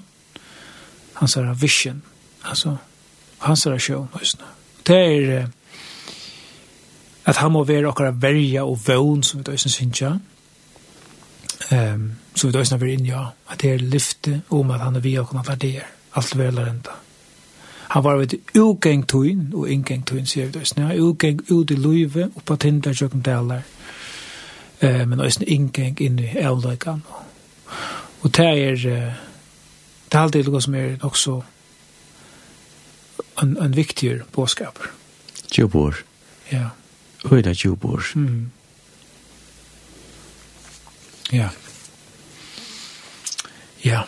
Hans 1.13 1.35
er 1.37 1.53
vision, 1.53 2.03
altså, 2.43 2.75
hans 3.39 3.65
er 3.65 3.77
sjøen, 3.77 4.07
øyne. 4.15 4.47
Det 4.87 5.33
er 5.33 5.47
at 7.25 7.37
han 7.37 7.51
må 7.51 7.63
være 7.63 7.87
okkar 7.87 8.11
verja 8.11 8.63
og 8.65 8.79
vøn 8.87 9.23
som 9.23 9.39
vi 9.39 9.51
øyne 9.51 9.57
synes, 9.69 10.01
ja. 10.01 10.11
Um, 11.71 12.11
som 12.35 12.53
vi 12.53 12.57
øyne 12.57 12.81
være 12.81 12.91
inn, 12.91 13.05
ja, 13.05 13.25
at 13.49 13.61
det 13.61 13.73
er 13.73 13.77
lyfte 13.77 14.41
om 14.49 14.71
at 14.71 14.79
han 14.79 14.95
er 14.95 14.99
vi 14.99 15.15
og 15.19 15.29
kan 15.29 15.57
det 15.61 15.75
er, 15.77 15.87
alt 16.15 16.37
vel 16.37 16.57
er 16.57 16.71
enda. 16.71 16.97
Han 17.89 18.03
var 18.03 18.15
ved 18.15 18.33
ugeng 18.59 19.07
tøyn, 19.07 19.53
og 19.53 19.69
ingeng 19.69 20.07
tøyn, 20.07 20.25
sier 20.25 20.45
vi 20.45 20.59
øyne, 20.59 20.93
ja, 20.93 21.01
ugeng 21.01 21.41
ut 21.51 21.71
i 21.71 21.75
løyve, 21.75 22.31
oppa 22.35 22.55
tindar, 22.55 22.93
sjøkken 22.93 23.21
delar, 23.21 23.61
eh, 24.81 25.07
men 25.07 25.19
også 25.19 25.41
en 25.41 25.47
inngang 25.47 26.01
inn 26.01 26.19
i 26.19 26.29
avløygan. 26.37 27.03
Og 28.21 28.37
det 28.37 28.45
er, 28.45 28.75
det 28.75 30.13
er 30.13 30.21
alltid 30.21 30.49
noe 30.49 30.61
som 30.61 30.75
er 30.75 30.97
også 31.01 31.39
en, 33.41 33.57
en 33.57 33.75
viktig 33.75 34.19
påskaper. 34.31 34.91
Tjubor. 35.51 35.97
Ja. 36.51 36.69
Høyda 37.25 37.53
tjubor. 37.53 38.03
Mm. 38.15 38.51
Ja. 41.31 41.49
Ja. 43.83 44.01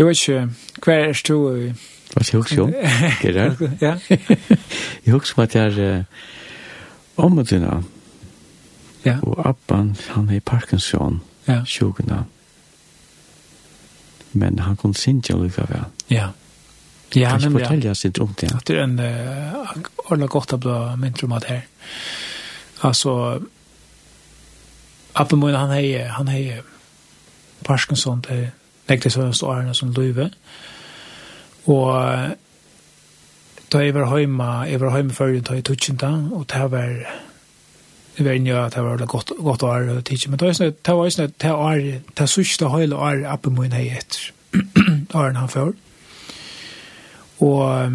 Jeg 0.00 0.06
vet 0.06 0.20
ikke, 0.28 0.48
hva 0.84 0.92
er 0.96 1.10
det 1.12 1.28
du? 1.28 1.34
Hva 2.14 2.22
er 2.24 2.44
det 2.48 2.56
du? 2.56 2.70
Gerard? 3.20 3.64
Ja. 3.80 3.96
Jeg 5.04 5.12
husker 5.12 5.34
på 5.34 5.42
at 5.42 5.54
jeg 5.54 5.78
er 5.78 6.04
omødina. 7.16 7.82
Ja. 9.04 9.18
Og 9.22 9.48
Abban, 9.48 9.96
han 10.08 10.30
er 10.30 10.38
i 10.38 10.40
Parkinson, 10.40 11.20
ja. 11.48 11.58
sjukene. 11.64 12.22
Men 14.32 14.58
han 14.58 14.76
kunne 14.76 14.96
sinja 14.96 15.36
lukka 15.36 15.66
vel. 15.68 15.84
Ja. 16.10 16.30
Ja, 17.12 17.12
men 17.12 17.20
ja. 17.20 17.28
Kan 17.30 17.44
ikke 17.44 17.58
fortelle 17.58 17.90
oss 17.90 18.04
litt 18.04 18.20
om 18.24 18.32
det? 18.40 18.50
Det 18.66 18.76
er 18.78 18.84
en 18.86 19.00
ordentlig 19.02 20.30
godt 20.32 20.54
å 20.56 20.60
bli 20.64 20.78
mindre 21.02 21.28
om 21.28 21.34
at 21.36 21.48
her. 21.50 21.66
Altså, 22.88 23.12
Abban, 25.14 25.44
han 25.54 25.76
er, 25.76 26.08
han 26.16 26.32
er 26.32 26.64
Parkinson, 27.68 28.24
det 28.24 28.38
er 28.38 28.48
nektes 28.90 29.16
av 29.16 29.28
hans 29.28 29.42
årene 29.46 29.74
som 29.74 29.92
løyve. 29.96 30.30
Og 31.70 32.36
da 33.72 33.78
jeg 33.84 33.94
var 33.94 34.18
hjemme, 34.18 34.44
jeg 34.66 34.80
var 34.80 34.96
hjemme 34.96 35.14
før 35.14 35.34
jeg 35.34 35.44
tog 35.46 35.58
i 35.58 35.62
Tutsjenta, 35.62 36.08
og 36.32 36.46
det 36.50 36.70
var 36.72 36.94
Det 38.18 38.24
var 38.26 38.32
inne 38.32 38.54
at 38.58 38.74
det 38.74 38.82
var 38.84 39.06
godt, 39.06 39.32
godt 39.38 39.62
år 39.62 39.88
og 39.96 40.04
tidsje, 40.04 40.30
men 40.30 40.38
det 40.38 40.46
var 40.46 40.52
sånn 40.52 40.74
det 40.86 40.94
var 40.94 41.08
sånn 41.08 41.24
at 41.24 41.36
det 41.40 41.50
var 41.50 41.78
det 42.18 42.26
sørste 42.28 42.68
høyle 42.68 42.96
år 42.96 43.22
oppe 43.32 43.50
min 43.50 43.72
hei 43.72 43.86
etter 43.96 44.32
åren 45.14 45.36
han 45.36 45.48
før. 45.48 45.72
Og 47.40 47.94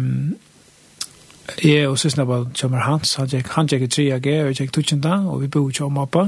jeg 1.62 1.88
og 1.88 1.98
søsne 1.98 2.26
var 2.26 2.48
kjømmer 2.54 2.82
hans, 2.88 3.14
han 3.20 3.28
gikk, 3.30 3.52
han 3.54 3.68
gikk 3.70 3.86
i 3.86 3.92
3G, 3.92 4.34
og 4.40 4.50
jeg 4.50 4.58
gikk 4.58 4.72
Tutsjenta, 4.74 5.20
og 5.30 5.44
vi 5.44 5.48
bodde 5.52 5.76
kjømmer 5.78 6.08
oppe. 6.08 6.24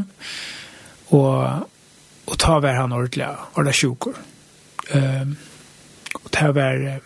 Og, 1.16 1.66
og 2.27 2.39
ta 2.39 2.59
var 2.62 2.78
han 2.78 2.93
ordentlig, 2.93 3.27
ordentlig 3.55 3.74
sjukker. 3.74 4.20
Ehm 4.90 5.36
och 6.15 6.31
det 6.31 6.52
var 6.52 7.01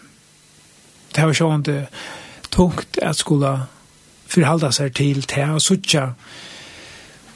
det 1.15 1.23
var 1.23 1.35
ju 1.35 1.55
inte 1.55 1.87
tungt 2.49 2.99
att 3.03 3.17
skulle 3.17 3.61
förhålla 4.27 4.73
sig 4.73 4.93
till 4.93 5.21
det 5.21 5.51
och 5.51 5.63
söka 5.63 6.15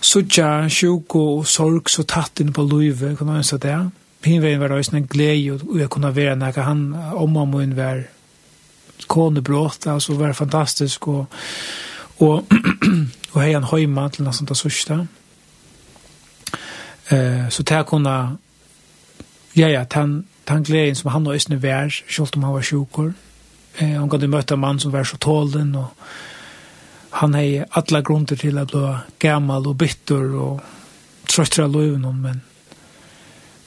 söka 0.01 0.71
sjuk 0.71 1.15
och 1.15 1.49
sorg 1.49 1.81
så 1.87 2.03
tätt 2.03 2.41
in 2.41 2.53
på 2.53 2.63
livet 2.63 3.19
kan 3.19 3.27
man 3.27 3.45
säga 3.45 3.59
det. 3.59 3.91
Pinvägen 4.21 4.61
var 4.61 4.69
det 4.69 4.93
en 4.93 5.07
glädje 5.07 5.53
och 5.53 5.81
jag 5.81 5.91
kunde 5.91 6.11
vara 6.11 6.35
när 6.35 6.63
han 6.63 6.95
om 6.95 7.37
och 7.37 7.49
mun 7.49 7.77
var 7.77 8.05
konebråt 9.07 9.87
alltså 9.87 10.13
var 10.13 10.33
fantastisk 10.33 11.09
och 11.09 11.27
och 12.19 12.43
och 13.31 13.43
hejan 13.43 13.65
hemma 13.65 14.11
till 14.11 14.25
något 14.25 14.35
sånt 14.35 14.49
där 14.49 14.55
sista. 14.55 15.07
Eh 17.09 17.49
så 17.49 17.63
det 17.63 17.85
kunde 17.89 18.37
ja 19.53 19.69
ja, 19.69 19.87
han 19.93 20.25
den 20.49 20.65
gleden 20.65 20.95
som 20.95 21.11
han 21.11 21.27
og 21.27 21.35
Østene 21.35 21.63
var, 21.63 21.89
selv 21.91 22.37
om 22.37 22.43
han 22.43 22.55
var 22.55 22.63
sjukker. 22.63 23.13
Eh, 23.79 23.95
han 23.99 24.09
kunne 24.09 24.29
møte 24.29 24.55
en 24.55 24.61
mann 24.61 24.79
som 24.79 24.93
var 24.93 25.05
så 25.05 25.17
tålen, 25.17 25.75
og 25.75 25.87
han 27.11 27.35
har 27.35 27.67
alle 27.71 28.03
grunder 28.03 28.37
til 28.37 28.59
å 28.59 28.65
bli 28.65 28.85
gammel 29.19 29.67
og 29.67 29.79
bitter 29.79 30.37
og 30.37 30.61
trøttere 31.27 31.67
av 31.67 31.75
løven, 31.75 32.07
men, 32.23 32.43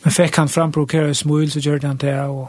men 0.03 0.15
fikk 0.15 0.39
han 0.39 0.49
framprovokere 0.49 1.13
smul, 1.13 1.49
så 1.51 1.59
gjør 1.59 1.83
han 1.87 1.99
det, 1.99 2.15
og 2.19 2.47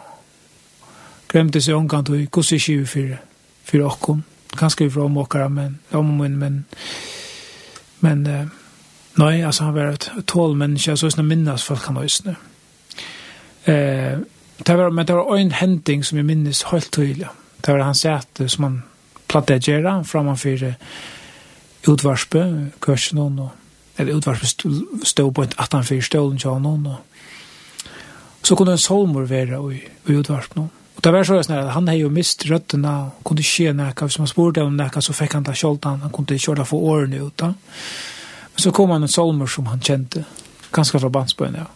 glemte 1.28 1.60
seg 1.60 1.74
omgang 1.74 2.06
til 2.06 2.26
hvordan 2.26 2.56
ikke 2.56 2.78
vi 2.78 2.86
for, 2.86 3.16
for 3.64 3.86
åkken. 3.90 4.24
Kanskje 4.58 4.84
vi 4.84 4.90
fra 4.90 5.06
omåkere, 5.06 5.50
men, 5.50 5.78
om, 5.92 6.06
men, 6.18 6.38
men, 6.38 6.64
men, 8.00 8.22
men, 8.22 8.50
Nei, 9.18 9.40
altså 9.42 9.64
han 9.66 9.74
var 9.74 9.96
et 9.96 10.06
tål 10.30 10.54
menneske, 10.56 10.94
så 10.96 11.10
sånn 11.10 11.26
minnes 11.26 11.64
folk 11.66 11.82
han 11.90 11.98
øsne. 12.00 12.36
Mm. 12.38 12.49
Eh, 13.66 14.18
det 14.66 14.76
var, 14.76 14.90
men 14.90 15.06
det 15.06 15.16
var 15.16 15.36
en 15.36 15.52
hending 15.52 16.04
som 16.04 16.18
jeg 16.18 16.26
minnes 16.26 16.62
helt 16.70 16.92
tydelig. 16.92 17.28
Det 17.60 17.74
var 17.74 17.84
han 17.84 17.94
sete 17.94 18.48
som 18.48 18.64
han 18.64 18.82
platte 19.28 19.58
gjøre 19.58 20.02
framfor 20.04 20.74
utvarspe, 21.88 22.44
kursen 22.80 23.18
og 23.18 23.48
eller 24.00 24.16
utvarspe 24.16 24.46
stod 25.04 25.32
på 25.34 25.42
et 25.42 25.54
18-4 25.54 26.00
stålen 26.00 26.38
til 26.38 26.50
han 26.50 26.66
og 26.66 26.96
så 28.42 28.56
kunne 28.56 28.72
en 28.72 28.78
solmor 28.78 29.26
være 29.28 29.58
i, 29.74 29.80
i 30.08 30.14
utvarspe 30.16 30.56
noen. 30.56 30.70
Og 30.96 31.04
det 31.04 31.12
var 31.12 31.24
så 31.24 31.36
sånn 31.42 31.56
at 31.56 31.72
han 31.74 31.88
hadde 31.88 32.00
jo 32.00 32.12
mist 32.12 32.46
røttene 32.48 32.90
og 32.90 33.20
kunne 33.24 33.44
skje 33.44 33.74
noe. 33.76 33.92
Hvis 33.96 34.18
man 34.20 34.28
spurte 34.28 34.64
om 34.64 34.76
noe, 34.76 35.02
så 35.04 35.12
fikk 35.16 35.36
han 35.36 35.44
ta 35.44 35.52
kjølt 35.56 35.84
han. 35.88 36.02
Kunne 36.12 36.38
kjøre 36.40 36.64
for 36.68 36.88
årene 36.92 37.20
ut. 37.20 37.36
Da. 37.40 37.52
Men 38.54 38.64
så 38.64 38.72
kom 38.76 38.92
han 38.92 39.04
en 39.04 39.12
solmor 39.12 39.48
som 39.48 39.68
han 39.68 39.80
kjente, 39.84 40.24
ganske 40.72 41.00
fra 41.00 41.12
bandsbøyene, 41.12 41.64
ja. 41.64 41.68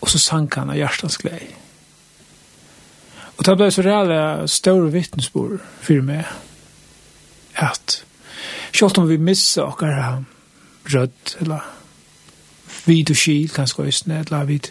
Og 0.00 0.10
så 0.10 0.18
sank 0.18 0.54
han 0.54 0.70
av 0.70 0.78
hjertens 0.78 1.18
glede. 1.20 1.56
Og 3.38 3.46
det 3.46 3.56
ble 3.56 3.70
så 3.72 3.82
reale 3.82 4.48
større 4.52 4.90
vittnesbord 4.92 5.60
for 5.80 6.04
meg 6.04 6.28
at 7.56 8.02
selv 8.72 9.00
om 9.00 9.08
vi 9.08 9.16
misser 9.16 9.64
okkar 9.64 10.20
rødt 10.92 11.36
eller 11.40 11.64
vid 12.84 13.10
og 13.10 13.16
skil 13.16 13.48
kanskje 13.52 13.86
også, 13.86 14.12
eller 14.12 14.44
vid 14.44 14.68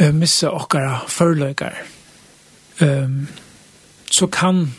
uh, 0.00 0.14
misser 0.14 0.48
okkar 0.48 1.04
forløkar 1.08 1.76
um, 2.80 3.28
så 4.10 4.26
kan 4.26 4.74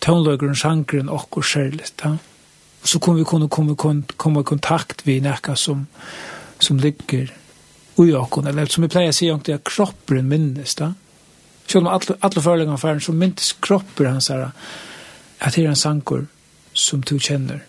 tonløkeren, 0.00 0.54
sjankeren 0.54 1.08
okkur 1.08 1.42
skjærlig, 1.42 1.90
ja? 2.04 2.16
så 2.84 2.98
kommer 2.98 3.18
vi 3.18 3.24
kunne 3.24 3.48
komme, 3.48 4.02
komme 4.16 4.44
kontakt 4.44 5.06
med 5.06 5.26
nekka 5.26 5.54
som, 5.54 5.86
som 6.58 6.78
ligger 6.78 7.32
ui 7.98 8.14
okon, 8.14 8.46
eller 8.46 8.66
som 8.70 8.84
vi 8.84 8.90
pleier 8.92 9.12
å 9.12 9.16
si 9.16 9.30
om 9.30 9.40
det 9.44 9.56
er 9.56 9.64
kroppen 9.66 10.28
minnes 10.30 10.74
da. 10.78 10.92
Selv 11.68 11.84
om 11.84 11.92
alle, 11.92 12.16
alle 12.24 12.42
forelagene 12.42 12.78
færen, 12.78 13.00
så 13.00 13.12
minnes 13.12 13.52
kroppen 13.62 14.06
hans 14.06 14.30
her, 14.32 14.50
at 15.40 15.54
det 15.54 15.64
er 15.64 15.72
en 15.72 15.76
sanker 15.76 16.26
som 16.78 17.02
du 17.02 17.18
kjenner, 17.18 17.60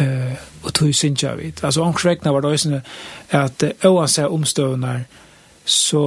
uh, 0.00 0.32
og 0.62 0.72
du 0.78 0.92
synes 0.92 1.22
jeg 1.22 1.38
vidt. 1.38 1.64
Altså, 1.64 1.82
omkrekna 1.82 2.32
var 2.32 2.40
det 2.40 2.50
også 2.50 2.80
at 3.30 3.62
uh, 3.62 3.90
oansett 3.90 4.32
omstøvner, 4.32 5.04
så, 5.64 6.04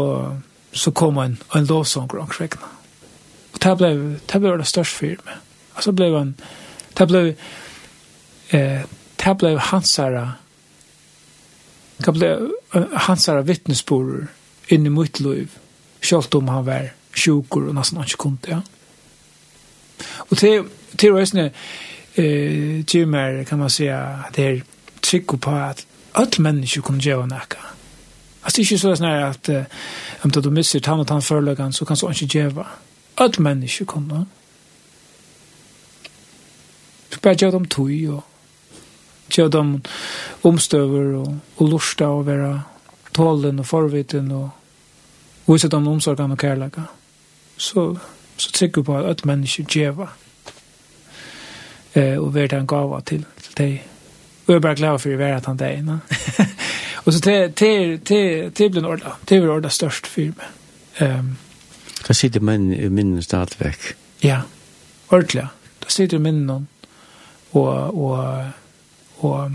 så 0.73 0.91
kom 0.91 1.17
en, 1.17 1.37
en 1.55 1.65
lovsanger 1.65 2.19
omkrekna. 2.19 2.71
Og 3.53 3.61
det 3.63 3.77
ble, 3.77 3.91
det 4.33 4.41
ble 4.41 4.57
det 4.59 4.67
største 4.67 4.97
firme. 4.97 5.37
Altså, 5.75 5.93
ble 5.95 6.09
han, 6.17 6.33
det 6.97 7.07
ble, 7.07 7.23
uh, 8.53 8.81
det 9.23 9.37
ble 9.39 9.55
hans 9.69 9.95
her, 10.01 10.19
det 12.05 12.13
ble, 12.17 12.33
hans 12.93 13.27
här 13.27 13.41
vittnesbörd 13.41 14.27
inn 14.67 14.85
i 14.85 14.89
mitt 14.89 15.19
liv. 15.19 15.49
selv 16.01 16.35
om 16.35 16.47
han 16.47 16.65
var 16.65 16.89
sjukor 17.13 17.67
och 17.67 17.75
nästan 17.75 18.03
inte 18.03 18.17
kunde. 18.17 18.49
Ja. 18.49 18.61
Og 20.17 20.37
til, 20.37 20.65
til 20.97 21.11
å 21.11 21.25
med 21.33 21.51
eh, 22.15 22.83
till 22.85 23.45
kan 23.45 23.59
man 23.59 23.69
säga 23.69 24.23
det 24.35 24.45
er 24.45 24.61
trygg 25.01 25.41
på 25.41 25.51
at 25.51 25.85
alle 26.13 26.39
mennesker 26.39 26.81
kunne 26.81 27.01
gjøre 27.01 27.27
noe. 27.27 27.39
Altså, 28.43 28.61
det 28.61 28.65
er 28.65 28.71
ikke 28.71 28.77
sånn 28.77 29.05
at 29.05 29.49
eh, 29.49 29.65
om 30.23 30.31
du 30.31 30.49
misser 30.49 30.79
tann 30.79 30.99
og 30.99 31.07
tann 31.07 31.21
förlagan 31.21 31.73
så 31.73 31.85
kan 31.85 31.97
du 31.97 32.07
ikke 32.09 32.39
gjøre. 32.39 32.65
Alle 33.17 33.39
mennesker 33.39 33.85
kunne. 33.85 34.25
Du 37.11 37.19
bare 37.21 37.35
gjør 37.35 37.51
dem 37.51 37.65
tog 37.65 37.89
og 38.09 38.23
gjør 39.31 39.47
dem 39.47 39.81
omstøver 40.45 41.15
og, 41.19 41.35
og 41.57 41.69
lorsta 41.69 42.05
og 42.05 42.25
være 42.27 42.51
tålen 43.15 43.59
og 43.59 43.65
forviten 43.65 44.31
og 44.31 44.49
vise 45.47 45.69
dem 45.69 45.87
omsorgene 45.87 46.33
og 46.33 46.37
kærlighet. 46.37 46.79
Så, 47.57 47.97
så 48.37 48.51
trykker 48.51 48.83
på 48.83 48.97
at 48.97 49.05
alle 49.05 49.31
mennesker 49.31 49.63
djeva 49.63 50.07
eh, 51.95 52.17
og 52.19 52.33
være 52.35 52.57
han 52.57 52.67
gav 52.67 52.89
gava 52.89 53.01
til, 53.01 53.25
til 53.41 53.57
deg. 53.57 53.83
Og 54.45 54.53
jeg 54.53 54.55
er 54.55 54.61
bare 54.61 54.75
glad 54.75 54.99
for 54.99 55.15
å 55.15 55.17
være 55.17 55.37
at 55.37 55.45
han 55.49 55.57
deg. 55.57 55.89
og 57.05 57.13
så 57.13 57.19
det 57.25 57.55
blir 57.55 58.85
ordet. 58.85 58.85
orda. 58.85 59.15
Det 59.29 59.41
blir 59.41 59.51
ordet 59.51 59.71
størst 59.71 60.07
for 60.07 60.35
meg. 60.35 60.53
Um, 61.01 61.35
Da 62.07 62.13
sitter 62.13 62.39
man 62.39 62.73
i 62.73 62.89
minnen 62.89 63.21
stadigvæk. 63.21 63.95
Ja, 64.23 64.41
ordentlig. 65.09 65.47
Da 65.83 65.89
sitter 65.89 66.17
i 66.17 66.21
minnen 66.21 66.49
og, 66.49 66.65
og, 67.51 67.97
og, 68.03 68.45
og 69.17 69.51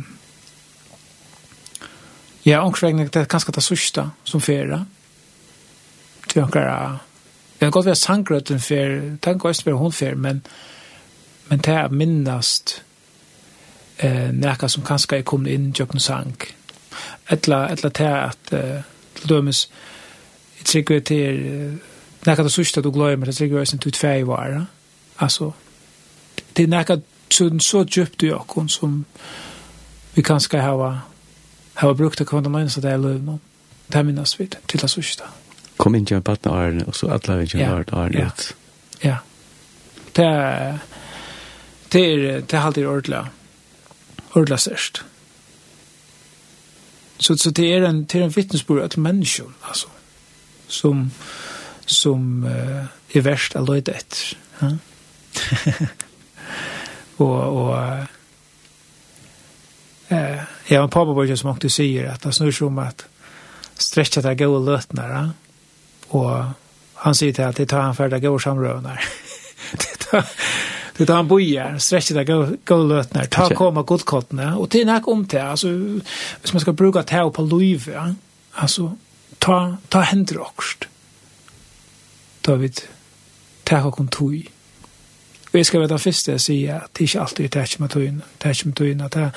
Ja, 2.46 2.60
omkring 2.64 2.98
det 2.98 3.16
er 3.16 3.24
kanskje 3.24 3.52
det 3.52 3.62
sørste 3.62 4.10
som 4.24 4.40
ferie. 4.40 4.84
Til 6.28 6.42
omkring, 6.42 6.64
det 7.60 7.66
er 7.66 7.70
godt 7.70 7.86
være 7.86 7.94
sangrøtten 7.94 8.58
Det 8.58 9.18
tenk 9.22 9.44
også 9.44 9.64
være 9.64 9.76
hun 9.76 9.92
ferie, 9.92 10.14
men, 10.14 10.46
men 11.48 11.58
det 11.58 11.74
er 11.74 11.88
minnast 11.88 12.82
eh, 13.98 14.30
nekka 14.32 14.68
som 14.68 14.82
kanskje 14.82 15.18
er 15.18 15.22
kommet 15.22 15.52
inn 15.52 15.68
i 15.68 15.72
jøkken 15.78 16.00
sang. 16.00 16.36
Etla, 17.30 17.66
etla 17.72 17.88
det 17.88 18.06
er 18.06 18.16
at, 18.16 18.52
eh, 18.52 18.82
til 19.14 19.28
dømes, 19.28 19.70
jeg 20.58 20.66
trykker 20.66 21.00
til, 21.00 21.44
nekka 22.26 22.42
det 22.42 22.52
sørste 22.52 22.82
du 22.82 22.90
gløy, 22.90 23.14
men 23.16 23.26
jeg 23.26 23.34
trykker 23.34 23.64
til 23.64 23.78
til 23.78 23.92
tvei 23.92 24.26
var, 24.26 24.66
altså, 25.18 25.50
det 26.56 26.62
er 26.62 26.68
nekka 26.68 26.96
så, 27.30 27.50
så 27.58 27.84
djupt 27.84 28.22
i 28.22 28.26
jøkken 28.26 28.68
som 28.68 29.04
vi 30.14 30.22
kanskje 30.22 30.60
har 30.60 31.09
har 31.80 31.94
brukt 31.94 32.20
å 32.20 32.26
komme 32.28 32.48
med 32.52 32.70
så 32.72 32.82
det 32.84 32.92
er 32.92 33.00
løvn. 33.00 33.38
Det 33.90 33.98
er 33.98 34.06
minnes 34.06 34.38
vi 34.38 34.46
til 34.46 34.80
det 34.80 34.90
sørste. 34.90 35.26
Kom 35.80 35.94
inn 35.96 36.06
til 36.06 36.18
en 36.18 36.24
baden 36.24 36.52
åren, 36.52 36.82
og 36.86 36.94
så 36.94 37.08
alle 37.08 37.38
vi 37.40 37.48
ikke 37.48 37.66
ha 37.66 37.82
Arne. 38.04 38.18
Ja, 38.18 38.30
Ja. 39.02 39.16
Det 40.16 40.24
er, 40.24 40.78
det 41.92 42.00
er, 42.00 42.40
det 42.40 42.52
er 42.52 42.60
alltid 42.60 42.86
ordentlig. 42.86 43.20
Ordentlig 44.34 44.58
størst. 44.60 45.04
Så, 47.18 47.36
så 47.38 47.50
det 47.50 47.74
er 47.74 47.86
en, 47.88 48.04
det 48.04 48.20
er 48.20 48.24
en 48.24 48.36
vittnesbord 48.36 48.82
at 48.82 48.96
mennesker, 48.96 49.44
altså, 49.68 49.86
som, 50.68 51.10
som 51.86 52.44
uh, 52.44 52.86
er 53.14 53.24
verst 53.24 53.56
å 53.56 53.64
løyde 53.64 53.92
etter. 53.92 54.36
Ja? 54.60 54.70
og, 57.22 57.36
og, 57.36 58.19
Eh, 60.10 60.42
ja, 60.66 60.80
men 60.80 60.88
pappa 60.88 61.12
var 61.12 61.24
ju 61.24 61.36
som 61.36 61.50
också 61.50 61.68
säger 61.68 62.06
att 62.06 62.22
det 62.22 62.32
snurrar 62.32 62.52
som 62.52 62.78
att 62.78 63.04
stretcha 63.74 64.20
det 64.20 64.34
goda 64.34 64.58
lötnar. 64.58 65.30
Och 66.08 66.44
han 66.94 67.14
säger 67.14 67.32
till 67.32 67.44
att 67.44 67.56
det 67.56 67.66
tar 67.66 67.80
han 67.80 67.96
för 67.96 68.14
att 68.14 68.22
gå 68.22 68.38
samrövnar. 68.38 69.04
det 69.72 69.98
tar 70.10 70.24
Det 70.96 71.06
tar 71.06 71.14
han 71.14 71.28
bojer, 71.28 71.78
stretcher 71.78 72.14
det 72.14 72.56
gå 72.64 72.76
lötnar, 72.76 73.24
ta 73.24 73.48
komma 73.48 73.82
godkottna. 73.82 74.56
Och 74.56 74.70
till 74.70 74.86
näck 74.86 75.08
om 75.08 75.26
det, 75.26 75.42
alltså, 75.42 75.68
hvis 76.40 76.52
man 76.52 76.60
ska 76.60 76.72
bruka 76.72 77.02
ta 77.02 77.30
på 77.30 77.42
liv, 77.42 77.90
ja, 77.94 78.14
alltså, 78.52 78.96
ta, 79.38 79.76
ta 79.88 80.00
händer 80.00 80.40
också. 80.40 80.78
Ta 82.40 82.52
och 82.52 82.60
ta 83.64 83.90
kom 83.90 84.08
tog. 84.08 84.50
Og 85.52 85.58
jeg 85.58 85.66
skal 85.66 85.80
være 85.80 85.88
den 85.88 85.98
første 85.98 86.32
jeg 86.32 86.40
sier 86.40 86.76
at 86.84 86.90
det 86.94 87.08
ikke 87.08 87.20
alltid 87.20 87.44
er 87.44 87.48
tætje 87.48 87.76
med 87.82 87.88
tøyene. 87.88 88.22
Tætje 88.40 88.68
med 88.68 88.74
tøyene, 88.74 89.04
at 89.04 89.14
det 89.14 89.22
er 89.22 89.30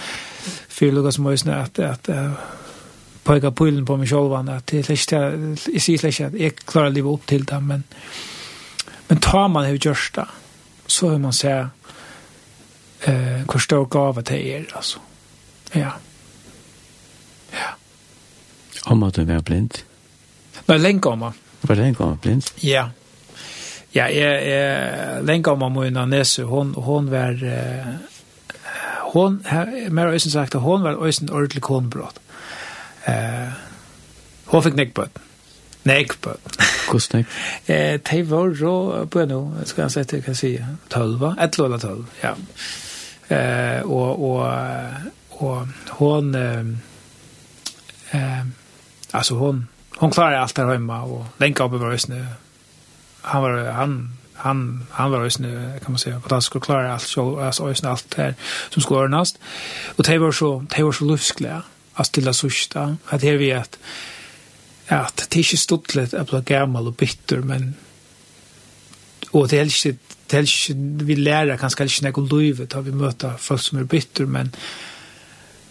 føler 0.74 1.02
det 1.02 1.14
som 1.14 1.28
øyne 1.28 1.56
at, 1.56 1.80
at 1.80 2.08
jeg 2.08 2.32
pekar 3.24 3.50
pullen 3.50 3.86
på 3.86 3.96
meg 3.98 4.10
selv, 4.10 4.34
at 4.50 4.74
jeg, 4.74 4.86
jeg 5.74 5.82
sier 5.82 6.08
ikke 6.08 6.26
at 6.26 6.40
jeg 6.40 6.56
klarer 6.66 6.90
livet 6.90 7.12
opp 7.12 7.28
til 7.28 7.46
det, 7.48 7.60
men, 7.64 7.84
men 9.10 9.22
tar 9.24 9.48
man 9.48 9.70
det 9.70 9.82
gjørst 9.86 10.16
det, 10.16 10.26
så 10.88 11.14
vil 11.14 11.22
man 11.24 11.34
se 11.34 11.54
eh, 13.08 13.44
hvor 13.46 13.60
stor 13.60 13.86
gave 13.86 14.22
det 14.22 14.42
er, 14.56 14.66
altså. 14.76 15.00
Ja. 15.76 15.96
Ja. 17.54 17.72
Om 18.86 19.04
at 19.04 19.16
du 19.16 19.24
var 19.26 19.42
blind? 19.42 19.84
Nei, 20.68 20.78
lenge 20.78 21.10
om 21.10 21.24
at. 21.24 21.40
Var 21.64 21.80
lenge 21.80 22.04
om 22.04 22.18
blind? 22.18 22.44
Ja. 22.64 22.68
Ja. 22.70 23.03
Ja, 23.94 24.08
jeg, 24.10 24.48
jeg 24.50 25.24
lenge 25.28 25.52
om 25.52 25.64
Amuna 25.64 26.06
Nesse, 26.10 26.44
hon, 26.50 26.74
hon 26.74 27.12
var, 27.12 27.38
hon, 29.14 29.38
mer 29.94 30.10
øysen 30.10 30.34
sagt, 30.34 30.58
hon 30.58 30.84
var 30.84 30.98
øysen 31.06 31.30
ordentlig 31.30 31.62
konbrott. 31.62 32.18
Eh, 33.08 33.52
hon 34.46 34.64
fikk 34.64 34.76
nekkbøtt. 34.80 35.20
Nekkbøtt. 35.84 36.58
Hvordan 36.90 37.20
nekk? 37.20 37.36
eh, 37.72 38.00
de 38.00 38.24
var 38.30 38.54
rå, 38.62 38.76
på 39.06 39.26
nå, 39.28 39.42
skal 39.66 39.86
jeg 39.86 39.96
sette, 39.98 40.22
kan 40.24 40.36
jeg 40.36 40.40
si, 40.40 40.54
tølva, 40.94 41.34
et 41.44 41.60
eller 41.60 41.84
tølv, 41.84 42.08
ja. 42.24 42.34
Eh, 43.34 43.82
og, 43.84 44.24
og, 44.24 44.48
og 45.44 45.68
hon, 46.00 46.36
eh, 46.36 46.66
eh, 48.16 48.46
altså 49.14 49.36
hon, 49.36 49.66
hon 49.98 50.12
klarer 50.12 50.40
alt 50.40 50.58
her 50.58 50.72
hjemme, 50.72 51.02
og 51.04 51.44
lenge 51.44 51.64
om 51.64 51.74
Amuna 51.74 51.92
Nesse, 51.92 52.24
han 53.24 53.42
var 53.42 53.72
han 53.72 54.18
han 54.34 54.86
han 54.92 55.12
var 55.12 55.26
ösn 55.26 55.44
kan 55.84 55.92
man 55.92 56.00
säga 56.00 56.18
att 56.18 56.32
han 56.32 56.42
skulle 56.42 56.62
klara 56.62 56.94
allt 56.94 57.04
så 57.04 57.40
alltså 57.40 57.70
ösn 57.70 57.88
allt 57.88 58.14
här 58.14 58.36
som 58.70 58.82
skulle 58.82 59.00
ordnas. 59.00 59.36
Och 59.96 60.04
det 60.04 60.18
var 60.18 60.32
så 60.32 60.66
det 60.76 60.84
var 60.84 60.92
så 60.92 61.06
livskliga 61.06 61.64
att 61.94 62.08
stilla 62.08 62.34
sista 62.34 62.98
att 63.06 63.22
det 63.22 63.38
vi 63.38 63.52
att 63.52 63.80
att 64.88 65.28
det 65.30 65.38
inte 65.38 65.58
stod 65.58 65.96
lätt 65.96 66.14
att 66.14 66.30
bli 66.30 66.42
gammal 66.42 66.88
och 66.88 66.94
bitter 66.94 67.38
men 67.38 67.74
och 69.32 69.48
det 69.48 69.60
är 69.60 69.64
inte 69.64 70.00
det 70.28 70.38
är 70.38 70.42
inte 70.42 71.06
vi 71.06 71.16
lära 71.16 71.58
kanske 71.58 71.84
inte 71.84 72.12
något 72.12 72.32
livet 72.32 72.74
har 72.74 72.82
vi 72.82 72.92
möta 72.92 73.38
folk 73.38 73.62
som 73.62 73.78
är 73.78 73.84
bitter 73.84 74.26
men 74.26 74.52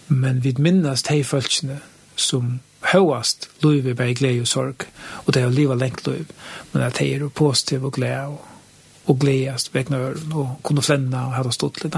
men 0.07 0.41
vi 0.41 0.55
minnas 0.57 1.03
de 1.03 1.23
folkene 1.23 1.77
som 2.15 2.59
høyast 2.91 3.49
liv 3.63 3.87
er 3.87 3.97
bare 3.97 4.15
glede 4.17 4.43
og 4.43 4.47
sorg, 4.47 4.87
og 5.25 5.33
det 5.33 5.41
er 5.41 5.49
å 5.49 5.53
leve 5.53 5.77
lengt 5.79 6.07
liv, 6.07 6.27
men 6.73 6.83
at 6.83 6.99
det 6.99 7.07
er 7.15 7.29
positiv 7.29 7.85
og 7.87 7.95
glede 7.97 8.25
og, 8.33 8.41
og 9.05 9.19
gledest 9.19 9.73
vekkene 9.75 10.01
øren, 10.09 10.33
og 10.33 10.59
kunne 10.63 10.83
flenne 10.83 11.25
og 11.27 11.35
hadde 11.37 11.55
stått 11.55 11.83
litt. 11.83 11.97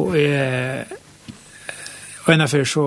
Og 0.00 0.16
jeg, 0.16 0.84
og 2.22 2.34
en 2.34 2.48
fyrir 2.48 2.68
så 2.68 2.84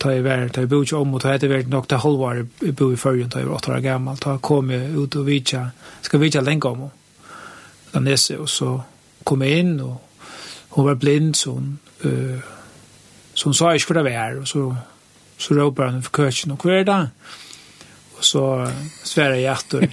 tar 0.00 0.16
jeg 0.16 0.24
vært, 0.26 0.54
tar 0.54 0.66
jeg 0.66 0.72
bor 0.72 0.82
ikke 0.84 1.00
om, 1.00 1.14
og 1.14 1.22
tar 1.22 1.36
jeg 1.38 1.52
vært 1.52 1.70
nok 1.70 1.88
til 1.88 2.02
halvår 2.02 2.40
jeg 2.40 2.74
bor 2.76 2.92
i 2.92 2.98
førjen, 3.00 3.30
tar 3.30 3.44
jeg 3.44 3.50
var 3.50 3.60
8 3.60 3.76
år 3.76 3.84
gammel, 3.84 4.18
tar 4.18 4.38
jeg 4.38 4.44
kom 4.48 4.72
ut 4.72 5.16
og 5.20 5.28
vidtja, 5.28 5.66
skal 6.02 6.22
vidtja 6.22 6.42
lenge 6.42 6.72
om 6.72 6.88
da 7.92 8.00
nese, 8.00 8.38
og 8.40 8.48
så 8.48 8.72
kom 9.24 9.44
jeg 9.44 9.62
inn, 9.62 9.76
og 9.84 10.00
hun 10.76 10.88
var 10.88 10.96
blind, 11.00 11.34
så 11.36 11.52
hun, 11.52 11.78
uh, 12.04 12.40
så 13.34 13.48
hun 13.48 13.54
sa 13.54 13.72
ikke 13.76 13.92
hvor 13.92 14.00
det 14.00 14.12
var, 14.12 14.38
og 14.40 14.48
så 14.48 14.64
så 15.42 15.54
råper 15.58 15.90
han 15.90 16.02
for 16.02 16.14
køkken, 16.20 16.54
og 16.54 16.62
hva 16.62 16.78
er 16.78 16.86
det? 16.86 17.00
Og 18.18 18.26
så 18.26 18.44
sverer 19.02 19.40
jeg 19.40 19.56
etter, 19.56 19.88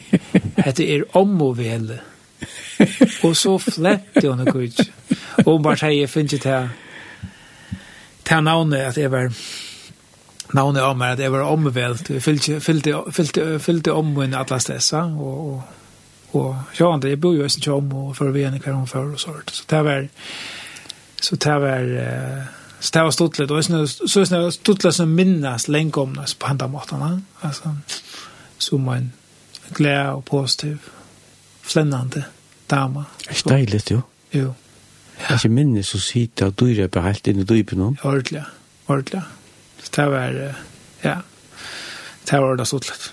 hette 0.62 0.86
er 0.86 1.08
om 1.18 1.32
og 1.42 1.56
vel. 1.58 1.96
Og 3.26 3.34
så 3.36 3.56
flette 3.58 4.28
hun 4.28 4.46
og 4.46 4.52
køkken. 4.54 4.92
Og 5.46 5.50
hun 5.56 5.66
bare 5.66 5.80
sier, 5.82 5.96
jeg 6.04 6.12
finner 6.12 6.38
ikke 6.38 6.44
til, 6.46 6.70
til 8.30 8.46
navnet 8.46 8.86
at 8.92 9.02
jeg 9.02 9.12
var, 9.12 9.34
navnet 10.54 10.86
om 10.86 11.02
er 11.02 11.18
at 11.18 11.26
jeg 11.26 11.34
var 11.34 11.50
omvelt, 11.50 12.14
jeg 12.14 12.24
fylte, 12.24 12.60
fylte, 12.62 13.02
fylte, 13.12 13.50
fylte 13.60 13.98
om 13.98 14.14
min 14.14 14.38
alle 14.38 14.62
stessa, 14.62 15.02
og, 15.18 15.50
og, 15.50 16.38
og 16.38 16.80
ja, 16.80 16.94
jeg 17.10 17.22
bor 17.22 17.34
jo 17.34 17.50
ikke 17.50 17.74
om, 17.74 17.92
og 18.04 18.16
for 18.18 18.30
å 18.30 18.36
vene 18.36 18.62
hver 18.62 18.78
hun 18.78 18.88
før, 18.88 19.16
og 19.18 19.26
sånt. 19.26 19.52
Så 19.58 19.66
det 19.70 19.84
var, 19.90 20.08
så 21.22 21.36
det 21.36 21.60
var, 21.66 21.94
uh, 21.98 22.56
Så 22.80 22.92
det 22.94 23.04
var 23.04 23.12
stort 23.12 23.40
litt, 23.40 23.52
og 23.52 23.64
så 24.10 24.22
er 24.24 24.30
det 24.46 24.54
stort 24.56 24.86
litt 24.86 24.96
som 24.96 25.12
minnes 25.12 25.68
lenge 25.68 26.00
om 26.00 26.14
det 26.16 26.30
på 26.40 26.48
andre 26.48 26.70
måtene. 26.72 27.10
Altså, 27.44 27.74
som 28.58 28.88
en 28.94 29.12
glede 29.76 30.14
og 30.16 30.24
positiv, 30.26 30.78
flennende 31.62 32.24
dame. 32.72 33.04
Det 33.28 33.36
er 33.36 33.50
deilig, 33.50 33.84
jo. 33.92 34.02
Jo. 34.34 34.54
Ja. 35.20 35.36
Jeg 35.36 35.52
minnes 35.52 35.92
å 35.96 36.00
sitte 36.00 36.48
og 36.48 36.64
at 36.64 36.92
på 36.96 37.04
helt 37.04 37.28
inn 37.28 37.44
i 37.44 37.48
dypen 37.48 37.82
nå. 37.82 37.92
Ordentlig, 38.04 38.46
ordentlig. 38.88 39.22
Så 39.84 39.92
det 39.96 40.08
var, 40.12 40.38
ja, 41.04 41.16
det 42.30 42.42
var 42.42 42.56
det 42.56 42.68
stort 42.68 42.88
litt. 42.88 43.10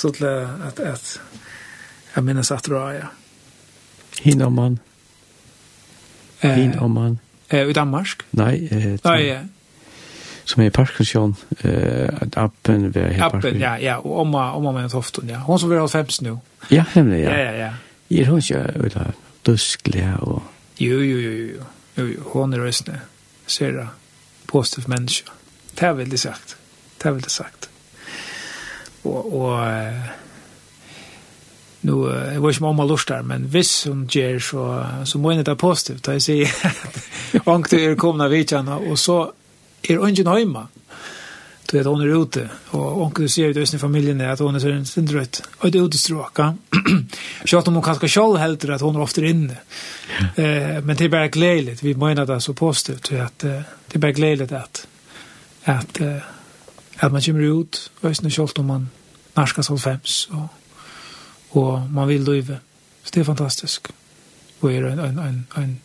stort 0.00 0.20
litt 0.20 0.66
at, 0.66 0.80
at 0.80 1.20
jeg 2.16 2.24
minnes 2.24 2.50
at 2.50 2.64
det 2.66 2.74
var, 2.74 2.96
ja. 2.96 3.12
Hinnamann. 4.22 4.80
Ja. 4.82 4.91
Hin 6.42 6.78
om 6.78 6.90
man. 6.90 7.18
Eh, 7.50 7.68
I 7.68 7.72
Danmark? 7.72 8.24
Nei. 8.30 8.68
Eh, 8.70 8.98
Nei, 9.04 9.18
ja. 9.26 9.38
Som 10.44 10.62
er 10.62 10.66
i 10.66 10.70
Parkinson. 10.70 11.36
Eh, 11.60 12.08
appen. 12.36 12.94
ved 12.94 13.02
Är 13.02 13.22
appen, 13.22 13.60
ja, 13.60 13.76
ja. 13.78 13.96
og 13.96 14.20
om, 14.20 14.34
om 14.34 14.62
man 14.62 14.74
har 14.74 14.88
haft 14.94 15.18
ja. 15.28 15.36
Hon 15.36 15.58
som 15.58 15.70
vil 15.70 15.78
ha 15.78 15.86
50 15.86 16.22
nu. 16.22 16.38
Ja, 16.70 16.84
nemlig, 16.94 17.22
ja. 17.22 17.30
Ja, 17.30 17.52
ja, 17.52 17.52
ja. 17.58 17.70
Er 18.10 18.26
hun 18.26 18.38
ikke, 18.38 18.58
öla 18.76 19.12
duskliga 19.46 20.16
og... 20.20 20.42
Jo, 20.80 20.98
jo, 21.00 21.18
jo, 21.18 21.30
jo. 21.30 21.64
jo, 21.98 22.06
jo. 22.06 22.22
Hon 22.32 22.52
er 22.52 22.58
röstne. 22.66 23.00
Ser 23.46 23.70
det. 23.72 23.86
Positiv 24.46 24.88
menneske. 24.88 25.30
Det 25.78 25.82
er 25.82 25.92
veldig 25.92 26.18
sagt. 26.18 26.56
Det 26.98 27.08
er 27.08 27.12
veldig 27.12 27.30
sagt. 27.30 27.70
Og, 29.04 29.40
og, 29.40 29.70
eh, 29.70 30.10
nu 31.82 31.92
jag 32.34 32.40
vet 32.40 32.54
inte 32.54 32.64
om 32.64 32.76
man 32.76 32.88
lustar 32.88 33.22
men 33.22 33.48
viss 33.48 33.86
hon 33.86 34.08
ger 34.10 34.38
så 34.38 34.86
så 35.04 35.18
må 35.18 35.30
det 35.30 35.46
vara 35.46 35.56
positivt 35.56 36.06
jag 36.06 36.22
säger 36.22 36.48
att 36.64 36.98
ångte 37.44 37.76
er 37.84 37.94
komna 37.94 38.28
vitjan 38.28 38.68
och 38.68 38.98
så 38.98 39.32
er 39.82 39.94
är 39.94 39.98
ungen 39.98 40.26
hemma 40.26 40.66
då 41.66 41.78
är 41.78 41.84
hon 41.84 42.00
är 42.00 42.22
ute 42.22 42.48
och 42.70 43.02
ångte 43.02 43.28
ser 43.28 43.48
ut 43.48 43.74
i 43.74 43.78
familjen 43.78 44.20
att 44.20 44.38
hon 44.38 44.54
är 44.54 44.58
så 44.58 44.68
en 44.68 44.86
sin 44.86 45.06
drött 45.06 45.42
och 45.58 45.70
det 45.70 45.78
är 45.78 45.86
ute 45.86 45.98
stråka 45.98 46.56
så 47.44 47.58
att 47.58 47.66
hon 47.74 47.82
kanske 47.82 48.08
själv 48.08 48.36
helt 48.36 48.64
att 48.64 48.80
hon 48.80 48.96
är 48.96 49.00
ofta 49.00 49.24
inne 49.24 49.56
eh 50.36 50.82
men 50.82 50.96
det 50.96 51.04
är 51.04 51.08
bara 51.08 51.28
glädjeligt 51.28 51.82
vi 51.82 51.94
menar 51.94 52.26
det 52.26 52.40
så 52.40 52.54
positivt 52.54 53.12
att 53.12 53.38
det 53.38 53.64
är 53.92 53.98
bara 53.98 54.12
glädjeligt 54.12 54.52
att 54.52 54.86
att 55.64 56.00
att 56.96 57.12
man 57.12 57.20
kommer 57.20 57.60
ut 57.60 57.90
och 58.00 58.10
ösn 58.10 58.30
själv 58.30 58.58
om 58.58 58.66
man 58.66 58.88
narskas 59.34 59.68
5 59.82 59.98
och 60.30 60.61
og 61.52 61.88
man 61.90 62.08
vil 62.08 62.24
løyve. 62.24 62.58
Så 63.02 63.10
det 63.14 63.20
er 63.20 63.24
fantastisk. 63.24 63.88
Og 64.60 64.74
er 64.74 64.86
en, 64.92 64.98
en, 64.98 65.18
en, 65.18 65.46
en, 65.56 65.80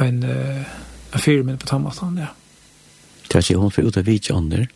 en, 0.00 0.22
en 0.24 1.20
firmen 1.20 1.58
på 1.58 1.66
Tammatan, 1.66 2.18
ja. 2.18 2.30
Det 3.28 3.34
er 3.34 3.44
ikke 3.44 3.60
hun 3.60 3.72
for 3.72 3.88
ut 3.88 3.96
av 3.96 4.06
vidtjånder? 4.06 4.66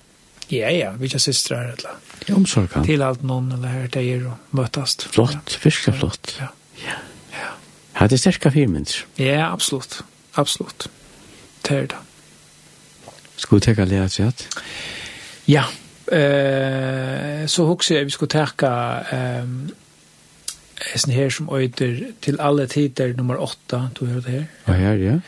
Ja, 0.51 0.71
ja, 0.71 0.93
vi 0.97 1.09
er 1.13 1.19
systrar, 1.19 1.73
eller. 1.75 1.97
Ja, 2.29 2.37
omsorgan. 2.37 2.85
Til 2.87 3.03
alt 3.03 3.25
noen, 3.27 3.51
eller 3.53 3.73
her, 3.73 3.89
det 3.93 4.05
er 4.05 4.29
og 4.31 4.55
møtast. 4.57 5.09
Flott, 5.13 5.59
virkelig 5.65 5.95
ja. 5.95 5.99
flott. 5.99 6.35
Ja. 6.41 6.51
Ja. 6.85 6.99
ja. 7.35 7.49
Har 7.99 8.13
det 8.13 8.21
sterke 8.21 8.53
firmenter? 8.55 9.03
Ja, 9.19 9.51
absolutt. 9.53 10.03
Absolutt. 10.37 10.89
Det 11.67 11.77
er 11.77 11.89
det. 11.91 12.03
Skulle 13.37 13.61
du 13.61 13.67
tenke 13.67 13.85
litt 13.85 14.21
at 14.21 14.47
Ja, 15.47 15.65
eh, 16.13 17.47
så 17.47 17.67
husker 17.67 17.99
jeg 17.99 18.07
vi 18.07 18.15
skulle 18.15 18.33
tenke... 18.33 18.71
Eh, 19.13 19.83
hesten 20.93 21.13
her 21.13 21.29
som 21.29 21.49
øyder 21.55 22.13
til 22.23 22.37
alle 22.41 22.67
tider 22.67 23.17
nummer 23.17 23.37
8, 23.37 23.89
du 24.01 24.07
hører 24.07 24.21
det 24.21 24.31
her. 24.31 24.45
Ja, 24.69 24.73
her, 24.73 24.93
ja. 24.93 25.19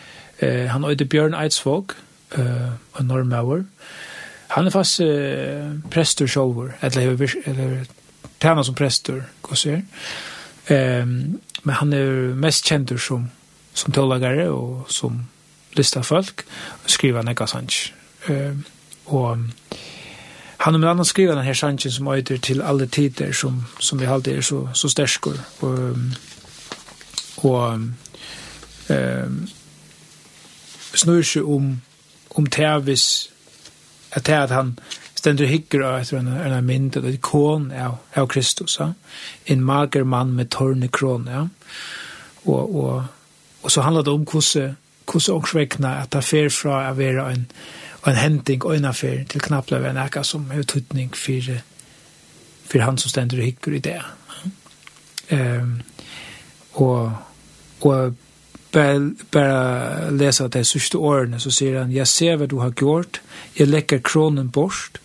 Eh, 0.41 0.71
han 0.71 0.85
øyder 0.85 1.05
Bjørn 1.05 1.35
Eidsvåg, 1.35 1.93
eh, 2.39 2.45
og 2.93 3.05
Normauer. 3.05 3.63
Han 4.49 4.67
er 4.67 4.71
fast 4.71 5.01
eh, 5.01 5.73
prester 5.91 6.27
sjolver, 6.27 6.69
eller, 6.83 7.01
eller, 7.03 7.35
eller 7.47 7.85
tjener 8.41 8.63
som 8.63 8.75
prester, 8.75 9.23
hva 9.45 9.57
sier. 9.57 9.83
Eh, 10.69 11.07
men 11.63 11.75
han 11.81 11.93
er 11.93 12.35
mest 12.35 12.69
kjent 12.69 12.93
som, 13.01 13.29
som 13.75 13.93
tålagare 13.93 14.49
og 14.51 14.87
som 14.89 15.21
listar 15.77 16.03
folk, 16.03 16.45
og 16.85 16.91
skriver 16.91 17.27
nekka 17.27 17.47
sanns. 17.47 17.93
Eh, 18.29 18.55
og 19.07 19.39
Han 20.61 20.75
har 20.75 20.79
med 20.79 20.91
annan 20.91 21.05
skriver 21.05 21.35
den 21.35 21.45
här 21.45 21.55
sanchen 21.55 21.93
som 21.93 22.07
heter 22.07 22.39
till 22.39 22.63
alla 22.63 22.87
tider 22.87 23.33
som, 23.33 23.65
som 23.79 23.99
vi 23.99 24.07
alltid 24.07 24.39
är 24.39 24.43
så, 24.43 24.69
så 24.75 24.89
stärskor. 24.89 25.35
Och, 25.61 25.79
och 27.45 27.73
um, 28.89 29.47
snur 30.95 31.23
sig 31.23 31.43
om, 31.43 31.81
om 32.29 32.47
Tevis 32.47 33.31
att 34.11 34.25
det 34.25 34.43
att 34.43 34.51
han 34.51 34.81
stendur 35.15 35.47
hikker 35.47 35.81
av 35.81 36.01
etter 36.01 36.17
en, 36.17 36.29
en 36.29 36.67
mynd, 36.67 36.97
et 36.97 37.15
ikon 37.15 37.73
av, 37.73 37.97
av 38.15 38.27
Kristus, 38.27 38.77
ja? 38.81 38.93
en 39.45 39.65
mager 39.65 40.05
mann 40.05 40.35
med 40.37 40.51
torne 40.51 40.89
kron 40.89 41.29
ja? 41.31 41.49
og, 42.45 42.77
og, 42.77 43.05
og 43.63 43.73
så 43.73 43.81
handlar 43.81 44.03
det 44.03 44.13
om 44.13 44.25
hvordan 44.25 44.77
hvordan 45.09 45.37
åksvekkene 45.37 45.91
at 46.03 46.13
det 46.13 46.25
fer 46.25 46.49
fra 46.53 46.83
å 46.91 46.97
være 46.97 47.27
en, 47.33 47.47
og 48.09 48.15
en 48.15 48.23
hending 48.23 48.65
og 48.65 48.73
en 48.73 48.89
affær 48.89 49.27
til 49.29 49.43
knapplega 49.45 49.91
en 49.91 50.01
eka 50.01 50.23
som 50.25 50.47
er 50.49 50.63
ututning 50.63 51.11
for, 51.13 51.51
for 52.65 52.81
han 52.81 52.97
som 52.97 53.13
stender 53.13 53.43
og 53.43 53.45
hikker 53.45 53.75
i 53.77 53.81
det. 53.85 53.99
Um, 55.29 55.83
og 56.73 57.13
og 57.81 58.15
bare, 58.73 59.15
bare 59.31 60.11
lese 60.17 60.49
de 60.49 60.65
sørste 60.65 60.99
årene, 60.99 61.39
så 61.41 61.53
sier 61.53 61.83
han, 61.83 61.93
«Jeg 61.93 62.09
ser 62.09 62.41
hva 62.41 62.49
du 62.49 62.59
har 62.59 62.73
gjort, 62.73 63.21
jeg 63.59 63.69
legger 63.69 64.01
kronen 64.03 64.49
bort, 64.51 65.01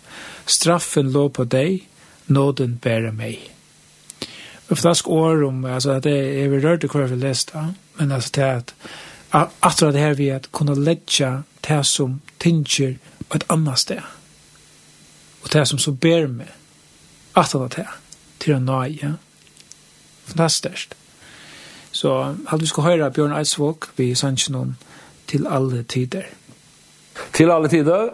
straffen 0.46 1.12
lå 1.12 1.28
på 1.28 1.44
deg, 1.44 1.84
nåden 2.26 2.78
bærer 2.82 3.12
meg.» 3.12 3.50
Og 4.72 4.78
flask 4.80 5.08
år 5.08 5.44
om, 5.44 5.64
altså, 5.68 6.00
det 6.00 6.16
er 6.40 6.48
vi 6.48 6.62
rørte 6.64 6.88
hva 6.88 7.04
vi 7.06 7.20
leste, 7.20 7.66
men 7.98 8.12
altså, 8.12 8.32
det 8.34 8.44
er 8.44 8.56
at, 8.56 8.74
at 9.62 9.84
det 9.92 10.00
her 10.00 10.14
vi 10.14 10.32
at 10.32 10.48
kunne 10.52 10.74
legge 10.74 11.44
det 11.68 11.86
som 11.86 12.20
tinker 12.40 12.94
på 13.28 13.36
et 13.36 13.46
annet 13.48 13.78
sted. 13.78 14.02
Og 15.42 15.52
det 15.52 15.68
som 15.68 15.78
så 15.78 15.92
ber 15.92 16.26
meg 16.26 16.50
at 17.36 17.52
det 17.52 17.60
er 17.60 17.68
det 17.76 17.86
til 18.40 18.54
å 18.56 18.60
nøye. 18.62 19.14
Fantastisk. 20.24 20.94
Så 21.92 22.12
alt 22.46 22.62
vi 22.62 22.66
ska 22.66 22.82
høre 22.82 23.10
Bjørn 23.10 23.36
Eidsvåg 23.36 23.90
vi 23.96 24.14
sanns 24.14 24.48
noen 24.50 24.76
til 25.30 25.46
alle 25.46 25.82
tider. 25.82 26.26
Til 27.32 27.50
alle 27.50 27.68
tider 27.68 28.08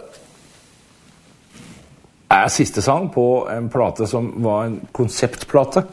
er 2.31 2.49
siste 2.53 2.83
sang 2.83 3.09
på 3.13 3.47
en 3.51 3.71
plate 3.73 4.07
som 4.07 4.31
var 4.45 4.67
en 4.67 4.81
konseptplate 4.93 5.85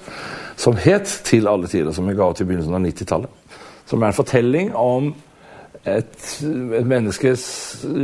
som 0.57 0.75
het 0.81 1.21
Til 1.23 1.47
alle 1.47 1.67
tider, 1.67 1.91
som 1.91 2.07
vi 2.07 2.15
ga 2.17 2.31
til 2.33 2.45
begynnelsen 2.45 2.73
av 2.73 2.81
90-tallet. 2.81 3.29
Som 3.85 4.01
er 4.01 4.07
en 4.07 4.13
fortelling 4.17 4.75
om 4.75 5.13
et, 5.87 6.29
et 6.77 6.87
menneskes 6.87 7.43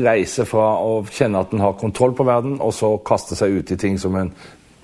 reise 0.06 0.46
fra 0.50 0.74
å 0.84 1.02
kjenne 1.12 1.42
at 1.44 1.54
den 1.54 1.64
har 1.64 1.78
kontroll 1.80 2.16
på 2.18 2.26
verden, 2.28 2.60
og 2.64 2.74
så 2.76 2.96
kaste 3.06 3.38
seg 3.40 3.60
ut 3.60 3.74
i 3.74 3.80
ting 3.80 4.00
som 4.02 4.16
en 4.20 4.34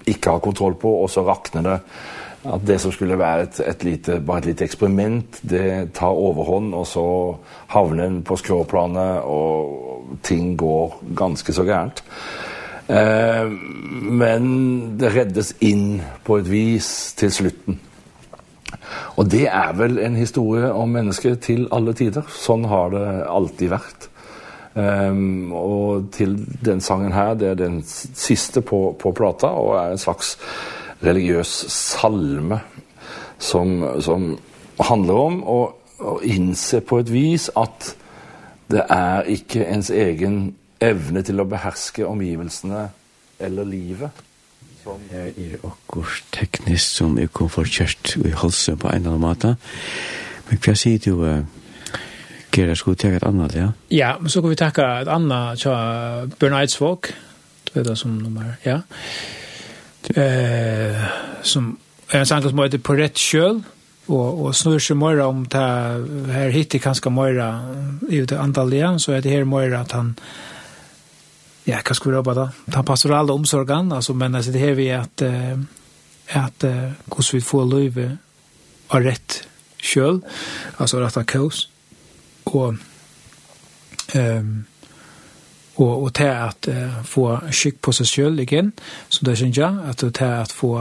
ikke 0.09 0.35
har 0.35 0.43
kontroll 0.43 0.77
på, 0.80 0.91
og 1.03 1.09
så 1.11 1.26
rakner 1.27 1.65
det. 1.65 1.77
At 2.49 2.63
det 2.63 2.77
som 2.80 2.91
skulle 2.95 3.17
være 3.19 3.49
et, 3.49 3.57
et 3.67 3.84
lite, 3.84 4.19
bare 4.23 4.39
et 4.39 4.53
lite 4.53 4.63
eksperiment, 4.63 5.41
det 5.43 5.91
tar 5.97 6.15
overhånd, 6.15 6.71
og 6.73 6.88
så 6.88 7.05
havner 7.73 8.05
den 8.05 8.21
på 8.23 8.38
skråplanet, 8.39 9.26
og 9.27 10.15
ting 10.23 10.53
går 10.57 11.01
ganske 11.19 11.53
så 11.53 11.67
gærent. 11.67 12.03
Eh, 12.89 13.51
men 14.23 14.47
det 14.97 15.11
reddes 15.13 15.53
inn 15.61 15.99
på 16.26 16.39
et 16.39 16.49
vis 16.49 16.89
til 17.19 17.34
slutten. 17.34 17.80
Og 19.18 19.28
det 19.32 19.48
er 19.48 19.74
vel 19.78 20.00
en 20.04 20.16
historie 20.16 20.72
om 20.74 20.90
mennesket 20.94 21.41
til 21.48 21.68
alle 21.76 21.94
tider. 21.98 22.28
Sånn 22.30 22.68
har 22.70 22.94
det 22.94 23.08
alltid 23.28 23.74
vært. 23.74 24.10
Ehm 24.80 25.24
um, 25.50 25.54
og 25.60 26.12
til 26.14 26.36
den 26.66 26.82
sangen 26.82 27.14
her, 27.14 27.34
det 27.34 27.48
er 27.50 27.58
den 27.58 27.82
siste 27.84 28.62
på 28.62 28.96
på 29.00 29.12
plata 29.12 29.48
og 29.48 29.74
er 29.80 29.91
en 29.91 30.02
slags 30.02 30.38
religiøs 31.04 31.66
salme 31.74 32.60
som 33.40 34.02
som 34.02 34.38
handler 34.80 35.14
om 35.14 35.44
å 35.44 35.60
å 36.00 36.20
innse 36.24 36.80
på 36.82 37.02
et 37.02 37.12
vis 37.12 37.50
at 37.60 37.94
det 38.72 38.86
er 38.94 39.28
ikke 39.28 39.66
ens 39.68 39.90
egen 39.91 40.56
evne 40.80 41.24
til 41.26 41.41
å 41.41 41.48
beherske 41.50 42.06
omgivelsene 42.08 42.86
eller 43.40 43.68
livet 43.68 44.26
Her 45.11 45.32
er 45.32 45.64
okkur 45.66 46.20
teknisk 46.36 46.99
som 46.99 47.18
er 47.20 47.32
kom 47.34 47.49
for 47.52 47.68
kjørt 47.68 48.16
i 48.24 48.34
halsen 48.36 48.78
på 48.80 48.90
en 48.90 49.02
eller 49.02 49.16
annen 49.16 49.26
måte. 49.26 49.56
Men 50.49 50.61
hva 50.66 50.76
sier 50.78 51.02
du, 51.03 51.24
uh, 51.24 51.41
Gerard, 52.56 52.80
skulle 52.80 52.98
du 52.98 53.03
takke 53.03 53.20
et 53.20 53.28
annet, 53.28 53.56
ja? 53.56 53.72
Ja, 53.94 54.14
men 54.20 54.30
så 54.30 54.41
kan 54.41 54.53
vi 54.53 54.60
takke 54.60 54.86
et 55.03 55.11
annet 55.11 55.61
tja 55.61 55.76
Bjørn 56.40 56.57
Eidsvåg, 56.61 57.11
du 57.68 57.76
vet 57.76 57.86
det 57.86 57.98
som 57.99 58.16
nummer, 58.18 58.56
ja. 58.66 58.82
Eh, 60.16 61.10
som 61.45 61.76
er 62.10 62.24
en 62.24 62.26
sang 62.26 62.41
som 62.41 62.61
heter 62.64 62.82
På 62.82 62.95
rett 62.98 63.20
kjøl, 63.20 63.60
og, 64.10 64.45
og 64.45 64.56
snur 64.57 64.80
seg 64.82 64.98
mer 64.98 65.20
om 65.22 65.44
det 65.45 65.66
her 66.34 66.53
hittir 66.53 66.82
kanskje 66.82 67.11
mer 67.14 67.38
i 68.10 68.24
det 68.26 68.38
antallet, 68.40 69.02
så 69.03 69.14
er 69.14 69.22
det 69.22 69.36
her 69.36 69.45
mer 69.45 69.76
at 69.78 69.94
han 69.94 70.16
ja, 71.68 71.81
hva 71.84 71.95
skal 71.95 72.11
vi 72.11 72.18
jobbe 72.18 72.36
da? 72.38 72.48
Den 72.65 72.88
pastorale 72.88 73.34
omsorgen, 73.36 73.91
altså, 73.95 74.14
men 74.14 74.36
altså, 74.36 74.52
det 74.56 74.64
her 74.64 74.77
vi 74.77 74.88
er 74.88 75.03
at, 75.03 75.23
at 76.30 76.65
hvordan 77.06 77.34
vi 77.34 77.41
får 77.45 77.69
løyve 77.69 78.07
av 78.90 79.06
rett 79.06 79.41
kjøl, 79.80 80.22
altså 80.80 80.99
rett 81.02 81.18
av 81.19 81.27
kaos, 81.30 81.68
og 82.49 82.80
um, 84.15 84.65
og, 85.80 86.03
og 86.03 86.14
til 86.14 86.23
at 86.23 86.68
uh, 86.68 86.98
få 87.07 87.26
skikk 87.56 87.77
på 87.81 87.94
seg 87.95 88.07
selv 88.10 88.41
igjen, 88.44 88.73
som 89.10 89.26
det 89.26 89.38
synes 89.40 89.57
jeg, 89.57 89.77
at 89.88 90.02
til 90.03 90.26
at 90.26 90.52
få 90.52 90.73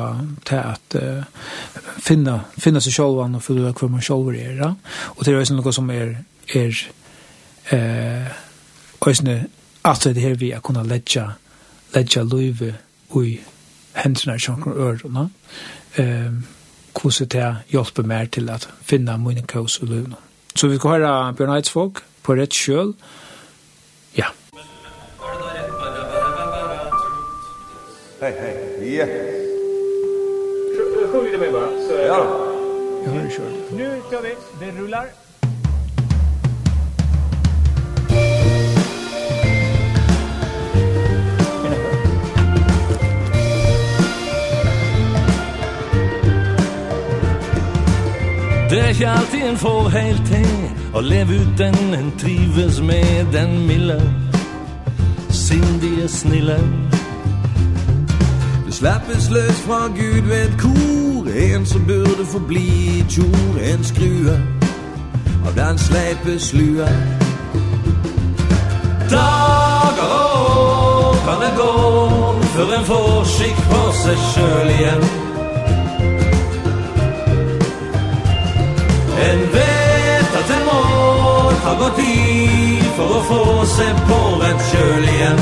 til 0.47 0.59
at 0.59 0.97
uh, 0.99 1.23
finne, 2.03 2.41
finne 2.59 2.83
seg 2.83 2.97
selv 2.97 3.23
og 3.23 3.43
føle 3.43 3.71
hva 3.71 3.91
man 3.93 4.03
selv 4.03 4.33
er, 4.35 4.57
ja? 4.59 4.73
og 5.15 5.23
til 5.23 5.37
å 5.37 5.39
gjøre 5.39 5.59
noe 5.59 5.75
som 5.77 5.91
er, 5.95 6.17
er 6.55 6.83
uh, 7.73 8.45
Øysene 9.09 9.47
Alltså 9.89 10.13
det 10.13 10.21
her 10.23 10.35
vi 10.35 10.51
er 10.53 10.61
kunne 10.61 10.83
ledja, 10.85 11.31
ledja 11.95 12.23
løyve 12.23 12.75
i 13.17 13.41
händerna 13.93 14.39
som 14.39 14.63
kan 14.63 14.73
ørene, 14.73 15.31
Ehm 15.97 16.45
hvordan 17.03 17.29
det 17.29 17.57
hjelper 17.71 18.03
mer 18.03 18.25
til 18.25 18.51
at 18.51 18.69
finna 18.83 19.17
mine 19.17 19.43
kaos 19.43 19.79
och 19.79 19.89
löven. 19.89 20.15
Så 20.55 20.69
vi 20.69 20.77
ska 20.77 20.89
høre 20.89 21.35
Bjørn 21.35 21.57
Eidsvåg 21.57 21.99
på 22.23 22.35
rett 22.35 22.53
köl. 22.53 22.95
Ja. 24.17 24.27
Hei, 28.21 28.33
hei, 28.41 28.97
Ja. 28.97 29.07
Sjunger 31.13 31.33
du 31.33 31.39
mig 31.39 31.53
bara? 31.53 31.71
Ja. 32.07 32.21
Jag 33.05 33.13
hör 33.13 33.25
det 33.25 33.31
kör. 33.31 33.77
Nu 33.77 34.03
kör 34.11 34.23
vi. 34.23 34.35
Det 34.61 34.81
rullar. 34.81 35.28
Det 48.71 48.81
er 48.81 48.89
ikke 48.89 49.09
alltid 49.09 49.43
en 49.49 49.57
får 49.57 49.89
helt 49.89 50.23
til 50.27 50.49
Å 50.95 51.01
leve 51.01 51.41
ut 51.41 51.53
den 51.59 51.95
en 51.95 52.13
trives 52.19 52.81
med 52.81 53.33
den 53.33 53.67
milde 53.67 53.97
Sindige 55.31 56.09
snille. 56.09 56.59
Det 58.67 58.75
slappes 58.75 59.31
løs 59.31 59.61
fra 59.67 59.87
Gud 59.97 60.29
ved 60.29 60.49
et 60.49 60.57
kor 60.61 61.29
En 61.33 61.67
som 61.67 61.87
burde 61.87 62.27
få 62.33 62.39
bli 62.49 63.05
tjor 63.09 63.61
En 63.73 63.85
skrue 63.85 64.37
av 65.49 65.55
den 65.57 65.79
sleipe 65.79 66.39
slue. 66.39 66.89
Dager 69.11 70.11
og 70.13 70.59
år 70.59 71.15
kan 71.25 71.41
det 71.45 71.53
gå 71.57 71.73
Før 72.53 72.75
en 72.79 72.85
får 72.85 73.25
skikk 73.25 73.65
på 73.71 73.81
seg 74.03 74.21
selv 74.35 74.77
igjen? 74.77 75.18
En 79.19 79.41
vet 79.53 80.35
at 80.41 80.51
en 80.57 80.65
mål 80.65 81.55
har 81.65 81.79
gått 81.83 81.99
i 82.03 82.19
For 82.97 83.15
å 83.19 83.23
få 83.29 83.45
seg 83.73 84.03
på 84.09 84.19
rett 84.43 84.63
kjøl 84.71 85.09
igjen. 85.13 85.41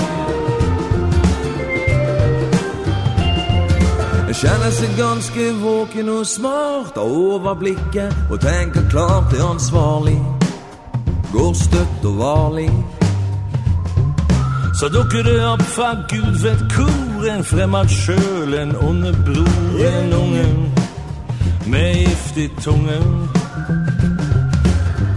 Jeg 4.27 4.37
kjenner 4.41 4.73
seg 4.77 4.97
ganske 4.99 5.45
våken 5.63 6.11
og 6.13 6.27
smart 6.29 6.99
Av 7.01 7.13
overblikket 7.21 8.27
og 8.31 8.41
tenker 8.43 8.85
klart 8.93 9.31
det 9.33 9.41
ansvarlig. 9.45 10.19
Går 11.33 11.55
støtt 11.57 12.05
og 12.11 12.21
varlig. 12.21 12.71
Så 14.77 14.89
dukker 14.93 15.25
det 15.25 15.39
opp 15.45 15.65
fra 15.73 15.95
Gud 16.13 16.37
vet 16.43 16.65
hvor 16.77 17.29
En 17.33 17.45
fremad 17.45 17.89
sjøl, 17.89 18.55
en 18.55 18.77
onde 18.77 19.13
bror, 19.25 19.81
en 19.89 20.13
unge. 20.13 20.47
Med 21.67 21.95
gift 21.97 22.37
i 22.37 22.49
tungen 22.61 23.29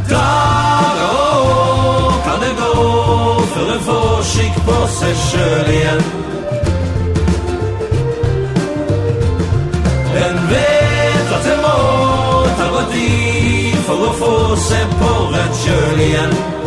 Dag 0.09 0.97
og 1.05 2.13
kan 2.25 2.39
det 2.41 2.53
gå 2.57 2.73
Før 3.53 3.73
en 3.73 3.83
forskikk 3.89 4.55
på 4.65 4.77
seg 4.95 5.19
sjøl 5.27 5.69
igjen? 5.73 6.01
Den 10.15 10.39
vet 10.49 11.33
at 11.37 11.43
det 11.45 11.57
må 11.61 11.75
ta 12.57 12.71
gå 12.73 12.85
i 12.97 13.75
for 13.85 14.07
å 14.07 14.15
få 14.23 14.37
seg 14.69 14.97
på 15.01 15.11
rett 15.35 15.61
kjøl 15.65 16.07
igjen. 16.07 16.58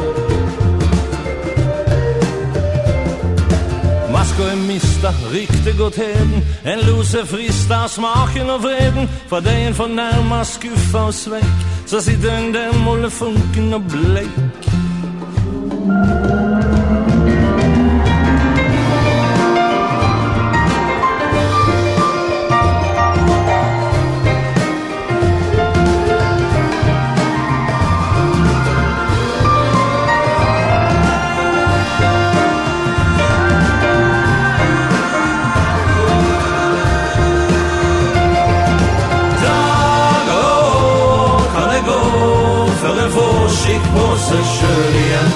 rykte 5.33 5.77
gått 5.79 5.97
heden 5.97 6.45
En 6.65 6.81
lose 6.87 7.27
frist 7.27 7.73
smaken 7.89 8.51
og 8.51 8.63
vreden. 8.63 9.09
Fra 9.29 9.41
degen 9.41 9.75
fornærma, 9.75 10.45
skuffa 10.45 10.99
og 10.99 11.15
svekk 11.15 11.67
Så 11.87 12.01
sitter 12.01 12.39
en 12.39 12.55
der 12.55 12.73
måle 12.85 13.11
funken 13.11 13.75
og 13.75 13.83
bleik 13.89 14.71
Musikk 15.83 16.42
Magic 43.73 43.87
Horse 43.95 44.35
igjen. 44.99 45.29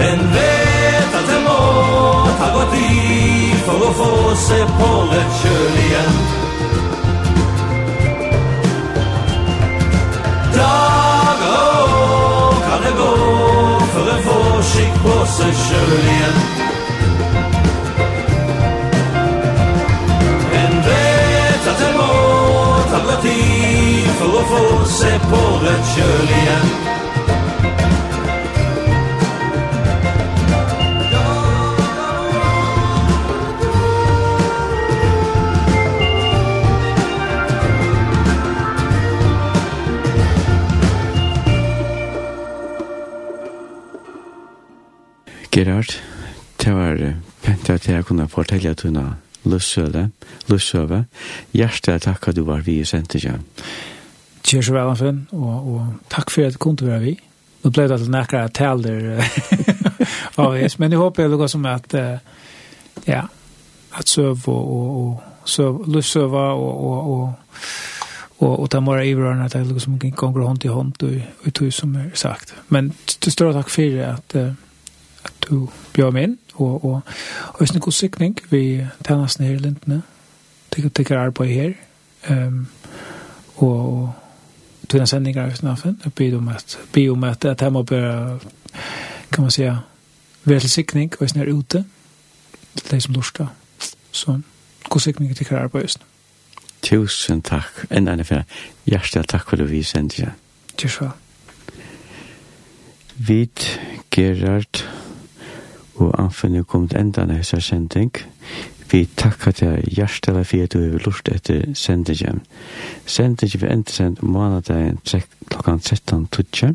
En 0.00 0.18
vet 0.32 1.14
at 1.18 1.26
det 1.30 1.40
må 1.44 1.60
ta 2.38 2.48
gått 2.54 2.74
i 2.74 3.54
För 3.66 3.88
att 3.88 3.96
få 3.96 4.36
se 4.36 4.64
Pollet 4.78 5.30
Kjölja 5.42 6.02
Dag 10.56 11.40
och 11.54 12.54
kan 12.68 12.82
det 12.82 12.94
gå 12.98 13.16
För 13.92 14.10
att 14.10 14.24
få 14.24 14.62
skick 14.62 15.02
på 15.02 15.26
sig 15.26 15.54
Kjölja 15.54 16.55
Charlotte 25.66 25.98
Julien 25.98 26.66
Gerard, 45.50 46.00
det 46.62 46.74
var 46.74 47.14
pent 47.42 47.70
at 47.70 47.88
jeg 47.88 48.04
kunne 48.04 48.28
fortelle 48.28 48.70
at 48.70 48.80
hun 48.82 48.96
har 48.96 49.16
løssøve. 49.44 51.04
Hjertelig 51.52 52.02
takk 52.02 52.28
at 52.28 52.36
du 52.36 52.44
var 52.44 52.62
vi 52.62 52.78
i 52.80 52.84
Senterkjøen. 52.84 53.42
Kjør 54.46 54.62
så 54.62 54.74
vel, 54.76 54.96
Finn, 54.96 55.22
og, 55.34 55.54
og 55.74 56.10
takk 56.12 56.30
for 56.30 56.46
at 56.46 56.54
du 56.54 56.58
kunne 56.62 56.86
være 56.86 57.02
vi. 57.02 57.14
Nå 57.64 57.70
ble 57.74 57.88
det 57.90 57.96
til 57.98 58.12
nækere 58.14 58.48
taler 58.54 59.06
av 60.38 60.52
oss, 60.52 60.76
men 60.78 60.92
jeg 60.92 61.00
håper 61.00 61.32
det 61.32 61.38
går 61.40 61.48
som 61.50 61.64
at, 61.66 61.94
uh, 61.98 63.00
ja, 63.08 63.24
at 63.98 64.08
søv 64.08 64.44
og, 64.46 64.68
og, 64.76 64.92
og 65.42 65.48
søv, 65.50 65.80
luftsøva 65.90 66.44
og, 66.54 66.84
og, 66.84 67.08
og, 67.10 67.32
og, 68.38 68.52
og 68.52 68.68
ta 68.70 68.80
mora 68.80 69.02
ivrørene 69.02 69.48
at 69.48 69.56
det 69.56 69.74
går 69.74 69.82
som 69.82 69.96
ganger 69.98 70.44
hånd 70.46 70.64
i 70.64 70.70
hånd 70.70 71.02
og, 71.08 71.16
og 71.42 71.54
tog 71.58 71.72
som 71.72 71.96
er 71.98 72.12
sagt. 72.14 72.54
Men 72.68 72.92
til 73.06 73.32
større 73.32 73.56
takk 73.56 73.72
for 73.72 73.96
at, 74.04 74.36
at 75.26 75.48
du 75.48 75.64
bjør 75.96 76.12
meg 76.14 76.28
inn, 76.28 76.36
og, 76.54 76.84
og, 76.84 77.00
og 77.48 77.58
hvis 77.58 77.74
det 77.74 77.80
er 77.80 77.86
god 77.88 77.98
sikning 77.98 78.38
vi 78.50 78.62
tjener 79.02 79.24
oss 79.24 79.40
ned 79.40 79.56
i 79.56 79.64
lintene 79.64 79.98
til 80.70 80.86
å 80.86 81.18
arbeid 81.18 81.50
her, 81.50 81.74
um, 82.30 82.62
og, 83.56 83.74
og 83.74 84.14
tunna 84.86 85.06
sändningar 85.06 85.46
av 85.46 85.50
snaffen 85.50 86.00
och 86.04 86.12
be 86.16 86.36
om 86.36 86.48
att 86.48 86.78
be 86.92 87.08
om 87.10 87.24
att 87.24 87.44
att 87.44 87.72
må 87.72 87.82
börja 87.82 88.38
kan 89.30 89.42
man 89.42 89.50
säga 89.50 89.78
välsignning 90.42 91.12
och 91.20 91.30
snär 91.30 91.46
ute 91.46 91.84
det 92.90 93.00
som 93.00 93.14
lustar 93.14 93.48
så 94.10 94.40
god 94.88 95.02
siktning 95.02 95.34
till 95.34 95.46
kvar 95.46 95.68
på 95.68 95.80
just 95.80 95.98
Tusen 96.80 97.42
takk, 97.42 97.90
en 97.90 98.08
annan 98.08 98.24
för 98.24 98.44
Hjertelig 98.84 99.28
takk 99.28 99.48
for 99.50 99.56
det 99.56 99.64
vi 99.70 99.82
sendte 99.82 100.16
seg. 100.16 100.28
Tusen 100.76 101.08
takk. 101.08 101.22
Vid 103.16 103.64
Gerard 104.12 104.84
og 105.94 106.14
Anfinn 106.20 106.64
kom 106.64 106.88
til 106.88 107.00
enda 107.00 107.24
næsta 107.24 107.60
sending. 107.60 108.12
Vi 108.90 109.08
takkar 109.16 109.50
til 109.50 109.82
hjertelig 109.90 110.46
for 110.46 110.62
at 110.62 110.72
du 110.72 110.78
har 110.78 110.98
lurt 111.04 111.28
etter 111.28 111.74
sendingen. 111.74 112.40
Sendingen 113.06 113.60
vil 113.60 113.70
enda 113.72 113.90
sendt 113.92 114.22
månedagen 114.22 114.98
klokkan 115.50 115.80
13.00. 115.82 116.74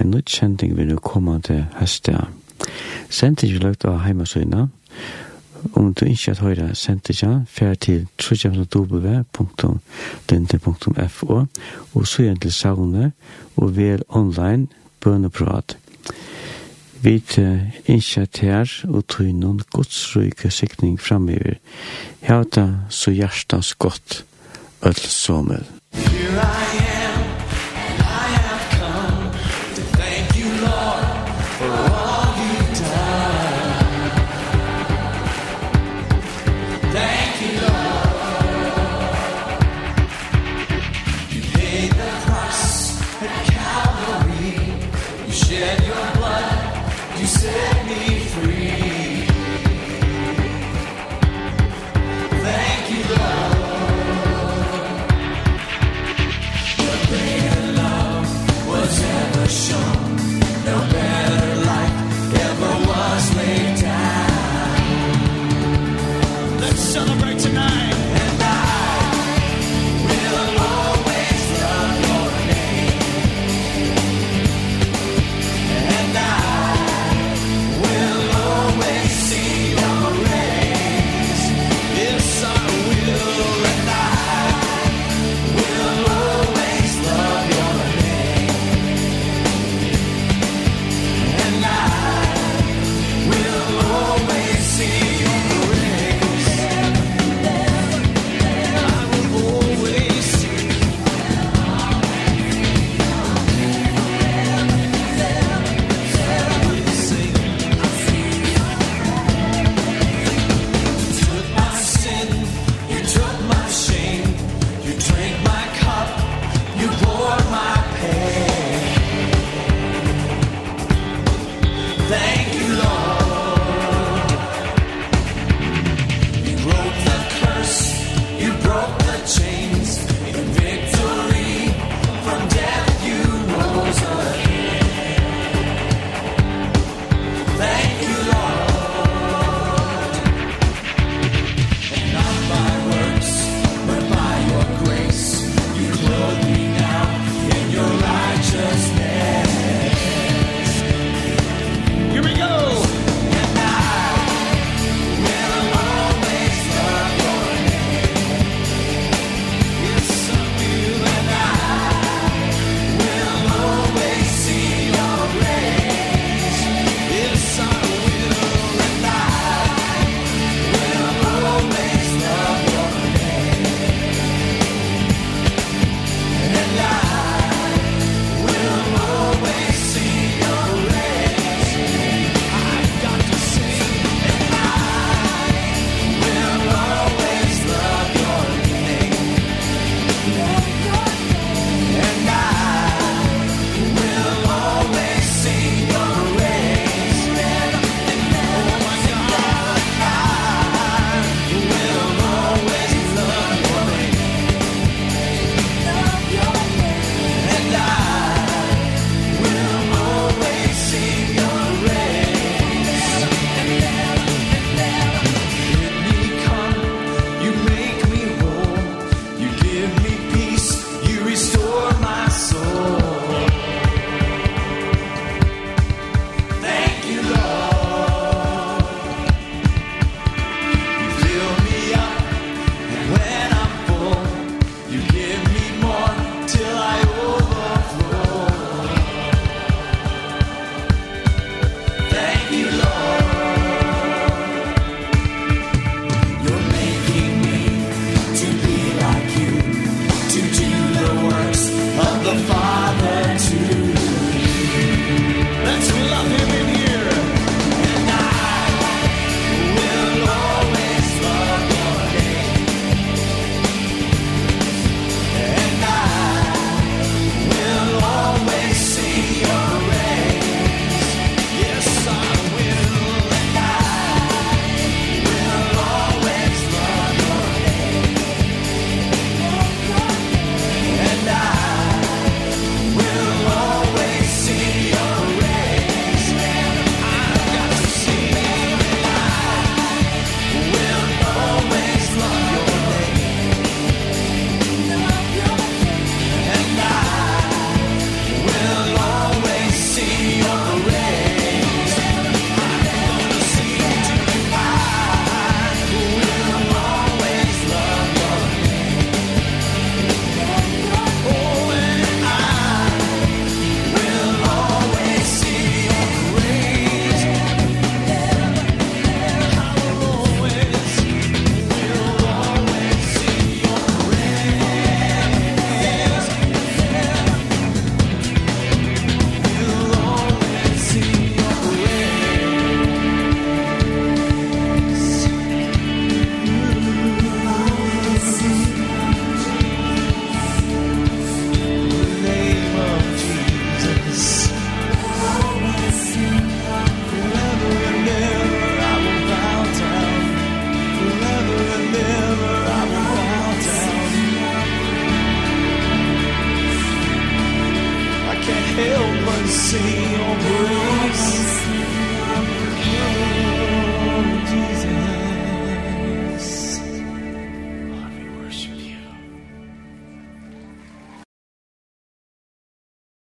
En 0.00 0.10
nytt 0.10 0.30
sending 0.30 0.76
vil 0.76 0.86
nå 0.92 0.96
komme 1.00 1.40
til 1.42 1.64
høstet. 1.78 2.24
Sendingen 3.08 3.54
vil 3.54 3.62
lagt 3.68 3.84
av 3.84 3.98
heimasøyna. 4.04 4.68
Om 5.72 5.94
du 5.94 6.04
ikke 6.04 6.34
har 6.34 6.44
høyre 6.44 6.74
sendingen, 6.74 7.46
fer 7.48 7.74
til 7.74 8.06
www.dinte.fo 8.20 9.26
og 11.94 12.06
så 12.06 12.22
igjen 12.22 12.40
til 12.40 12.52
savnet 12.52 13.12
og 13.56 13.76
vel 13.76 14.02
online 14.08 14.66
bøneprat 15.00 15.76
vi 17.04 17.20
innskja 17.84 18.24
tær 18.32 18.70
og 18.88 19.04
tru 19.12 19.28
noen 19.32 19.60
godsryke 19.74 20.50
sikning 20.50 20.96
framöver. 21.00 21.58
Hjata 22.24 22.66
så 22.88 23.12
hjertas 23.12 23.74
godt, 23.78 24.24
öll 24.82 25.04
somel. 25.08 25.64
Here 25.92 26.40
I 26.40 26.73